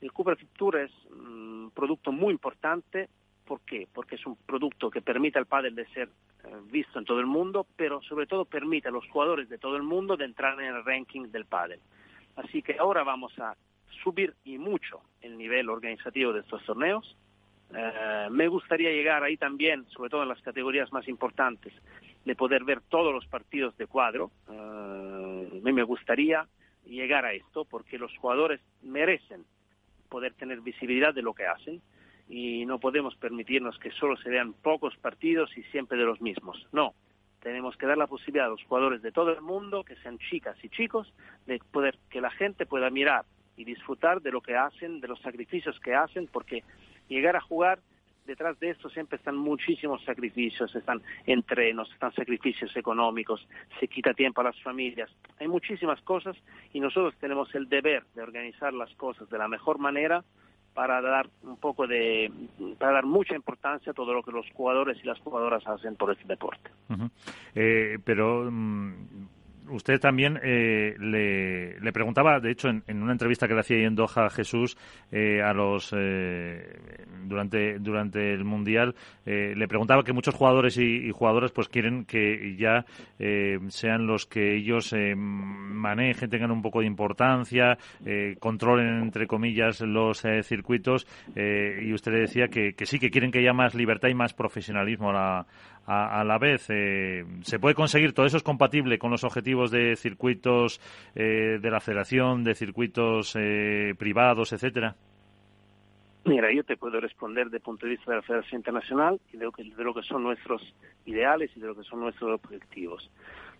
El 0.00 0.12
Cupra 0.12 0.36
Tour 0.54 0.76
es 0.76 0.90
un 1.10 1.70
producto 1.74 2.12
muy 2.12 2.32
importante. 2.32 3.08
¿Por 3.44 3.60
qué? 3.60 3.86
Porque 3.92 4.14
es 4.14 4.26
un 4.26 4.36
producto 4.36 4.90
que 4.90 5.02
permite 5.02 5.38
al 5.38 5.46
pádel 5.46 5.74
de 5.74 5.86
ser 5.88 6.08
eh, 6.44 6.48
visto 6.70 6.98
en 6.98 7.04
todo 7.04 7.20
el 7.20 7.26
mundo, 7.26 7.66
pero 7.76 8.00
sobre 8.02 8.26
todo 8.26 8.44
permite 8.44 8.88
a 8.88 8.90
los 8.90 9.06
jugadores 9.08 9.48
de 9.48 9.58
todo 9.58 9.76
el 9.76 9.82
mundo 9.82 10.16
de 10.16 10.24
entrar 10.24 10.58
en 10.60 10.74
el 10.74 10.84
ranking 10.84 11.30
del 11.30 11.44
pádel. 11.44 11.80
Así 12.36 12.62
que 12.62 12.76
ahora 12.78 13.04
vamos 13.04 13.38
a 13.38 13.56
subir 14.02 14.34
y 14.44 14.58
mucho 14.58 15.02
el 15.20 15.36
nivel 15.36 15.68
organizativo 15.68 16.32
de 16.32 16.40
estos 16.40 16.64
torneos. 16.64 17.16
Eh, 17.74 18.28
me 18.30 18.48
gustaría 18.48 18.90
llegar 18.90 19.22
ahí 19.22 19.36
también, 19.36 19.86
sobre 19.90 20.10
todo 20.10 20.22
en 20.22 20.28
las 20.28 20.40
categorías 20.40 20.92
más 20.92 21.06
importantes, 21.06 21.72
de 22.24 22.34
poder 22.34 22.64
ver 22.64 22.80
todos 22.80 23.12
los 23.12 23.26
partidos 23.26 23.76
de 23.76 23.86
cuadro. 23.86 24.30
Eh, 24.50 25.60
me 25.62 25.82
gustaría 25.82 26.46
llegar 26.86 27.24
a 27.26 27.32
esto 27.32 27.64
porque 27.64 27.98
los 27.98 28.16
jugadores 28.18 28.60
merecen 28.82 29.44
poder 30.08 30.34
tener 30.34 30.60
visibilidad 30.60 31.12
de 31.12 31.22
lo 31.22 31.34
que 31.34 31.46
hacen 31.46 31.82
y 32.28 32.64
no 32.66 32.78
podemos 32.78 33.14
permitirnos 33.16 33.78
que 33.78 33.90
solo 33.92 34.16
se 34.16 34.30
vean 34.30 34.54
pocos 34.54 34.96
partidos 34.96 35.56
y 35.56 35.62
siempre 35.64 35.98
de 35.98 36.04
los 36.04 36.20
mismos. 36.20 36.66
No, 36.72 36.94
tenemos 37.44 37.76
que 37.76 37.86
dar 37.86 37.98
la 37.98 38.06
posibilidad 38.06 38.46
a 38.46 38.50
los 38.50 38.64
jugadores 38.64 39.02
de 39.02 39.12
todo 39.12 39.30
el 39.30 39.42
mundo, 39.42 39.84
que 39.84 39.96
sean 39.96 40.18
chicas 40.18 40.56
y 40.62 40.70
chicos, 40.70 41.12
de 41.46 41.60
poder 41.70 41.98
que 42.10 42.20
la 42.20 42.30
gente 42.30 42.66
pueda 42.66 42.88
mirar 42.90 43.26
y 43.56 43.64
disfrutar 43.64 44.22
de 44.22 44.32
lo 44.32 44.40
que 44.40 44.56
hacen, 44.56 45.00
de 45.00 45.08
los 45.08 45.20
sacrificios 45.20 45.78
que 45.80 45.94
hacen, 45.94 46.26
porque 46.26 46.64
llegar 47.08 47.36
a 47.36 47.40
jugar, 47.40 47.80
detrás 48.26 48.58
de 48.58 48.70
esto 48.70 48.88
siempre 48.88 49.18
están 49.18 49.36
muchísimos 49.36 50.02
sacrificios, 50.04 50.74
están 50.74 51.02
entrenos, 51.26 51.92
están 51.92 52.14
sacrificios 52.14 52.74
económicos, 52.76 53.46
se 53.78 53.88
quita 53.88 54.14
tiempo 54.14 54.40
a 54.40 54.44
las 54.44 54.60
familias, 54.62 55.10
hay 55.38 55.46
muchísimas 55.46 56.00
cosas 56.00 56.36
y 56.72 56.80
nosotros 56.80 57.14
tenemos 57.20 57.54
el 57.54 57.68
deber 57.68 58.04
de 58.14 58.22
organizar 58.22 58.72
las 58.72 58.92
cosas 58.94 59.28
de 59.28 59.38
la 59.38 59.48
mejor 59.48 59.78
manera 59.78 60.24
para 60.74 61.00
dar 61.00 61.28
un 61.42 61.56
poco 61.56 61.86
de 61.86 62.30
para 62.78 62.94
dar 62.94 63.06
mucha 63.06 63.34
importancia 63.34 63.92
a 63.92 63.94
todo 63.94 64.12
lo 64.12 64.22
que 64.22 64.32
los 64.32 64.46
jugadores 64.52 64.98
y 65.02 65.06
las 65.06 65.18
jugadoras 65.20 65.66
hacen 65.66 65.94
por 65.96 66.10
este 66.12 66.26
deporte. 66.26 66.70
Eh, 67.54 67.98
pero 68.04 68.50
mm, 68.50 69.26
usted 69.68 70.00
también 70.00 70.38
eh, 70.42 70.94
le, 70.98 71.92
preguntaba, 71.92 72.40
de 72.40 72.50
hecho, 72.50 72.68
en, 72.68 73.02
una 73.02 73.12
entrevista 73.12 73.46
que 73.48 73.54
le 73.54 73.60
hacía 73.60 73.76
ahí 73.78 73.84
en 73.84 73.94
Doha 73.94 74.30
Jesús 74.30 74.76
eh, 75.10 75.42
a 75.42 75.52
los 75.52 75.94
eh, 75.96 76.78
durante 77.24 77.78
durante 77.78 78.32
el 78.32 78.44
mundial, 78.44 78.94
le 79.24 79.68
preguntaba 79.68 80.02
que 80.02 80.12
muchos 80.12 80.34
jugadores 80.34 80.76
y, 80.76 81.10
jugadoras 81.10 81.50
pues 81.50 81.68
quieren 81.68 82.04
que 82.04 82.56
ya 82.56 82.84
sean 83.68 84.06
los 84.06 84.26
que 84.26 84.56
ellos 84.56 84.94
manejen, 85.16 86.28
tengan 86.28 86.50
un 86.50 86.60
poco 86.60 86.80
de 86.80 86.86
importancia, 86.86 87.78
controlen 88.38 89.02
entre 89.02 89.26
comillas 89.26 89.80
los 89.80 90.22
circuitos 90.42 91.06
y 91.34 91.92
usted 91.92 92.12
le 92.12 92.20
decía 92.20 92.48
que, 92.48 92.74
que 92.74 92.86
sí 92.86 92.98
que 92.98 93.10
quieren 93.10 93.30
que 93.30 93.38
haya 93.38 93.54
más 93.54 93.74
libertad 93.74 94.08
y 94.08 94.14
más 94.14 94.34
profesionalismo 94.34 95.10
a 95.10 95.12
la, 95.12 95.46
a, 95.86 96.24
la 96.24 96.38
vez. 96.38 96.66
Eh, 96.70 97.24
¿Se 97.42 97.58
puede 97.58 97.74
conseguir? 97.74 98.12
¿Todo 98.12 98.26
eso 98.26 98.36
es 98.36 98.42
compatible 98.42 98.98
con 98.98 99.10
los 99.10 99.24
objetivos 99.24 99.70
de 99.70 99.96
circuitos 99.96 100.80
eh, 101.14 101.58
de 101.60 101.70
la 101.70 101.80
federación, 101.80 102.44
de 102.44 102.54
circuitos 102.54 103.36
eh, 103.36 103.94
privados, 103.98 104.52
etcétera? 104.52 104.94
Mira, 106.24 106.50
yo 106.52 106.64
te 106.64 106.76
puedo 106.78 107.00
responder 107.00 107.44
desde 107.46 107.58
el 107.58 107.62
punto 107.62 107.84
de 107.84 107.92
vista 107.92 108.10
de 108.10 108.16
la 108.16 108.22
Federación 108.22 108.60
Internacional 108.60 109.20
y 109.32 109.36
de 109.36 109.44
lo, 109.44 109.52
que, 109.52 109.62
de 109.62 109.84
lo 109.84 109.92
que 109.92 110.02
son 110.02 110.22
nuestros 110.22 110.62
ideales 111.04 111.50
y 111.54 111.60
de 111.60 111.66
lo 111.66 111.74
que 111.74 111.82
son 111.82 112.00
nuestros 112.00 112.40
objetivos. 112.42 113.10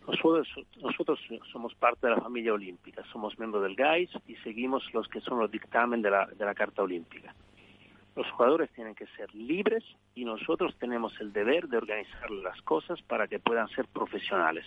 Nosotros, 0.07 0.49
nosotros 0.83 1.19
somos 1.53 1.75
parte 1.75 2.07
de 2.07 2.15
la 2.15 2.21
familia 2.21 2.55
olímpica, 2.55 3.03
somos 3.13 3.39
miembros 3.39 3.63
del 3.63 3.75
GAIS 3.75 4.11
y 4.27 4.37
seguimos 4.37 4.83
los 4.95 5.09
que 5.09 5.21
son 5.21 5.39
los 5.39 5.51
dictamen 5.51 6.01
de 6.01 6.11
la, 6.11 6.27
de 6.27 6.45
la 6.45 6.55
Carta 6.55 6.83
Olímpica. 6.83 7.35
Los 8.17 8.31
jugadores 8.31 8.71
tienen 8.73 8.95
que 8.95 9.07
ser 9.17 9.35
libres 9.35 9.83
y 10.15 10.25
nosotros 10.25 10.77
tenemos 10.79 11.13
el 11.21 11.33
deber 11.33 11.67
de 11.67 11.79
organizar 11.79 12.31
las 12.31 12.61
cosas 12.63 13.03
para 13.03 13.27
que 13.27 13.41
puedan 13.41 13.69
ser 13.71 13.87
profesionales. 13.89 14.65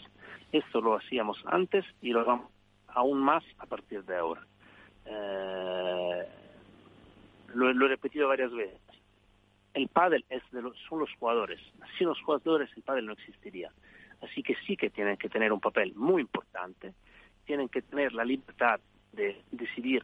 Esto 0.52 0.82
lo 0.82 0.95
hacíamos 0.95 1.41
antes 1.45 1.86
y 2.02 2.12
lo 2.12 2.26
vamos 2.26 2.52
aún 2.88 3.20
más 3.20 3.43
a 3.60 3.66
partir 3.66 4.04
de 4.04 4.18
ahora. 4.18 4.45
Eh, 5.06 6.28
lo, 7.54 7.70
he 7.70 7.88
repetido 7.88 8.28
varias 8.28 8.52
veces. 8.52 8.82
El 9.74 9.88
pádel 9.88 10.26
es 10.30 10.41
de 10.52 10.62
los, 10.62 10.78
son 10.89 11.00
los 11.00 11.14
jugadores. 11.18 11.62
Sin 11.98 12.08
los 12.08 12.22
jugadores 12.22 12.70
el 12.76 12.84
pádel 12.84 13.06
no 13.06 13.14
existiría. 13.14 13.72
Así 14.22 14.43
que 14.43 14.56
sí 14.66 14.76
que 14.76 14.89
tienen 14.89 15.16
que 15.16 15.30
tener 15.30 15.54
un 15.54 15.62
papel 15.62 15.93
muy 15.95 16.22
importante. 16.22 16.93
Tienen 17.45 17.70
que 17.70 17.82
tener 17.82 18.12
la 18.12 18.26
libertad 18.26 18.82
de 19.14 19.41
decidir 19.52 20.04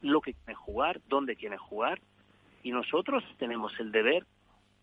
lo 0.00 0.20
que 0.20 0.34
quieren 0.34 0.56
jugar, 0.56 1.00
dónde 1.06 1.36
quieren 1.36 1.58
jugar 1.58 2.00
y 2.64 2.72
nosotros 2.72 3.22
tenemos 3.38 3.78
el 3.78 3.92
deber, 3.92 4.26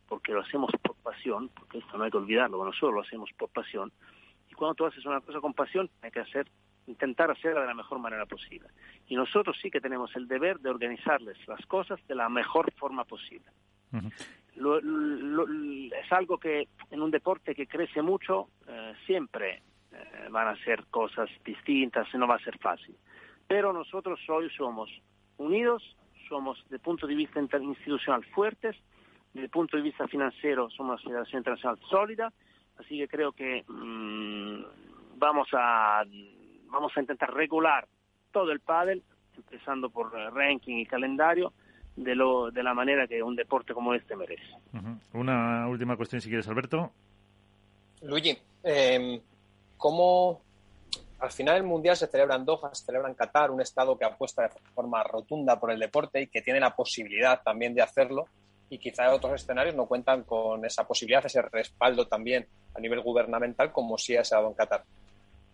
porque 0.08 0.32
lo 0.32 0.42
hacemos 0.42 0.72
por 0.82 0.96
pasión, 0.98 1.50
porque 1.50 1.80
esto 1.80 1.98
no 1.98 2.04
hay 2.06 2.12
que 2.12 2.18
olvidarlo, 2.18 2.64
nosotros 2.64 2.94
lo 2.94 3.02
hacemos 3.02 3.30
por 3.38 3.50
pasión, 3.50 3.92
Y 4.50 4.54
cuando 4.54 4.76
tú 4.76 4.86
haces 4.86 5.06
una 5.06 5.20
cosa 5.20 5.40
con 5.42 5.54
pasión, 5.54 5.90
hay 6.02 6.12
que 6.12 6.20
hacer, 6.20 6.48
intentar 6.86 7.32
hacerla 7.32 7.62
de 7.62 7.68
la 7.68 7.74
mejor 7.74 8.00
manera 8.00 8.26
posible. 8.26 8.68
Y 9.08 9.16
nosotros 9.16 9.58
sí 9.62 9.72
que 9.72 9.82
tenemos 9.82 10.16
el 10.16 10.28
deber 10.28 10.60
de 10.60 10.70
organizarles 10.70 11.38
las 11.48 11.66
cosas 11.66 12.00
de 12.08 12.16
la 12.16 12.30
mejor 12.30 12.72
forma 12.74 13.04
posible. 13.04 13.50
es 14.54 16.12
algo 16.12 16.38
que 16.38 16.68
en 16.92 17.02
un 17.02 17.10
deporte 17.10 17.56
que 17.56 17.66
crece 17.66 18.02
mucho, 18.02 18.50
eh, 18.68 18.94
siempre 19.06 19.64
eh, 19.92 20.28
van 20.30 20.50
a 20.50 20.64
ser 20.64 20.86
cosas 20.92 21.30
distintas 21.44 22.08
no 22.14 22.28
va 22.28 22.36
a 22.36 22.44
ser 22.44 22.58
fácil. 22.60 22.96
Pero 23.48 23.74
nosotros 23.74 24.20
hoy 24.30 24.50
somos 24.52 24.90
unidos, 25.38 25.96
somos 26.32 26.58
de 26.70 26.80
punto 26.80 27.06
de 27.08 27.14
vista 27.14 27.42
institucional 27.42 28.24
fuertes, 28.34 28.78
desde 29.34 29.46
el 29.46 29.50
punto 29.50 29.76
de 29.76 29.84
vista 29.84 30.08
financiero 30.08 30.70
somos 30.70 31.04
una 31.04 31.10
federación 31.10 31.42
internacional 31.42 31.78
sólida, 31.90 32.32
así 32.80 32.98
que 32.98 33.10
creo 33.10 33.34
que 33.34 33.66
mm, 33.68 34.64
vamos 35.18 35.50
a 35.52 36.04
vamos 36.70 36.94
a 36.96 37.02
intentar 37.02 37.34
regular 37.34 37.86
todo 38.32 38.54
el 38.54 38.62
pádel, 38.62 39.04
empezando 39.36 39.90
por 39.90 40.14
ranking 40.34 40.78
y 40.78 40.86
calendario, 40.86 41.52
de, 41.98 42.16
lo, 42.16 42.50
de 42.50 42.64
la 42.64 42.74
manera 42.74 43.06
que 43.08 43.22
un 43.22 43.36
deporte 43.36 43.74
como 43.74 43.94
este 43.94 44.16
merece. 44.16 44.56
Una 45.12 45.68
última 45.68 45.98
cuestión, 45.98 46.22
si 46.22 46.30
quieres, 46.30 46.48
Alberto. 46.48 46.92
Luigi, 48.04 48.38
eh, 48.64 49.22
¿cómo 49.76 50.42
al 51.22 51.32
final 51.32 51.58
el 51.58 51.64
Mundial 51.64 51.96
se 51.96 52.08
celebra 52.08 52.36
en 52.36 52.46
Doha, 52.46 52.74
se 52.74 52.84
celebra 52.84 53.08
en 53.08 53.14
Qatar, 53.14 53.52
un 53.52 53.62
estado 53.62 53.96
que 53.96 54.06
apuesta 54.06 54.42
de 54.42 54.50
forma 54.74 55.04
rotunda 55.04 55.60
por 55.60 55.72
el 55.72 55.80
deporte 55.80 56.20
y 56.20 56.28
que 56.28 56.42
tiene 56.42 56.60
la 56.60 56.76
posibilidad 56.76 57.42
también 57.44 57.76
de 57.76 57.84
hacerlo? 57.84 58.26
Y 58.72 58.80
quizá 58.80 59.14
otros 59.14 59.36
escenarios 59.36 59.76
no 59.76 59.86
cuentan 59.86 60.24
con 60.24 60.66
esa 60.66 60.88
posibilidad, 60.88 61.24
ese 61.24 61.44
respaldo 61.44 62.08
también 62.08 62.48
a 62.74 62.80
nivel 62.80 63.02
gubernamental 63.02 63.72
como 63.72 64.00
si 64.00 64.18
ha 64.18 64.24
dado 64.24 64.48
en 64.48 64.56
Qatar. 64.56 64.84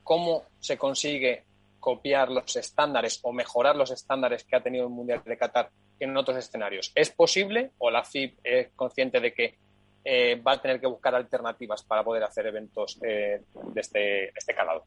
¿Cómo 0.04 0.44
se 0.60 0.78
consigue 0.78 1.44
copiar 1.82 2.30
los 2.30 2.56
estándares 2.56 3.20
o 3.24 3.34
mejorar 3.34 3.76
los 3.76 3.92
estándares 3.92 4.46
que 4.46 4.56
ha 4.56 4.64
tenido 4.64 4.86
el 4.86 4.94
Mundial 4.94 5.22
de 5.26 5.38
Qatar 5.38 5.70
en 6.00 6.16
otros 6.16 6.38
escenarios? 6.38 6.94
¿Es 6.96 7.10
posible 7.10 7.72
o 7.80 7.92
la 7.92 8.06
FIB 8.06 8.38
es 8.42 8.70
consciente 8.74 9.20
de 9.20 9.34
que 9.34 9.58
eh, 10.06 10.42
va 10.42 10.54
a 10.54 10.62
tener 10.62 10.80
que 10.80 10.88
buscar 10.88 11.14
alternativas 11.14 11.84
para 11.84 12.06
poder 12.06 12.24
hacer 12.24 12.48
eventos 12.48 12.98
eh, 13.04 13.42
este, 13.76 14.00
de 14.00 14.32
este 14.34 14.56
calado? 14.56 14.86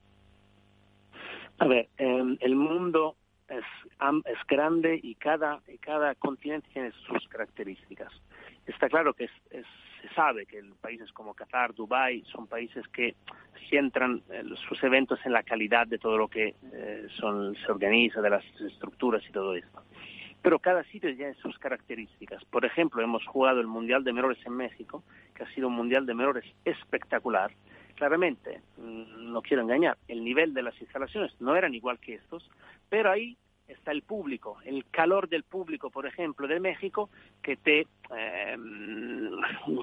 A 1.60 1.66
ver, 1.66 1.90
em, 1.98 2.38
el 2.40 2.56
mundo 2.56 3.16
es, 3.46 3.64
es 4.24 4.46
grande 4.48 4.98
y 5.02 5.14
cada, 5.16 5.60
cada 5.80 6.14
continente 6.14 6.68
tiene 6.72 6.90
sus 7.06 7.28
características. 7.28 8.10
Está 8.66 8.88
claro 8.88 9.12
que 9.12 9.28
se 9.50 10.08
sabe 10.14 10.46
que 10.46 10.62
países 10.80 11.12
como 11.12 11.34
Qatar, 11.34 11.74
Dubái, 11.74 12.24
son 12.32 12.46
países 12.46 12.88
que 12.88 13.14
centran 13.68 14.22
eh, 14.30 14.42
sus 14.68 14.82
eventos 14.82 15.18
en 15.26 15.34
la 15.34 15.42
calidad 15.42 15.86
de 15.86 15.98
todo 15.98 16.16
lo 16.16 16.28
que 16.28 16.54
eh, 16.72 17.06
se 17.14 17.70
organiza, 17.70 18.22
de 18.22 18.30
las 18.30 18.44
estructuras 18.58 19.22
y 19.28 19.32
todo 19.32 19.54
esto. 19.54 19.82
Pero 20.40 20.60
cada 20.60 20.82
sitio 20.84 21.14
tiene 21.14 21.34
sus 21.34 21.58
características. 21.58 22.42
Por 22.46 22.64
ejemplo, 22.64 23.02
hemos 23.02 23.26
jugado 23.26 23.60
el 23.60 23.66
Mundial 23.66 24.02
de 24.02 24.14
Menores 24.14 24.38
en 24.46 24.56
México, 24.56 25.04
que 25.34 25.42
ha 25.42 25.54
sido 25.54 25.68
un 25.68 25.74
Mundial 25.74 26.06
de 26.06 26.14
Menores 26.14 26.44
espectacular, 26.64 27.52
claramente, 28.00 28.62
mm, 28.78 29.30
no 29.30 29.42
quiero 29.42 29.62
engañar, 29.62 29.98
el 30.08 30.24
nivel 30.24 30.54
de 30.54 30.62
las 30.62 30.80
instalaciones 30.80 31.38
no 31.38 31.54
eran 31.54 31.74
igual 31.74 31.98
que 31.98 32.14
estos, 32.14 32.50
pero 32.88 33.10
ahí 33.10 33.36
está 33.68 33.92
el 33.92 34.00
público, 34.00 34.56
el 34.64 34.86
calor 34.90 35.28
del 35.28 35.42
público, 35.42 35.90
por 35.90 36.06
ejemplo, 36.06 36.48
de 36.48 36.60
México, 36.60 37.10
que 37.42 37.56
te, 37.56 37.86
eh, 38.16 38.56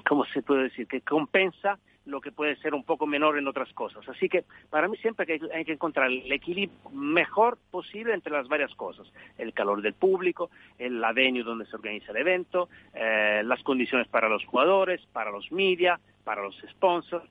¿cómo 0.08 0.24
se 0.34 0.42
puede 0.42 0.64
decir?, 0.64 0.88
que 0.88 1.00
compensa 1.00 1.78
lo 2.06 2.20
que 2.20 2.32
puede 2.32 2.56
ser 2.56 2.74
un 2.74 2.82
poco 2.82 3.06
menor 3.06 3.38
en 3.38 3.46
otras 3.46 3.72
cosas. 3.72 4.08
Así 4.08 4.28
que 4.28 4.42
para 4.68 4.88
mí 4.88 4.96
siempre 4.96 5.40
hay 5.54 5.64
que 5.64 5.74
encontrar 5.74 6.10
el 6.10 6.32
equilibrio 6.32 6.90
mejor 6.90 7.56
posible 7.70 8.14
entre 8.14 8.32
las 8.32 8.48
varias 8.48 8.74
cosas. 8.74 9.06
El 9.36 9.52
calor 9.52 9.80
del 9.80 9.94
público, 9.94 10.50
el, 10.76 11.00
la 11.00 11.12
venue 11.12 11.44
donde 11.44 11.66
se 11.66 11.76
organiza 11.76 12.10
el 12.10 12.16
evento, 12.16 12.68
eh, 12.94 13.42
las 13.44 13.62
condiciones 13.62 14.08
para 14.08 14.28
los 14.28 14.44
jugadores, 14.44 15.06
para 15.12 15.30
los 15.30 15.52
media, 15.52 16.00
para 16.24 16.42
los 16.42 16.56
sponsors 16.68 17.28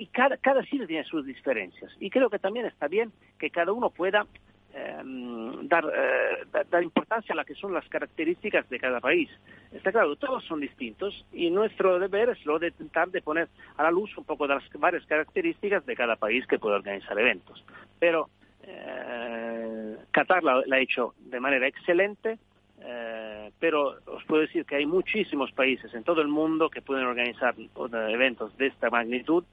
y 0.00 0.06
cada, 0.06 0.38
cada 0.38 0.62
sitio 0.62 0.86
tiene 0.86 1.04
sus 1.04 1.26
diferencias. 1.26 1.94
Y 2.00 2.08
creo 2.08 2.30
que 2.30 2.38
también 2.38 2.64
está 2.64 2.88
bien 2.88 3.12
que 3.38 3.50
cada 3.50 3.70
uno 3.70 3.90
pueda 3.90 4.26
em, 4.72 5.68
dar, 5.68 5.84
eh, 5.84 6.46
dar 6.70 6.82
importancia 6.82 7.34
a 7.34 7.36
las 7.36 7.44
que 7.44 7.54
son 7.54 7.74
las 7.74 7.86
características 7.86 8.66
de 8.70 8.78
cada 8.78 9.00
país. 9.00 9.28
Está 9.72 9.92
claro, 9.92 10.16
todos 10.16 10.42
son 10.44 10.60
distintos 10.60 11.26
y 11.34 11.50
nuestro 11.50 11.98
deber 11.98 12.30
es 12.30 12.46
lo 12.46 12.58
de 12.58 12.68
intentar 12.68 13.10
de 13.10 13.20
poner 13.20 13.48
a 13.76 13.82
la 13.82 13.90
luz 13.90 14.16
un 14.16 14.24
poco 14.24 14.48
de 14.48 14.54
las 14.54 14.64
varias 14.72 15.04
características 15.04 15.84
de 15.84 15.94
cada 15.94 16.16
país 16.16 16.46
que 16.46 16.58
puede 16.58 16.76
organizar 16.76 17.18
eventos. 17.18 17.62
Pero 17.98 18.30
eh, 18.62 19.96
Qatar 20.12 20.42
la, 20.42 20.62
ha 20.66 20.78
hecho 20.78 21.12
de 21.18 21.40
manera 21.40 21.68
excelente, 21.68 22.38
eh, 22.80 23.50
pero 23.58 23.98
os 24.06 24.24
puedo 24.24 24.40
decir 24.40 24.64
que 24.64 24.76
hay 24.76 24.86
muchísimos 24.86 25.52
países 25.52 25.92
en 25.92 26.04
todo 26.04 26.22
el 26.22 26.28
mundo 26.28 26.70
que 26.70 26.80
pueden 26.80 27.04
organizar 27.04 27.54
eventos 28.08 28.56
de 28.56 28.68
esta 28.68 28.88
magnitud 28.88 29.44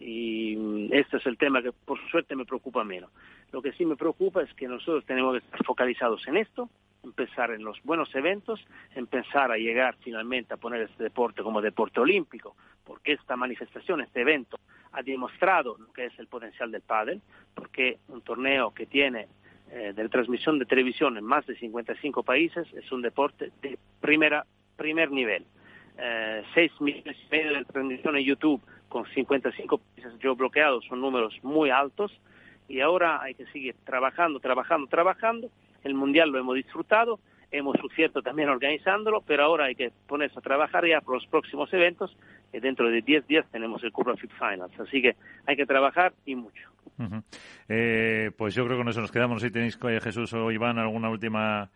y 0.00 0.56
mm, 0.56 0.92
este 0.92 1.18
es 1.18 1.26
el 1.26 1.36
tema 1.36 1.62
que 1.62 1.72
por 1.72 1.98
suerte 2.10 2.34
me 2.34 2.46
preocupa 2.46 2.82
menos. 2.82 3.10
Lo 3.52 3.62
que 3.62 3.72
sí 3.72 3.84
me 3.84 3.96
preocupa 3.96 4.42
es 4.42 4.52
que 4.54 4.66
nosotros 4.66 5.04
tenemos 5.04 5.32
que 5.32 5.44
estar 5.44 5.64
focalizados 5.64 6.26
en 6.26 6.38
esto, 6.38 6.70
empezar 7.04 7.50
en 7.50 7.62
los 7.62 7.80
buenos 7.84 8.12
eventos, 8.14 8.64
empezar 8.94 9.52
a 9.52 9.56
llegar 9.56 9.96
finalmente 10.00 10.54
a 10.54 10.56
poner 10.56 10.82
este 10.82 11.04
deporte 11.04 11.42
como 11.42 11.60
deporte 11.60 12.00
olímpico, 12.00 12.56
porque 12.84 13.12
esta 13.12 13.36
manifestación, 13.36 14.00
este 14.00 14.22
evento, 14.22 14.58
ha 14.92 15.02
demostrado 15.02 15.76
lo 15.78 15.92
que 15.92 16.06
es 16.06 16.18
el 16.18 16.26
potencial 16.26 16.70
del 16.70 16.82
pádel, 16.82 17.20
porque 17.54 17.98
un 18.08 18.22
torneo 18.22 18.72
que 18.72 18.86
tiene 18.86 19.28
eh, 19.70 19.92
de 19.94 20.08
transmisión 20.08 20.58
de 20.58 20.66
televisión 20.66 21.16
en 21.16 21.24
más 21.24 21.46
de 21.46 21.56
55 21.56 22.22
países 22.22 22.66
es 22.74 22.90
un 22.90 23.02
deporte 23.02 23.52
de 23.62 23.78
primera, 24.00 24.44
primer 24.76 25.10
nivel. 25.10 25.44
Eh, 25.96 26.42
6 26.54 26.80
millones 26.80 27.16
y 27.16 27.30
medio 27.30 27.52
de 27.52 27.64
transmisión 27.66 28.16
en 28.16 28.24
YouTube 28.24 28.62
con 28.90 29.06
55 29.06 29.78
países 29.78 30.12
geobloqueados 30.20 30.84
son 30.84 31.00
números 31.00 31.38
muy 31.42 31.70
altos 31.70 32.12
y 32.68 32.80
ahora 32.80 33.22
hay 33.22 33.34
que 33.34 33.46
seguir 33.46 33.74
trabajando, 33.84 34.40
trabajando, 34.40 34.86
trabajando. 34.88 35.48
El 35.82 35.94
Mundial 35.94 36.30
lo 36.30 36.38
hemos 36.38 36.56
disfrutado, 36.56 37.18
hemos 37.50 37.76
sufrido 37.80 38.20
también 38.20 38.48
organizándolo, 38.48 39.22
pero 39.22 39.44
ahora 39.44 39.66
hay 39.66 39.74
que 39.76 39.92
ponerse 40.06 40.38
a 40.38 40.42
trabajar 40.42 40.86
ya 40.86 41.00
por 41.00 41.14
los 41.14 41.26
próximos 41.26 41.72
eventos 41.72 42.16
y 42.52 42.58
dentro 42.58 42.90
de 42.90 43.00
10 43.00 43.26
días 43.28 43.46
tenemos 43.50 43.82
el 43.84 43.92
Curva 43.92 44.16
Fit 44.16 44.32
Finals. 44.32 44.78
Así 44.78 45.00
que 45.00 45.16
hay 45.46 45.56
que 45.56 45.66
trabajar 45.66 46.12
y 46.26 46.34
mucho. 46.34 46.68
eh, 47.68 48.32
pues 48.36 48.54
yo 48.54 48.64
creo 48.64 48.76
que 48.76 48.82
con 48.82 48.88
eso 48.90 49.00
nos 49.00 49.12
quedamos. 49.12 49.40
Si 49.40 49.50
tenéis, 49.50 49.78
eh, 49.88 50.00
Jesús 50.02 50.32
o 50.34 50.50
Iván, 50.50 50.78
alguna 50.78 51.08
última 51.08 51.70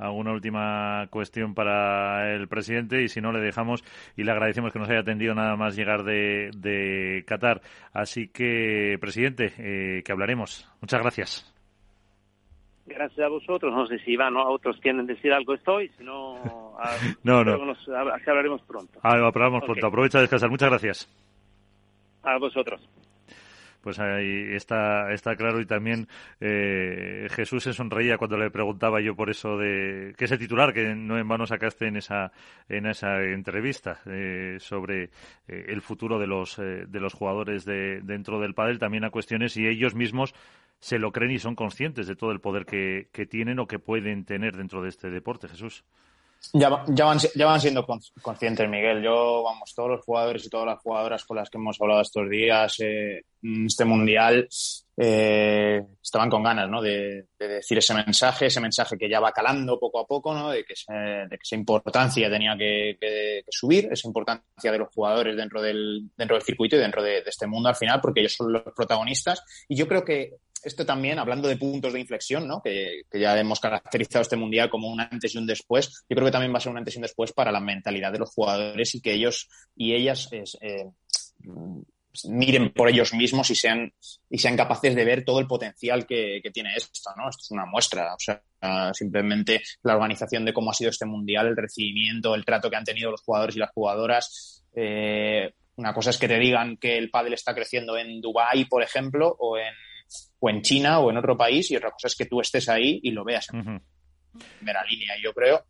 alguna 0.00 0.32
última 0.32 1.06
cuestión 1.10 1.54
para 1.54 2.34
el 2.34 2.48
presidente 2.48 3.02
y 3.02 3.08
si 3.08 3.20
no 3.20 3.32
le 3.32 3.40
dejamos 3.40 3.84
y 4.16 4.24
le 4.24 4.32
agradecemos 4.32 4.72
que 4.72 4.78
nos 4.78 4.88
haya 4.88 5.00
atendido 5.00 5.34
nada 5.34 5.56
más 5.56 5.76
llegar 5.76 6.04
de, 6.04 6.50
de 6.56 7.24
Qatar. 7.26 7.60
Así 7.92 8.28
que, 8.28 8.96
presidente, 9.00 9.52
eh, 9.58 10.02
que 10.02 10.12
hablaremos. 10.12 10.68
Muchas 10.80 11.00
gracias. 11.00 11.54
Gracias 12.86 13.20
a 13.20 13.28
vosotros. 13.28 13.72
No 13.72 13.86
sé 13.86 13.98
si 14.00 14.12
Iván 14.12 14.36
o 14.36 14.50
otros 14.50 14.78
quieren 14.80 15.06
decir 15.06 15.32
algo 15.32 15.54
estoy, 15.54 15.90
si 15.96 16.02
no, 16.02 16.40
no, 17.22 17.44
no. 17.44 17.64
Nos, 17.64 17.88
hablaremos 17.88 18.62
pronto. 18.62 18.98
Ah, 19.02 19.12
hablamos 19.12 19.62
pronto. 19.64 19.86
Aprovecha 19.86 20.18
a 20.18 20.22
descansar. 20.22 20.50
Muchas 20.50 20.70
gracias. 20.70 21.08
A 22.22 22.38
vosotros 22.38 22.80
pues 23.82 23.98
ahí 23.98 24.54
está, 24.54 25.12
está 25.12 25.36
claro 25.36 25.60
y 25.60 25.66
también 25.66 26.08
eh, 26.40 27.28
Jesús 27.30 27.64
se 27.64 27.72
sonreía 27.72 28.18
cuando 28.18 28.36
le 28.36 28.50
preguntaba 28.50 29.00
yo 29.00 29.14
por 29.16 29.30
eso 29.30 29.56
de 29.56 30.14
que 30.16 30.26
ese 30.26 30.38
titular 30.38 30.72
que 30.72 30.94
no 30.94 31.18
en 31.18 31.28
vano 31.28 31.46
sacaste 31.46 31.86
en 31.86 31.96
esa 31.96 32.32
en 32.68 32.86
esa 32.86 33.22
entrevista 33.22 34.00
eh, 34.06 34.56
sobre 34.60 35.04
eh, 35.48 35.66
el 35.68 35.80
futuro 35.80 36.18
de 36.18 36.26
los 36.26 36.58
eh, 36.58 36.84
de 36.86 37.00
los 37.00 37.14
jugadores 37.14 37.64
de, 37.64 38.00
dentro 38.02 38.40
del 38.40 38.54
pádel 38.54 38.78
también 38.78 39.04
a 39.04 39.10
cuestiones 39.10 39.52
si 39.52 39.66
ellos 39.66 39.94
mismos 39.94 40.34
se 40.78 40.98
lo 40.98 41.12
creen 41.12 41.32
y 41.32 41.38
son 41.38 41.54
conscientes 41.54 42.06
de 42.06 42.16
todo 42.16 42.32
el 42.32 42.40
poder 42.40 42.64
que, 42.64 43.08
que 43.12 43.26
tienen 43.26 43.58
o 43.58 43.66
que 43.66 43.78
pueden 43.78 44.24
tener 44.24 44.56
dentro 44.56 44.82
de 44.82 44.88
este 44.88 45.10
deporte 45.10 45.48
Jesús. 45.48 45.84
Ya, 46.52 46.68
van, 46.68 47.18
ya 47.34 47.46
van 47.46 47.60
siendo 47.60 47.86
conscientes, 48.22 48.68
Miguel. 48.68 49.02
Yo, 49.02 49.42
vamos, 49.44 49.72
todos 49.74 49.90
los 49.90 50.04
jugadores 50.04 50.44
y 50.44 50.48
todas 50.48 50.66
las 50.66 50.80
jugadoras 50.80 51.24
con 51.24 51.36
las 51.36 51.50
que 51.50 51.58
hemos 51.58 51.80
hablado 51.80 52.00
estos 52.00 52.28
días, 52.28 52.76
eh, 52.80 53.22
este 53.66 53.84
mundial, 53.84 54.48
eh, 54.96 55.80
estaban 56.02 56.28
con 56.28 56.42
ganas, 56.42 56.68
¿no? 56.68 56.82
De, 56.82 57.26
de, 57.38 57.48
decir 57.48 57.78
ese 57.78 57.94
mensaje, 57.94 58.46
ese 58.46 58.60
mensaje 58.60 58.98
que 58.98 59.08
ya 59.08 59.20
va 59.20 59.32
calando 59.32 59.78
poco 59.78 60.00
a 60.00 60.06
poco, 60.06 60.34
¿no? 60.34 60.50
De 60.50 60.64
que, 60.64 60.74
de 60.88 61.38
esa 61.40 61.54
importancia 61.54 62.28
tenía 62.30 62.56
que, 62.56 63.44
subir, 63.48 63.88
esa 63.92 64.08
importancia 64.08 64.72
de 64.72 64.78
los 64.78 64.88
jugadores 64.92 65.36
dentro 65.36 65.62
del, 65.62 66.10
dentro 66.16 66.36
del 66.36 66.44
circuito 66.44 66.76
y 66.76 66.80
dentro 66.80 67.02
de, 67.02 67.22
de 67.22 67.30
este 67.30 67.46
mundo 67.46 67.68
al 67.68 67.76
final, 67.76 68.00
porque 68.00 68.20
ellos 68.20 68.34
son 68.34 68.52
los 68.52 68.62
protagonistas. 68.74 69.44
Y 69.68 69.76
yo 69.76 69.86
creo 69.86 70.04
que 70.04 70.36
esto 70.62 70.84
también, 70.84 71.18
hablando 71.18 71.48
de 71.48 71.56
puntos 71.56 71.92
de 71.92 72.00
inflexión, 72.00 72.46
¿no? 72.46 72.62
que, 72.62 73.02
ya 73.12 73.38
hemos 73.38 73.60
caracterizado 73.60 74.22
este 74.22 74.36
mundial 74.36 74.70
como 74.70 74.88
un 74.88 75.00
antes 75.00 75.34
y 75.34 75.38
un 75.38 75.46
después, 75.46 76.04
yo 76.08 76.14
creo 76.14 76.26
que 76.26 76.32
también 76.32 76.52
va 76.52 76.58
a 76.58 76.60
ser 76.60 76.72
un 76.72 76.78
antes 76.78 76.94
y 76.94 76.98
un 76.98 77.02
después 77.02 77.32
para 77.32 77.52
la 77.52 77.60
mentalidad 77.60 78.12
de 78.12 78.18
los 78.18 78.30
jugadores 78.30 78.94
y 78.94 79.00
que 79.00 79.14
ellos 79.14 79.48
y 79.76 79.94
ellas 79.94 80.28
es, 80.32 80.58
eh, 80.60 80.86
miren 82.28 82.72
por 82.72 82.88
ellos 82.88 83.14
mismos 83.14 83.50
y 83.50 83.54
sean, 83.54 83.92
y 84.28 84.38
sean 84.38 84.56
capaces 84.56 84.94
de 84.94 85.04
ver 85.04 85.24
todo 85.24 85.40
el 85.40 85.46
potencial 85.46 86.06
que, 86.06 86.42
tiene 86.52 86.74
esto, 86.76 87.10
¿no? 87.16 87.28
Esto 87.28 87.42
es 87.42 87.50
una 87.50 87.66
muestra, 87.66 88.14
o 88.14 88.18
sea, 88.18 88.42
simplemente 88.92 89.62
la 89.82 89.94
organización 89.94 90.44
de 90.44 90.52
cómo 90.52 90.70
ha 90.70 90.74
sido 90.74 90.90
este 90.90 91.06
mundial, 91.06 91.46
el 91.46 91.56
recibimiento, 91.56 92.34
el 92.34 92.44
trato 92.44 92.68
que 92.68 92.76
han 92.76 92.84
tenido 92.84 93.10
los 93.10 93.22
jugadores 93.22 93.56
y 93.56 93.60
las 93.60 93.70
jugadoras. 93.70 94.64
Eh, 94.74 95.52
una 95.76 95.94
cosa 95.94 96.10
es 96.10 96.18
que 96.18 96.28
te 96.28 96.38
digan 96.38 96.76
que 96.76 96.98
el 96.98 97.10
pádel 97.10 97.34
está 97.34 97.54
creciendo 97.54 97.96
en 97.96 98.20
Dubái, 98.20 98.66
por 98.66 98.82
ejemplo, 98.82 99.34
o 99.38 99.56
en, 99.56 99.72
o 100.40 100.50
en 100.50 100.62
China 100.62 101.00
o 101.00 101.10
en 101.10 101.18
otro 101.18 101.36
país, 101.36 101.70
y 101.70 101.76
otra 101.76 101.90
cosa 101.90 102.08
es 102.08 102.16
que 102.16 102.26
tú 102.26 102.40
estés 102.40 102.68
ahí 102.68 103.00
y 103.02 103.10
lo 103.12 103.24
veas 103.24 103.48
en 103.52 103.82
primera 104.58 104.82
línea. 104.84 105.14
Yo 105.22 105.32
creo 105.32 105.64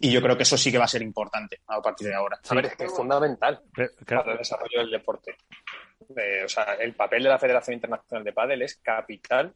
y 0.00 0.10
yo 0.12 0.22
creo 0.22 0.36
que 0.36 0.44
eso 0.44 0.56
sí 0.56 0.70
que 0.70 0.78
va 0.78 0.84
a 0.84 0.88
ser 0.88 1.02
importante 1.02 1.60
a 1.66 1.80
partir 1.80 2.08
de 2.08 2.14
ahora. 2.14 2.38
A 2.48 2.54
ver, 2.54 2.66
es 2.66 2.76
que 2.76 2.84
es 2.84 2.92
fundamental 2.92 3.60
para 4.06 4.32
el 4.32 4.38
desarrollo 4.38 4.80
del 4.80 4.90
deporte. 4.90 5.36
Eh, 6.16 6.42
o 6.44 6.48
sea, 6.48 6.74
el 6.74 6.94
papel 6.94 7.22
de 7.22 7.28
la 7.28 7.38
Federación 7.38 7.74
Internacional 7.74 8.24
de 8.24 8.32
Pádel 8.32 8.62
es 8.62 8.76
capital 8.76 9.54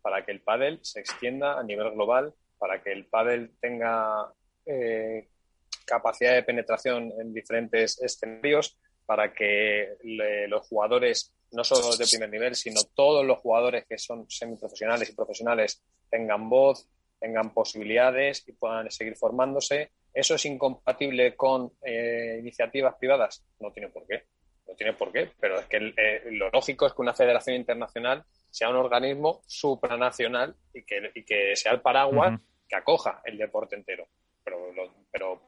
para 0.00 0.24
que 0.24 0.32
el 0.32 0.40
pádel 0.40 0.78
se 0.82 1.00
extienda 1.00 1.58
a 1.58 1.62
nivel 1.62 1.90
global, 1.90 2.32
para 2.58 2.82
que 2.82 2.92
el 2.92 3.06
pádel 3.06 3.52
tenga 3.60 4.32
eh, 4.64 5.28
capacidad 5.84 6.34
de 6.34 6.42
penetración 6.42 7.12
en 7.20 7.32
diferentes 7.32 8.00
escenarios, 8.00 8.78
para 9.06 9.32
que 9.32 9.96
los 10.48 10.66
jugadores, 10.66 11.34
no 11.52 11.64
solo 11.64 11.86
los 11.86 11.98
de 11.98 12.06
primer 12.06 12.30
nivel, 12.30 12.54
sino 12.54 12.80
todos 12.94 13.24
los 13.24 13.38
jugadores 13.38 13.86
que 13.86 13.98
son 13.98 14.28
semiprofesionales 14.30 15.10
y 15.10 15.14
profesionales 15.14 15.82
tengan 16.10 16.48
voz, 16.48 16.88
tengan 17.18 17.52
posibilidades 17.52 18.44
y 18.46 18.52
puedan 18.52 18.90
seguir 18.90 19.16
formándose. 19.16 19.90
¿Eso 20.12 20.34
es 20.34 20.44
incompatible 20.44 21.34
con 21.36 21.72
eh, 21.82 22.36
iniciativas 22.40 22.94
privadas? 22.96 23.44
No 23.60 23.72
tiene 23.72 23.88
por 23.88 24.06
qué. 24.06 24.24
No 24.66 24.74
tiene 24.74 24.92
por 24.92 25.10
qué, 25.10 25.30
pero 25.40 25.58
es 25.58 25.66
que 25.66 25.94
eh, 25.96 26.22
lo 26.32 26.50
lógico 26.50 26.86
es 26.86 26.92
que 26.92 27.02
una 27.02 27.14
federación 27.14 27.56
internacional 27.56 28.24
sea 28.50 28.68
un 28.68 28.76
organismo 28.76 29.42
supranacional 29.46 30.54
y 30.74 30.82
que, 30.84 31.10
y 31.14 31.24
que 31.24 31.56
sea 31.56 31.72
el 31.72 31.80
paraguas 31.80 32.38
que 32.68 32.76
acoja 32.76 33.22
el 33.24 33.38
deporte 33.38 33.76
entero. 33.76 34.06
Pero, 34.44 34.72
pero 35.10 35.42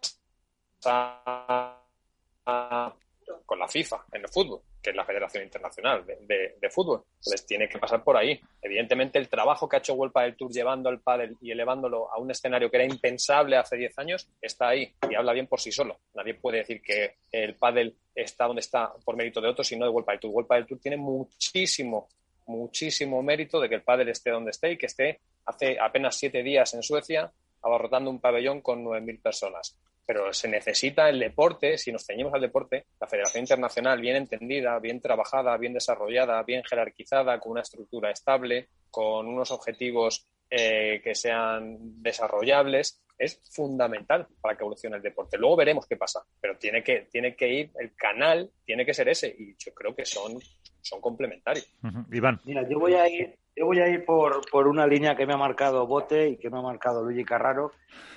con 3.46 3.58
la 3.58 3.68
FIFA 3.68 4.06
en 4.12 4.22
el 4.22 4.28
fútbol 4.28 4.60
que 4.82 4.90
es 4.90 4.96
la 4.96 5.04
Federación 5.04 5.44
Internacional 5.44 6.04
de, 6.06 6.70
Fútbol. 6.70 7.02
Entonces 7.18 7.46
tiene 7.46 7.68
que 7.68 7.78
pasar 7.78 8.02
por 8.04 8.16
ahí. 8.16 8.40
Evidentemente 8.62 9.18
el 9.18 9.28
trabajo 9.28 9.68
que 9.68 9.76
ha 9.76 9.78
hecho 9.80 9.94
World 9.94 10.14
del 10.14 10.36
Tour 10.36 10.52
llevando 10.52 10.88
al 10.88 11.00
pádel 11.00 11.36
y 11.40 11.50
elevándolo 11.50 12.12
a 12.12 12.18
un 12.18 12.30
escenario 12.30 12.70
que 12.70 12.76
era 12.76 12.86
impensable 12.86 13.56
hace 13.56 13.76
10 13.76 13.98
años 13.98 14.28
está 14.40 14.68
ahí 14.68 14.94
y 15.08 15.14
habla 15.14 15.32
bien 15.32 15.48
por 15.48 15.60
sí 15.60 15.72
solo. 15.72 15.98
Nadie 16.14 16.34
puede 16.34 16.58
decir 16.58 16.80
que 16.80 17.16
el 17.32 17.56
pádel 17.56 17.96
está 18.14 18.46
donde 18.46 18.60
está 18.60 18.92
por 19.04 19.16
mérito 19.16 19.40
de 19.40 19.48
otros, 19.48 19.66
sino 19.66 19.84
de 19.84 19.90
World 19.90 20.08
del 20.08 20.20
Tour. 20.20 20.32
World 20.32 20.50
del 20.50 20.66
Tour 20.66 20.80
tiene 20.80 20.96
muchísimo, 20.96 22.08
muchísimo 22.46 23.22
mérito 23.22 23.60
de 23.60 23.68
que 23.68 23.74
el 23.74 23.82
pádel 23.82 24.08
esté 24.08 24.30
donde 24.30 24.52
esté 24.52 24.72
y 24.72 24.78
que 24.78 24.86
esté 24.86 25.20
hace 25.44 25.78
apenas 25.80 26.16
siete 26.16 26.42
días 26.42 26.72
en 26.74 26.82
Suecia 26.82 27.32
abarrotando 27.62 28.10
un 28.10 28.20
pabellón 28.20 28.62
con 28.62 28.82
9.000 28.84 29.20
personas 29.20 29.76
pero 30.10 30.32
se 30.32 30.48
necesita 30.48 31.08
el 31.08 31.20
deporte, 31.20 31.78
si 31.78 31.92
nos 31.92 32.04
ceñimos 32.04 32.34
al 32.34 32.40
deporte, 32.40 32.86
la 33.00 33.06
Federación 33.06 33.44
Internacional 33.44 34.00
bien 34.00 34.16
entendida, 34.16 34.76
bien 34.80 35.00
trabajada, 35.00 35.56
bien 35.56 35.72
desarrollada, 35.72 36.42
bien 36.42 36.64
jerarquizada, 36.64 37.38
con 37.38 37.52
una 37.52 37.60
estructura 37.60 38.10
estable, 38.10 38.70
con 38.90 39.28
unos 39.28 39.52
objetivos 39.52 40.26
eh, 40.50 41.00
que 41.04 41.14
sean 41.14 42.02
desarrollables, 42.02 43.00
es 43.16 43.40
fundamental 43.54 44.26
para 44.40 44.56
que 44.56 44.64
evolucione 44.64 44.96
el 44.96 45.02
deporte. 45.02 45.38
Luego 45.38 45.54
veremos 45.54 45.86
qué 45.86 45.96
pasa, 45.96 46.24
pero 46.40 46.58
tiene 46.58 46.82
que, 46.82 47.06
tiene 47.08 47.36
que 47.36 47.46
ir, 47.46 47.70
el 47.78 47.94
canal 47.94 48.50
tiene 48.64 48.84
que 48.84 48.94
ser 48.94 49.08
ese, 49.08 49.28
y 49.28 49.54
yo 49.64 49.72
creo 49.72 49.94
que 49.94 50.04
son, 50.04 50.40
son 50.80 51.00
complementarios. 51.00 51.72
Iván. 52.10 52.40
Mira, 52.46 52.68
yo 52.68 52.80
voy 52.80 52.94
a 52.94 53.08
ir, 53.08 53.38
yo 53.54 53.66
voy 53.66 53.78
a 53.78 53.86
ir 53.86 54.04
por, 54.04 54.40
por 54.50 54.66
una 54.66 54.88
línea 54.88 55.14
que 55.14 55.24
me 55.24 55.34
ha 55.34 55.36
marcado 55.36 55.86
Bote 55.86 56.30
y 56.30 56.36
que 56.36 56.50
me 56.50 56.58
ha 56.58 56.62
marcado 56.62 57.04
Luigi 57.04 57.24
Carraro, 57.24 57.70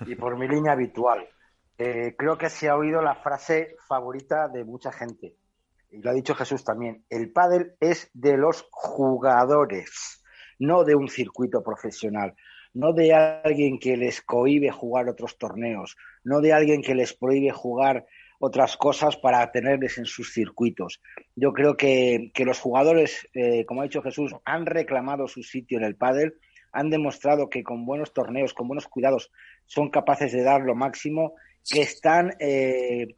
y 0.08 0.16
por 0.16 0.40
mi 0.40 0.48
línea 0.48 0.72
habitual. 0.72 1.30
Eh, 1.78 2.16
creo 2.18 2.38
que 2.38 2.50
se 2.50 2.70
ha 2.70 2.76
oído 2.76 3.02
la 3.02 3.16
frase 3.16 3.76
favorita 3.88 4.48
de 4.48 4.64
mucha 4.64 4.92
gente. 4.92 5.36
Y 5.92 6.02
lo 6.02 6.12
ha 6.12 6.14
dicho 6.14 6.36
Jesús 6.36 6.64
también. 6.64 7.04
El 7.10 7.32
pádel 7.32 7.74
es 7.80 8.10
de 8.14 8.38
los 8.38 8.68
jugadores, 8.72 10.24
no 10.60 10.84
de 10.84 10.96
un 10.96 11.08
circuito 11.08 11.64
profesional, 11.64 12.36
no 12.74 12.94
de 12.94 13.14
alguien 13.14 13.80
que 13.80 13.98
les 13.98 14.22
cohibe 14.22 14.72
jugar 14.72 15.10
otros 15.10 15.38
torneos, 15.38 15.96
no 16.24 16.42
de 16.42 16.54
alguien 16.54 16.82
que 16.82 16.96
les 16.96 17.14
prohíbe 17.14 17.52
jugar 17.52 18.06
otras 18.40 18.76
cosas 18.76 19.16
para 19.16 19.52
tenerles 19.52 19.98
en 19.98 20.06
sus 20.06 20.34
circuitos. 20.34 21.02
Yo 21.36 21.54
creo 21.54 21.78
que, 21.78 22.32
los 22.36 22.60
jugadores, 22.60 23.28
eh, 23.34 23.66
como 23.66 23.82
ha 23.82 23.86
dicho 23.86 24.02
Jesús, 24.02 24.36
han 24.44 24.66
reclamado 24.66 25.28
su 25.28 25.44
sitio 25.44 25.78
en 25.78 25.86
el 25.86 25.96
pádel, 25.96 26.36
han 26.72 26.90
demostrado 26.90 27.50
que 27.50 27.64
con 27.64 27.86
buenos 27.86 28.14
torneos, 28.14 28.54
con 28.54 28.68
buenos 28.68 28.88
cuidados, 28.88 29.32
son 29.66 29.90
capaces 29.90 30.34
de 30.34 30.44
dar 30.44 30.62
lo 30.62 30.76
máximo 30.76 31.36
que 31.70 31.82
están 31.82 32.36
eh, 32.40 33.16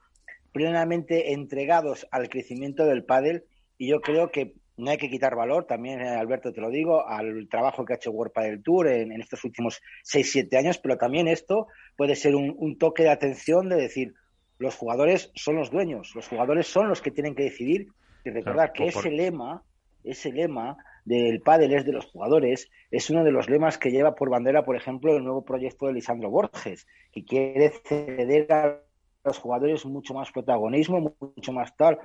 plenamente 0.52 1.34
entregados 1.34 2.08
al 2.12 2.30
crecimiento 2.30 2.86
del 2.86 3.04
pádel. 3.04 3.44
Y 3.78 3.88
yo 3.88 4.00
creo 4.02 4.32
que 4.32 4.54
no 4.78 4.92
hay 4.92 4.98
que 4.98 5.10
quitar 5.10 5.36
valor, 5.36 5.66
también 5.66 6.02
eh, 6.02 6.10
Alberto 6.10 6.52
te 6.52 6.62
lo 6.62 6.70
digo, 6.70 7.08
al 7.08 7.48
trabajo 7.50 7.86
que 7.86 7.94
ha 7.94 7.96
hecho 7.96 8.12
World 8.12 8.34
Padel 8.34 8.62
Tour 8.62 8.88
en, 8.88 9.12
estos 9.22 9.44
últimos 9.44 9.82
6-7 10.04 10.58
años, 10.58 10.78
pero 10.78 10.98
también 10.98 11.28
esto 11.28 11.68
puede 11.96 12.16
ser 12.16 12.36
un, 12.36 12.78
toque 12.78 13.04
de 13.04 13.10
atención 13.10 13.70
de 13.70 13.78
decir, 13.78 14.14
los 14.58 14.76
jugadores 14.76 15.32
son 15.36 15.56
los 15.56 15.72
dueños, 15.72 16.14
los 16.16 16.28
jugadores 16.28 16.68
son 16.68 16.90
los 16.90 17.02
que 17.02 17.12
tienen 17.12 17.36
que 17.36 17.44
decidir. 17.44 17.88
Y 18.24 18.32
recordar 18.32 18.74
que 18.74 18.88
ese 18.88 19.12
lema, 19.12 19.64
ese 20.06 20.32
lema 20.32 20.78
del 21.04 21.42
pádel 21.42 21.74
es 21.74 21.86
de 21.86 21.92
los 21.92 22.06
jugadores, 22.06 22.70
es 22.92 23.10
uno 23.10 23.24
de 23.24 23.32
los 23.32 23.50
lemas 23.50 23.78
que 23.78 23.92
lleva 23.92 24.16
por 24.16 24.30
bandera, 24.30 24.64
por 24.64 24.76
ejemplo, 24.76 25.16
el 25.16 25.24
nuevo 25.24 25.46
proyecto 25.46 25.88
de 25.88 25.94
Lisandro 25.94 26.30
Borges, 26.30 26.88
que 27.12 27.24
quiere 27.24 27.70
ceder 27.86 28.52
a 28.52 28.82
los 29.24 29.38
jugadores 29.38 29.86
mucho 29.86 30.14
más 30.14 30.32
protagonismo, 30.32 31.16
mucho 31.20 31.52
más 31.52 31.76
tal. 31.76 32.00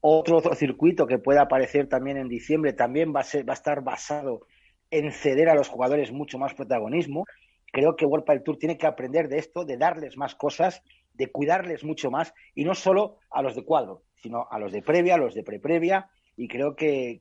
Otro, 0.00 0.40
circuito 0.54 1.06
que 1.06 1.18
puede 1.18 1.40
aparecer 1.40 1.88
también 1.88 2.16
en 2.16 2.28
diciembre 2.28 2.72
también 2.72 3.12
va 3.14 3.20
a, 3.20 3.24
ser, 3.24 3.48
va 3.48 3.52
a 3.52 3.54
estar 3.54 3.82
basado 3.82 4.46
en 4.90 5.10
ceder 5.12 5.48
a 5.48 5.54
los 5.54 5.68
jugadores 5.68 6.12
mucho 6.12 6.38
más 6.38 6.54
protagonismo. 6.54 7.24
Creo 7.72 7.96
que 7.96 8.06
World 8.06 8.24
Padel 8.24 8.44
Tour 8.44 8.58
tiene 8.58 8.78
que 8.78 8.86
aprender 8.86 9.28
de 9.28 9.38
esto, 9.38 9.64
de 9.64 9.76
darles 9.76 10.16
más 10.16 10.34
cosas, 10.34 10.82
de 11.14 11.30
cuidarles 11.30 11.84
mucho 11.84 12.10
más, 12.10 12.32
y 12.54 12.64
no 12.64 12.74
solo 12.74 13.16
a 13.30 13.42
los 13.42 13.56
de 13.56 13.64
cuadro, 13.64 14.02
sino 14.14 14.46
a 14.50 14.58
los 14.58 14.72
de 14.72 14.82
previa, 14.82 15.16
a 15.16 15.18
los 15.18 15.34
de 15.34 15.42
preprevia, 15.42 16.08
y 16.38 16.46
creo 16.46 16.76
que, 16.76 17.18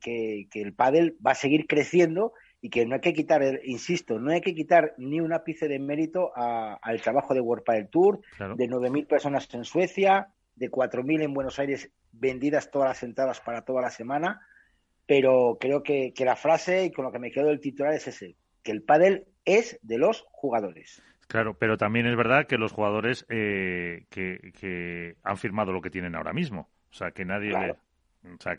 el 0.53 0.73
pádel 0.73 1.17
va 1.25 1.31
a 1.31 1.35
seguir 1.35 1.65
creciendo 1.65 2.33
y 2.61 2.69
que 2.69 2.85
no 2.85 2.93
hay 2.93 3.01
que 3.01 3.13
quitar, 3.13 3.41
insisto, 3.63 4.19
no 4.19 4.31
hay 4.31 4.41
que 4.41 4.53
quitar 4.53 4.93
ni 4.99 5.19
un 5.19 5.33
ápice 5.33 5.67
de 5.67 5.79
mérito 5.79 6.31
al 6.35 7.01
trabajo 7.01 7.33
de 7.33 7.41
World 7.41 7.63
Padel 7.63 7.89
Tour, 7.89 8.21
de 8.37 8.69
9.000 8.69 9.07
personas 9.07 9.51
en 9.55 9.65
Suecia, 9.65 10.29
de 10.55 10.69
4.000 10.69 11.23
en 11.23 11.33
Buenos 11.33 11.57
Aires 11.57 11.91
vendidas 12.11 12.69
todas 12.69 12.89
las 12.89 13.01
entradas 13.01 13.41
para 13.41 13.63
toda 13.63 13.81
la 13.81 13.89
semana, 13.89 14.39
pero 15.07 15.57
creo 15.59 15.81
que, 15.81 16.13
la 16.19 16.35
frase 16.35 16.85
y 16.85 16.91
con 16.91 17.03
lo 17.03 17.11
que 17.11 17.19
me 17.19 17.31
quedo 17.31 17.47
del 17.47 17.59
titular 17.59 17.93
es 17.93 18.07
ese, 18.07 18.35
que 18.61 18.71
el 18.71 18.83
pádel 18.83 19.25
es 19.45 19.79
de 19.81 19.97
los 19.97 20.25
jugadores. 20.29 21.01
Claro, 21.27 21.57
pero 21.57 21.77
también 21.77 22.05
es 22.05 22.15
verdad 22.15 22.45
que 22.45 22.59
los 22.59 22.71
jugadores 22.71 23.25
eh, 23.29 24.05
que, 24.11 25.15
han 25.23 25.37
firmado 25.37 25.71
lo 25.73 25.81
que 25.81 25.89
tienen 25.89 26.13
ahora 26.13 26.33
mismo. 26.33 26.69
O 26.91 26.93
sea, 26.93 27.11
que 27.11 27.25
nadie 27.25 27.51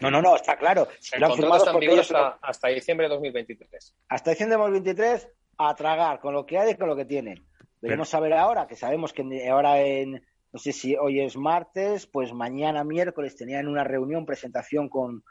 no, 0.01 0.11
no, 0.11 0.23
no, 0.23 0.37
está 0.37 0.57
claro. 0.57 0.89
El 1.13 1.23
contrato 1.23 1.81
está 1.81 2.39
hasta, 2.43 2.69
diciembre 2.69 3.07
de 3.07 3.15
2023. 3.15 3.95
Hasta 4.09 4.31
diciembre 4.31 4.57
de 4.57 4.63
2023 4.63 5.29
a 5.59 5.75
tragar 5.75 6.21
con 6.21 6.35
lo 6.35 6.47
que 6.47 6.59
hay 6.59 6.73
y 6.73 6.75
con 6.77 6.89
lo 6.89 6.97
que 6.97 7.05
tienen. 7.05 7.45
Veremos 7.81 8.13
a 8.15 8.21
ver 8.21 8.33
ahora, 8.33 8.67
que 8.67 8.77
sabemos 8.77 9.13
que 9.13 9.23
ahora 9.51 9.81
en, 9.81 10.25
no 10.53 10.59
sé 10.59 10.73
si 10.73 10.97
hoy 10.97 11.21
es 11.21 11.37
martes, 11.37 12.07
pues 12.07 12.33
mañana 12.33 12.85
miércoles 12.85 13.37
tenían 13.37 13.69
una 13.69 13.85
reunión, 13.85 14.27
presentación 14.27 14.89
con, 14.89 15.23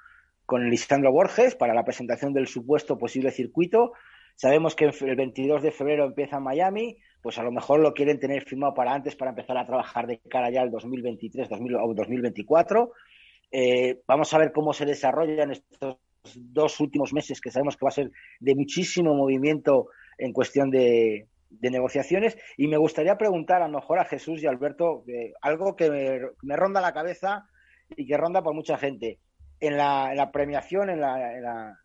con 0.45 0.69
Lisandro 0.69 1.11
Borges 1.11 1.55
para 1.55 1.73
la 1.73 1.83
presentación 1.83 2.33
del 2.33 2.47
supuesto 2.47 2.97
posible 2.97 3.31
circuito. 3.31 3.93
Sabemos 4.35 4.75
que 4.75 4.85
el 4.85 5.15
22 5.15 5.63
de 5.63 5.71
febrero 5.71 6.05
empieza 6.05 6.37
en 6.37 6.43
Miami, 6.43 6.97
pues 7.21 7.39
a 7.39 7.43
lo 7.43 7.51
mejor 7.51 7.79
lo 7.79 7.93
quieren 7.93 8.19
tener 8.19 8.43
firmado 8.43 8.75
para 8.75 8.93
antes, 8.93 9.15
para 9.15 9.31
empezar 9.31 9.57
a 9.57 9.65
trabajar 9.65 10.05
de 10.05 10.19
cara 10.29 10.51
ya 10.51 10.61
al 10.61 10.69
2023 10.69 11.49
2000, 11.49 11.75
o 11.75 11.93
2024. 11.95 12.93
Eh, 13.51 14.01
vamos 14.07 14.33
a 14.33 14.37
ver 14.37 14.51
cómo 14.51 14.73
se 14.73 14.85
desarrollan 14.85 15.51
estos 15.51 15.97
dos 16.35 16.79
últimos 16.79 17.13
meses, 17.13 17.39
que 17.39 17.51
sabemos 17.51 17.77
que 17.77 17.85
va 17.85 17.89
a 17.89 17.93
ser 17.93 18.11
de 18.39 18.55
muchísimo 18.55 19.13
movimiento 19.13 19.87
en 20.17 20.33
cuestión 20.33 20.69
de, 20.69 21.27
negociaciones. 21.61 22.37
Y 22.57 22.67
me 22.67 22.77
gustaría 22.77 23.17
preguntar 23.17 23.61
a 23.61 23.67
lo 23.67 23.79
mejor 23.79 23.99
a 23.99 24.05
Jesús 24.05 24.43
y 24.43 24.47
Alberto 24.47 25.03
eh, 25.07 25.33
algo 25.41 25.75
que 25.75 25.89
me, 26.41 26.55
ronda 26.55 26.81
la 26.81 26.93
cabeza 26.93 27.47
y 27.95 28.05
que 28.05 28.17
ronda 28.17 28.41
por 28.43 28.53
mucha 28.53 28.77
gente. 28.77 29.19
En 29.59 29.77
la, 29.77 30.29
premiación, 30.31 30.89
en 30.89 31.01
la, 31.01 31.77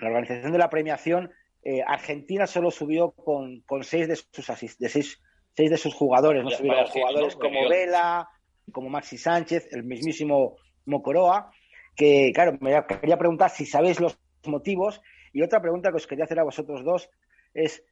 organización 0.00 0.52
de 0.52 0.58
la 0.58 0.70
premiación, 0.70 1.30
eh, 1.62 1.82
Argentina 1.86 2.46
solo 2.46 2.70
subió 2.70 3.10
con, 3.10 3.62
seis 3.82 4.08
de 4.08 4.16
sus 4.16 4.78
de 4.78 4.88
seis, 4.88 5.18
de 5.56 5.76
sus 5.76 5.94
jugadores, 5.94 6.44
no 6.44 6.50
subieron 6.50 6.86
jugadores 6.86 7.36
como 7.36 7.68
Vela, 7.68 8.28
como 8.72 8.88
Maxi 8.88 9.18
Sánchez, 9.18 9.68
el 9.72 9.84
mismísimo 9.84 10.56
Mocoroa. 10.86 11.50
que, 11.94 12.32
claro, 12.34 12.58
me 12.60 12.84
quería 12.86 13.18
preguntar 13.18 13.50
si 13.50 13.66
sabéis 13.66 14.00
los 14.00 14.18
motivos. 14.46 15.00
Y 15.32 15.42
otra 15.42 15.60
pregunta 15.60 15.90
que 15.90 15.96
os 15.96 16.06
quería 16.06 16.24
hacer 16.24 16.40
a 16.40 16.44
vosotros 16.44 16.84
dos 16.84 17.10
es, 17.54 17.84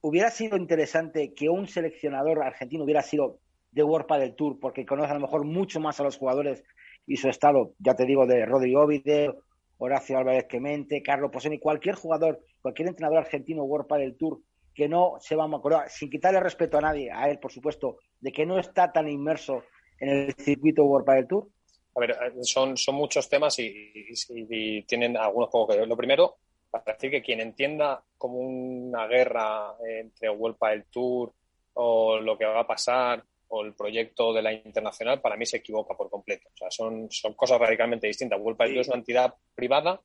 ¿hubiera 0.00 0.30
sido 0.30 0.56
interesante 0.56 1.34
que 1.34 1.48
un 1.48 1.66
seleccionador 1.66 2.42
argentino 2.42 2.84
hubiera 2.84 3.02
sido 3.02 3.40
de 3.72 3.82
World 3.82 4.06
del 4.20 4.36
Tour, 4.36 4.58
porque 4.60 4.86
conoce 4.86 5.10
a 5.10 5.14
lo 5.14 5.20
mejor 5.20 5.44
mucho 5.44 5.80
más 5.80 5.98
a 5.98 6.04
los 6.04 6.18
jugadores 6.18 6.62
y 7.06 7.16
su 7.16 7.28
estado, 7.28 7.74
ya 7.78 7.94
te 7.94 8.04
digo, 8.04 8.26
de 8.26 8.44
Rodrigo 8.46 8.82
Ovide, 8.82 9.34
Horacio 9.78 10.18
Álvarez 10.18 10.46
Quemente, 10.48 11.02
Carlos 11.02 11.30
Poseni, 11.32 11.58
cualquier 11.58 11.96
jugador, 11.96 12.40
cualquier 12.60 12.88
entrenador 12.88 13.18
argentino 13.18 13.64
World 13.64 13.88
del 13.98 14.16
Tour 14.16 14.40
que 14.74 14.88
no 14.88 15.14
se 15.18 15.36
va 15.36 15.44
a 15.44 15.56
acordar, 15.56 15.90
sin 15.90 16.08
quitarle 16.08 16.40
respeto 16.40 16.78
a 16.78 16.82
nadie, 16.82 17.10
a 17.10 17.28
él, 17.28 17.38
por 17.38 17.52
supuesto, 17.52 17.98
de 18.20 18.32
que 18.32 18.46
no 18.46 18.58
está 18.58 18.92
tan 18.92 19.08
inmerso 19.08 19.64
en 19.98 20.08
el 20.08 20.34
circuito 20.34 20.84
World 20.84 21.08
del 21.08 21.26
Tour? 21.26 21.48
A 21.94 22.00
ver, 22.00 22.10
eh, 22.10 22.44
son, 22.44 22.76
son 22.76 22.94
muchos 22.94 23.28
temas 23.28 23.58
y, 23.58 24.82
tienen 24.86 25.16
algunos 25.16 25.50
poco 25.50 25.72
que 25.72 25.80
ver. 25.80 25.88
Lo 25.88 25.96
primero, 25.96 26.36
para 26.70 26.92
decir 26.92 27.10
que 27.10 27.22
quien 27.22 27.40
entienda 27.40 28.02
como 28.16 28.38
una 28.38 29.06
guerra 29.06 29.76
entre 29.86 30.30
World 30.30 30.56
del 30.60 30.84
Tour 30.84 31.32
o 31.74 32.18
lo 32.18 32.36
que 32.36 32.44
va 32.44 32.60
a 32.60 32.66
pasar 32.66 33.22
o 33.48 33.62
el 33.62 33.74
proyecto 33.74 34.32
de 34.32 34.42
la 34.42 34.52
internacional, 34.52 35.20
para 35.20 35.36
mí 35.36 35.44
se 35.44 35.58
equivoca 35.58 35.94
por 35.94 36.08
completo. 36.08 36.48
O 36.54 36.56
sea, 36.56 36.70
son, 36.70 37.10
son 37.10 37.34
cosas 37.34 37.60
radicalmente 37.60 38.06
distintas. 38.06 38.40
World 38.40 38.58
del 38.58 38.68
Tour 38.70 38.80
es 38.80 38.88
una 38.88 38.96
entidad 38.96 39.34
privada 39.54 40.00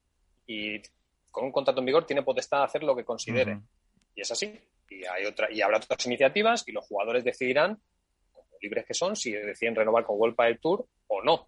y 0.45 0.81
con 1.31 1.45
un 1.45 1.51
contrato 1.51 1.80
en 1.80 1.85
vigor 1.85 2.05
tiene 2.05 2.23
potestad 2.23 2.59
de 2.59 2.64
hacer 2.65 2.84
lo 2.84 2.95
que 2.95 3.05
considere. 3.05 3.59
Y 4.15 4.22
es 4.22 4.31
así. 4.31 4.59
Y, 4.89 5.05
hay 5.05 5.26
otra, 5.26 5.51
y 5.51 5.61
habrá 5.61 5.77
otras 5.77 6.05
iniciativas 6.05 6.68
y 6.68 6.72
los 6.72 6.85
jugadores 6.85 7.23
decidirán, 7.23 7.80
como 8.34 8.47
libres 8.61 8.85
que 8.85 8.93
son, 8.93 9.15
si 9.15 9.31
deciden 9.31 9.76
renovar 9.76 10.03
con 10.03 10.18
World 10.18 10.35
del 10.35 10.59
Tour 10.59 10.85
o 11.07 11.22
no. 11.22 11.47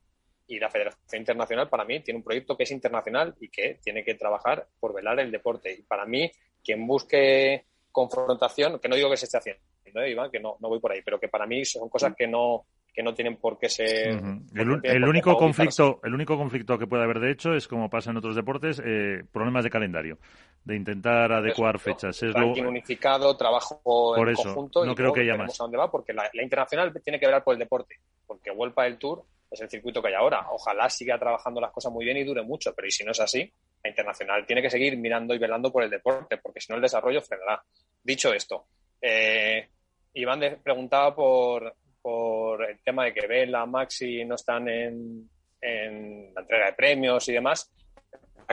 Y 0.50 0.60
la 0.60 0.70
Federación 0.70 1.22
Internacional, 1.22 1.70
para 1.70 1.86
mí, 1.86 2.02
tiene 2.02 2.18
un 2.18 2.24
proyecto 2.24 2.58
que 2.58 2.64
es 2.64 2.72
internacional 2.72 3.36
y 3.40 3.50
que 3.50 3.80
tiene 3.82 4.04
que 4.04 4.16
trabajar 4.16 4.68
por 4.80 4.94
velar 4.94 5.20
el 5.20 5.32
deporte. 5.32 5.72
Y 5.72 5.84
para 5.84 6.06
mí, 6.06 6.30
quien 6.64 6.86
busque 6.86 7.66
confrontación, 7.92 8.80
que 8.80 8.90
no 8.90 8.96
digo 8.96 9.10
que 9.10 9.18
se 9.18 9.26
esté 9.26 9.38
haciendo, 9.38 9.62
¿eh, 9.86 10.12
Iván, 10.12 10.30
que 10.30 10.40
no, 10.40 10.58
no 10.60 10.70
voy 10.70 10.80
por 10.80 10.92
ahí, 10.92 11.02
pero 11.04 11.20
que 11.20 11.28
para 11.28 11.46
mí 11.46 11.64
son 11.66 11.88
cosas 11.88 12.14
que 12.16 12.28
no, 12.28 12.66
que 12.94 13.04
no 13.04 13.14
tienen 13.14 13.38
por 13.38 13.58
qué 13.58 13.70
ser. 13.70 14.22
el, 14.54 15.04
único 15.08 15.38
conflicto, 15.38 16.00
el 16.04 16.14
único 16.14 16.38
conflicto 16.38 16.78
que 16.78 16.88
puede 16.88 17.04
haber 17.04 17.20
de 17.20 17.32
hecho 17.32 17.54
es 17.54 17.68
como 17.68 17.90
pasa 17.90 18.12
en 18.12 18.18
otros 18.18 18.36
deportes, 18.36 18.82
eh, 18.84 19.24
problemas 19.32 19.64
de 19.64 19.70
calendario, 19.70 20.18
de 20.64 20.76
intentar 20.76 21.32
adecuar 21.32 21.80
fechas. 21.80 22.22
Es 22.22 22.34
lo... 22.34 22.52
unificado, 22.52 23.36
trabajo 23.38 23.82
por 23.84 24.28
en 24.28 24.34
eso, 24.34 24.44
conjunto 24.44 24.86
no 24.86 24.92
y 24.92 24.96
creo 24.96 25.14
que 25.14 25.22
haya 25.22 25.38
más. 25.38 25.60
A 25.60 25.64
dónde 25.64 25.78
va 25.78 25.90
porque 25.90 26.14
la, 26.14 26.30
internacional 26.42 26.94
tiene 27.04 27.20
que 27.20 27.28
ver 27.28 27.44
por 27.44 27.54
el 27.54 27.60
deporte, 27.60 28.00
porque 28.26 28.52
vuelva 28.52 28.86
el 28.88 28.98
Tour 28.98 29.24
es 29.52 29.62
el 29.62 29.70
circuito 29.70 30.02
que 30.02 30.10
hay 30.10 30.14
ahora. 30.14 30.48
Ojalá 30.52 30.90
siga 30.90 31.18
trabajando 31.18 31.62
las 31.62 31.72
cosas 31.72 31.92
muy 31.92 32.06
bien 32.06 32.18
y 32.18 32.24
dure 32.24 32.44
mucho, 32.44 32.74
pero 32.76 32.88
y 32.88 32.92
si 32.92 33.04
no 33.04 33.12
es 33.12 33.20
así, 33.20 33.52
la 33.84 33.90
internacional 33.90 34.46
tiene 34.46 34.62
que 34.62 34.70
seguir 34.70 34.98
mirando 34.98 35.34
y 35.34 35.40
velando 35.40 35.72
por 35.72 35.84
el 35.84 35.90
deporte, 35.90 36.38
porque 36.38 36.62
si 36.62 36.72
no 36.72 36.76
el 36.76 36.82
desarrollo 36.82 37.22
frenará. 37.22 37.64
Dicho 38.04 38.34
esto, 38.34 38.68
eh, 39.02 39.68
Iván 40.14 40.60
preguntaba 40.64 41.16
por, 41.16 41.76
por 42.02 42.70
el 42.70 42.80
tema 42.84 43.06
de 43.06 43.14
que 43.14 43.28
Vela, 43.28 43.66
Maxi 43.66 44.26
no 44.26 44.36
están 44.36 44.68
en, 44.70 45.30
en 45.62 46.34
la 46.34 46.42
entrega 46.42 46.68
de 46.68 46.74
premios 46.74 47.28
y 47.30 47.34
demás, 47.34 47.72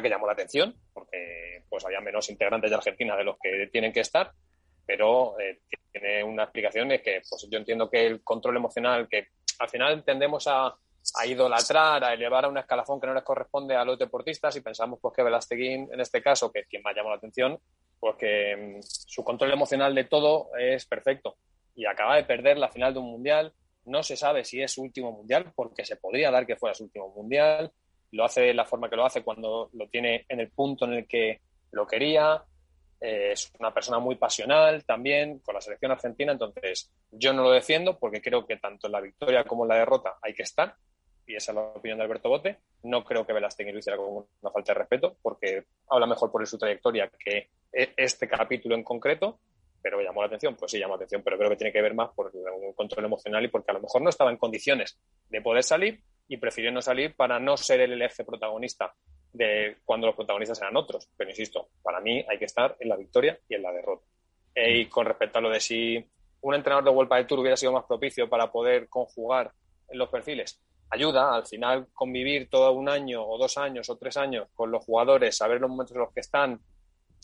que 0.03 0.09
llamó 0.09 0.27
la 0.27 0.33
atención, 0.33 0.75
porque 0.93 1.63
pues 1.69 1.85
había 1.85 2.01
menos 2.01 2.29
integrantes 2.29 2.71
de 2.71 2.77
Argentina 2.77 3.17
de 3.17 3.25
los 3.25 3.37
que 3.39 3.69
tienen 3.73 3.93
que 3.93 4.01
estar, 4.01 4.31
pero 4.85 5.39
eh, 5.41 5.61
tiene 5.91 6.23
una 6.23 6.45
explicación 6.45 6.93
es 6.93 7.03
que 7.03 7.23
pues 7.29 7.47
yo 7.51 7.59
entiendo 7.59 7.91
que 7.91 8.07
el 8.07 8.23
control 8.23 8.57
emocional, 8.57 9.09
que 9.09 9.29
al 9.59 9.69
final 9.69 10.05
tendemos 10.05 10.47
a, 10.47 10.75
a 11.15 11.27
idolatrar, 11.27 12.05
a 12.05 12.13
elevar 12.13 12.45
a 12.45 12.49
un 12.49 12.59
escalafón 12.59 13.01
que 13.01 13.07
no 13.07 13.15
les 13.15 13.23
corresponde 13.23 13.77
a 13.77 13.85
los 13.85 13.99
deportistas 13.99 14.57
y 14.57 14.61
pensamos 14.61 14.99
pues 15.01 15.15
que 15.15 15.23
Velasteguín, 15.23 15.89
en 15.93 16.01
este 16.01 16.23
caso, 16.23 16.51
que 16.51 16.61
es 16.61 16.67
quien 16.67 16.83
más 16.83 16.95
llamó 16.95 17.11
la 17.11 17.17
atención, 17.17 17.59
pues 17.99 18.17
que 18.17 18.57
mm, 18.57 18.83
su 18.83 19.25
control 19.25 19.53
emocional 19.53 19.95
de 19.95 20.05
todo 20.05 20.51
es 20.59 20.85
perfecto 20.87 21.37
y 21.77 21.87
acaba 21.87 22.17
de 22.17 22.25
perder 22.25 22.59
la 22.59 22.71
final 22.71 22.93
de 22.93 23.01
un 23.01 23.11
mundial. 23.11 23.53
No 23.85 24.03
se 24.03 24.17
sabe 24.17 24.45
si 24.45 24.61
es 24.61 24.73
su 24.73 24.83
último 24.83 25.13
mundial, 25.13 25.53
porque 25.55 25.85
se 25.85 25.97
podría 25.97 26.31
dar 26.31 26.47
que 26.47 26.57
fuera 26.57 26.75
su 26.75 26.85
último 26.85 27.11
mundial. 27.11 27.71
Lo 28.11 28.25
hace 28.25 28.41
de 28.41 28.55
la 28.55 28.65
forma 28.65 28.89
que 28.89 28.97
lo 28.97 29.05
hace 29.05 29.23
cuando 29.23 29.71
lo 29.75 29.89
tiene 29.89 30.25
en 30.29 30.41
el 30.41 30.51
punto 30.51 30.87
en 30.87 30.95
el 30.95 31.07
que 31.07 31.43
lo 31.71 31.87
quería. 31.87 32.43
Eh, 33.01 33.33
es 33.33 33.53
una 33.61 33.73
persona 33.73 33.99
muy 33.99 34.17
pasional 34.17 34.85
también 34.85 35.39
con 35.41 35.55
la 35.55 35.61
selección 35.61 35.93
argentina. 35.93 36.33
Entonces, 36.33 36.91
yo 37.11 37.33
no 37.33 37.43
lo 37.43 37.51
defiendo 37.51 37.99
porque 37.99 38.23
creo 38.23 38.47
que 38.47 38.57
tanto 38.57 38.87
en 38.87 38.93
la 38.93 39.01
victoria 39.01 39.45
como 39.45 39.65
en 39.65 39.69
la 39.69 39.77
derrota 39.77 40.17
hay 40.23 40.35
que 40.35 40.43
estar. 40.43 40.75
Y 41.27 41.35
esa 41.35 41.53
es 41.53 41.57
la 41.57 41.63
opinión 41.63 41.99
de 41.99 42.05
Alberto 42.05 42.29
Bote. 42.29 42.59
No 42.85 43.05
creo 43.05 43.27
que 43.27 43.33
Velastegui 43.33 43.73
lo 43.73 43.79
hiciera 43.79 43.97
con 43.97 44.27
una 44.41 44.53
falta 44.53 44.73
de 44.73 44.79
respeto, 44.79 45.17
porque 45.23 45.65
habla 45.89 46.07
mejor 46.07 46.31
por 46.31 46.47
su 46.47 46.59
trayectoria 46.59 47.11
que 47.19 47.51
e-, 47.73 47.93
este 47.97 48.29
capítulo 48.29 48.75
en 48.75 48.85
concreto 48.85 49.41
pero 49.87 50.03
llamó 50.03 50.21
la 50.21 50.27
atención, 50.27 50.57
pues 50.57 50.73
sí 50.73 50.81
llamó 50.81 50.95
la 50.95 50.97
atención, 50.97 51.23
pero 51.23 51.39
creo 51.39 51.49
que 51.49 51.55
tiene 51.55 51.73
que 51.73 51.81
ver 51.81 51.95
más 51.95 52.11
por 52.13 52.33
un 52.35 52.73
control 52.73 53.05
emocional 53.05 53.45
y 53.45 53.47
porque 53.47 53.71
a 53.71 53.75
lo 53.75 53.81
mejor 53.81 54.03
no 54.03 54.11
estaba 54.11 54.33
en 54.33 54.37
condiciones 54.37 54.99
de 55.29 55.41
poder 55.41 55.63
salir 55.63 56.03
y 56.27 56.39
prefirió 56.39 56.73
no 56.73 56.83
salir 56.83 57.15
para 57.15 57.39
no 57.39 57.57
ser 57.57 57.81
el 57.81 58.03
eje 58.03 58.25
protagonista 58.25 58.97
de 59.33 59.77
cuando 59.85 60.09
los 60.09 60.17
protagonistas 60.17 60.61
eran 60.61 60.77
otros. 60.77 61.09
Pero 61.17 61.31
insisto, 61.31 61.69
para 61.85 62.01
mí 62.01 62.25
hay 62.29 62.37
que 62.37 62.47
estar 62.47 62.77
en 62.81 62.89
la 62.89 62.97
victoria 62.97 63.39
y 63.49 63.55
en 63.55 63.63
la 63.63 63.71
derrota. 63.71 64.05
E, 64.57 64.79
y 64.79 64.87
con 64.87 65.07
respecto 65.07 65.39
a 65.39 65.43
lo 65.43 65.51
de 65.51 65.61
si 65.61 66.05
un 66.41 66.55
entrenador 66.55 66.83
de 66.83 66.91
World 66.91 67.13
del 67.13 67.27
Tour 67.29 67.39
hubiera 67.39 67.57
sido 67.57 67.71
más 67.71 67.85
propicio 67.85 68.29
para 68.29 68.51
poder 68.51 68.89
conjugar 68.89 69.53
los 69.91 70.09
perfiles, 70.09 70.61
ayuda 70.91 71.35
al 71.35 71.47
final 71.47 71.89
convivir 71.93 72.49
todo 72.49 72.73
un 72.73 72.89
año 72.89 73.25
o 73.25 73.39
dos 73.39 73.59
años 73.59 73.89
o 73.91 73.97
tres 73.97 74.17
años 74.17 74.49
con 74.55 74.71
los 74.71 74.85
jugadores, 74.85 75.37
saber 75.37 75.61
los 75.61 75.71
momentos 75.71 75.95
en 75.95 76.03
los 76.03 76.13
que 76.13 76.21
están, 76.21 76.61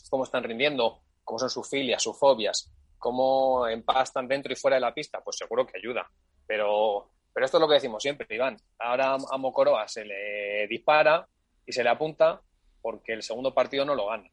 cómo 0.09 0.23
están 0.23 0.43
rindiendo, 0.43 1.01
cómo 1.23 1.39
son 1.39 1.49
sus 1.49 1.69
filias, 1.69 2.03
sus 2.03 2.17
fobias, 2.17 2.71
cómo 2.97 3.67
empastan 3.67 4.27
dentro 4.27 4.53
y 4.53 4.55
fuera 4.55 4.75
de 4.75 4.81
la 4.81 4.93
pista, 4.93 5.21
pues 5.23 5.37
seguro 5.37 5.65
que 5.65 5.77
ayuda. 5.77 6.09
Pero, 6.45 7.09
pero 7.33 7.45
esto 7.45 7.57
es 7.57 7.61
lo 7.61 7.67
que 7.67 7.75
decimos 7.75 8.01
siempre, 8.03 8.27
Iván. 8.29 8.57
Ahora 8.79 9.15
a 9.15 9.37
Mocoroa 9.37 9.87
se 9.87 10.05
le 10.05 10.67
dispara 10.67 11.27
y 11.65 11.71
se 11.71 11.83
le 11.83 11.89
apunta 11.89 12.41
porque 12.81 13.13
el 13.13 13.23
segundo 13.23 13.53
partido 13.53 13.85
no 13.85 13.95
lo 13.95 14.07
gana. 14.07 14.29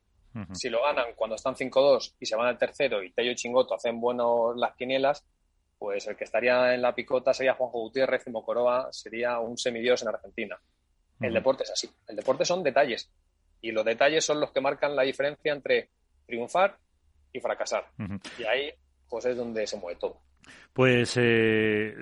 Si 0.52 0.68
lo 0.68 0.80
ganan 0.82 1.06
cuando 1.16 1.34
están 1.34 1.56
5-2 1.56 2.14
y 2.20 2.26
se 2.26 2.36
van 2.36 2.46
al 2.46 2.56
tercero 2.56 3.02
y 3.02 3.10
Tello 3.10 3.32
y 3.32 3.34
Chingoto 3.34 3.74
hacen 3.74 4.00
buenos 4.00 4.56
las 4.56 4.76
quinielas, 4.76 5.24
pues 5.80 6.06
el 6.06 6.14
que 6.14 6.24
estaría 6.24 6.74
en 6.74 6.82
la 6.82 6.94
picota 6.94 7.32
sería 7.32 7.54
Juanjo 7.54 7.80
Gutiérrez 7.80 8.26
y 8.26 8.30
Mocoroa 8.30 8.92
sería 8.92 9.38
un 9.38 9.56
semidios 9.56 10.02
en 10.02 10.08
Argentina. 10.08 10.60
El 11.18 11.32
deporte 11.32 11.62
es 11.62 11.70
así. 11.70 11.90
El 12.06 12.16
deporte 12.16 12.44
son 12.44 12.62
detalles. 12.62 13.10
Y 13.62 13.72
los 13.72 13.82
detalles 13.82 14.22
son 14.22 14.40
los 14.40 14.50
que 14.52 14.60
marcan 14.60 14.94
la 14.94 15.04
diferencia 15.04 15.54
entre 15.54 15.88
triunfar 16.26 16.76
y 17.32 17.40
fracasar. 17.40 17.86
Y 18.38 18.44
ahí 18.44 18.74
pues 19.08 19.24
es 19.24 19.38
donde 19.38 19.66
se 19.66 19.78
mueve 19.78 19.98
todo. 19.98 20.20
Pues 20.72 21.14
eh, 21.16 21.94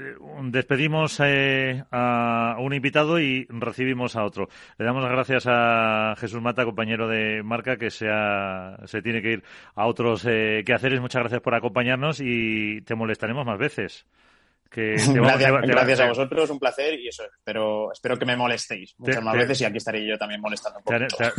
despedimos 0.45 1.19
eh, 1.25 1.83
a 1.91 2.57
un 2.61 2.75
invitado 2.75 3.19
y 3.19 3.47
recibimos 3.49 4.15
a 4.15 4.25
otro. 4.25 4.49
Le 4.77 4.85
damos 4.85 5.03
las 5.03 5.13
gracias 5.13 5.45
a 5.47 6.15
Jesús 6.19 6.43
Mata, 6.43 6.65
compañero 6.65 7.09
de 7.09 7.43
marca, 7.43 7.77
que 7.77 7.91
se, 7.91 8.07
se 8.85 9.03
tiene 9.03 9.23
que 9.23 9.33
ir 9.33 9.45
a 9.75 9.87
otros 9.87 10.27
eh, 10.27 10.63
quehaceres. 10.67 11.01
Muchas 11.01 11.23
gracias 11.23 11.41
por 11.41 11.55
acompañarnos 11.55 12.21
y 12.21 12.83
te 12.83 12.95
molestaremos 12.95 13.47
más 13.47 13.59
veces. 13.59 14.07
Que 14.71 14.97
gracias, 15.15 16.01
a 16.01 16.09
vosotros, 16.09 16.51
un 16.51 16.59
placer 16.59 17.01
y 17.01 17.09
eso, 17.09 17.25
espero, 17.25 17.91
espero 17.91 18.19
que 18.19 18.27
me 18.27 18.37
molestéis 18.37 18.95
muchas 18.99 19.23
más 19.23 19.35
veces 19.35 19.63
y 19.63 19.65
aquí 19.65 19.79
estaré 19.79 20.07
yo 20.07 20.19
también 20.19 20.43
molestando. 20.43 20.81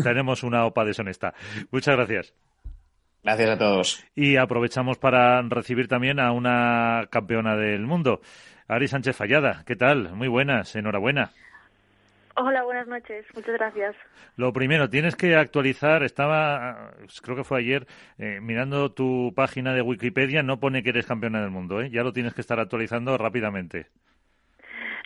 tenemos 0.04 0.42
una 0.42 0.66
OPA 0.66 0.84
deshonesta. 0.84 1.36
Muchas 1.70 1.96
gracias. 1.96 2.34
Gracias 3.30 3.50
a 3.52 3.58
todos. 3.60 4.06
Y 4.16 4.38
aprovechamos 4.38 4.98
para 4.98 5.40
recibir 5.44 5.88
también 5.88 6.20
a 6.20 6.32
una 6.32 7.06
campeona 7.12 7.56
del 7.56 7.86
mundo, 7.86 8.22
Ari 8.68 8.88
Sánchez 8.88 9.16
Fallada. 9.16 9.64
¿Qué 9.68 9.76
tal? 9.76 10.16
Muy 10.16 10.28
buenas, 10.28 10.76
enhorabuena. 10.76 11.30
Hola, 12.36 12.64
buenas 12.64 12.88
noches. 12.88 13.28
Muchas 13.36 13.54
gracias. 13.54 13.96
Lo 14.36 14.52
primero, 14.52 14.90
tienes 14.90 15.16
que 15.16 15.36
actualizar. 15.36 16.02
Estaba, 16.02 16.90
creo 17.22 17.36
que 17.36 17.44
fue 17.44 17.60
ayer, 17.60 17.86
eh, 18.18 18.40
mirando 18.42 18.94
tu 18.94 19.32
página 19.36 19.76
de 19.76 19.84
Wikipedia. 19.84 20.42
No 20.42 20.60
pone 20.60 20.82
que 20.82 20.90
eres 20.90 21.06
campeona 21.06 21.40
del 21.40 21.52
mundo, 21.52 21.82
¿eh? 21.82 21.92
Ya 21.92 22.02
lo 22.02 22.14
tienes 22.14 22.34
que 22.34 22.42
estar 22.42 22.60
actualizando 22.60 23.16
rápidamente. 23.16 23.90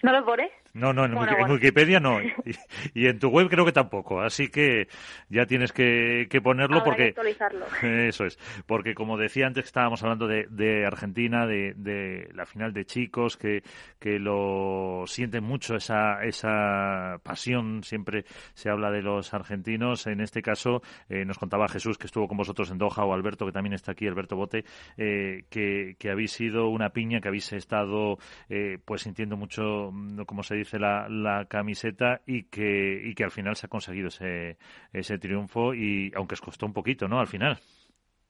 ¿No 0.02 0.14
lo 0.14 0.24
pone? 0.24 0.50
No, 0.74 0.92
no, 0.92 1.06
en, 1.06 1.14
Wikipedia 1.52 2.00
no. 2.00 2.18
Y, 2.96 3.06
en 3.06 3.20
tu 3.20 3.30
web 3.30 3.48
creo 3.48 3.64
que 3.64 3.72
tampoco. 3.72 4.22
Así 4.22 4.48
que 4.48 4.88
ya 5.30 5.46
tienes 5.46 5.72
que, 5.72 6.28
ponerlo 6.44 6.84
porque... 6.84 7.10
actualizarlo. 7.10 7.66
Eso 7.84 8.26
es. 8.26 8.40
Porque 8.66 8.96
como 8.96 9.18
decía 9.18 9.46
antes, 9.46 9.66
estábamos 9.66 10.02
hablando 10.02 10.28
de, 10.28 10.86
Argentina, 10.86 11.46
de, 11.46 12.28
la 12.34 12.48
final 12.48 12.74
de 12.74 12.86
chicos, 12.86 13.38
que, 13.38 13.62
que 14.00 14.18
lo 14.18 15.04
sienten 15.06 15.44
mucho, 15.44 15.76
esa, 15.76 16.24
esa 16.24 17.20
pasión. 17.22 17.84
Siempre 17.84 18.26
se 18.56 18.70
habla 18.72 18.90
de 18.90 19.04
los 19.04 19.32
argentinos. 19.36 20.08
En 20.08 20.22
este 20.22 20.42
caso, 20.42 20.82
eh, 21.08 21.24
nos 21.24 21.38
contaba 21.38 21.68
Jesús, 21.68 22.00
que 22.00 22.08
estuvo 22.08 22.28
con 22.28 22.38
vosotros 22.38 22.72
en 22.72 22.80
Doha, 22.80 23.06
o 23.06 23.14
Alberto, 23.14 23.46
que 23.46 23.52
también 23.52 23.74
está 23.74 23.92
aquí, 23.92 24.08
Alberto 24.08 24.36
Bote, 24.36 24.66
eh, 24.98 25.46
que, 25.52 25.96
que 26.00 26.10
habéis 26.10 26.32
sido 26.32 26.70
una 26.70 26.90
piña, 26.90 27.22
que 27.22 27.28
habéis 27.28 27.54
estado 27.54 28.18
eh, 28.50 28.80
pues 28.84 29.04
sintiendo 29.04 29.38
mucho, 29.38 29.92
como 30.26 30.42
se 30.42 30.56
dice, 30.56 30.63
dice 30.64 30.80
la, 30.80 31.08
la 31.10 31.46
camiseta 31.46 32.22
y 32.26 32.44
que, 32.44 33.02
y 33.04 33.14
que 33.14 33.24
al 33.24 33.32
final 33.32 33.56
se 33.56 33.68
ha 33.68 33.70
conseguido 33.70 34.08
ese, 34.08 34.58
ese 34.92 35.18
triunfo 35.18 35.74
y 35.74 36.12
aunque 36.16 36.34
os 36.34 36.42
costó 36.42 36.66
un 36.66 36.74
poquito, 36.74 37.08
¿no? 37.08 37.20
Al 37.20 37.28
final. 37.28 37.58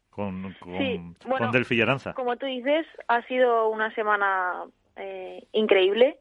Con, 0.10 0.54
con, 0.60 1.16
con 1.16 1.52
Del 1.52 1.66
Fillaranza. 1.66 2.14
Como 2.14 2.36
tú 2.38 2.46
dices, 2.46 2.86
ha 3.08 3.22
sido 3.24 3.70
una 3.70 3.94
semana 3.96 4.64
eh, 4.96 5.48
increíble. 5.54 6.18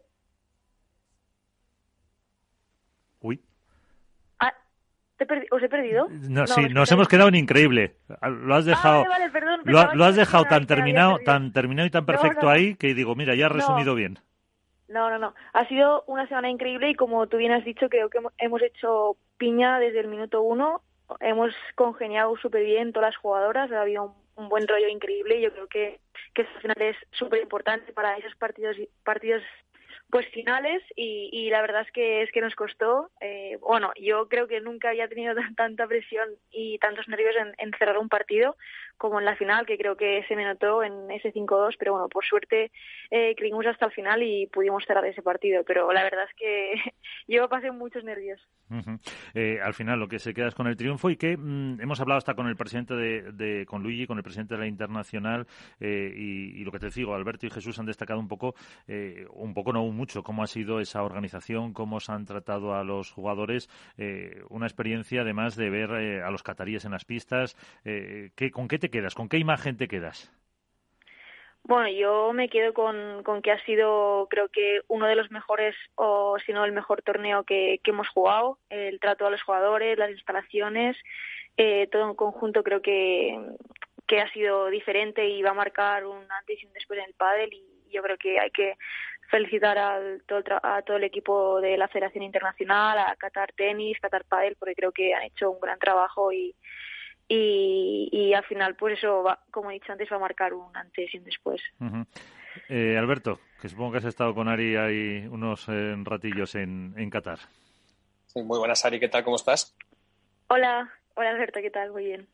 Uy. 3.20 3.40
Ah, 4.38 4.52
¿Os 5.50 5.62
he 5.62 5.68
perdido? 5.68 6.08
No, 6.08 6.46
sí, 6.46 6.62
nos 6.70 6.90
hemos 6.90 7.06
quedado 7.06 7.28
en 7.28 7.34
increíble. 7.34 7.96
Lo 8.22 8.54
has 8.54 8.64
dejado, 8.64 9.04
Ah, 9.04 9.08
vale, 9.08 9.30
perdón, 9.30 9.60
lo, 9.64 10.04
has 10.04 10.16
dejado 10.16 10.44
tan 10.44 10.66
terminado, 10.66 11.18
tan 11.24 11.52
terminado 11.52 11.86
y 11.86 11.90
tan 11.90 12.06
perfecto 12.06 12.46
no. 12.46 12.50
ahí 12.50 12.74
que 12.76 12.94
digo, 12.94 13.14
mira, 13.14 13.34
ya 13.34 13.46
has 13.46 13.52
resumido 13.52 13.94
bien. 13.94 14.18
No, 14.92 15.08
no, 15.10 15.18
no. 15.18 15.34
Ha 15.54 15.66
sido 15.68 16.04
una 16.06 16.26
semana 16.28 16.50
increíble 16.50 16.90
y 16.90 16.94
como 16.94 17.26
tú 17.26 17.38
bien 17.38 17.52
has 17.52 17.64
dicho, 17.64 17.88
creo 17.88 18.10
que 18.10 18.18
hemo- 18.18 18.32
hemos 18.38 18.60
hecho 18.62 19.16
piña 19.38 19.78
desde 19.80 20.00
el 20.00 20.08
minuto 20.08 20.42
uno. 20.42 20.82
Hemos 21.20 21.54
congeniado 21.74 22.36
súper 22.36 22.64
bien 22.64 22.92
todas 22.92 23.08
las 23.10 23.16
jugadoras. 23.16 23.72
Ha 23.72 23.80
habido 23.80 24.14
un, 24.36 24.48
buen 24.48 24.66
rollo 24.68 24.88
increíble 24.88 25.36
y 25.38 25.42
yo 25.42 25.52
creo 25.52 25.66
que, 25.68 26.00
que 26.34 26.44
final 26.60 26.80
es 26.80 26.96
súper 27.12 27.40
importante 27.42 27.92
para 27.92 28.16
esos 28.16 28.34
partidos 28.36 28.76
partidos 29.04 29.42
pues 30.10 30.26
finales 30.28 30.82
y, 30.96 31.28
y 31.32 31.48
la 31.50 31.60
verdad 31.62 31.82
es 31.82 31.92
que 31.92 32.22
es 32.22 32.32
que 32.32 32.40
nos 32.40 32.54
costó 32.54 33.10
eh, 33.20 33.58
bueno 33.60 33.92
yo 34.00 34.28
creo 34.28 34.48
que 34.48 34.60
nunca 34.60 34.88
había 34.88 35.06
tenido 35.08 35.34
tan- 35.34 35.54
tanta 35.54 35.86
presión 35.86 36.28
y 36.50 36.78
tantos 36.78 37.08
nervios 37.08 37.34
en 37.58 37.72
cerrar 37.78 37.98
un 37.98 38.08
partido 38.08 38.56
como 39.02 39.18
en 39.18 39.24
la 39.24 39.34
final 39.34 39.66
que 39.66 39.76
creo 39.76 39.96
que 39.96 40.24
se 40.28 40.36
me 40.36 40.44
notó 40.44 40.84
en 40.84 41.10
ese 41.10 41.32
5-2 41.32 41.74
pero 41.76 41.90
bueno 41.92 42.08
por 42.08 42.24
suerte 42.24 42.70
eh, 43.10 43.34
creímos 43.36 43.66
hasta 43.66 43.86
el 43.86 43.90
final 43.90 44.22
y 44.22 44.46
pudimos 44.46 44.84
cerrar 44.86 45.04
ese 45.06 45.22
partido 45.22 45.64
pero 45.64 45.92
la 45.92 46.04
verdad 46.04 46.24
es 46.28 46.34
que 46.36 46.74
yo 47.26 47.48
pasé 47.48 47.72
muchos 47.72 48.04
nervios. 48.04 48.40
Eh, 49.34 49.58
al 49.60 49.74
final 49.74 49.98
lo 49.98 50.08
que 50.08 50.18
se 50.20 50.32
queda 50.32 50.46
es 50.48 50.54
con 50.54 50.66
el 50.68 50.76
triunfo 50.76 51.10
y 51.10 51.16
que 51.16 51.36
mm, 51.36 51.80
hemos 51.80 52.00
hablado 52.00 52.18
hasta 52.18 52.34
con 52.34 52.46
el 52.46 52.56
presidente 52.56 52.94
de, 52.94 53.66
con 53.66 53.82
Luigi, 53.82 54.06
con 54.06 54.18
el 54.18 54.22
presidente 54.22 54.54
de 54.54 54.60
la 54.60 54.66
internacional 54.66 55.46
eh, 55.80 56.12
y, 56.16 56.62
lo 56.64 56.70
que 56.70 56.78
te 56.78 56.88
digo, 56.88 57.14
Alberto 57.14 57.46
y 57.46 57.50
Jesús 57.50 57.78
han 57.80 57.86
destacado 57.86 58.20
un 58.20 58.28
poco, 58.28 58.54
eh, 58.86 59.26
un 59.32 59.52
poco 59.52 59.72
no 59.72 59.84
mucho, 59.86 60.22
cómo 60.22 60.42
ha 60.44 60.46
sido 60.46 60.78
esa 60.80 61.02
organización, 61.02 61.72
cómo 61.72 61.98
se 62.00 62.12
han 62.12 62.24
tratado 62.24 62.74
a 62.74 62.84
los 62.84 63.10
jugadores, 63.10 63.68
una 64.48 64.66
experiencia 64.66 65.22
además 65.22 65.56
de 65.56 65.68
ver 65.68 65.90
a 66.22 66.30
los 66.30 66.42
cataríes 66.42 66.84
en 66.84 66.92
las 66.92 67.04
pistas. 67.04 67.56
¿qué- 67.82 68.50
¿Con 68.52 68.68
qué 68.68 68.78
te 68.78 68.90
quedas? 68.92 69.16
¿Con 69.16 69.28
qué 69.28 69.38
imagen 69.38 69.76
te 69.76 69.88
quedas? 69.88 70.32
Bueno, 71.64 71.88
yo 71.88 72.32
me 72.32 72.48
quedo 72.48 72.72
con, 72.74 73.22
con 73.24 73.40
que 73.40 73.52
ha 73.52 73.64
sido, 73.64 74.26
creo 74.28 74.48
que, 74.48 74.80
uno 74.88 75.06
de 75.06 75.16
los 75.16 75.30
mejores, 75.30 75.76
o 75.94 76.36
si 76.44 76.52
no 76.52 76.64
el 76.64 76.72
mejor 76.72 77.02
torneo 77.02 77.44
que, 77.44 77.80
hemos 77.84 78.08
jugado. 78.08 78.58
El 78.68 79.00
trato 79.00 79.26
a 79.26 79.30
los 79.30 79.42
jugadores, 79.42 79.98
las 79.98 80.10
instalaciones, 80.10 80.96
eh, 81.56 81.88
todo 81.90 82.08
en 82.08 82.16
conjunto 82.16 82.62
creo 82.62 82.82
que, 82.82 83.38
que 84.06 84.20
ha 84.20 84.32
sido 84.32 84.68
diferente 84.68 85.28
y 85.28 85.42
va 85.42 85.50
a 85.50 85.54
marcar 85.54 86.06
un 86.06 86.30
antes 86.30 86.62
y 86.62 86.66
un 86.66 86.72
después 86.72 86.98
en 86.98 87.06
el 87.06 87.14
pádel 87.14 87.52
y 87.52 87.90
yo 87.92 88.02
creo 88.02 88.16
que 88.16 88.40
hay 88.40 88.50
que 88.50 88.76
felicitar 89.30 89.78
al, 89.78 90.22
todo 90.26 90.42
a 90.62 90.82
todo 90.82 90.96
el 90.96 91.04
equipo 91.04 91.60
de 91.60 91.76
la 91.76 91.88
Federación 91.88 92.24
Internacional, 92.24 92.98
a 92.98 93.16
Qatar 93.16 93.52
Tenis, 93.52 94.00
Qatar 94.00 94.24
Padel, 94.24 94.56
porque 94.56 94.74
creo 94.74 94.92
que 94.92 95.14
han 95.14 95.22
hecho 95.22 95.50
un 95.50 95.60
gran 95.60 95.78
trabajo 95.78 96.32
y, 96.32 96.54
y, 97.34 98.08
y 98.12 98.34
al 98.34 98.44
final 98.44 98.76
pues 98.76 98.98
eso 98.98 99.22
va, 99.22 99.38
como 99.50 99.70
he 99.70 99.74
dicho 99.74 99.92
antes 99.92 100.10
va 100.12 100.16
a 100.16 100.20
marcar 100.20 100.52
un 100.52 100.76
antes 100.76 101.12
y 101.14 101.18
un 101.18 101.24
después 101.24 101.62
Ujú. 101.80 102.04
Eh, 102.68 102.96
Alberto, 102.98 103.40
que 103.60 103.68
supongo 103.70 103.92
que 103.92 103.98
has 103.98 104.04
estado 104.04 104.34
con 104.34 104.46
Ari 104.48 104.76
ahí 104.76 105.26
unos 105.30 105.66
eh, 105.68 105.94
ratillos 106.04 106.54
en, 106.54 106.92
en 106.98 107.08
Qatar. 107.08 107.38
Sí, 108.26 108.42
muy 108.42 108.58
buenas, 108.58 108.84
Ari, 108.84 109.00
¿qué 109.00 109.08
tal? 109.08 109.24
¿Cómo 109.24 109.36
estás? 109.36 109.74
hola 110.48 110.92
hola 111.14 111.30
Alberto 111.30 111.60
qué 111.60 111.70
tal 111.70 111.92
muy 111.92 112.04
bien 112.04 112.28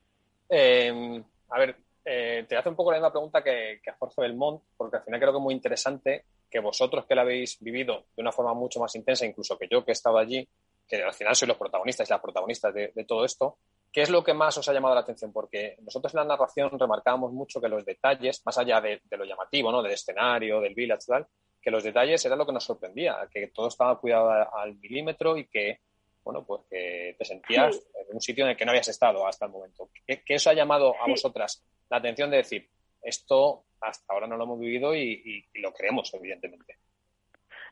Eh, 0.49 1.23
a 1.51 1.59
ver, 1.59 1.77
eh, 2.05 2.45
te 2.49 2.57
hace 2.57 2.69
un 2.69 2.75
poco 2.77 2.91
la 2.91 2.99
misma 2.99 3.13
pregunta 3.13 3.45
que, 3.45 3.81
que 3.83 3.91
a 3.91 3.97
Jorge 3.99 4.21
Belmont, 4.23 4.63
porque 4.77 4.97
al 4.97 5.05
final 5.05 5.21
creo 5.21 5.33
que 5.33 5.39
es 5.39 5.43
muy 5.43 5.55
interesante 5.55 6.25
que 6.51 6.59
vosotros 6.59 7.05
que 7.07 7.15
la 7.15 7.23
habéis 7.23 7.59
vivido 7.61 8.07
de 8.17 8.23
una 8.23 8.33
forma 8.33 8.55
mucho 8.55 8.81
más 8.81 8.95
intensa, 8.97 9.27
incluso 9.27 9.57
que 9.59 9.69
yo 9.71 9.85
que 9.85 9.91
he 9.91 9.93
estado 9.93 10.19
allí, 10.19 10.49
que 10.89 11.03
al 11.03 11.13
final 11.13 11.37
sois 11.37 11.49
los 11.49 11.59
protagonistas 11.59 12.09
y 12.09 12.13
las 12.13 12.21
protagonistas 12.23 12.73
de, 12.75 12.93
de 12.95 13.05
todo 13.05 13.25
esto, 13.25 13.59
¿qué 13.93 14.03
es 14.03 14.11
lo 14.11 14.23
que 14.25 14.35
más 14.35 14.57
os 14.59 14.69
ha 14.69 14.73
llamado 14.73 14.95
la 14.95 15.01
atención? 15.03 15.33
Porque 15.33 15.77
nosotros 15.83 16.13
en 16.15 16.19
la 16.21 16.25
narración 16.27 16.79
remarcábamos 16.79 17.33
mucho 17.33 17.61
que 17.61 17.69
los 17.69 17.85
detalles, 17.85 18.43
más 18.45 18.59
allá 18.59 18.81
de, 18.81 19.01
de 19.05 19.17
lo 19.17 19.25
llamativo, 19.25 19.71
¿no? 19.73 19.83
del 19.83 19.93
escenario, 19.93 20.61
del 20.61 20.75
village, 20.75 21.07
tal, 21.07 21.27
que 21.61 21.71
los 21.71 21.83
detalles 21.85 22.25
era 22.25 22.37
lo 22.37 22.47
que 22.47 22.53
nos 22.53 22.65
sorprendía, 22.65 23.17
que 23.33 23.49
todo 23.49 23.69
estaba 23.69 23.99
cuidado 23.99 24.31
al 24.55 24.77
milímetro 24.77 25.37
y 25.37 25.47
que, 25.49 25.81
bueno, 26.23 26.45
pues 26.47 26.63
que 26.71 27.15
te 27.19 27.25
sentías 27.25 27.75
Sí. 27.77 27.83
en 28.09 28.15
un 28.15 28.21
sitio 28.21 28.45
en 28.45 28.51
el 28.51 28.57
que 28.57 28.65
no 28.65 28.71
habías 28.71 28.89
estado 28.89 29.27
hasta 29.27 29.47
el 29.47 29.53
momento. 29.53 29.91
¿Qué, 30.07 30.23
qué 30.25 30.37
os 30.37 30.47
ha 30.47 30.53
llamado 30.55 30.95
a 31.01 31.05
Sí. 31.07 31.11
vosotras 31.13 31.65
la 31.91 31.97
atención 31.99 32.31
de 32.31 32.39
decir, 32.39 32.69
esto 33.03 33.65
hasta 33.81 34.13
ahora 34.13 34.27
no 34.27 34.37
lo 34.37 34.45
hemos 34.45 34.59
vivido 34.61 34.95
y, 34.95 35.23
y- 35.25 35.45
y 35.55 35.61
lo 35.61 35.73
creemos, 35.73 36.13
evidentemente? 36.15 36.77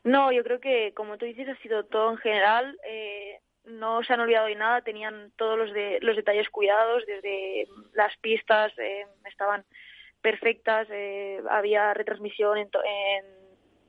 no 0.03 0.31
yo 0.31 0.43
creo 0.43 0.59
que 0.59 0.93
como 0.93 1.17
tú 1.17 1.25
dices 1.25 1.47
ha 1.49 1.61
sido 1.61 1.85
todo 1.85 2.11
en 2.11 2.17
general 2.17 2.77
eh, 2.87 3.39
no 3.67 4.03
se 4.03 4.13
han 4.13 4.19
olvidado 4.21 4.47
de 4.47 4.55
nada 4.55 4.81
tenían 4.81 5.31
todos 5.35 5.57
los 5.57 5.71
de 5.73 5.99
los 6.01 6.15
detalles 6.15 6.49
cuidados 6.49 7.05
desde 7.05 7.67
las 7.93 8.15
pistas 8.17 8.71
eh, 8.77 9.05
estaban 9.25 9.63
perfectas 10.21 10.87
eh, 10.89 11.41
había 11.49 11.93
retransmisión 11.93 12.57
en, 12.57 12.69
to- 12.69 12.83
en, 12.83 13.25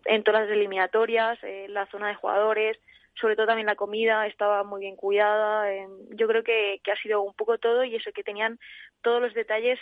en 0.04 0.22
todas 0.24 0.42
las 0.42 0.50
eliminatorias 0.50 1.38
eh, 1.42 1.66
la 1.68 1.86
zona 1.86 2.08
de 2.08 2.14
jugadores 2.14 2.78
sobre 3.20 3.34
todo 3.34 3.46
también 3.46 3.66
la 3.66 3.74
comida 3.74 4.28
estaba 4.28 4.62
muy 4.62 4.80
bien 4.82 4.94
cuidada. 4.94 5.72
eh, 5.72 5.88
yo 6.10 6.28
creo 6.28 6.44
que, 6.44 6.80
que 6.84 6.92
ha 6.92 6.96
sido 7.02 7.20
un 7.22 7.34
poco 7.34 7.58
todo 7.58 7.82
y 7.82 7.96
eso 7.96 8.12
que 8.12 8.22
tenían 8.22 8.60
todos 9.02 9.20
los 9.20 9.34
detalles 9.34 9.76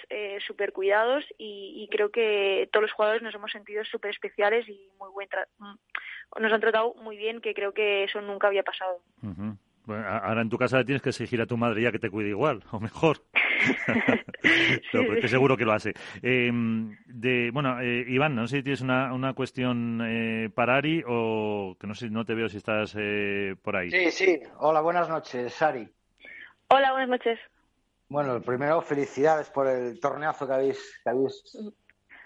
súper 0.46 0.72
cuidados 0.72 1.22
y, 1.36 1.74
y 1.84 1.88
creo 1.88 2.10
que 2.10 2.66
todos 2.72 2.82
los 2.82 2.92
jugadores 2.92 3.20
nos 3.22 3.34
hemos 3.34 3.52
sentido 3.52 3.84
súper 3.84 4.12
especiales 4.12 4.66
y 4.68 4.88
muy 4.98 5.10
buen 5.10 5.28
tra- 5.28 5.46
mm, 5.58 5.74
nos 6.40 6.50
han 6.52 6.60
tratado 6.62 6.94
muy 6.94 7.18
bien, 7.18 7.42
que 7.42 7.52
creo 7.52 7.72
que 7.74 8.04
eso 8.04 8.22
nunca 8.22 8.46
había 8.46 8.62
pasado. 8.62 9.00
Bueno, 9.86 10.04
ahora 10.06 10.42
en 10.42 10.50
tu 10.50 10.58
casa 10.58 10.78
le 10.78 10.84
tienes 10.84 11.00
que 11.00 11.10
exigir 11.10 11.40
a 11.40 11.46
tu 11.46 11.56
madre 11.56 11.80
ya 11.80 11.92
que 11.92 11.98
te 11.98 12.10
cuide 12.10 12.30
igual, 12.30 12.62
o 12.72 12.80
mejor. 12.80 13.22
Estoy 14.42 15.22
sí. 15.22 15.28
seguro 15.28 15.56
que 15.56 15.64
lo 15.64 15.72
hace. 15.72 15.94
Eh, 16.22 16.50
de, 17.06 17.50
bueno, 17.52 17.80
eh, 17.80 18.04
Iván, 18.08 18.34
no 18.34 18.46
sé 18.46 18.58
si 18.58 18.62
tienes 18.64 18.80
una, 18.80 19.12
una 19.14 19.32
cuestión 19.32 20.00
eh, 20.04 20.50
para 20.54 20.76
Ari 20.76 21.04
o 21.06 21.76
que 21.80 21.86
no 21.86 21.94
sé, 21.94 22.10
no 22.10 22.24
te 22.24 22.34
veo 22.34 22.48
si 22.48 22.56
estás 22.56 22.94
eh, 22.98 23.54
por 23.62 23.76
ahí. 23.76 23.90
Sí, 23.90 24.10
sí. 24.10 24.40
Hola, 24.58 24.80
buenas 24.80 25.08
noches, 25.08 25.54
Sari. 25.54 25.88
Hola, 26.68 26.90
buenas 26.90 27.08
noches. 27.08 27.38
Bueno, 28.08 28.40
primero, 28.40 28.82
felicidades 28.82 29.50
por 29.50 29.68
el 29.68 29.98
torneazo 30.00 30.46
que 30.46 30.52
habéis, 30.52 31.00
que 31.02 31.10
habéis 31.10 31.42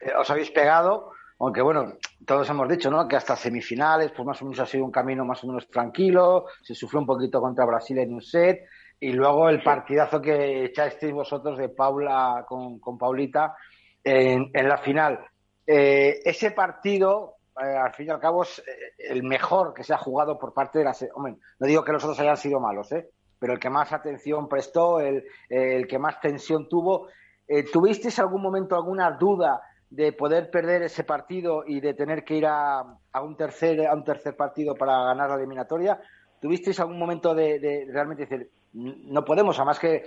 eh, 0.00 0.12
os 0.16 0.30
habéis 0.30 0.50
pegado. 0.50 1.12
Aunque 1.40 1.62
bueno, 1.62 1.94
todos 2.26 2.48
hemos 2.50 2.68
dicho, 2.68 2.90
¿no? 2.90 3.08
Que 3.08 3.16
hasta 3.16 3.34
semifinales, 3.34 4.12
pues 4.12 4.26
más 4.26 4.40
o 4.42 4.44
menos 4.44 4.60
ha 4.60 4.66
sido 4.66 4.84
un 4.84 4.90
camino 4.90 5.24
más 5.24 5.42
o 5.42 5.46
menos 5.46 5.68
tranquilo. 5.70 6.44
Se 6.62 6.74
sufrió 6.74 7.00
un 7.00 7.06
poquito 7.06 7.40
contra 7.40 7.64
Brasil 7.64 7.98
en 7.98 8.12
un 8.12 8.20
set. 8.20 8.60
Y 9.00 9.12
luego 9.12 9.48
el 9.48 9.62
partidazo 9.62 10.20
que 10.20 10.66
echasteis 10.66 11.14
vosotros 11.14 11.56
de 11.56 11.70
Paula 11.70 12.44
con, 12.46 12.78
con 12.78 12.98
Paulita 12.98 13.56
en, 14.04 14.50
en 14.52 14.68
la 14.68 14.76
final. 14.76 15.18
Eh, 15.66 16.20
ese 16.22 16.50
partido, 16.50 17.36
eh, 17.58 17.74
al 17.74 17.94
fin 17.94 18.08
y 18.08 18.10
al 18.10 18.20
cabo, 18.20 18.42
es 18.42 18.58
eh, 18.58 18.62
el 19.08 19.22
mejor 19.22 19.72
que 19.72 19.82
se 19.82 19.94
ha 19.94 19.98
jugado 19.98 20.38
por 20.38 20.52
parte 20.52 20.80
de 20.80 20.84
la. 20.84 20.94
Hombre, 21.14 21.36
no 21.58 21.66
digo 21.66 21.82
que 21.82 21.92
los 21.92 22.04
otros 22.04 22.20
hayan 22.20 22.36
sido 22.36 22.60
malos, 22.60 22.92
¿eh? 22.92 23.08
Pero 23.38 23.54
el 23.54 23.58
que 23.58 23.70
más 23.70 23.90
atención 23.94 24.46
prestó, 24.46 25.00
el, 25.00 25.24
el 25.48 25.86
que 25.86 25.98
más 25.98 26.20
tensión 26.20 26.68
tuvo. 26.68 27.08
Eh, 27.48 27.64
¿Tuvisteis 27.64 28.18
algún 28.18 28.42
momento 28.42 28.76
alguna 28.76 29.12
duda 29.12 29.62
de 29.90 30.12
poder 30.12 30.50
perder 30.50 30.82
ese 30.82 31.04
partido 31.04 31.64
y 31.66 31.80
de 31.80 31.94
tener 31.94 32.24
que 32.24 32.36
ir 32.36 32.46
a, 32.46 32.80
a 33.12 33.22
un 33.22 33.36
tercer 33.36 33.86
a 33.86 33.94
un 33.94 34.04
tercer 34.04 34.36
partido 34.36 34.74
para 34.74 35.04
ganar 35.04 35.28
la 35.28 35.36
eliminatoria? 35.36 36.00
¿Tuvisteis 36.40 36.80
algún 36.80 36.98
momento 36.98 37.34
de, 37.34 37.58
de 37.58 37.86
realmente 37.90 38.24
decir, 38.24 38.50
no 38.72 39.24
podemos? 39.24 39.58
Además 39.58 39.78
que 39.78 39.96
eh, 39.96 40.04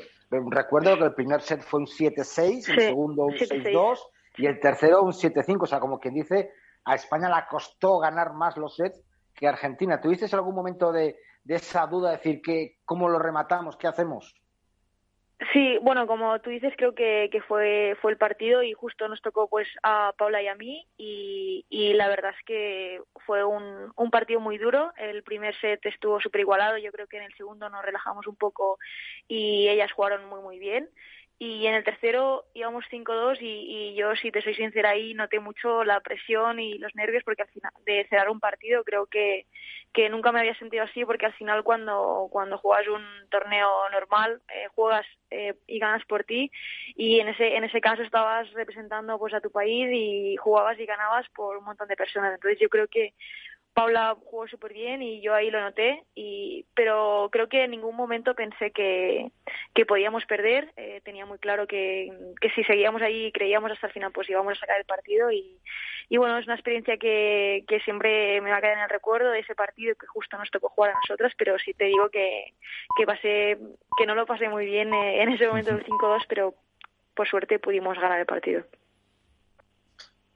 recuerdo 0.50 0.98
que 0.98 1.04
el 1.04 1.14
primer 1.14 1.42
set 1.42 1.62
fue 1.62 1.82
un 1.82 1.86
7-6, 1.86 2.70
el 2.70 2.80
segundo 2.80 3.26
un 3.26 3.34
7-6. 3.34 3.72
6-2 3.72 4.00
y 4.38 4.48
el 4.48 4.60
tercero 4.60 5.04
un 5.04 5.12
7-5. 5.12 5.64
O 5.64 5.66
sea, 5.68 5.80
como 5.80 6.00
quien 6.00 6.16
dice, 6.16 6.52
a 6.86 6.96
España 6.96 7.30
le 7.30 7.46
costó 7.50 8.00
ganar 8.00 8.34
más 8.34 8.58
los 8.58 8.76
sets 8.76 9.04
que 9.36 9.48
a 9.48 9.52
Argentina. 9.52 10.02
¿Tuvisteis 10.02 10.34
algún 10.34 10.56
momento 10.56 10.92
de, 10.92 11.18
de 11.44 11.56
esa 11.56 11.86
duda, 11.88 12.12
de 12.12 12.18
decir, 12.18 12.42
que, 12.42 12.78
cómo 12.86 13.10
lo 13.10 13.20
rematamos, 13.20 13.78
qué 13.78 13.88
hacemos? 13.88 14.34
Sí, 15.52 15.78
bueno, 15.82 16.06
como 16.06 16.40
tú 16.40 16.52
dices, 16.52 16.74
creo 16.78 16.94
que, 16.94 17.28
que 17.32 17.42
fue, 17.42 17.98
fue 18.02 18.12
el 18.12 18.18
partido 18.18 18.62
y 18.62 18.74
justo 18.74 19.08
nos 19.08 19.22
tocó 19.22 19.50
pues 19.50 19.68
a 19.82 20.14
Paula 20.18 20.42
y 20.44 20.48
a 20.48 20.56
mí 20.56 20.88
y, 20.96 21.66
y 21.70 21.94
la 21.94 22.08
verdad 22.08 22.34
es 22.38 22.46
que 22.46 23.02
fue 23.26 23.44
un, 23.44 23.92
un 23.96 24.12
partido 24.12 24.40
muy 24.40 24.58
duro. 24.60 24.94
El 24.96 25.24
primer 25.24 25.56
set 25.60 25.84
estuvo 25.86 26.22
súper 26.22 26.42
igualado, 26.42 26.78
yo 26.78 26.92
creo 26.92 27.08
que 27.08 27.18
en 27.18 27.24
el 27.24 27.34
segundo 27.36 27.68
nos 27.70 27.84
relajamos 27.84 28.28
un 28.28 28.36
poco 28.36 28.78
y 29.28 29.68
ellas 29.68 29.92
jugaron 29.92 30.26
muy 30.30 30.40
muy 30.42 30.60
bien 30.60 30.88
y 31.46 31.68
en 31.68 31.74
el 31.74 31.84
tercero 31.84 32.46
íbamos 32.54 32.86
5-2 32.90 33.42
y, 33.42 33.46
y, 33.46 33.96
yo, 33.96 34.16
si 34.16 34.32
te 34.32 34.42
soy 34.42 34.56
sincera, 34.56 34.92
ahí 34.92 35.14
noté 35.14 35.42
mucho 35.42 35.84
la 35.84 36.00
presión 36.00 36.58
y 36.58 36.78
los 36.78 36.96
nervios 36.96 37.22
porque 37.26 37.42
al 37.42 37.50
final 37.50 37.74
de 37.86 38.08
cerrar 38.10 38.30
un 38.30 38.40
partido 38.40 38.86
creo 38.86 39.08
que, 39.08 39.46
que 39.92 40.08
nunca 40.08 40.32
me 40.32 40.40
había 40.40 40.58
sentido 40.58 40.86
así 40.86 41.04
porque 41.04 41.26
al 41.26 41.34
final 41.34 41.66
cuando, 41.66 42.30
cuando 42.32 42.58
juegas 42.58 42.88
un 42.88 43.04
torneo 43.30 43.68
normal 43.92 44.42
eh, 44.56 44.68
juegas 44.74 45.06
eh, 45.32 45.56
y 45.68 45.80
ganas 45.80 46.06
por 46.06 46.24
ti 46.24 46.50
y 46.96 47.20
en 47.20 47.28
ese, 47.28 47.58
en 47.58 47.66
ese 47.66 47.82
caso 47.82 48.04
estabas 48.04 48.50
representando 48.54 49.20
pues 49.20 49.34
a 49.34 49.42
tu 49.42 49.52
país 49.52 49.90
y 49.92 50.38
jugabas 50.38 50.80
y 50.80 50.86
ganabas 50.86 51.28
por 51.36 51.58
un 51.58 51.66
montón 51.66 51.90
de 51.90 51.98
personas. 51.98 52.34
Entonces 52.36 52.58
yo 52.62 52.70
creo 52.70 52.88
que 52.88 53.14
Paula 53.74 54.16
jugó 54.26 54.48
súper 54.48 54.72
bien 54.72 55.02
y 55.02 55.20
yo 55.22 55.34
ahí 55.34 55.50
lo 55.50 55.60
noté, 55.60 56.04
y, 56.14 56.66
pero 56.76 57.30
creo 57.32 57.50
que 57.50 57.64
en 57.64 57.72
ningún 57.72 57.96
momento 57.96 58.36
pensé 58.36 58.72
que, 58.72 59.32
que 59.74 59.86
podíamos 59.86 60.26
perder. 60.26 60.72
Eh, 60.78 61.02
tenía 61.04 61.26
muy 61.26 61.40
claro 61.40 61.66
que, 61.66 62.12
que 62.40 62.52
si 62.52 62.64
seguíamos 62.66 63.02
ahí 63.02 63.26
y 63.26 63.32
creíamos 63.32 63.72
hasta 63.72 63.88
el 63.88 63.94
final, 63.94 64.12
pues 64.12 64.30
íbamos 64.30 64.54
a 64.54 64.60
sacar 64.60 64.78
el 64.78 64.86
partido. 64.86 65.32
Y, 65.32 65.60
y 66.10 66.18
bueno, 66.18 66.38
es 66.38 66.46
una 66.46 66.54
experiencia 66.54 66.98
que, 66.98 67.66
que 67.68 67.80
siempre 67.80 68.40
me 68.42 68.52
va 68.52 68.58
a 68.58 68.62
quedar 68.62 68.78
en 68.78 68.84
el 68.84 68.90
recuerdo 68.90 69.32
de 69.32 69.40
ese 69.40 69.56
partido 69.56 69.96
que 69.96 70.06
justo 70.06 70.38
nos 70.38 70.52
tocó 70.52 70.70
jugar 70.70 70.92
a 70.92 71.00
nosotras, 71.00 71.34
pero 71.36 71.58
sí 71.58 71.74
te 71.74 71.86
digo 71.86 72.10
que, 72.10 72.54
que, 72.96 73.06
pasé, 73.08 73.58
que 73.98 74.06
no 74.06 74.14
lo 74.14 74.28
pasé 74.28 74.50
muy 74.50 74.68
bien 74.68 74.94
eh, 74.94 75.24
en 75.24 75.30
ese 75.30 75.48
momento 75.48 75.74
del 75.74 75.84
5-2, 75.84 76.26
pero 76.30 76.54
por 77.16 77.28
suerte 77.28 77.58
pudimos 77.58 77.98
ganar 77.98 78.20
el 78.20 78.28
partido. 78.28 78.64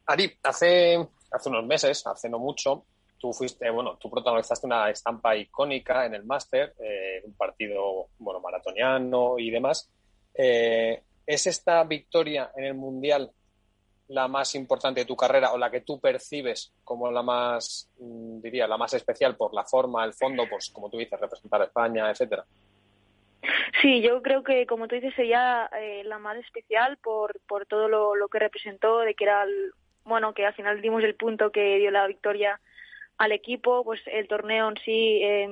Ari, 0.07 0.39
hace, 0.41 1.05
hace 1.31 1.49
unos 1.49 1.65
meses, 1.67 2.07
hace 2.07 2.29
no 2.29 2.39
mucho, 2.39 2.85
tú 3.17 3.33
fuiste, 3.33 3.69
bueno, 3.69 3.97
tú 3.97 4.09
protagonizaste 4.09 4.67
una 4.67 4.89
estampa 4.89 5.35
icónica 5.35 6.05
en 6.05 6.15
el 6.15 6.23
máster, 6.23 6.73
eh, 6.79 7.21
un 7.23 7.33
partido, 7.35 8.07
bueno, 8.19 8.39
maratoniano 8.39 9.39
y 9.39 9.49
demás. 9.49 9.89
Eh, 10.33 11.01
¿Es 11.25 11.47
esta 11.47 11.83
victoria 11.83 12.51
en 12.55 12.65
el 12.65 12.73
Mundial 12.73 13.31
la 14.09 14.27
más 14.27 14.55
importante 14.55 15.01
de 15.01 15.05
tu 15.05 15.15
carrera 15.15 15.51
o 15.51 15.57
la 15.57 15.69
que 15.69 15.81
tú 15.81 15.99
percibes 15.99 16.73
como 16.83 17.11
la 17.11 17.21
más, 17.21 17.89
mm, 17.99 18.39
diría, 18.39 18.67
la 18.67 18.77
más 18.77 18.93
especial 18.93 19.35
por 19.35 19.53
la 19.53 19.65
forma, 19.65 20.05
el 20.05 20.13
fondo, 20.13 20.45
pues 20.49 20.69
como 20.69 20.89
tú 20.89 20.97
dices, 20.97 21.19
representar 21.19 21.61
a 21.61 21.65
España, 21.65 22.09
etcétera? 22.09 22.45
Sí, 23.81 24.01
yo 24.01 24.21
creo 24.21 24.43
que, 24.43 24.65
como 24.65 24.87
tú 24.87 24.95
dices, 24.95 25.13
sería 25.15 25.69
eh, 25.79 26.03
la 26.05 26.19
más 26.19 26.37
especial 26.37 26.97
por, 26.97 27.39
por 27.47 27.65
todo 27.65 27.87
lo, 27.89 28.15
lo 28.15 28.29
que 28.29 28.39
representó, 28.39 28.99
de 28.99 29.13
que 29.13 29.25
era, 29.25 29.43
el, 29.43 29.73
bueno, 30.05 30.33
que 30.33 30.45
al 30.45 30.53
final 30.53 30.81
dimos 30.81 31.03
el 31.03 31.15
punto 31.15 31.51
que 31.51 31.77
dio 31.77 31.91
la 31.91 32.07
victoria 32.07 32.59
al 33.17 33.31
equipo, 33.31 33.83
pues 33.83 33.99
el 34.05 34.27
torneo 34.27 34.69
en 34.69 34.77
sí, 34.85 35.19
eh, 35.23 35.47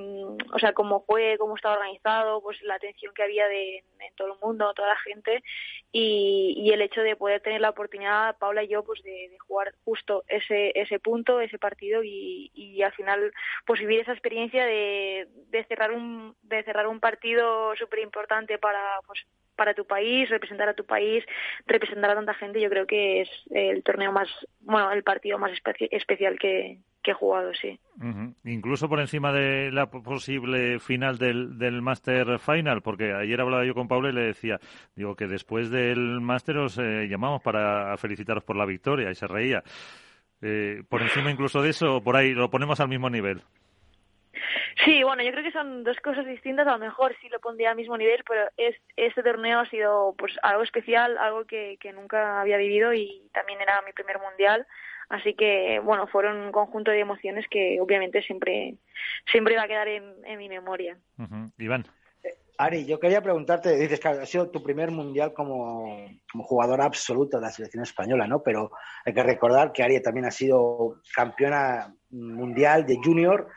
o 0.52 0.58
sea, 0.58 0.72
cómo 0.72 1.04
fue, 1.04 1.36
cómo 1.38 1.56
estaba 1.56 1.74
organizado, 1.74 2.40
pues 2.40 2.62
la 2.62 2.74
atención 2.76 3.12
que 3.12 3.24
había 3.24 3.48
de, 3.48 3.78
en 3.78 4.14
todo 4.14 4.34
el 4.34 4.38
mundo, 4.40 4.72
toda 4.74 4.88
la 4.88 4.98
gente, 4.98 5.42
y, 5.90 6.54
y, 6.56 6.70
el 6.72 6.82
hecho 6.82 7.00
de 7.00 7.16
poder 7.16 7.40
tener 7.40 7.60
la 7.60 7.70
oportunidad, 7.70 8.38
Paula 8.38 8.62
y 8.62 8.68
yo, 8.68 8.84
pues 8.84 9.02
de, 9.02 9.10
de 9.30 9.38
jugar 9.40 9.74
justo 9.84 10.22
ese, 10.28 10.72
ese 10.76 11.00
punto, 11.00 11.40
ese 11.40 11.58
partido, 11.58 12.04
y, 12.04 12.52
y 12.54 12.82
al 12.82 12.92
final, 12.92 13.32
pues 13.66 13.80
vivir 13.80 14.00
esa 14.00 14.12
experiencia 14.12 14.64
de, 14.64 15.26
de 15.48 15.64
cerrar 15.64 15.90
un, 15.90 16.36
de 16.42 16.62
cerrar 16.62 16.86
un 16.86 17.00
partido 17.00 17.74
súper 17.76 17.98
importante 17.98 18.58
para, 18.58 19.00
pues, 19.06 19.26
para 19.56 19.74
tu 19.74 19.86
país, 19.86 20.28
representar 20.28 20.68
a 20.68 20.74
tu 20.74 20.84
país, 20.84 21.24
representar 21.66 22.10
a 22.10 22.14
tanta 22.14 22.34
gente, 22.34 22.60
yo 22.60 22.68
creo 22.68 22.86
que 22.86 23.22
es 23.22 23.30
el 23.50 23.82
torneo 23.82 24.12
más, 24.12 24.28
bueno, 24.60 24.92
el 24.92 25.02
partido 25.02 25.38
más 25.38 25.52
especi 25.52 25.88
especial 25.90 26.38
que, 26.38 26.78
que 27.06 27.12
he 27.12 27.14
jugado, 27.14 27.54
sí. 27.54 27.78
Uh 28.00 28.04
-huh. 28.04 28.34
Incluso 28.44 28.88
por 28.88 28.98
encima 28.98 29.32
de 29.32 29.70
la 29.70 29.86
posible 29.86 30.80
final 30.80 31.18
del, 31.18 31.56
del 31.56 31.80
Master 31.80 32.40
Final, 32.40 32.82
porque 32.82 33.14
ayer 33.14 33.40
hablaba 33.40 33.64
yo 33.64 33.74
con 33.74 33.86
Pablo 33.86 34.08
y 34.08 34.12
le 34.12 34.22
decía, 34.22 34.58
digo 34.96 35.14
que 35.14 35.28
después 35.28 35.70
del 35.70 36.20
Master 36.20 36.58
os 36.58 36.76
eh, 36.78 37.06
llamamos 37.08 37.42
para 37.42 37.96
felicitaros 37.96 38.42
por 38.42 38.56
la 38.56 38.66
victoria 38.66 39.08
y 39.08 39.14
se 39.14 39.28
reía. 39.28 39.62
Eh, 40.42 40.82
por 40.88 41.00
encima 41.00 41.30
incluso 41.30 41.62
de 41.62 41.70
eso, 41.70 42.02
por 42.02 42.16
ahí 42.16 42.34
lo 42.34 42.50
ponemos 42.50 42.80
al 42.80 42.88
mismo 42.88 43.08
nivel. 43.08 43.40
Sí, 44.84 45.04
bueno, 45.04 45.22
yo 45.22 45.30
creo 45.30 45.44
que 45.44 45.52
son 45.52 45.84
dos 45.84 45.98
cosas 46.00 46.26
distintas. 46.26 46.66
A 46.66 46.72
lo 46.72 46.78
mejor 46.78 47.14
sí 47.20 47.28
lo 47.28 47.38
pondría 47.38 47.70
al 47.70 47.76
mismo 47.76 47.96
nivel, 47.96 48.24
pero 48.28 48.48
es, 48.56 48.74
este 48.96 49.22
torneo 49.22 49.60
ha 49.60 49.70
sido 49.70 50.14
pues 50.18 50.34
algo 50.42 50.64
especial, 50.64 51.16
algo 51.18 51.44
que, 51.44 51.78
que 51.80 51.92
nunca 51.92 52.40
había 52.40 52.56
vivido 52.58 52.92
y 52.92 53.22
también 53.32 53.60
era 53.60 53.80
mi 53.82 53.92
primer 53.92 54.18
mundial. 54.18 54.66
Así 55.08 55.34
que, 55.34 55.80
bueno, 55.80 56.06
fueron 56.06 56.36
un 56.38 56.52
conjunto 56.52 56.90
de 56.90 57.00
emociones 57.00 57.46
que 57.48 57.78
obviamente 57.80 58.22
siempre, 58.22 58.74
siempre 59.30 59.56
va 59.56 59.62
a 59.62 59.68
quedar 59.68 59.88
en, 59.88 60.04
en 60.24 60.38
mi 60.38 60.48
memoria. 60.48 60.98
Uh 61.18 61.24
-huh. 61.24 61.52
Iván. 61.58 61.84
Ari, 62.58 62.86
yo 62.86 62.98
quería 62.98 63.20
preguntarte, 63.20 63.76
dices 63.76 64.00
que 64.00 64.08
ha 64.08 64.26
sido 64.26 64.50
tu 64.50 64.62
primer 64.62 64.90
mundial 64.90 65.34
como, 65.34 66.06
como 66.32 66.44
jugadora 66.44 66.86
absoluta 66.86 67.36
de 67.36 67.42
la 67.42 67.50
selección 67.50 67.82
española, 67.82 68.26
¿no? 68.26 68.42
Pero 68.42 68.70
hay 69.04 69.12
que 69.12 69.22
recordar 69.22 69.72
que 69.72 69.82
Ari 69.82 70.00
también 70.00 70.24
ha 70.24 70.30
sido 70.30 71.02
campeona 71.14 71.94
mundial 72.10 72.86
de 72.86 72.96
junior 72.96 73.48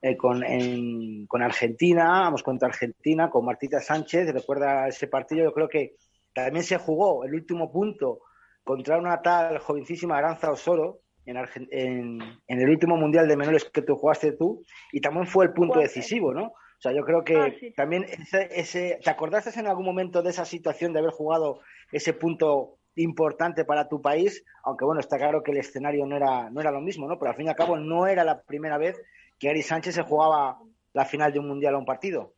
eh, 0.00 0.16
con, 0.16 0.42
en, 0.42 1.26
con 1.26 1.42
Argentina, 1.42 2.04
vamos 2.22 2.42
contra 2.42 2.68
Argentina, 2.68 3.28
con 3.28 3.44
Martita 3.44 3.80
Sánchez, 3.80 4.32
recuerda 4.32 4.88
ese 4.88 5.06
partido, 5.06 5.44
yo 5.44 5.52
creo 5.52 5.68
que 5.68 5.96
también 6.32 6.64
se 6.64 6.78
jugó 6.78 7.24
el 7.24 7.34
último 7.34 7.70
punto 7.70 8.20
contra 8.66 8.98
una 8.98 9.22
tal 9.22 9.58
jovencísima 9.58 10.18
Aranza 10.18 10.50
Osoro 10.50 10.98
en, 11.24 11.36
en, 11.36 12.20
en, 12.48 12.60
el 12.60 12.68
último 12.68 12.96
mundial 12.96 13.28
de 13.28 13.36
menores 13.36 13.64
que 13.64 13.80
tú 13.80 13.94
jugaste 13.94 14.32
tú, 14.32 14.64
y 14.90 15.00
también 15.00 15.28
fue 15.28 15.44
el 15.44 15.52
punto 15.52 15.78
decisivo, 15.78 16.34
¿no? 16.34 16.46
O 16.46 16.80
sea, 16.80 16.92
yo 16.92 17.04
creo 17.04 17.22
que 17.22 17.36
ah, 17.36 17.54
sí. 17.58 17.70
también 17.76 18.04
ese, 18.04 18.48
ese, 18.50 18.98
¿te 19.02 19.08
acordaste 19.08 19.58
en 19.58 19.68
algún 19.68 19.86
momento 19.86 20.20
de 20.20 20.30
esa 20.30 20.44
situación 20.44 20.92
de 20.92 20.98
haber 20.98 21.12
jugado 21.12 21.60
ese 21.92 22.12
punto 22.12 22.78
importante 22.96 23.64
para 23.64 23.88
tu 23.88 24.02
país? 24.02 24.44
Aunque 24.64 24.84
bueno, 24.84 25.00
está 25.00 25.16
claro 25.16 25.44
que 25.44 25.52
el 25.52 25.58
escenario 25.58 26.04
no 26.04 26.16
era, 26.16 26.50
no 26.50 26.60
era 26.60 26.72
lo 26.72 26.80
mismo, 26.80 27.06
¿no? 27.06 27.20
Pero 27.20 27.30
al 27.30 27.36
fin 27.36 27.46
y 27.46 27.50
al 27.50 27.56
cabo 27.56 27.76
no 27.76 28.08
era 28.08 28.24
la 28.24 28.42
primera 28.42 28.78
vez 28.78 29.00
que 29.38 29.48
Ari 29.48 29.62
Sánchez 29.62 29.94
se 29.94 30.02
jugaba 30.02 30.58
la 30.92 31.04
final 31.04 31.32
de 31.32 31.38
un 31.38 31.46
mundial 31.46 31.76
a 31.76 31.78
un 31.78 31.86
partido. 31.86 32.32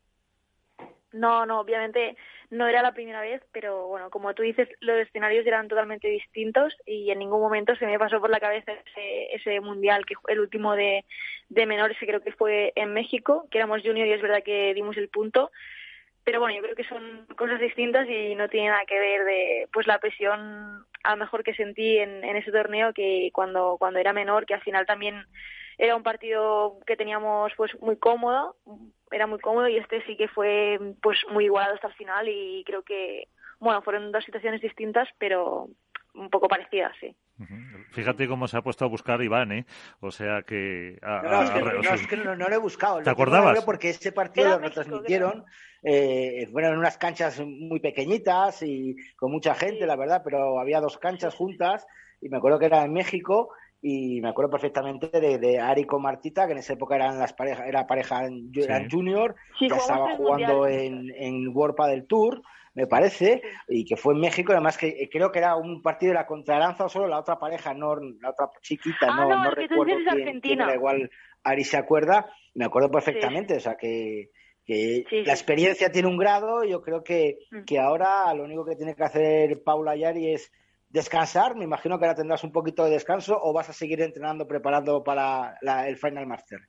No, 1.11 1.45
no, 1.47 1.61
obviamente 1.61 2.15
no 2.51 2.67
era 2.67 2.81
la 2.81 2.93
primera 2.93 3.21
vez, 3.21 3.41
pero 3.51 3.87
bueno, 3.87 4.09
como 4.09 4.33
tú 4.33 4.41
dices, 4.41 4.67
los 4.79 4.97
escenarios 4.97 5.45
eran 5.45 5.67
totalmente 5.67 6.07
distintos 6.07 6.75
y 6.85 7.11
en 7.11 7.19
ningún 7.19 7.41
momento 7.41 7.75
se 7.75 7.85
me 7.85 7.99
pasó 7.99 8.19
por 8.19 8.29
la 8.29 8.39
cabeza 8.39 8.71
ese, 8.71 9.35
ese 9.35 9.59
mundial, 9.59 10.05
que 10.05 10.15
el 10.27 10.39
último 10.39 10.75
de, 10.75 11.05
de 11.49 11.65
menores, 11.65 11.97
que 11.99 12.07
creo 12.07 12.21
que 12.21 12.31
fue 12.31 12.73
en 12.75 12.93
México, 12.93 13.47
que 13.51 13.59
éramos 13.59 13.81
junior 13.83 14.07
y 14.07 14.13
es 14.13 14.21
verdad 14.21 14.43
que 14.43 14.73
dimos 14.73 14.97
el 14.97 15.09
punto. 15.09 15.51
Pero 16.23 16.39
bueno, 16.39 16.55
yo 16.55 16.61
creo 16.61 16.75
que 16.75 16.83
son 16.83 17.25
cosas 17.37 17.59
distintas 17.59 18.07
y 18.09 18.35
no 18.35 18.49
tiene 18.49 18.69
nada 18.69 18.85
que 18.85 18.99
ver 18.99 19.25
de 19.25 19.67
pues 19.71 19.87
la 19.87 19.99
presión 19.99 20.85
a 21.03 21.11
lo 21.11 21.17
mejor 21.17 21.43
que 21.43 21.53
sentí 21.53 21.97
en, 21.97 22.23
en 22.23 22.35
ese 22.35 22.51
torneo 22.51 22.93
que 22.93 23.29
cuando, 23.31 23.77
cuando 23.79 23.99
era 23.99 24.11
menor, 24.11 24.45
que 24.45 24.53
al 24.53 24.61
final 24.61 24.85
también 24.85 25.25
era 25.79 25.95
un 25.95 26.03
partido 26.03 26.77
que 26.85 26.97
teníamos 26.97 27.53
pues 27.55 27.71
muy 27.81 27.97
cómodo, 27.97 28.57
era 29.09 29.25
muy 29.25 29.39
cómodo 29.39 29.67
y 29.67 29.77
este 29.77 30.05
sí 30.05 30.17
que 30.17 30.27
fue 30.27 30.77
pues 31.01 31.17
muy 31.31 31.45
igualado 31.45 31.73
hasta 31.73 31.87
el 31.87 31.93
final 31.93 32.27
y 32.27 32.63
creo 32.65 32.83
que 32.83 33.29
bueno, 33.59 33.81
fueron 33.81 34.11
dos 34.11 34.23
situaciones 34.23 34.61
distintas, 34.61 35.07
pero 35.17 35.69
un 36.13 36.29
poco 36.29 36.47
parecidas, 36.47 36.91
sí. 36.99 37.15
Fíjate 37.91 38.27
cómo 38.27 38.47
se 38.47 38.57
ha 38.57 38.61
puesto 38.61 38.83
a 38.83 38.89
buscar 38.89 39.21
Iván, 39.21 39.51
¿eh? 39.53 39.65
O 40.01 40.11
sea 40.11 40.41
que... 40.43 40.97
A, 41.01 41.21
no, 41.21 41.29
no, 41.29 41.43
es 41.43 41.51
que, 41.51 41.59
no, 41.59 41.71
no, 41.71 41.93
es 41.93 42.07
que 42.07 42.17
no, 42.17 42.35
no, 42.35 42.49
lo 42.49 42.55
he 42.55 42.59
buscado. 42.59 43.01
¿Te 43.01 43.09
acordabas? 43.09 43.63
Porque 43.63 43.89
ese 43.89 44.11
partido 44.11 44.59
lo 44.59 44.69
transmitieron, 44.71 45.45
eh, 45.83 46.47
fueron 46.51 46.77
unas 46.77 46.97
canchas 46.97 47.39
muy 47.39 47.79
pequeñitas 47.79 48.61
y 48.63 48.95
con 49.15 49.31
mucha 49.31 49.55
gente, 49.55 49.81
sí. 49.81 49.85
la 49.85 49.95
verdad, 49.95 50.21
pero 50.23 50.59
había 50.59 50.81
dos 50.81 50.97
canchas 50.97 51.35
juntas 51.35 51.87
y 52.21 52.27
me 52.27 52.37
acuerdo 52.37 52.59
que 52.59 52.65
era 52.65 52.83
en 52.83 52.91
México 52.91 53.53
y 53.81 54.19
me 54.21 54.29
acuerdo 54.29 54.51
perfectamente 54.51 55.07
de, 55.07 55.37
de 55.37 55.59
Ari 55.59 55.85
con 55.85 56.01
Martita, 56.01 56.45
que 56.45 56.51
en 56.51 56.59
esa 56.59 56.73
época 56.73 56.95
eran 56.95 57.17
las 57.17 57.33
parejas, 57.33 57.67
era 57.67 57.87
pareja 57.87 58.25
en, 58.25 58.51
sí. 58.53 58.61
eran 58.61 58.89
junior, 58.89 59.35
sí, 59.57 59.69
ya 59.69 59.77
estaba 59.77 60.15
jugando 60.15 60.67
en, 60.67 61.09
en 61.15 61.47
World 61.55 61.75
del 61.87 62.05
Tour, 62.05 62.41
me 62.73 62.87
parece, 62.87 63.41
y 63.67 63.85
que 63.85 63.95
fue 63.95 64.13
en 64.13 64.19
México, 64.19 64.51
además 64.51 64.77
que 64.77 64.87
eh, 64.87 65.09
creo 65.11 65.31
que 65.31 65.39
era 65.39 65.55
un 65.55 65.81
partido 65.81 66.11
de 66.11 66.19
la 66.19 66.27
contralanza 66.27 66.85
o 66.85 66.89
solo 66.89 67.07
la 67.07 67.19
otra 67.19 67.39
pareja, 67.39 67.73
no, 67.73 67.95
la 67.95 68.31
otra 68.31 68.49
chiquita, 68.61 69.07
ah, 69.09 69.15
no, 69.15 69.29
no, 69.29 69.43
no 69.43 69.51
recuerdo 69.51 69.95
quién, 70.13 70.41
quién, 70.41 70.61
era, 70.61 70.75
igual 70.75 71.09
Ari 71.43 71.63
se 71.63 71.77
acuerda, 71.77 72.31
me 72.55 72.65
acuerdo 72.65 72.91
perfectamente, 72.91 73.55
o 73.55 73.59
sea 73.59 73.75
que 73.75 74.29
que 74.69 75.03
sí, 75.09 75.23
la 75.23 75.33
experiencia 75.33 75.87
sí. 75.87 75.93
tiene 75.93 76.07
un 76.07 76.17
grado, 76.17 76.63
yo 76.63 76.83
creo 76.83 77.03
que, 77.03 77.39
mm. 77.49 77.63
que 77.63 77.79
ahora 77.79 78.31
lo 78.35 78.43
único 78.43 78.63
que 78.65 78.75
tiene 78.75 78.93
que 78.93 79.03
hacer 79.03 79.63
Paula 79.63 79.95
Yari 79.95 80.31
es 80.31 80.51
descansar. 80.89 81.55
Me 81.55 81.63
imagino 81.63 81.97
que 81.97 82.05
ahora 82.05 82.15
tendrás 82.15 82.43
un 82.43 82.51
poquito 82.51 82.83
de 82.85 82.91
descanso 82.91 83.39
o 83.41 83.53
vas 83.53 83.69
a 83.69 83.73
seguir 83.73 84.01
entrenando, 84.01 84.47
preparando 84.47 85.03
para 85.03 85.57
la, 85.61 85.87
el 85.87 85.97
Final 85.97 86.27
Master. 86.27 86.59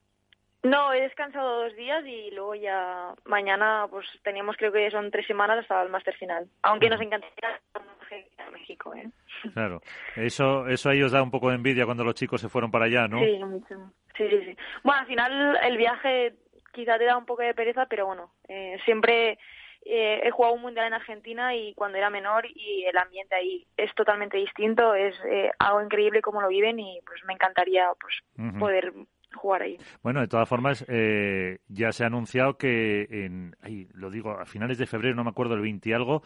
No, 0.62 0.92
he 0.92 1.00
descansado 1.00 1.62
dos 1.62 1.74
días 1.74 2.04
y 2.06 2.30
luego 2.32 2.54
ya 2.54 3.14
mañana 3.24 3.86
pues 3.88 4.06
teníamos 4.22 4.56
creo 4.58 4.70
que 4.70 4.90
son 4.90 5.10
tres 5.10 5.26
semanas 5.26 5.58
hasta 5.58 5.82
el 5.82 5.88
Master 5.88 6.14
final. 6.16 6.48
Aunque 6.62 6.90
nos 6.90 7.00
encantaría 7.00 7.60
a 7.74 8.50
México, 8.50 8.94
¿eh? 8.94 9.08
Claro, 9.54 9.80
eso, 10.16 10.66
eso 10.68 10.90
ahí 10.90 11.02
os 11.02 11.12
da 11.12 11.22
un 11.22 11.30
poco 11.30 11.48
de 11.48 11.54
envidia 11.54 11.86
cuando 11.86 12.04
los 12.04 12.14
chicos 12.14 12.42
se 12.42 12.50
fueron 12.50 12.70
para 12.70 12.84
allá, 12.84 13.08
¿no? 13.08 13.20
Sí, 13.20 13.38
mucho. 13.38 13.74
Sí, 14.16 14.28
sí, 14.28 14.44
sí. 14.44 14.56
Bueno, 14.84 15.00
al 15.00 15.06
final 15.06 15.58
el 15.62 15.76
viaje 15.78 16.34
quizá 16.72 16.98
te 16.98 17.06
da 17.06 17.16
un 17.16 17.24
poco 17.24 17.42
de 17.42 17.54
pereza, 17.54 17.86
pero 17.86 18.04
bueno, 18.04 18.34
eh, 18.46 18.78
siempre 18.84 19.38
eh, 19.82 20.20
he 20.24 20.30
jugado 20.30 20.54
un 20.54 20.62
mundial 20.62 20.86
en 20.86 20.94
Argentina 20.94 21.54
y 21.54 21.74
cuando 21.74 21.98
era 21.98 22.10
menor 22.10 22.46
y 22.46 22.84
el 22.84 22.96
ambiente 22.96 23.34
ahí 23.34 23.66
es 23.76 23.94
totalmente 23.94 24.36
distinto, 24.36 24.94
es 24.94 25.14
eh, 25.24 25.50
algo 25.58 25.82
increíble 25.82 26.22
cómo 26.22 26.40
lo 26.40 26.48
viven 26.48 26.78
y 26.78 27.00
pues 27.06 27.24
me 27.24 27.32
encantaría 27.32 27.86
pues 27.98 28.14
poder 28.58 28.92
jugar 29.34 29.62
ahí. 29.62 29.78
Bueno, 30.02 30.20
de 30.20 30.28
todas 30.28 30.48
formas, 30.48 30.84
eh, 30.88 31.58
ya 31.68 31.92
se 31.92 32.04
ha 32.04 32.08
anunciado 32.08 32.56
que, 32.56 33.06
en, 33.10 33.56
ahí, 33.62 33.88
lo 33.94 34.10
digo, 34.10 34.32
a 34.32 34.44
finales 34.44 34.78
de 34.78 34.86
febrero, 34.86 35.14
no 35.14 35.24
me 35.24 35.30
acuerdo, 35.30 35.54
el 35.54 35.60
20 35.60 35.88
y 35.88 35.92
algo, 35.92 36.22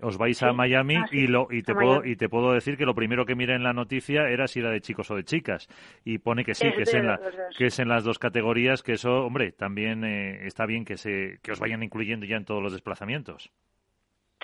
os 0.00 0.18
vais 0.18 0.42
a 0.42 0.52
Miami 0.52 0.96
ah, 0.96 1.06
y 1.10 1.26
lo 1.26 1.48
y 1.50 1.62
te 1.62 1.74
puedo 1.74 2.04
y 2.04 2.16
te 2.16 2.28
puedo 2.28 2.52
decir 2.52 2.76
que 2.76 2.84
lo 2.84 2.94
primero 2.94 3.24
que 3.24 3.34
miré 3.34 3.54
en 3.54 3.62
la 3.62 3.72
noticia 3.72 4.28
era 4.28 4.46
si 4.46 4.60
era 4.60 4.70
de 4.70 4.80
chicos 4.80 5.10
o 5.10 5.16
de 5.16 5.24
chicas. 5.24 5.68
Y 6.04 6.18
pone 6.18 6.44
que 6.44 6.54
sí 6.54 6.70
que 6.72 6.82
es 6.82 6.94
en 6.94 7.06
la, 7.06 7.20
que 7.56 7.66
es 7.66 7.78
en 7.78 7.88
las 7.88 8.04
dos 8.04 8.18
categorías 8.18 8.82
que 8.82 8.92
eso 8.92 9.24
hombre 9.24 9.52
también 9.52 10.04
eh, 10.04 10.46
está 10.46 10.66
bien 10.66 10.84
que 10.84 10.96
se 10.96 11.38
que 11.42 11.52
os 11.52 11.60
vayan 11.60 11.82
incluyendo 11.82 12.26
ya 12.26 12.36
en 12.36 12.44
todos 12.44 12.62
los 12.62 12.72
desplazamientos 12.72 13.50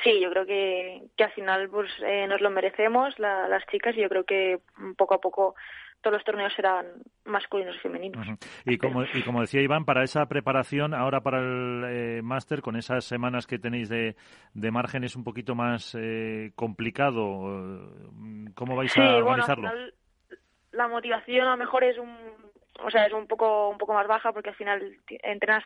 Sí, 0.02 0.20
yo 0.20 0.30
creo 0.30 0.46
que, 0.46 1.02
que 1.16 1.24
al 1.24 1.32
final 1.32 1.68
pues, 1.68 1.90
eh, 2.04 2.26
nos 2.26 2.40
lo 2.40 2.50
merecemos 2.50 3.18
las 3.18 3.66
chicas 3.66 3.96
y 3.96 4.00
yo 4.00 4.08
creo 4.08 4.24
que 4.24 4.58
poco 4.96 5.14
a 5.14 5.20
poco 5.20 5.54
todos 6.00 6.14
los 6.14 6.24
torneos 6.24 6.52
serán 6.54 6.86
masculinos 7.24 7.76
y 7.76 7.78
femeninos. 7.78 8.26
Y 8.64 8.76
como, 8.76 9.04
y 9.04 9.22
como 9.22 9.40
decía 9.40 9.60
Iván, 9.62 9.84
para 9.84 10.02
esa 10.02 10.26
preparación, 10.26 10.94
ahora 10.94 11.20
para 11.20 11.38
el 11.38 11.84
eh, 11.86 12.22
máster, 12.22 12.60
con 12.60 12.74
esas 12.74 13.04
semanas 13.04 13.46
que 13.46 13.60
tenéis 13.60 13.88
de, 13.88 14.16
de 14.52 14.70
margen, 14.72 15.04
es 15.04 15.14
un 15.14 15.22
poquito 15.22 15.54
más 15.54 15.96
eh, 15.96 16.50
complicado. 16.56 17.22
¿Cómo 18.54 18.74
vais 18.74 18.96
a 18.98 19.16
organizarlo? 19.16 19.70
la 20.72 20.88
motivación 20.88 21.46
a 21.46 21.52
lo 21.52 21.56
mejor 21.58 21.84
es 21.84 21.98
un, 21.98 22.16
o 22.82 22.90
sea, 22.90 23.06
es 23.06 23.12
un 23.12 23.26
poco, 23.26 23.68
un 23.68 23.78
poco 23.78 23.94
más 23.94 24.06
baja 24.06 24.32
porque 24.32 24.50
al 24.50 24.56
final 24.56 24.96
entrenas 25.08 25.64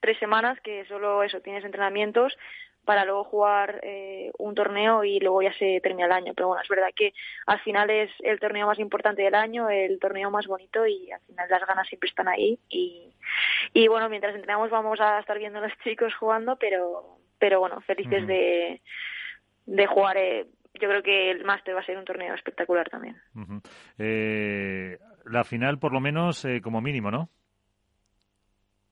tres 0.00 0.18
semanas 0.18 0.60
que 0.60 0.84
solo 0.86 1.22
eso, 1.22 1.40
tienes 1.40 1.64
entrenamientos, 1.64 2.36
para 2.84 3.04
luego 3.04 3.24
jugar 3.24 3.80
eh, 3.82 4.30
un 4.38 4.54
torneo 4.54 5.04
y 5.04 5.20
luego 5.20 5.42
ya 5.42 5.52
se 5.54 5.80
termina 5.82 6.06
el 6.06 6.12
año. 6.12 6.32
Pero 6.34 6.48
bueno, 6.48 6.62
es 6.62 6.68
verdad 6.68 6.88
que 6.94 7.12
al 7.46 7.60
final 7.60 7.90
es 7.90 8.10
el 8.20 8.38
torneo 8.40 8.66
más 8.66 8.78
importante 8.78 9.22
del 9.22 9.34
año, 9.34 9.68
el 9.68 9.98
torneo 9.98 10.30
más 10.30 10.46
bonito 10.46 10.86
y 10.86 11.10
al 11.10 11.20
final 11.20 11.48
las 11.48 11.66
ganas 11.66 11.88
siempre 11.88 12.08
están 12.08 12.28
ahí. 12.28 12.58
Y, 12.68 13.12
y 13.74 13.88
bueno, 13.88 14.08
mientras 14.08 14.34
entrenamos 14.34 14.70
vamos 14.70 15.00
a 15.00 15.20
estar 15.20 15.38
viendo 15.38 15.58
a 15.58 15.62
los 15.62 15.72
chicos 15.84 16.14
jugando, 16.14 16.56
pero, 16.56 17.18
pero 17.38 17.60
bueno, 17.60 17.80
felices 17.82 18.26
de, 18.26 18.80
de 19.66 19.86
jugar. 19.86 20.16
Eh, 20.16 20.46
yo 20.74 20.88
creo 20.88 21.02
que 21.02 21.30
el 21.30 21.44
máster 21.44 21.74
va 21.74 21.80
a 21.80 21.84
ser 21.84 21.98
un 21.98 22.04
torneo 22.04 22.34
espectacular 22.34 22.88
también. 22.88 23.16
eh, 23.98 24.98
la 25.24 25.44
final, 25.44 25.78
por 25.78 25.92
lo 25.92 26.00
menos, 26.00 26.44
eh, 26.44 26.60
como 26.62 26.80
mínimo, 26.80 27.10
¿no? 27.10 27.28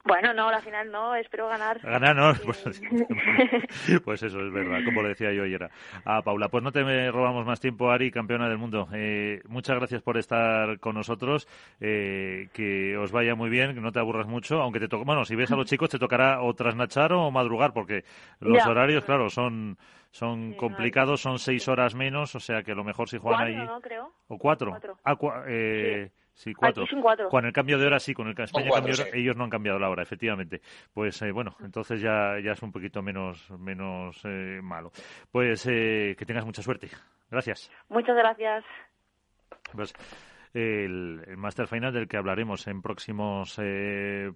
Bueno, 0.04 0.32
no, 0.32 0.50
la 0.50 0.60
final 0.60 0.90
no, 0.90 1.14
espero 1.14 1.48
ganar. 1.48 1.80
Ganar, 1.80 2.16
no, 2.16 2.32
pues, 2.44 2.64
pues, 4.04 4.22
eso 4.22 4.40
es 4.40 4.52
verdad, 4.52 4.78
como 4.84 5.02
le 5.02 5.10
decía 5.10 5.32
yo 5.32 5.42
ayer 5.42 5.68
a, 6.04 6.22
Paula. 6.22 6.48
Pues 6.48 6.62
no 6.62 6.72
te 6.72 7.10
robamos 7.10 7.44
más 7.44 7.60
tiempo, 7.60 7.90
Ari, 7.90 8.10
campeona 8.10 8.48
del 8.48 8.58
mundo. 8.58 8.88
Eh, 8.92 9.42
muchas 9.48 9.76
gracias 9.76 10.02
por 10.02 10.16
estar 10.16 10.78
con 10.78 10.94
nosotros, 10.94 11.48
eh, 11.80 12.48
que 12.52 12.96
os 12.96 13.12
vaya 13.12 13.34
muy 13.34 13.50
bien, 13.50 13.74
que 13.74 13.80
no 13.80 13.92
te 13.92 13.98
aburras 13.98 14.26
mucho, 14.26 14.60
aunque 14.62 14.80
te 14.80 14.88
toque, 14.88 15.04
bueno, 15.04 15.24
si 15.24 15.34
ves 15.34 15.52
a 15.52 15.56
los 15.56 15.66
chicos 15.68 15.90
te 15.90 15.98
tocará 15.98 16.42
o 16.42 16.54
trasnachar 16.54 17.12
o 17.12 17.30
madrugar, 17.30 17.72
porque 17.72 18.04
los 18.40 18.64
horarios, 18.66 19.04
claro, 19.04 19.28
son 19.28 19.76
son 20.10 20.54
complicados, 20.54 21.20
son 21.20 21.38
seis 21.38 21.68
horas 21.68 21.94
menos, 21.94 22.34
o 22.34 22.40
sea 22.40 22.62
que 22.62 22.74
lo 22.74 22.82
mejor 22.82 23.08
si 23.08 23.18
juegan 23.18 23.46
ahí... 23.46 23.68
creo. 23.82 24.10
¿O 24.28 24.38
cuatro? 24.38 24.78
Ah, 25.04 25.16
eh, 25.46 26.10
Sí, 26.10 26.27
cuatro. 26.56 26.86
Con 27.31 27.44
el 27.44 27.52
cambio 27.52 27.78
de 27.78 27.86
hora, 27.86 27.98
sí, 27.98 28.15
con 28.15 28.28
el 28.28 28.39
España 28.39 28.70
cambio 28.70 28.94
ellos 29.12 29.36
no 29.36 29.44
han 29.44 29.51
cambiado 29.51 29.78
la 29.78 29.90
hora, 29.90 30.02
efectivamente. 30.02 30.60
Pues 30.93 31.20
eh, 31.23 31.32
bueno, 31.32 31.56
entonces 31.60 32.01
ya, 32.01 32.39
ya 32.43 32.52
es 32.52 32.62
un 32.62 32.73
poquito 32.73 33.02
menos, 33.02 33.51
menos 33.59 34.20
eh, 34.24 34.60
malo. 34.62 34.90
Pues 35.31 35.66
eh, 35.66 36.15
que 36.19 36.27
tengas 36.27 36.44
mucha 36.44 36.62
suerte. 36.62 36.89
Gracias. 37.31 37.70
Muchas 37.89 38.16
gracias. 38.16 38.65
Pues 39.73 39.93
el, 40.55 41.23
el 41.27 41.36
Master 41.36 41.66
Final 41.66 41.93
del 41.93 42.09
que 42.09 42.16
hablaremos 42.16 42.66
en 42.69 42.81
próximos 42.81 43.60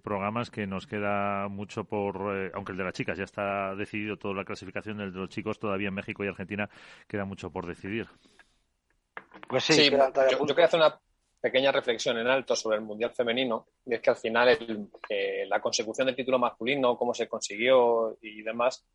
programas, 0.03 0.51
que 0.51 0.67
nos 0.67 0.85
queda 0.85 1.47
mucho 1.47 1.85
por, 1.85 2.51
aunque 2.53 2.71
el 2.73 2.77
de 2.77 2.83
las 2.83 2.93
chicas 2.93 3.17
ya 3.17 3.23
está 3.23 3.73
decidido 3.75 4.17
toda 4.17 4.35
la 4.35 4.45
clasificación, 4.45 5.01
el 5.01 5.11
de 5.11 5.19
los 5.19 5.29
chicos 5.29 5.57
todavía 5.57 5.87
en 5.87 5.95
México 5.95 6.23
y 6.23 6.27
Argentina 6.27 6.69
queda 7.07 7.25
mucho 7.25 7.49
por 7.49 7.65
decidir. 7.65 8.07
Pues 9.47 9.63
sí, 9.63 9.89
yo, 9.89 9.97
yo, 10.29 10.45
quería 10.47 10.65
hacer 10.65 10.79
una 10.79 10.99
pequeña 11.43 11.73
reflexión 11.73 12.17
en 12.17 12.27
alto 12.27 12.55
sobre 12.55 12.77
el 12.77 12.83
Mundial 12.83 13.11
Femenino, 13.11 13.67
y 13.85 13.95
es 13.95 13.99
que 13.99 14.11
al 14.11 14.15
final 14.15 14.87
eh, 15.09 15.45
la 15.45 15.59
consecución 15.59 16.07
del 16.07 16.15
título 16.15 16.39
masculino, 16.39 16.97
cómo 16.97 17.13
se 17.13 17.27
consiguió 17.27 18.17
y 18.21 18.41
demás, 18.41 18.87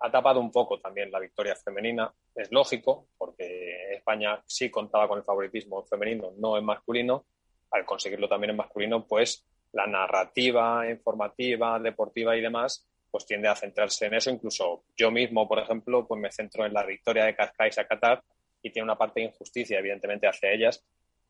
ha 0.00 0.10
tapado 0.10 0.38
un 0.38 0.52
poco 0.52 0.78
también 0.78 1.10
la 1.10 1.18
victoria 1.18 1.56
femenina. 1.56 2.12
Es 2.34 2.52
lógico, 2.52 3.06
porque 3.16 3.94
España 3.94 4.38
sí 4.46 4.68
contaba 4.68 5.08
con 5.08 5.16
el 5.16 5.24
favoritismo 5.24 5.86
femenino, 5.86 6.34
no 6.36 6.58
en 6.58 6.66
masculino. 6.66 7.24
Al 7.70 7.86
conseguirlo 7.86 8.28
también 8.28 8.50
en 8.50 8.56
masculino, 8.56 9.06
pues 9.06 9.46
la 9.72 9.86
narrativa 9.86 10.86
informativa, 10.90 11.78
deportiva 11.78 12.36
y 12.36 12.42
demás, 12.42 12.86
pues 13.10 13.24
tiende 13.24 13.48
a 13.48 13.56
centrarse 13.56 14.04
en 14.04 14.14
eso. 14.16 14.28
Incluso 14.28 14.82
yo 14.94 15.10
mismo, 15.10 15.48
por 15.48 15.60
ejemplo, 15.60 16.06
pues 16.06 16.20
me 16.20 16.30
centro 16.30 16.66
en 16.66 16.74
la 16.74 16.84
victoria 16.84 17.24
de 17.24 17.34
Cascais 17.34 17.78
a 17.78 17.86
Qatar 17.86 18.22
y 18.60 18.70
tiene 18.70 18.84
una 18.84 18.98
parte 18.98 19.20
de 19.20 19.26
injusticia, 19.28 19.78
evidentemente, 19.78 20.26
hacia 20.26 20.52
ellas, 20.52 20.84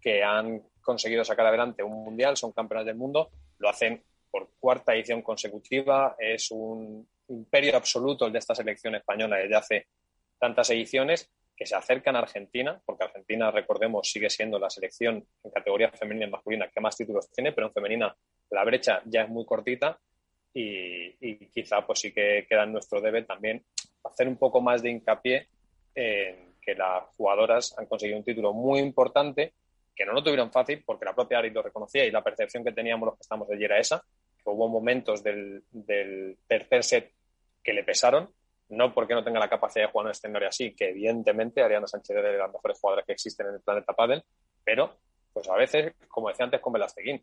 que 0.06 0.22
han 0.22 0.62
conseguido 0.80 1.24
sacar 1.24 1.48
adelante 1.48 1.82
un 1.82 2.04
mundial, 2.04 2.36
son 2.36 2.52
campeones 2.52 2.86
del 2.86 2.94
mundo, 2.94 3.28
lo 3.58 3.68
hacen 3.68 4.04
por 4.30 4.50
cuarta 4.60 4.94
edición 4.94 5.20
consecutiva, 5.20 6.14
es 6.16 6.52
un 6.52 7.08
imperio 7.26 7.76
absoluto 7.76 8.24
el 8.24 8.32
de 8.32 8.38
esta 8.38 8.54
selección 8.54 8.94
española 8.94 9.38
desde 9.38 9.56
hace 9.56 9.86
tantas 10.38 10.70
ediciones 10.70 11.28
que 11.56 11.66
se 11.66 11.74
acercan 11.74 12.14
a 12.14 12.20
Argentina, 12.20 12.80
porque 12.86 13.02
Argentina, 13.02 13.50
recordemos, 13.50 14.08
sigue 14.08 14.30
siendo 14.30 14.60
la 14.60 14.70
selección 14.70 15.26
en 15.42 15.50
categoría 15.50 15.90
femenina 15.90 16.26
y 16.26 16.30
masculina 16.30 16.70
que 16.72 16.80
más 16.80 16.96
títulos 16.96 17.28
tiene, 17.32 17.50
pero 17.50 17.66
en 17.66 17.72
femenina 17.72 18.16
la 18.50 18.62
brecha 18.62 19.02
ya 19.06 19.22
es 19.22 19.28
muy 19.28 19.44
cortita 19.44 19.98
y, 20.54 21.16
y 21.20 21.48
quizá 21.48 21.84
pues 21.84 21.98
sí 21.98 22.12
que 22.12 22.46
queda 22.48 22.62
en 22.62 22.74
nuestro 22.74 23.00
debe 23.00 23.22
también 23.22 23.64
hacer 24.04 24.28
un 24.28 24.36
poco 24.36 24.60
más 24.60 24.82
de 24.82 24.90
hincapié 24.90 25.48
en 25.96 26.54
que 26.62 26.76
las 26.76 27.06
jugadoras 27.16 27.76
han 27.76 27.86
conseguido 27.86 28.18
un 28.18 28.24
título 28.24 28.52
muy 28.52 28.78
importante 28.78 29.52
que 29.96 30.04
no 30.04 30.12
lo 30.12 30.22
tuvieron 30.22 30.52
fácil 30.52 30.82
porque 30.84 31.06
la 31.06 31.14
propia 31.14 31.38
Ari 31.38 31.50
lo 31.50 31.62
reconocía 31.62 32.04
y 32.04 32.10
la 32.10 32.22
percepción 32.22 32.62
que 32.62 32.72
teníamos 32.72 33.06
los 33.06 33.14
que 33.16 33.22
estamos 33.22 33.48
de 33.48 33.54
allí 33.54 33.64
era 33.64 33.78
esa, 33.78 34.02
hubo 34.44 34.68
momentos 34.68 35.22
del, 35.22 35.64
tercer 36.46 36.84
set 36.84 37.12
que 37.62 37.72
le 37.72 37.84
pesaron, 37.84 38.30
no 38.68 38.92
porque 38.94 39.14
no 39.14 39.24
tenga 39.24 39.40
la 39.40 39.48
capacidad 39.48 39.86
de 39.86 39.92
jugar 39.92 40.06
un 40.06 40.12
escenario 40.12 40.48
así, 40.48 40.74
que 40.74 40.90
evidentemente 40.90 41.62
Ariana 41.62 41.86
Sánchez 41.86 42.16
es 42.16 42.22
de 42.22 42.38
las 42.38 42.52
mejores 42.52 42.78
jugadoras 42.80 43.06
que 43.06 43.12
existen 43.12 43.48
en 43.48 43.54
el 43.54 43.60
planeta 43.60 43.92
Padel, 43.92 44.22
pero 44.64 44.98
pues 45.32 45.48
a 45.48 45.56
veces, 45.56 45.94
como 46.08 46.28
decía 46.28 46.44
antes 46.44 46.60
con 46.60 46.72
Velasteguín, 46.72 47.22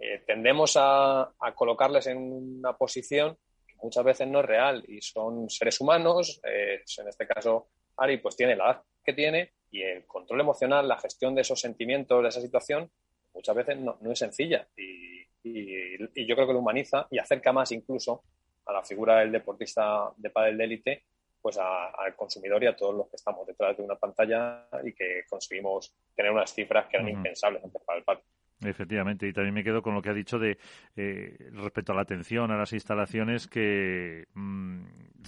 eh, 0.00 0.22
tendemos 0.26 0.76
a, 0.76 1.32
colocarles 1.54 2.06
en 2.08 2.18
una 2.18 2.76
posición 2.76 3.36
que 3.66 3.76
muchas 3.82 4.04
veces 4.04 4.28
no 4.28 4.40
es 4.40 4.46
real 4.46 4.84
y 4.88 5.00
son 5.00 5.48
seres 5.48 5.80
humanos, 5.80 6.40
eh, 6.44 6.82
en 6.98 7.08
este 7.08 7.26
caso 7.26 7.68
Ari 7.96 8.18
pues 8.18 8.36
tiene 8.36 8.56
la 8.56 8.64
edad 8.64 8.82
que 9.04 9.12
tiene 9.12 9.52
y 9.74 9.82
el 9.82 10.06
control 10.06 10.40
emocional, 10.40 10.86
la 10.86 10.98
gestión 10.98 11.34
de 11.34 11.40
esos 11.40 11.60
sentimientos, 11.60 12.22
de 12.22 12.28
esa 12.28 12.40
situación, 12.40 12.88
muchas 13.34 13.56
veces 13.56 13.76
no, 13.76 13.98
es 14.08 14.18
sencilla. 14.18 14.68
Y, 14.76 15.24
yo 15.44 16.34
creo 16.36 16.46
que 16.46 16.52
lo 16.54 16.60
humaniza 16.60 17.06
y 17.10 17.18
acerca 17.18 17.52
más 17.52 17.70
incluso 17.72 18.22
a 18.64 18.72
la 18.72 18.82
figura 18.82 19.18
del 19.18 19.32
deportista 19.32 20.10
de 20.16 20.30
pádel 20.30 20.56
de 20.56 20.64
élite 20.64 21.04
pues 21.42 21.58
al 21.58 22.16
consumidor 22.16 22.62
y 22.64 22.66
a 22.66 22.74
todos 22.74 22.94
los 22.94 23.08
que 23.08 23.16
estamos 23.16 23.46
detrás 23.46 23.76
de 23.76 23.82
una 23.82 23.96
pantalla 23.96 24.66
y 24.82 24.94
que 24.94 25.24
conseguimos 25.28 25.94
tener 26.16 26.32
unas 26.32 26.54
cifras 26.54 26.86
que 26.86 26.96
eran 26.96 27.10
impensables 27.10 27.62
antes 27.62 27.82
para 27.82 27.98
el 27.98 28.04
pádel. 28.04 28.24
Efectivamente, 28.66 29.28
y 29.28 29.32
también 29.32 29.54
me 29.54 29.64
quedo 29.64 29.82
con 29.82 29.94
lo 29.94 30.02
que 30.02 30.10
ha 30.10 30.14
dicho 30.14 30.38
de 30.38 30.58
eh, 30.96 31.36
respecto 31.52 31.92
a 31.92 31.94
la 31.94 32.02
atención 32.02 32.50
a 32.50 32.56
las 32.56 32.72
instalaciones, 32.72 33.46
que 33.46 34.26
mm, 34.34 34.84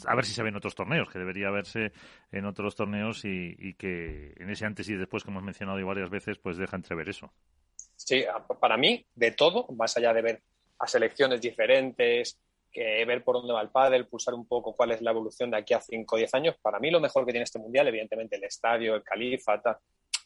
a 0.06 0.14
ver 0.14 0.24
si 0.24 0.32
se 0.32 0.42
ve 0.42 0.50
en 0.50 0.56
otros 0.56 0.74
torneos, 0.74 1.08
que 1.08 1.18
debería 1.18 1.50
verse 1.50 1.92
en 2.32 2.44
otros 2.44 2.74
torneos 2.74 3.24
y, 3.24 3.74
que 3.74 4.34
en 4.36 4.50
ese 4.50 4.66
antes 4.66 4.88
y 4.88 4.94
después 4.94 5.24
que 5.24 5.30
hemos 5.30 5.42
mencionado 5.42 5.84
varias 5.86 6.10
veces, 6.10 6.38
pues 6.38 6.56
deja 6.56 6.76
entrever 6.76 7.08
eso. 7.08 7.30
Sí, 7.94 8.24
para 8.60 8.76
mí, 8.76 9.06
de 9.14 9.30
todo, 9.32 9.66
más 9.76 9.96
allá 9.96 10.12
de 10.12 10.22
ver 10.22 10.42
a 10.78 10.86
selecciones 10.86 11.40
diferentes, 11.40 12.38
que 12.76 13.04
ver 13.06 13.24
por 13.24 13.36
dónde 13.36 13.54
va 13.54 13.62
el 13.62 13.70
pádel, 13.70 14.06
pulsar 14.06 14.34
un 14.34 14.46
poco 14.46 14.76
cuál 14.76 14.90
es 14.90 15.00
la 15.00 15.10
evolución 15.10 15.50
de 15.50 15.56
aquí 15.56 15.72
a 15.72 15.80
5 15.80 16.14
o 16.14 16.18
10 16.18 16.34
años, 16.34 16.56
para 16.60 16.78
mí 16.78 16.90
lo 16.90 17.00
mejor 17.00 17.24
que 17.24 17.32
tiene 17.32 17.44
este 17.44 17.58
mundial, 17.58 17.88
evidentemente 17.88 18.36
el 18.36 18.44
estadio, 18.44 18.94
el 18.94 19.02
califa, 19.02 19.62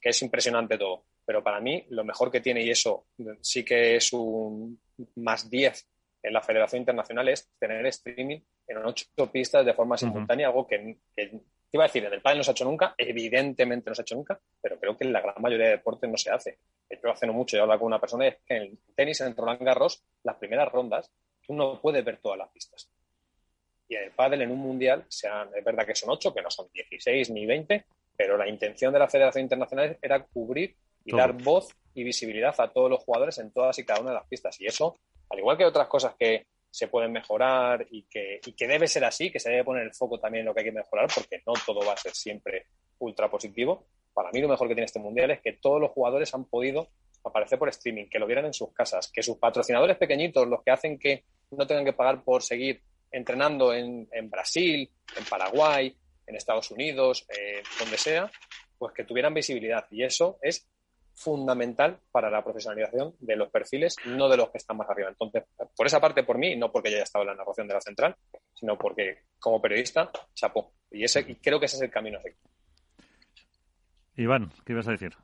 que 0.01 0.11
es 0.11 0.23
impresionante 0.23 0.79
todo 0.79 1.05
pero 1.31 1.45
para 1.45 1.61
mí 1.61 1.87
lo 1.91 2.03
mejor 2.03 2.29
que 2.29 2.41
tiene, 2.41 2.61
y 2.61 2.71
eso 2.71 3.07
sí 3.41 3.65
que 3.65 3.95
es 3.95 4.13
un 4.13 4.81
más 5.15 5.49
10 5.49 5.89
en 6.25 6.33
la 6.33 6.43
Federación 6.43 6.81
Internacional, 6.81 7.29
es 7.29 7.49
tener 7.57 7.87
streaming 7.87 8.41
en 8.67 8.79
ocho 8.79 9.07
pistas 9.31 9.65
de 9.65 9.73
forma 9.73 9.97
simultánea, 9.97 10.49
algo 10.49 10.67
que, 10.67 10.99
iba 11.71 11.85
a 11.85 11.87
decir, 11.87 12.05
en 12.05 12.15
el 12.15 12.21
pádel 12.21 12.39
no 12.39 12.43
se 12.43 12.51
ha 12.51 12.55
hecho 12.55 12.65
nunca, 12.65 12.97
evidentemente 12.99 13.89
no 13.89 13.95
se 13.95 14.03
ha 14.03 14.05
hecho 14.05 14.17
nunca, 14.17 14.41
pero 14.61 14.81
creo 14.81 14.97
que 14.97 15.05
en 15.05 15.13
la 15.13 15.21
gran 15.21 15.41
mayoría 15.41 15.67
de 15.67 15.77
deportes 15.77 16.11
no 16.11 16.17
se 16.17 16.31
hace. 16.31 16.59
Yo 16.91 17.13
hace 17.13 17.29
no 17.29 17.33
mucho, 17.33 17.57
he 17.57 17.61
hablado 17.61 17.79
con 17.79 17.87
una 17.87 18.01
persona 18.01 18.25
y 18.25 18.29
es 18.31 18.39
que 18.45 18.57
en 18.57 18.63
el 18.63 18.79
tenis, 18.97 19.21
en 19.21 19.37
Roland 19.37 19.63
Garros, 19.63 20.03
las 20.25 20.35
primeras 20.35 20.69
rondas, 20.73 21.13
tú 21.47 21.55
no 21.55 21.81
puedes 21.81 22.05
ver 22.05 22.17
todas 22.17 22.39
las 22.39 22.49
pistas. 22.49 22.91
Y 23.87 23.95
en 23.95 24.03
el 24.03 24.11
pádel, 24.11 24.43
en 24.43 24.51
un 24.51 24.59
mundial, 24.59 25.07
es 25.09 25.65
verdad 25.65 25.87
que 25.87 25.95
son 25.95 26.11
ocho, 26.11 26.35
que 26.35 26.43
no 26.43 26.51
son 26.51 26.67
16 26.73 27.31
ni 27.31 27.47
20, 27.47 27.87
pero 28.21 28.37
la 28.37 28.47
intención 28.47 28.93
de 28.93 28.99
la 28.99 29.09
Federación 29.09 29.45
Internacional 29.45 29.97
era 30.03 30.23
cubrir 30.23 30.77
y 31.07 31.17
dar 31.17 31.33
voz 31.33 31.75
y 31.95 32.05
visibilidad 32.05 32.55
a 32.59 32.71
todos 32.71 32.91
los 32.91 33.03
jugadores 33.03 33.39
en 33.39 33.51
todas 33.51 33.79
y 33.79 33.85
cada 33.87 34.03
una 34.03 34.11
de 34.11 34.17
las 34.17 34.27
pistas. 34.27 34.61
Y 34.61 34.67
eso, 34.67 34.99
al 35.31 35.39
igual 35.39 35.57
que 35.57 35.65
otras 35.65 35.89
cosas 35.89 36.17
que 36.19 36.45
se 36.71 36.89
pueden 36.89 37.13
mejorar 37.13 37.87
y 37.91 38.03
que, 38.03 38.39
y 38.45 38.53
que 38.53 38.69
debe 38.69 38.89
ser 38.89 39.07
así, 39.07 39.31
que 39.31 39.41
se 39.41 39.49
debe 39.49 39.65
poner 39.65 39.85
el 39.85 39.95
foco 39.95 40.21
también 40.21 40.41
en 40.41 40.49
lo 40.49 40.53
que 40.55 40.61
hay 40.61 40.67
que 40.67 40.73
mejorar, 40.73 41.09
porque 41.15 41.41
no 41.47 41.55
todo 41.65 41.81
va 41.81 41.95
a 41.95 41.97
ser 41.97 42.13
siempre 42.13 42.67
ultra 42.99 43.31
positivo. 43.31 43.87
Para 44.13 44.31
mí 44.33 44.43
lo 44.43 44.49
mejor 44.49 44.69
que 44.69 44.75
tiene 44.75 44.85
este 44.85 45.01
mundial 45.01 45.31
es 45.31 45.41
que 45.41 45.55
todos 45.55 45.81
los 45.81 45.91
jugadores 45.91 46.35
han 46.35 46.45
podido 46.45 46.89
aparecer 47.25 47.59
por 47.59 47.71
streaming, 47.71 48.05
que 48.11 48.19
lo 48.19 48.27
vieran 48.27 48.45
en 48.45 48.53
sus 48.53 48.71
casas, 48.75 49.11
que 49.11 49.23
sus 49.23 49.39
patrocinadores 49.39 49.97
pequeñitos, 49.97 50.47
los 50.47 50.63
que 50.63 50.73
hacen 50.73 50.99
que 50.99 51.25
no 51.53 51.67
tengan 51.67 51.87
que 51.87 51.95
pagar 51.95 52.23
por 52.23 52.43
seguir 52.43 52.83
entrenando 53.11 53.73
en, 53.73 54.07
en 54.13 54.29
Brasil, 54.29 54.91
en 55.17 55.25
Paraguay, 55.25 55.97
en 56.31 56.37
Estados 56.37 56.71
Unidos, 56.71 57.27
eh, 57.29 57.63
donde 57.79 57.99
sea, 57.99 58.31
pues 58.79 58.95
que 58.95 59.05
tuvieran 59.05 59.35
visibilidad. 59.35 59.87
Y 59.91 60.05
eso 60.05 60.39
es 60.41 60.67
fundamental 61.15 61.99
para 62.11 62.31
la 62.31 62.43
profesionalización 62.43 63.15
de 63.21 63.37
los 63.37 63.51
perfiles, 63.51 63.97
no 64.07 64.29
de 64.29 64.39
los 64.39 64.51
que 64.51 64.59
están 64.59 64.79
más 64.79 64.89
arriba. 64.89 65.11
Entonces, 65.11 65.45
por 65.77 65.87
esa 65.87 66.01
parte, 66.01 66.23
por 66.23 66.39
mí, 66.39 66.57
no 66.57 66.73
porque 66.73 66.91
yo 66.91 66.97
haya 66.97 67.05
estado 67.05 67.25
en 67.25 67.31
la 67.31 67.35
narración 67.35 67.69
de 67.69 67.75
la 67.75 67.81
central, 67.81 68.17
sino 68.55 68.79
porque 68.79 69.25
como 69.39 69.61
periodista, 69.61 70.11
chapó. 70.35 70.73
Y, 70.91 71.05
ese, 71.05 71.21
y 71.21 71.35
creo 71.37 71.61
que 71.61 71.67
ese 71.67 71.77
es 71.77 71.83
el 71.83 71.91
camino 71.91 72.19
a 72.19 72.23
seguir. 72.23 72.39
Iván, 74.17 74.51
¿qué 74.65 74.73
ibas 74.73 74.89
a 74.89 74.93
decir? 74.93 75.15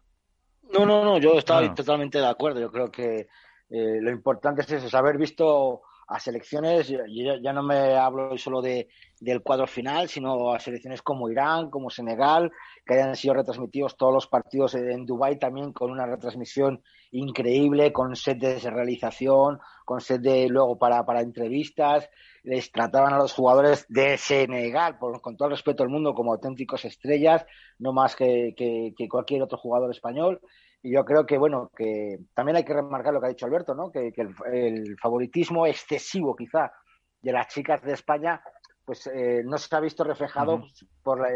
No, 0.70 0.85
no, 0.85 1.05
no, 1.05 1.19
yo 1.19 1.39
estaba 1.39 1.74
totalmente 1.74 2.19
de 2.19 2.27
acuerdo. 2.27 2.61
Yo 2.61 2.70
creo 2.70 2.91
que 2.91 3.28
eh, 3.70 4.01
lo 4.01 4.11
importante 4.11 4.62
es 4.62 4.70
eso, 4.70 4.87
es 4.87 4.95
haber 4.95 5.16
visto 5.16 5.83
a 6.09 6.20
selecciones, 6.20 6.89
yo 6.89 7.01
ya 7.43 7.53
no 7.53 7.62
me 7.62 7.97
hablo 7.97 8.37
solo 8.39 8.62
de, 8.62 8.89
del 9.20 9.43
cuadro 9.43 9.66
final, 9.66 10.09
sino 10.09 10.53
a 10.53 10.61
selecciones 10.61 11.03
como 11.03 11.28
Irán, 11.28 11.69
como 11.70 11.91
Senegal, 11.91 12.53
que 12.85 12.95
hayan 12.95 13.16
sido 13.16 13.35
retransmitidos 13.35 13.97
todos 13.97 14.15
los 14.15 14.27
partidos 14.28 14.74
en 14.77 15.05
Dubái 15.05 15.39
también 15.39 15.73
con 15.73 15.91
una 15.91 16.07
retransmisión 16.07 16.83
increíble, 17.11 17.93
con 17.93 18.15
set 18.15 18.39
de 18.39 18.59
realización, 18.70 19.59
con 19.85 20.01
set 20.01 20.20
de 20.20 20.49
luego 20.49 20.78
para, 20.78 21.05
para 21.05 21.23
entrevistas, 21.23 22.09
les 22.45 22.70
trataban 22.70 23.12
a 23.12 23.19
los 23.19 23.33
jugadores 23.33 23.87
de 23.89 24.16
Senegal, 24.16 24.99
con 24.99 25.37
todo 25.37 25.49
el 25.49 25.55
respeto 25.55 25.83
del 25.83 25.91
mundo, 25.91 26.15
como 26.15 26.33
auténticos 26.33 26.85
estrellas, 26.85 27.45
no 27.78 27.93
más 27.93 28.15
que, 28.15 28.55
que 28.57 29.09
cualquier 29.09 29.43
otro 29.43 29.59
jugador 29.59 29.91
español. 29.91 30.41
Y 30.82 30.93
yo 30.93 31.05
creo 31.05 31.27
que, 31.27 31.39
bueno, 31.39 31.70
que 31.77 32.19
también 32.35 32.57
hay 32.57 32.65
que 32.65 32.74
remarcar 32.74 33.12
lo 33.12 33.20
que 33.20 33.27
ha 33.27 33.31
dicho 33.31 33.47
Alberto, 33.47 33.74
¿no? 33.74 33.90
Que, 33.90 34.12
el, 34.16 34.97
favoritismo 34.98 35.66
excesivo, 35.66 36.36
quizá, 36.36 36.73
de 37.20 37.32
las 37.32 37.48
chicas 37.48 37.82
de 37.82 37.93
España, 37.93 38.40
pues 38.85 39.07
eh, 39.09 39.43
no 39.44 39.59
se 39.59 39.74
ha 39.74 39.81
visto 39.81 40.05
reflejado 40.05 40.62
por, 41.03 41.20
la, 41.20 41.28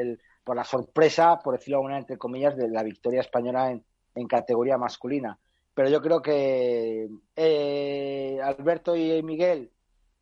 por 0.44 0.56
la 0.56 0.64
sorpresa, 0.64 1.40
por 1.42 1.54
decirlo 1.54 1.78
alguna 1.78 1.98
entre 1.98 2.16
comillas, 2.16 2.56
de 2.56 2.68
la 2.68 2.82
victoria 2.82 3.20
española 3.20 3.70
en, 3.70 4.26
categoría 4.28 4.76
masculina. 4.76 5.38
Pero 5.74 5.88
yo 5.88 6.00
creo 6.02 6.20
que 6.20 7.08
eh, 7.36 8.38
Alberto 8.42 8.94
y 8.94 9.22
Miguel 9.22 9.72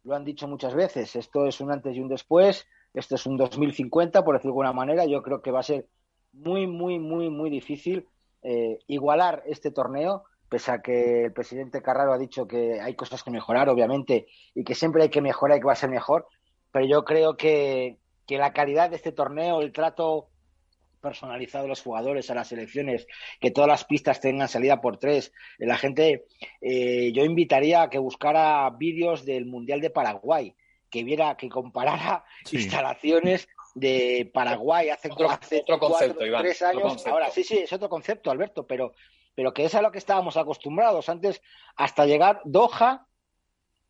lo 0.04 0.14
han 0.14 0.24
dicho 0.24 0.46
muchas 0.46 0.74
veces, 0.74 1.16
esto 1.16 1.46
es 1.46 1.60
un 1.60 1.72
antes 1.72 1.96
y 1.96 2.00
un 2.00 2.08
después, 2.08 2.66
esto 2.94 3.16
es 3.16 3.26
un 3.26 3.36
2050, 3.36 4.24
por 4.24 4.36
decirlo 4.36 4.52
de 4.52 4.54
alguna 4.54 4.72
manera, 4.72 5.04
yo 5.04 5.22
creo 5.22 5.42
que 5.42 5.50
va 5.50 5.60
a 5.60 5.64
ser 5.64 5.86
muy, 6.32 6.66
muy, 6.66 6.98
muy, 6.98 7.28
muy 7.28 7.50
difícil 7.50 8.06
eh, 8.42 8.78
igualar 8.86 9.42
este 9.46 9.70
torneo, 9.70 10.24
pese 10.48 10.70
a 10.70 10.80
que 10.80 11.24
el 11.24 11.32
presidente 11.32 11.82
Carraro 11.82 12.12
ha 12.12 12.18
dicho 12.18 12.46
que 12.46 12.80
hay 12.80 12.94
cosas 12.94 13.22
que 13.22 13.30
mejorar, 13.30 13.68
obviamente, 13.68 14.26
y 14.54 14.64
que 14.64 14.74
siempre 14.74 15.02
hay 15.02 15.08
que 15.08 15.20
mejorar 15.20 15.58
y 15.58 15.60
que 15.60 15.66
va 15.66 15.72
a 15.72 15.76
ser 15.76 15.90
mejor, 15.90 16.26
pero 16.72 16.86
yo 16.86 17.04
creo 17.04 17.36
que, 17.36 17.98
la 18.28 18.52
calidad 18.52 18.90
de 18.90 18.96
este 18.96 19.12
torneo, 19.12 19.60
el 19.62 19.72
trato 19.72 20.28
personalizado 21.00 21.64
de 21.64 21.68
los 21.68 21.80
jugadores 21.80 22.30
a 22.30 22.34
las 22.34 22.52
elecciones, 22.52 23.06
que 23.40 23.50
todas 23.50 23.68
las 23.68 23.84
pistas 23.84 24.20
tengan 24.20 24.48
salida 24.48 24.80
por 24.80 24.98
tres. 24.98 25.32
La 25.58 25.78
gente, 25.78 26.26
eh, 26.60 27.12
yo 27.12 27.24
invitaría 27.24 27.82
a 27.82 27.90
que 27.90 27.98
buscara 27.98 28.68
vídeos 28.70 29.24
del 29.24 29.46
Mundial 29.46 29.80
de 29.80 29.90
Paraguay, 29.90 30.54
que 30.90 31.04
viera, 31.04 31.36
que 31.36 31.48
comparara 31.48 32.24
instalaciones 32.50 33.48
de 33.74 34.30
Paraguay 34.32 34.90
hace, 34.90 35.10
otro, 35.10 35.28
concepto, 35.78 36.26
Iván, 36.26 36.42
tres 36.42 36.62
años. 36.62 37.06
Ahora, 37.06 37.30
sí, 37.30 37.44
sí, 37.44 37.58
es 37.58 37.72
otro 37.72 37.88
concepto, 37.88 38.30
Alberto, 38.30 38.66
pero, 38.66 38.92
pero 39.34 39.52
que 39.52 39.64
es 39.64 39.74
a 39.74 39.82
lo 39.82 39.92
que 39.92 39.98
estábamos 39.98 40.36
acostumbrados 40.36 41.08
antes, 41.08 41.42
hasta 41.76 42.06
llegar 42.06 42.40
Doha, 42.44 43.06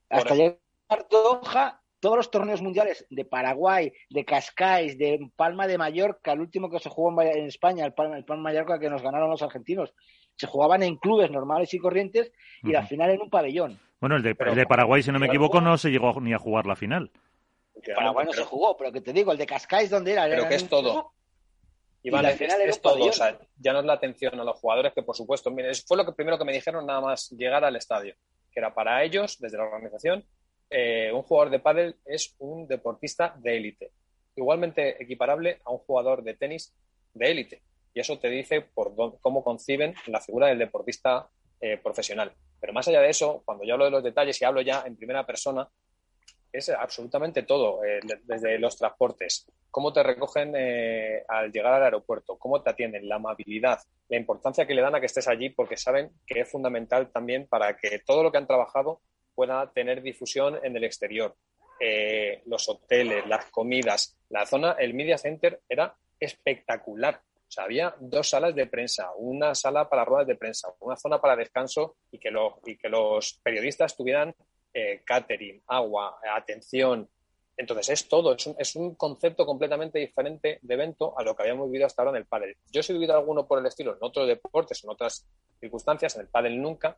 hasta 0.09 0.35
llegar 0.35 0.59
Doha, 1.11 1.81
todos 2.01 2.17
los 2.17 2.31
torneos 2.31 2.63
mundiales 2.63 3.07
de 3.11 3.25
Paraguay, 3.25 3.93
de 4.11 4.25
Cascais, 4.25 4.99
de 4.99 5.31
Palma 5.37 5.67
de 5.67 5.79
Mallorca, 5.79 6.33
el 6.33 6.41
último 6.41 6.71
que 6.71 6.79
se 6.79 6.89
jugó 6.89 7.21
en 7.23 7.47
España, 7.47 7.85
el 7.85 7.95
Palma, 7.95 8.17
el 8.17 8.25
Palma 8.25 8.51
de 8.51 8.55
Mallorca 8.55 8.79
que 8.79 8.91
nos 8.91 9.03
ganaron 9.03 9.31
los 9.31 9.43
argentinos, 9.43 9.93
se 10.37 10.47
jugaban 10.47 10.83
en 10.83 10.97
clubes 10.97 11.31
normales 11.31 11.75
y 11.75 11.79
corrientes 11.79 12.33
y 12.63 12.71
la 12.71 12.87
final 12.87 13.11
en 13.11 13.23
un 13.23 13.31
pabellón. 13.31 13.79
Bueno, 14.01 14.17
el 14.17 14.23
de, 14.23 14.37
el 14.39 14.55
de 14.55 14.67
Paraguay, 14.67 15.03
si 15.03 15.11
no 15.11 15.19
me 15.19 15.27
equivoco, 15.27 15.61
no 15.61 15.77
se 15.77 15.91
llegó 15.91 16.21
ni 16.21 16.33
a 16.33 16.39
jugar 16.39 16.67
la 16.67 16.77
final. 16.77 17.11
Paraguay 17.83 18.27
no 18.27 18.33
se 18.33 18.45
jugó, 18.45 18.77
pero 18.77 18.93
que 18.93 19.01
te 19.01 19.13
digo, 19.13 19.33
el 19.33 19.39
de 19.39 19.47
Cascais, 19.47 19.91
¿dónde 19.91 20.13
era? 20.13 20.25
Pero 20.25 20.49
que 20.49 20.55
es 20.57 20.69
todo. 20.69 21.13
y 22.03 22.15
es, 22.15 22.41
es 22.41 22.81
todo, 22.81 23.05
o 23.05 23.13
sea, 23.13 23.39
ya 23.57 23.73
no 23.73 23.81
es 23.81 23.85
la 23.85 23.95
atención 23.95 24.39
a 24.39 24.45
los 24.45 24.59
jugadores, 24.61 24.93
que 24.93 25.03
por 25.03 25.17
supuesto, 25.17 25.51
mire, 25.51 25.75
fue 25.87 25.97
lo 25.97 26.05
que 26.05 26.13
primero 26.13 26.39
que 26.39 26.45
me 26.45 26.53
dijeron 26.53 26.87
nada 26.87 27.01
más 27.01 27.31
llegar 27.31 27.65
al 27.65 27.77
estadio, 27.77 28.15
que 28.51 28.61
era 28.61 28.75
para 28.75 29.03
ellos, 29.03 29.39
desde 29.39 29.59
la 29.59 29.65
organización, 29.65 30.25
eh, 30.71 31.11
un 31.13 31.23
jugador 31.23 31.51
de 31.51 31.61
pádel 31.61 31.97
es 32.05 32.35
un 32.39 32.67
deportista 32.67 33.35
de 33.39 33.57
élite, 33.57 33.93
igualmente 34.37 35.03
equiparable 35.03 35.61
a 35.65 35.71
un 35.73 35.79
jugador 35.79 36.23
de 36.23 36.35
tenis 36.35 36.75
de 37.15 37.31
élite. 37.31 37.63
Y 37.95 38.01
eso 38.01 38.19
te 38.19 38.29
dice 38.29 38.61
por 38.61 38.95
cómo 39.21 39.43
conciben 39.43 39.95
la 40.07 40.21
figura 40.21 40.49
del 40.49 40.59
deportista 40.59 41.29
eh, 41.61 41.79
profesional. 41.79 42.33
Pero 42.61 42.73
más 42.73 42.87
allá 42.87 43.01
de 43.01 43.11
eso, 43.11 43.43
cuando 43.45 43.65
yo 43.65 43.75
hablo 43.75 43.87
de 43.87 43.91
los 43.91 44.05
detalles 44.05 44.41
y 44.41 44.45
hablo 44.45 44.61
ya 44.61 44.85
en 44.87 44.97
primera 44.97 45.25
persona, 45.25 45.69
es 46.53 46.69
absolutamente 46.71 47.43
todo, 47.43 47.85
eh, 47.85 48.01
desde 48.25 48.59
los 48.59 48.77
transportes, 48.77 49.47
cómo 49.71 49.93
te 49.93 50.03
recogen 50.03 50.55
eh, 50.57 51.25
al 51.29 51.53
llegar 51.53 51.75
al 51.75 51.83
aeropuerto, 51.85 52.39
cómo 52.39 52.63
te 52.63 52.71
atienden, 52.71 53.09
la 53.09 53.17
amabilidad, 53.17 53.81
la 54.09 54.17
importancia 54.17 54.67
que 54.67 54.75
le 54.75 54.83
dan 54.83 54.95
a 54.95 55.01
que 55.01 55.07
estés 55.07 55.29
allí, 55.29 55.51
porque 55.51 55.77
saben 55.77 56.11
que 56.27 56.41
es 56.41 56.51
fundamental 56.51 57.11
también 57.11 57.47
para 57.47 57.77
que 57.77 58.01
todo 58.01 58.23
lo 58.23 58.33
que 58.33 58.39
han 58.39 58.47
trabajado 58.47 59.01
pueda 59.35 59.71
tener 59.73 60.03
difusión 60.03 60.59
en 60.63 60.77
el 60.77 60.85
exterior. 60.85 61.37
Eh, 61.81 62.43
los 62.47 62.69
hoteles, 62.69 63.27
las 63.29 63.45
comidas, 63.47 64.17
la 64.31 64.45
zona, 64.47 64.73
el 64.73 64.95
Media 64.95 65.17
Center 65.17 65.61
era 65.69 65.95
espectacular. 66.19 67.21
O 67.49 67.51
sea, 67.51 67.65
había 67.65 67.95
dos 68.01 68.29
salas 68.29 68.55
de 68.55 68.67
prensa, 68.67 69.13
una 69.17 69.55
sala 69.55 69.89
para 69.89 70.05
ruedas 70.05 70.27
de 70.27 70.35
prensa, 70.35 70.69
una 70.81 70.97
zona 70.97 71.21
para 71.21 71.37
descanso 71.37 71.97
y 72.11 72.19
que, 72.19 72.31
y 72.67 72.77
que 72.77 72.89
los 72.89 73.41
periodistas 73.43 73.97
tuvieran 73.97 74.35
eh, 74.73 75.03
catering, 75.05 75.63
agua, 75.67 76.19
atención. 76.35 77.09
Entonces 77.57 77.89
es 77.89 78.09
todo, 78.09 78.35
es 78.35 78.47
un, 78.47 78.55
es 78.59 78.77
un, 78.77 78.95
concepto 78.95 79.45
completamente 79.45 79.99
diferente 79.99 80.61
de 80.63 80.75
evento 80.75 81.19
a 81.19 81.25
lo 81.25 81.35
que 81.35 81.43
habíamos 81.43 81.69
vivido 81.69 81.87
hasta 81.87 82.03
ahora 82.03 82.17
en 82.17 82.23
el 82.23 82.27
pádel. 82.27 82.57
Yo 82.71 82.81
he 82.87 82.93
vivido 82.93 83.17
alguno 83.17 83.47
por 83.47 83.59
el 83.59 83.67
estilo 83.67 83.93
en 83.93 83.99
otros 84.01 84.29
deportes, 84.29 84.85
en 84.85 84.91
otras 84.91 85.27
circunstancias, 85.59 86.15
en 86.15 86.23
el 86.23 86.29
pádel 86.29 86.63
nunca, 86.63 86.97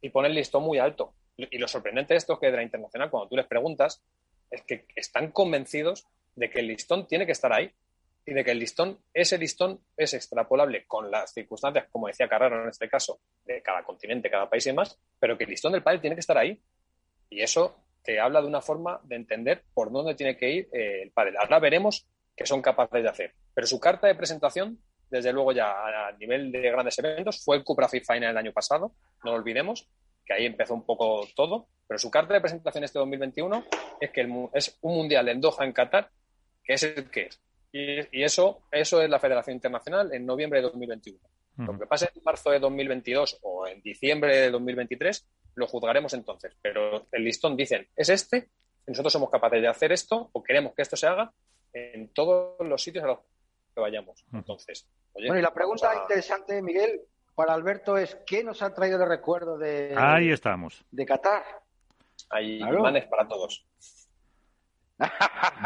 y 0.00 0.08
pone 0.08 0.28
el 0.28 0.34
listón 0.34 0.62
muy 0.62 0.78
alto. 0.78 1.12
Y 1.36 1.58
lo 1.58 1.68
sorprendente 1.68 2.14
de 2.14 2.18
esto 2.18 2.34
es 2.34 2.38
que 2.38 2.50
de 2.50 2.56
la 2.56 2.62
internacional, 2.62 3.10
cuando 3.10 3.28
tú 3.28 3.36
les 3.36 3.46
preguntas, 3.46 4.02
es 4.50 4.62
que 4.62 4.86
están 4.94 5.30
convencidos 5.30 6.06
de 6.34 6.50
que 6.50 6.60
el 6.60 6.68
listón 6.68 7.06
tiene 7.06 7.26
que 7.26 7.32
estar 7.32 7.52
ahí 7.52 7.70
y 8.24 8.32
de 8.32 8.44
que 8.44 8.50
el 8.50 8.58
listón, 8.58 8.98
ese 9.14 9.38
listón 9.38 9.80
es 9.96 10.12
extrapolable 10.14 10.84
con 10.86 11.10
las 11.10 11.32
circunstancias, 11.32 11.86
como 11.92 12.08
decía 12.08 12.28
Carrero 12.28 12.62
en 12.62 12.68
este 12.68 12.88
caso, 12.88 13.20
de 13.44 13.62
cada 13.62 13.84
continente, 13.84 14.28
cada 14.28 14.50
país 14.50 14.66
y 14.66 14.70
demás, 14.70 14.98
pero 15.20 15.38
que 15.38 15.44
el 15.44 15.50
listón 15.50 15.72
del 15.72 15.82
pádel 15.82 16.00
tiene 16.00 16.16
que 16.16 16.20
estar 16.20 16.36
ahí. 16.36 16.60
Y 17.28 17.42
eso 17.42 17.76
te 18.02 18.20
habla 18.20 18.40
de 18.40 18.46
una 18.46 18.62
forma 18.62 19.00
de 19.04 19.16
entender 19.16 19.64
por 19.74 19.90
dónde 19.90 20.14
tiene 20.14 20.36
que 20.36 20.50
ir 20.50 20.68
eh, 20.72 21.02
el 21.02 21.10
pádel. 21.10 21.36
Ahora 21.36 21.58
veremos 21.58 22.06
qué 22.36 22.46
son 22.46 22.62
capaces 22.62 23.02
de 23.02 23.08
hacer. 23.08 23.34
Pero 23.52 23.66
su 23.66 23.80
carta 23.80 24.06
de 24.06 24.14
presentación, 24.14 24.78
desde 25.10 25.32
luego 25.32 25.52
ya 25.52 26.08
a 26.08 26.12
nivel 26.12 26.52
de 26.52 26.70
grandes 26.70 26.98
eventos, 26.98 27.42
fue 27.44 27.56
el 27.56 27.64
Cupra 27.64 27.88
Fit 27.88 28.04
Final 28.04 28.30
el 28.30 28.36
año 28.36 28.52
pasado, 28.52 28.92
no 29.24 29.32
lo 29.32 29.36
olvidemos, 29.36 29.88
que 30.24 30.34
ahí 30.34 30.46
empezó 30.46 30.74
un 30.74 30.84
poco 30.84 31.26
todo. 31.34 31.68
Pero 31.88 31.98
su 31.98 32.10
carta 32.10 32.34
de 32.34 32.40
presentación 32.40 32.84
este 32.84 32.98
2021 32.98 33.64
es 34.00 34.10
que 34.10 34.28
es 34.54 34.78
un 34.82 34.96
mundial 34.96 35.28
en 35.28 35.40
Doha, 35.40 35.64
en 35.64 35.72
Qatar, 35.72 36.10
que 36.62 36.74
es 36.74 36.82
el 36.82 37.10
que 37.10 37.22
es. 37.22 37.40
Y, 37.72 38.22
eso, 38.22 38.62
eso 38.70 39.02
es 39.02 39.10
la 39.10 39.18
Federación 39.18 39.54
Internacional 39.54 40.12
en 40.12 40.24
noviembre 40.24 40.60
de 40.60 40.64
2021. 40.64 41.18
Lo 41.58 41.78
que 41.78 41.86
pase 41.86 42.10
en 42.14 42.22
marzo 42.22 42.50
de 42.50 42.58
2022 42.58 43.38
o 43.42 43.66
en 43.66 43.80
diciembre 43.80 44.36
de 44.36 44.50
2023 44.50 45.26
lo 45.56 45.66
juzgaremos 45.66 46.14
entonces. 46.14 46.56
Pero 46.62 47.06
el 47.10 47.24
listón 47.24 47.56
dicen, 47.56 47.88
es 47.96 48.08
este, 48.08 48.48
nosotros 48.86 49.12
somos 49.12 49.30
capaces 49.30 49.60
de 49.60 49.68
hacer 49.68 49.92
esto 49.92 50.30
o 50.32 50.42
queremos 50.42 50.74
que 50.74 50.82
esto 50.82 50.96
se 50.96 51.06
haga 51.06 51.32
en 51.72 52.08
todos 52.08 52.54
los 52.66 52.82
sitios 52.82 53.04
a 53.04 53.08
los 53.08 53.18
que 53.74 53.80
vayamos. 53.80 54.24
Entonces, 54.32 54.88
bueno, 55.12 55.38
y 55.38 55.42
la 55.42 55.52
pregunta 55.52 55.94
interesante, 55.94 56.62
Miguel, 56.62 57.00
para 57.34 57.54
Alberto 57.54 57.98
es, 57.98 58.16
¿qué 58.26 58.44
nos 58.44 58.62
ha 58.62 58.72
traído 58.72 58.98
de 58.98 59.06
recuerdo 59.06 59.58
de, 59.58 59.94
Ahí 59.96 60.30
estamos. 60.30 60.84
de 60.90 61.04
Qatar? 61.04 61.42
Hay 62.30 62.60
imanes 62.60 63.06
para 63.06 63.26
todos. 63.26 63.66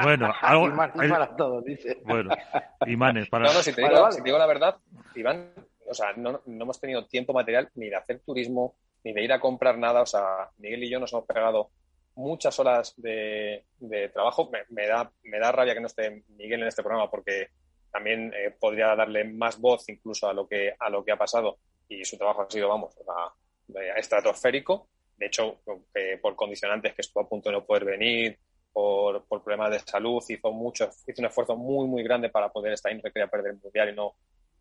Bueno, 0.02 0.32
algo, 0.40 0.66
Imanes 0.66 1.10
para 1.10 1.36
todos, 1.36 1.64
dice. 1.64 2.00
Bueno, 2.04 2.30
imanes 2.86 3.28
para... 3.28 3.46
No, 3.46 3.54
no, 3.54 3.62
si 3.62 3.72
te, 3.72 3.82
Vale, 3.82 3.94
digo, 3.94 4.02
vale. 4.02 4.14
si 4.14 4.22
te 4.22 4.24
digo 4.24 4.38
la 4.38 4.46
verdad, 4.46 4.76
Iván, 5.14 5.52
o 5.88 5.94
sea, 5.94 6.12
no, 6.16 6.40
no 6.46 6.64
hemos 6.64 6.80
tenido 6.80 7.06
tiempo 7.06 7.32
material 7.32 7.70
ni 7.74 7.88
de 7.88 7.96
hacer 7.96 8.20
turismo, 8.20 8.74
ni 9.04 9.12
de 9.12 9.22
ir 9.22 9.32
a 9.32 9.40
comprar 9.40 9.78
nada. 9.78 10.02
O 10.02 10.06
sea, 10.06 10.50
Miguel 10.58 10.84
y 10.84 10.90
yo 10.90 10.98
nos 10.98 11.12
hemos 11.12 11.26
pegado 11.26 11.70
muchas 12.14 12.58
horas 12.58 12.94
de, 12.96 13.64
de 13.78 14.08
trabajo. 14.10 14.50
Me, 14.70 14.86
da, 14.86 15.10
me 15.22 15.38
da 15.38 15.52
rabia 15.52 15.74
que 15.74 15.80
no 15.80 15.86
esté 15.86 16.22
Miguel 16.36 16.62
en 16.62 16.68
este 16.68 16.82
programa 16.82 17.10
porque 17.10 17.48
también 17.90 18.32
eh, 18.34 18.54
podría 18.58 18.94
darle 18.94 19.24
más 19.24 19.58
voz 19.58 19.88
incluso 19.88 20.28
a 20.28 20.34
lo 20.34 20.46
que, 20.46 20.74
a 20.78 20.88
lo 20.90 21.04
que 21.04 21.12
ha 21.12 21.16
pasado 21.16 21.58
y 21.88 22.04
su 22.04 22.16
trabajo 22.16 22.42
ha 22.42 22.50
sido, 22.50 22.68
vamos, 22.68 22.94
o 22.96 23.04
sea, 23.04 23.94
estratosférico. 23.96 24.88
De 25.16 25.26
hecho, 25.26 25.60
eh, 25.94 26.18
por 26.22 26.36
condicionantes 26.36 26.94
que 26.94 27.02
estuvo 27.02 27.22
a 27.22 27.28
punto 27.28 27.50
de 27.50 27.56
no 27.56 27.66
poder 27.66 27.84
venir, 27.84 28.38
por, 28.72 29.24
por 29.24 29.42
problemas 29.42 29.72
de 29.72 29.80
salud, 29.80 30.22
hizo 30.28 30.52
mucho, 30.52 30.88
hizo 31.06 31.20
un 31.20 31.26
esfuerzo 31.26 31.56
muy, 31.56 31.86
muy 31.88 32.02
grande 32.02 32.30
para 32.30 32.48
poder 32.50 32.72
estar 32.72 32.90
ahí, 32.90 32.96
no 32.96 33.02
quería 33.02 33.26
perder 33.26 33.52
el 33.52 33.60
mundial 33.60 33.90
y 33.90 33.94
no, 33.94 34.14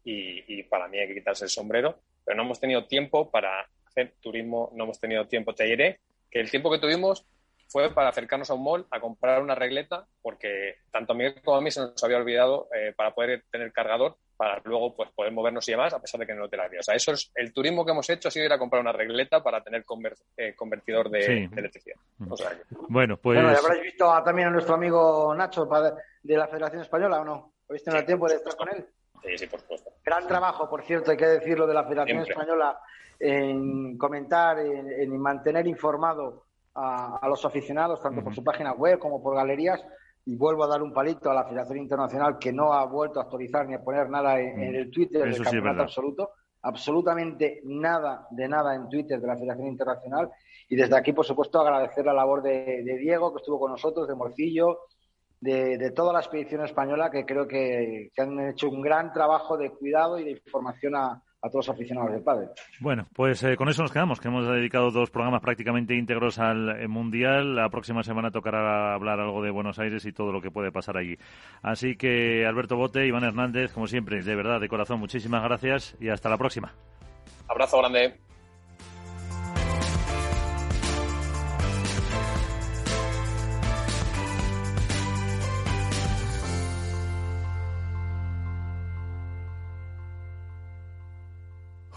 y, 0.03 0.59
y 0.59 0.63
para 0.63 0.87
mí 0.87 0.97
hay 0.97 1.07
que 1.07 1.13
quitarse 1.13 1.45
el 1.45 1.49
sombrero, 1.49 1.99
pero 2.25 2.35
no 2.35 2.43
hemos 2.43 2.59
tenido 2.59 2.85
tiempo 2.85 3.29
para 3.29 3.69
hacer 4.01 4.13
turismo, 4.21 4.71
no 4.75 4.83
hemos 4.85 4.99
tenido 4.99 5.27
tiempo. 5.27 5.53
Te 5.53 5.65
diré 5.65 5.99
que 6.29 6.39
el 6.39 6.49
tiempo 6.49 6.71
que 6.71 6.79
tuvimos 6.79 7.25
fue 7.67 7.93
para 7.93 8.09
acercarnos 8.09 8.49
a 8.49 8.55
un 8.55 8.63
mall 8.63 8.87
a 8.89 8.99
comprar 8.99 9.41
una 9.43 9.53
regleta, 9.55 10.07
porque 10.21 10.77
tanto 10.91 11.13
a 11.13 11.15
Miguel 11.15 11.35
como 11.43 11.57
a 11.57 11.61
mí 11.61 11.69
se 11.69 11.81
nos 11.81 12.03
había 12.03 12.17
olvidado 12.17 12.67
eh, 12.75 12.93
para 12.95 13.13
poder 13.13 13.43
tener 13.51 13.71
cargador, 13.71 14.17
para 14.37 14.59
luego 14.63 14.95
pues 14.95 15.09
poder 15.11 15.31
movernos 15.33 15.67
y 15.67 15.71
demás, 15.73 15.93
a 15.93 15.99
pesar 16.01 16.19
de 16.19 16.25
que 16.25 16.33
no 16.33 16.49
te 16.49 16.57
la 16.57 16.63
había. 16.63 16.79
O 16.79 16.83
sea, 16.83 16.95
eso 16.95 17.11
es 17.11 17.31
el 17.35 17.53
turismo 17.53 17.85
que 17.85 17.91
hemos 17.91 18.09
hecho, 18.09 18.29
ha 18.29 18.31
sido 18.31 18.45
ir 18.45 18.53
a 18.53 18.57
comprar 18.57 18.81
una 18.81 18.91
regleta 18.93 19.43
para 19.43 19.61
tener 19.61 19.83
conver- 19.85 20.17
eh, 20.37 20.55
convertidor 20.55 21.09
de, 21.11 21.21
Sí. 21.21 21.47
de 21.47 21.59
electricidad. 21.59 21.97
O 22.27 22.35
sea, 22.37 22.51
que- 22.51 22.63
Bueno, 22.87 23.17
pues... 23.17 23.37
Bueno, 23.37 23.53
ya 23.53 23.59
habréis 23.59 23.83
visto 23.83 24.11
a- 24.11 24.23
también 24.23 24.47
a 24.47 24.51
nuestro 24.51 24.73
amigo 24.75 25.35
Nacho 25.35 25.67
de 26.23 26.37
la 26.37 26.47
Federación 26.47 26.81
Española, 26.81 27.21
¿o 27.21 27.25
no? 27.25 27.53
¿Habéis 27.67 27.83
tenido 27.83 27.99
Sí, 28.01 28.07
tiempo 28.07 28.27
de 28.27 28.35
estar 28.35 28.55
con 28.55 28.69
él? 28.69 28.85
Sí, 29.23 29.37
sí, 29.37 29.47
por 29.47 29.59
supuesto. 29.59 29.91
Gran 30.03 30.27
trabajo, 30.27 30.69
por 30.69 30.83
cierto, 30.83 31.11
hay 31.11 31.17
que 31.17 31.27
decirlo, 31.27 31.67
de 31.67 31.73
la 31.73 31.83
Federación 31.83 32.23
Siempre. 32.23 32.33
Española 32.33 32.79
en 33.19 33.97
comentar, 33.97 34.59
en, 34.59 34.91
en 34.91 35.17
mantener 35.19 35.67
informado 35.67 36.45
a, 36.73 37.17
a 37.17 37.27
los 37.27 37.43
aficionados, 37.45 38.01
tanto 38.01 38.23
por 38.23 38.33
su 38.33 38.43
página 38.43 38.73
web 38.73 38.99
como 38.99 39.21
por 39.21 39.35
galerías. 39.35 39.83
Y 40.25 40.35
vuelvo 40.35 40.63
a 40.63 40.67
dar 40.67 40.83
un 40.83 40.93
palito 40.93 41.31
a 41.31 41.33
la 41.33 41.45
Federación 41.45 41.79
Internacional 41.79 42.37
que 42.37 42.51
no 42.51 42.73
ha 42.73 42.85
vuelto 42.85 43.19
a 43.19 43.23
actualizar 43.23 43.65
ni 43.67 43.73
a 43.73 43.81
poner 43.81 44.09
nada 44.09 44.39
en, 44.39 44.61
en 44.61 44.75
el 44.75 44.91
Twitter 44.91 45.23
del 45.23 45.33
sí 45.33 45.41
campeonato 45.41 45.83
absoluto. 45.83 46.31
Absolutamente 46.61 47.61
nada 47.63 48.27
de 48.29 48.47
nada 48.47 48.75
en 48.75 48.89
Twitter 48.89 49.19
de 49.19 49.25
la 49.25 49.37
Federación 49.37 49.67
Internacional. 49.67 50.29
Y 50.67 50.75
desde 50.75 50.95
aquí, 50.95 51.13
por 51.13 51.25
supuesto, 51.25 51.61
agradecer 51.61 52.05
la 52.05 52.13
labor 52.13 52.43
de, 52.43 52.83
de 52.83 52.97
Diego, 52.97 53.33
que 53.33 53.37
estuvo 53.37 53.59
con 53.59 53.71
nosotros, 53.71 54.07
de 54.07 54.13
Morcillo, 54.13 54.81
de, 55.41 55.77
de 55.77 55.91
toda 55.91 56.13
la 56.13 56.19
expedición 56.19 56.63
española 56.63 57.09
que 57.09 57.25
creo 57.25 57.47
que, 57.47 58.09
que 58.13 58.21
han 58.21 58.39
hecho 58.49 58.69
un 58.69 58.81
gran 58.81 59.13
trabajo 59.13 59.57
de 59.57 59.71
cuidado 59.71 60.19
y 60.19 60.25
de 60.25 60.31
información 60.31 60.95
a, 60.95 61.21
a 61.41 61.49
todos 61.49 61.67
los 61.67 61.75
aficionados 61.75 62.11
del 62.11 62.21
padre. 62.21 62.47
Bueno, 62.79 63.07
pues 63.13 63.43
eh, 63.43 63.55
con 63.55 63.69
eso 63.69 63.81
nos 63.81 63.91
quedamos, 63.91 64.19
que 64.19 64.27
hemos 64.27 64.47
dedicado 64.47 64.91
dos 64.91 65.09
programas 65.09 65.41
prácticamente 65.41 65.95
íntegros 65.95 66.39
al 66.39 66.81
eh, 66.81 66.87
Mundial. 66.87 67.55
La 67.55 67.69
próxima 67.69 68.03
semana 68.03 68.31
tocará 68.31 68.93
hablar 68.93 69.19
algo 69.19 69.41
de 69.41 69.51
Buenos 69.51 69.79
Aires 69.79 70.05
y 70.05 70.11
todo 70.11 70.31
lo 70.31 70.41
que 70.41 70.51
puede 70.51 70.71
pasar 70.71 70.97
allí. 70.97 71.17
Así 71.61 71.95
que 71.95 72.45
Alberto 72.45 72.75
Bote, 72.75 73.07
Iván 73.07 73.23
Hernández, 73.23 73.71
como 73.71 73.87
siempre, 73.87 74.21
de 74.21 74.35
verdad, 74.35 74.59
de 74.59 74.67
corazón, 74.67 74.99
muchísimas 74.99 75.43
gracias 75.43 75.95
y 75.99 76.09
hasta 76.09 76.29
la 76.29 76.37
próxima. 76.37 76.73
Abrazo 77.47 77.79
grande. 77.79 78.28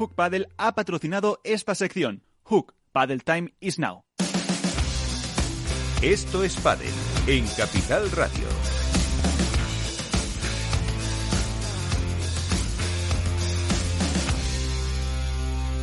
Hook 0.02 0.16
Paddle 0.16 0.48
ha 0.56 0.74
patrocinado 0.74 1.40
esta 1.44 1.76
sección. 1.76 2.24
Hook 2.42 2.74
Paddle 2.90 3.20
Time 3.20 3.54
is 3.60 3.78
now. 3.78 4.02
Esto 6.02 6.42
es 6.42 6.56
Padel 6.56 6.90
en 7.28 7.46
Capital 7.56 8.10
Radio. 8.10 8.48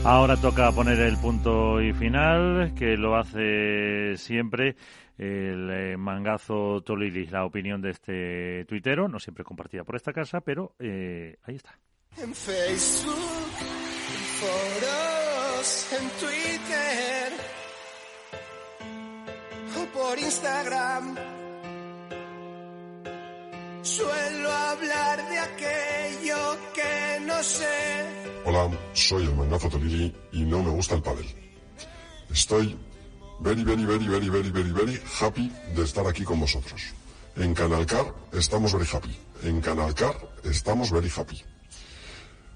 Ahora 0.03 0.35
toca 0.35 0.69
poner 0.73 0.99
el 0.99 1.15
punto 1.19 1.81
y 1.81 1.93
final, 1.93 2.73
que 2.75 2.97
lo 2.97 3.15
hace 3.15 4.17
siempre 4.17 4.75
el 5.17 5.69
eh, 5.71 5.95
mangazo 5.95 6.81
Tolili, 6.81 7.25
la 7.27 7.45
opinión 7.45 7.81
de 7.81 7.91
este 7.91 8.65
tuitero, 8.65 9.07
no 9.07 9.21
siempre 9.21 9.45
compartida 9.45 9.85
por 9.85 9.95
esta 9.95 10.11
casa, 10.11 10.41
pero 10.41 10.75
eh, 10.77 11.37
ahí 11.43 11.55
está. 11.55 11.79
En 12.17 12.33
Facebook, 12.33 13.88
foros, 14.39 15.87
en 15.93 16.09
Twitter 16.19 17.33
o 19.77 19.85
por 19.97 20.19
Instagram. 20.19 21.15
Suelo 23.81 24.51
hablar 24.51 25.29
de 25.29 25.39
aquello 25.39 26.57
que 26.73 27.19
no 27.25 27.41
sé. 27.43 28.05
Hola, 28.45 28.69
soy 28.93 29.23
el 29.23 29.35
mangazo 29.35 29.69
Tolili 29.69 30.15
y 30.31 30.41
no 30.43 30.63
me 30.63 30.69
gusta 30.71 30.95
el 30.95 31.01
pádel. 31.01 31.25
Estoy 32.31 32.77
very, 33.39 33.63
very, 33.63 33.85
very, 33.85 34.07
very, 34.07 34.29
very, 34.29 34.49
very, 34.49 34.71
very 34.71 35.01
happy 35.19 35.51
de 35.75 35.83
estar 35.83 36.05
aquí 36.05 36.23
con 36.23 36.39
vosotros. 36.39 36.81
En 37.35 37.53
Canalcar 37.53 38.13
estamos 38.33 38.73
very 38.73 38.87
happy. 38.91 39.15
En 39.43 39.61
Canalcar 39.61 40.15
estamos 40.43 40.91
very 40.91 41.09
happy. 41.09 41.41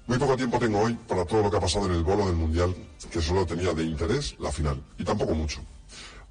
Muy 0.06 0.18
poco 0.18 0.36
tiempo 0.36 0.58
tengo 0.58 0.80
hoy 0.80 0.94
para 1.08 1.24
todo 1.24 1.42
lo 1.42 1.50
que 1.50 1.56
ha 1.56 1.60
pasado 1.60 1.86
en 1.86 1.92
el 1.92 2.02
bolo 2.02 2.26
del 2.26 2.36
Mundial, 2.36 2.76
que 3.10 3.22
solo 3.22 3.46
tenía 3.46 3.72
de 3.72 3.84
interés 3.84 4.36
la 4.38 4.52
final, 4.52 4.82
y 4.98 5.04
tampoco 5.04 5.34
mucho. 5.34 5.62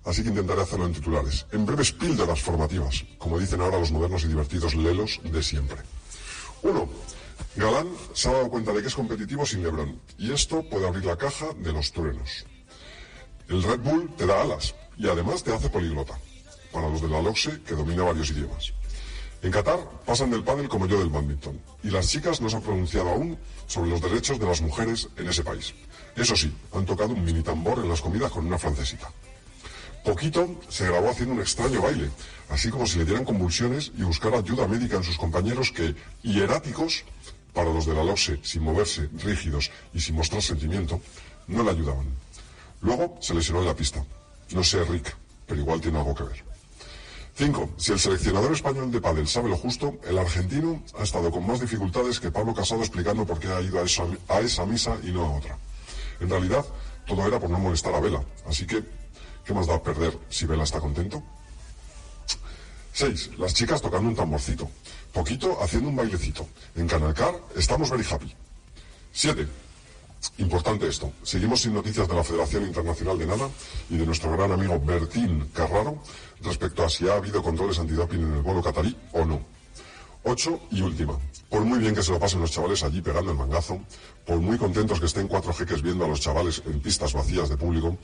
Así 0.05 0.21
que 0.21 0.29
intentaré 0.29 0.61
hacerlo 0.61 0.85
en 0.85 0.93
titulares, 0.93 1.47
en 1.51 1.65
breves 1.65 1.91
píldoras 1.91 2.39
formativas, 2.39 3.03
como 3.17 3.39
dicen 3.39 3.61
ahora 3.61 3.79
los 3.79 3.91
modernos 3.91 4.25
y 4.25 4.27
divertidos 4.27 4.75
lelos 4.75 5.19
de 5.23 5.41
siempre. 5.41 5.77
Uno, 6.61 6.87
Galán 7.55 7.87
se 8.13 8.29
ha 8.29 8.33
dado 8.33 8.49
cuenta 8.49 8.73
de 8.73 8.81
que 8.81 8.89
es 8.89 8.95
competitivo 8.95 9.43
sin 9.43 9.63
Lebron, 9.63 9.99
y 10.19 10.31
esto 10.31 10.61
puede 10.69 10.87
abrir 10.87 11.05
la 11.05 11.17
caja 11.17 11.47
de 11.57 11.73
los 11.73 11.91
truenos. 11.91 12.45
El 13.47 13.63
Red 13.63 13.79
Bull 13.79 14.13
te 14.15 14.27
da 14.27 14.43
alas, 14.43 14.75
y 14.97 15.07
además 15.07 15.43
te 15.43 15.51
hace 15.51 15.71
poliglota, 15.71 16.13
para 16.71 16.89
los 16.89 17.01
de 17.01 17.07
la 17.07 17.23
LOXE, 17.23 17.63
que 17.63 17.73
domina 17.73 18.03
varios 18.03 18.29
idiomas. 18.29 18.71
En 19.43 19.51
Qatar 19.51 19.79
pasan 20.05 20.31
del 20.31 20.41
pádel 20.41 20.69
como 20.69 20.87
yo 20.87 20.97
del 20.97 21.09
badminton, 21.09 21.59
y 21.83 21.89
las 21.89 22.07
chicas 22.07 22.39
no 22.39 22.49
se 22.49 22.55
han 22.55 22.61
pronunciado 22.61 23.09
aún 23.09 23.37
sobre 23.67 23.89
los 23.89 24.01
derechos 24.01 24.39
de 24.39 24.45
las 24.45 24.61
mujeres 24.61 25.09
en 25.17 25.27
ese 25.27 25.43
país. 25.43 25.73
Eso 26.15 26.33
sí, 26.33 26.49
han 26.71 26.85
tocado 26.85 27.13
un 27.13 27.25
mini 27.25 27.43
tambor 27.43 27.79
en 27.79 27.89
las 27.89 27.99
comidas 27.99 28.31
con 28.31 28.47
una 28.47 28.57
francesita. 28.57 29.11
Poquito 30.05 30.61
se 30.69 30.87
grabó 30.87 31.09
haciendo 31.09 31.35
un 31.35 31.41
extraño 31.41 31.81
baile, 31.81 32.09
así 32.49 32.69
como 32.69 32.87
si 32.87 32.99
le 32.99 33.05
dieran 33.05 33.25
convulsiones 33.25 33.91
y 33.97 34.03
buscara 34.03 34.37
ayuda 34.37 34.65
médica 34.65 34.95
en 34.95 35.03
sus 35.03 35.17
compañeros 35.17 35.73
que, 35.73 35.93
hieráticos, 36.21 37.03
para 37.53 37.69
los 37.69 37.85
de 37.85 37.95
la 37.95 38.03
LOXE, 38.05 38.39
sin 38.43 38.63
moverse, 38.63 39.09
rígidos 39.25 39.71
y 39.93 39.99
sin 39.99 40.15
mostrar 40.15 40.41
sentimiento, 40.41 41.01
no 41.47 41.63
le 41.63 41.71
ayudaban. 41.71 42.07
Luego 42.79 43.17
se 43.19 43.33
lesionó 43.33 43.59
en 43.59 43.67
la 43.67 43.75
pista. 43.75 44.03
No 44.51 44.63
sé, 44.63 44.85
Rick, 44.85 45.13
pero 45.45 45.59
igual 45.59 45.81
tiene 45.81 45.97
algo 45.97 46.15
que 46.15 46.23
ver. 46.23 46.52
5. 47.35 47.69
Si 47.77 47.91
el 47.91 47.99
seleccionador 47.99 48.51
español 48.51 48.91
de 48.91 49.01
pádel 49.01 49.27
sabe 49.27 49.49
lo 49.49 49.57
justo, 49.57 49.97
el 50.07 50.17
argentino 50.19 50.83
ha 50.97 51.03
estado 51.03 51.31
con 51.31 51.45
más 51.47 51.59
dificultades 51.59 52.19
que 52.19 52.29
Pablo 52.29 52.53
Casado 52.53 52.81
explicando 52.81 53.25
por 53.25 53.39
qué 53.39 53.47
ha 53.47 53.59
ido 53.59 53.79
a 53.79 54.39
esa, 54.39 54.65
misa 54.65 54.97
y 55.03 55.11
no 55.11 55.25
a 55.25 55.37
otra. 55.37 55.57
En 56.19 56.29
realidad, 56.29 56.63
todo 57.07 57.27
era 57.27 57.39
por 57.39 57.49
no 57.49 57.57
molestar 57.57 57.93
a 57.95 57.99
Vela, 57.99 58.23
así 58.47 58.67
que, 58.67 58.83
¿qué 59.43 59.53
más 59.53 59.65
da 59.65 59.81
perder 59.81 60.17
si 60.29 60.45
Vela 60.45 60.63
está 60.63 60.79
contento? 60.79 61.23
6. 62.93 63.31
Las 63.39 63.55
chicas 63.55 63.81
tocando 63.81 64.09
un 64.09 64.15
tamborcito. 64.15 64.69
Poquito 65.11 65.59
haciendo 65.61 65.89
un 65.89 65.95
bailecito. 65.95 66.47
En 66.75 66.87
Canalcar 66.87 67.33
estamos 67.55 67.89
very 67.89 68.05
happy. 68.07 68.31
7. 69.11 69.47
Importante 70.37 70.87
esto. 70.87 71.11
Seguimos 71.23 71.61
sin 71.61 71.73
noticias 71.73 72.07
de 72.07 72.15
la 72.15 72.23
Federación 72.23 72.63
Internacional 72.63 73.17
de 73.17 73.25
Nada 73.25 73.49
y 73.89 73.97
de 73.97 74.05
nuestro 74.05 74.31
gran 74.31 74.51
amigo 74.51 74.79
Bertín 74.79 75.49
Carraro 75.53 76.01
respecto 76.43 76.83
a 76.83 76.89
si 76.89 77.07
ha 77.07 77.15
habido 77.15 77.41
controles 77.41 77.79
antidoping 77.79 78.21
en 78.21 78.33
el 78.33 78.41
vuelo 78.41 78.61
catarí 78.61 78.95
o 79.13 79.25
no. 79.25 79.41
8 80.25 80.59
y 80.71 80.81
última. 80.81 81.17
Por 81.49 81.65
muy 81.65 81.79
bien 81.79 81.93
que 81.93 82.01
se 82.01 82.11
lo 82.11 82.19
pasen 82.19 82.39
los 82.39 82.51
chavales 82.51 82.81
allí 82.83 83.01
pegando 83.01 83.31
el 83.31 83.37
mangazo, 83.37 83.81
por 84.25 84.39
muy 84.39 84.57
contentos 84.57 84.99
que 84.99 85.05
estén 85.05 85.27
cuatro 85.27 85.53
jeques 85.53 85.81
viendo 85.81 86.05
a 86.05 86.07
los 86.07 86.21
chavales 86.21 86.63
en 86.65 86.79
pistas 86.79 87.13
vacías 87.13 87.49
de 87.49 87.57
público, 87.57 87.97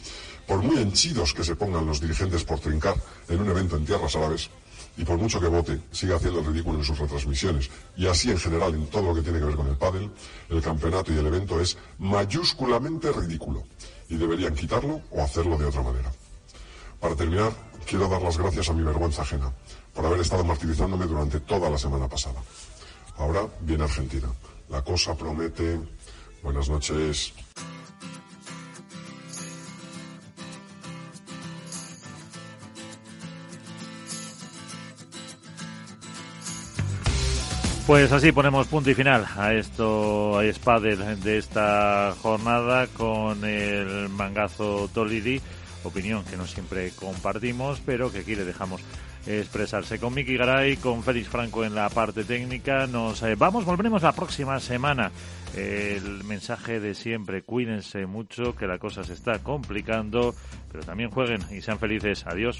por 0.45 0.61
muy 0.61 0.77
henchidos 0.77 1.33
que 1.33 1.43
se 1.43 1.55
pongan 1.55 1.85
los 1.85 2.01
dirigentes 2.01 2.43
por 2.43 2.59
trincar 2.59 2.95
en 3.29 3.39
un 3.39 3.49
evento 3.49 3.77
en 3.77 3.85
tierras 3.85 4.15
árabes, 4.17 4.49
y 4.97 5.05
por 5.05 5.17
mucho 5.17 5.39
que 5.39 5.47
vote, 5.47 5.79
siga 5.91 6.17
haciendo 6.17 6.41
el 6.41 6.47
ridículo 6.47 6.79
en 6.79 6.83
sus 6.83 6.99
retransmisiones, 6.99 7.69
y 7.95 8.05
así 8.07 8.29
en 8.31 8.37
general 8.37 8.75
en 8.75 8.87
todo 8.87 9.03
lo 9.03 9.15
que 9.15 9.21
tiene 9.21 9.39
que 9.39 9.45
ver 9.45 9.55
con 9.55 9.67
el 9.67 9.77
pádel, 9.77 10.11
el 10.49 10.61
campeonato 10.61 11.13
y 11.13 11.17
el 11.17 11.27
evento 11.27 11.59
es 11.61 11.77
mayúsculamente 11.99 13.11
ridículo, 13.13 13.63
y 14.09 14.17
deberían 14.17 14.55
quitarlo 14.55 15.01
o 15.11 15.23
hacerlo 15.23 15.57
de 15.57 15.65
otra 15.65 15.83
manera. 15.83 16.11
Para 16.99 17.15
terminar, 17.15 17.51
quiero 17.85 18.07
dar 18.07 18.21
las 18.21 18.37
gracias 18.37 18.69
a 18.69 18.73
mi 18.73 18.83
vergüenza 18.83 19.21
ajena, 19.21 19.51
por 19.93 20.05
haber 20.05 20.19
estado 20.19 20.43
martirizándome 20.43 21.05
durante 21.05 21.39
toda 21.39 21.69
la 21.69 21.77
semana 21.77 22.07
pasada. 22.07 22.41
Ahora 23.17 23.41
viene 23.61 23.83
Argentina. 23.83 24.27
La 24.69 24.81
cosa 24.81 25.15
promete. 25.15 25.79
Buenas 26.43 26.69
noches. 26.69 27.33
Pues 37.89 38.11
así 38.11 38.31
ponemos 38.31 38.67
punto 38.67 38.91
y 38.91 38.93
final 38.93 39.25
a 39.35 39.51
esto, 39.55 40.37
a 40.37 40.53
Spadel 40.53 41.19
de 41.21 41.39
esta 41.39 42.13
jornada 42.21 42.85
con 42.85 43.43
el 43.43 44.09
mangazo 44.09 44.87
Tolidi, 44.93 45.41
opinión 45.83 46.23
que 46.25 46.37
no 46.37 46.45
siempre 46.47 46.91
compartimos, 46.91 47.81
pero 47.85 48.11
que 48.11 48.19
aquí 48.19 48.35
le 48.35 48.45
dejamos 48.45 48.81
expresarse. 49.25 49.99
Con 49.99 50.13
Miki 50.13 50.37
Garay, 50.37 50.77
con 50.77 51.03
Félix 51.03 51.27
Franco 51.27 51.63
en 51.63 51.75
la 51.75 51.89
parte 51.89 52.23
técnica, 52.23 52.87
nos 52.87 53.21
eh, 53.23 53.35
vamos, 53.35 53.65
volveremos 53.65 54.01
la 54.01 54.13
próxima 54.13 54.59
semana. 54.59 55.11
El 55.55 56.23
mensaje 56.23 56.79
de 56.79 56.93
siempre, 56.93 57.41
cuídense 57.41 58.05
mucho, 58.05 58.55
que 58.55 58.67
la 58.67 58.77
cosa 58.77 59.03
se 59.03 59.13
está 59.13 59.39
complicando, 59.39 60.35
pero 60.71 60.83
también 60.83 61.09
jueguen 61.09 61.41
y 61.51 61.61
sean 61.61 61.79
felices. 61.79 62.25
Adiós. 62.25 62.59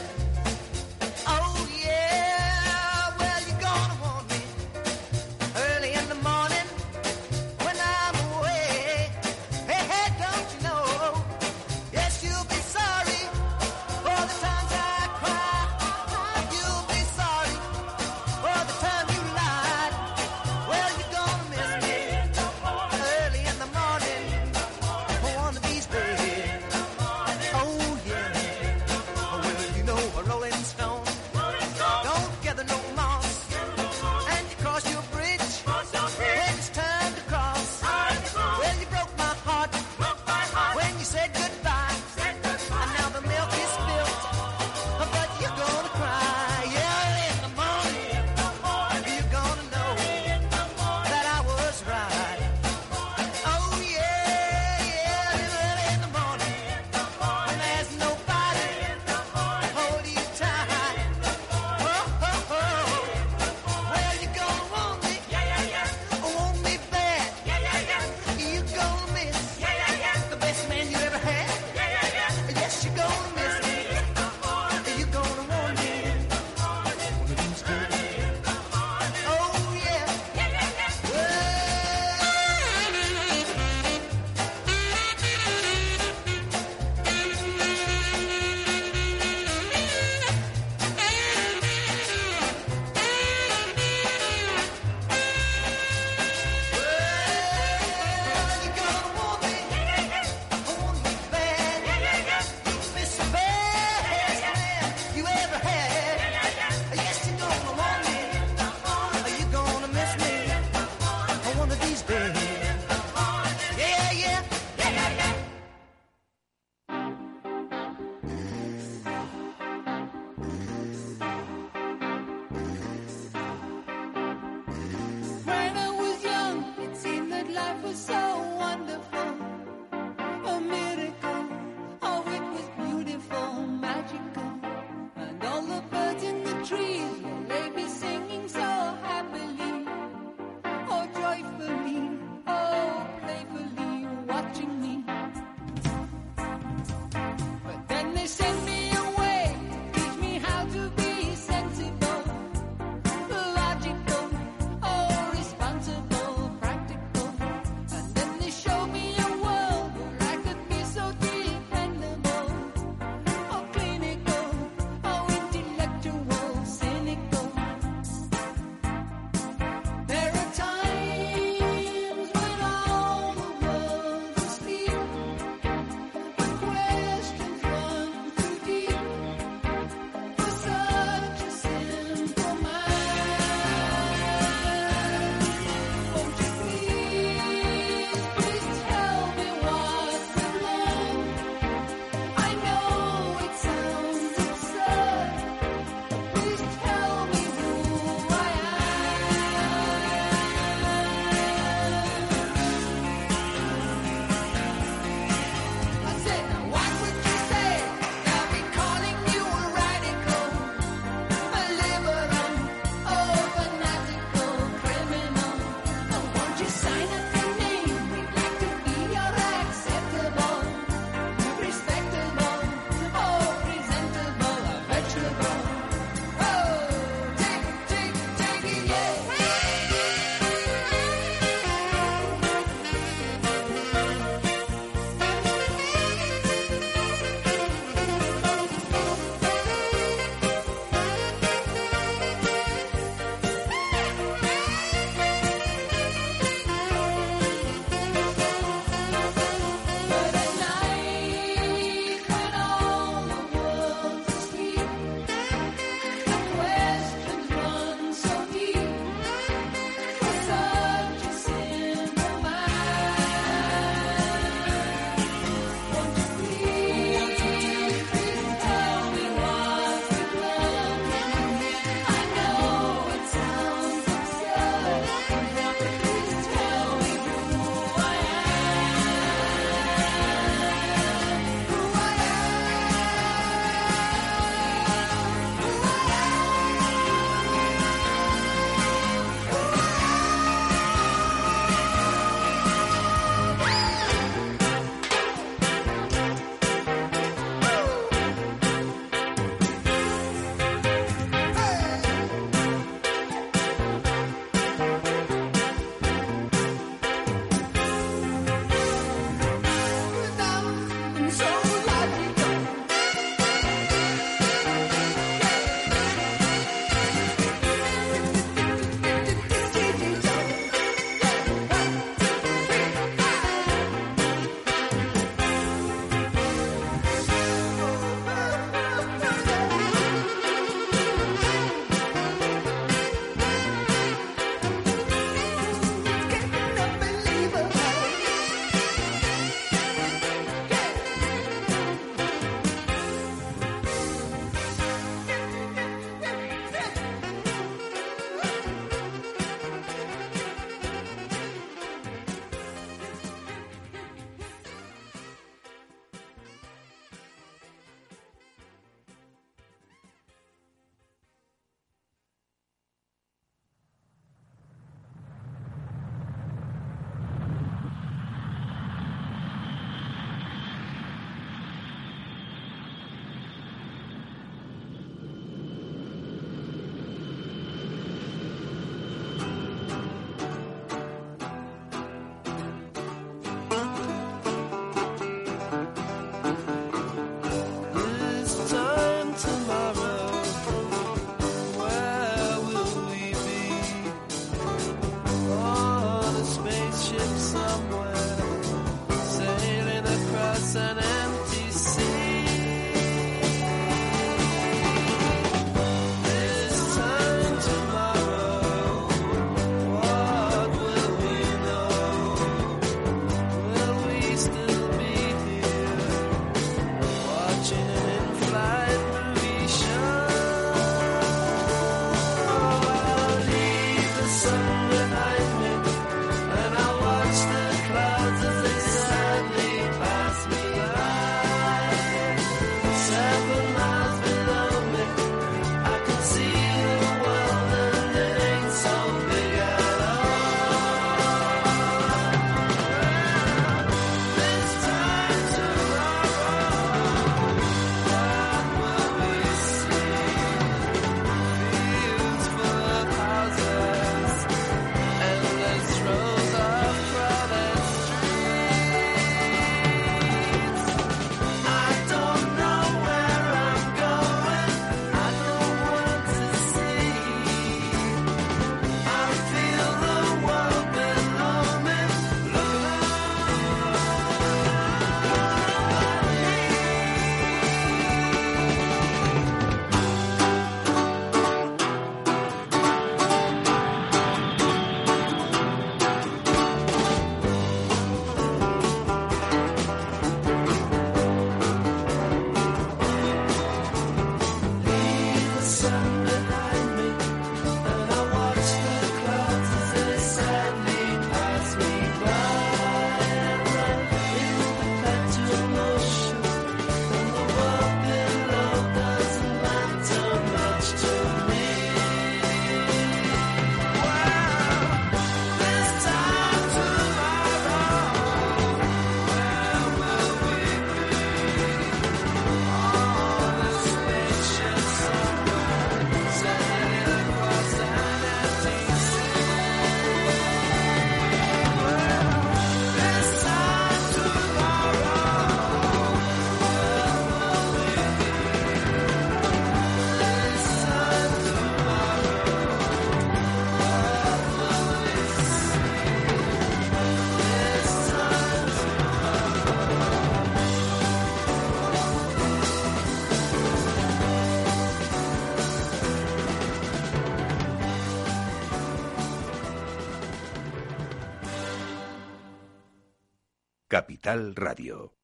Capital 564.21 564.53
Radio. 564.53 565.20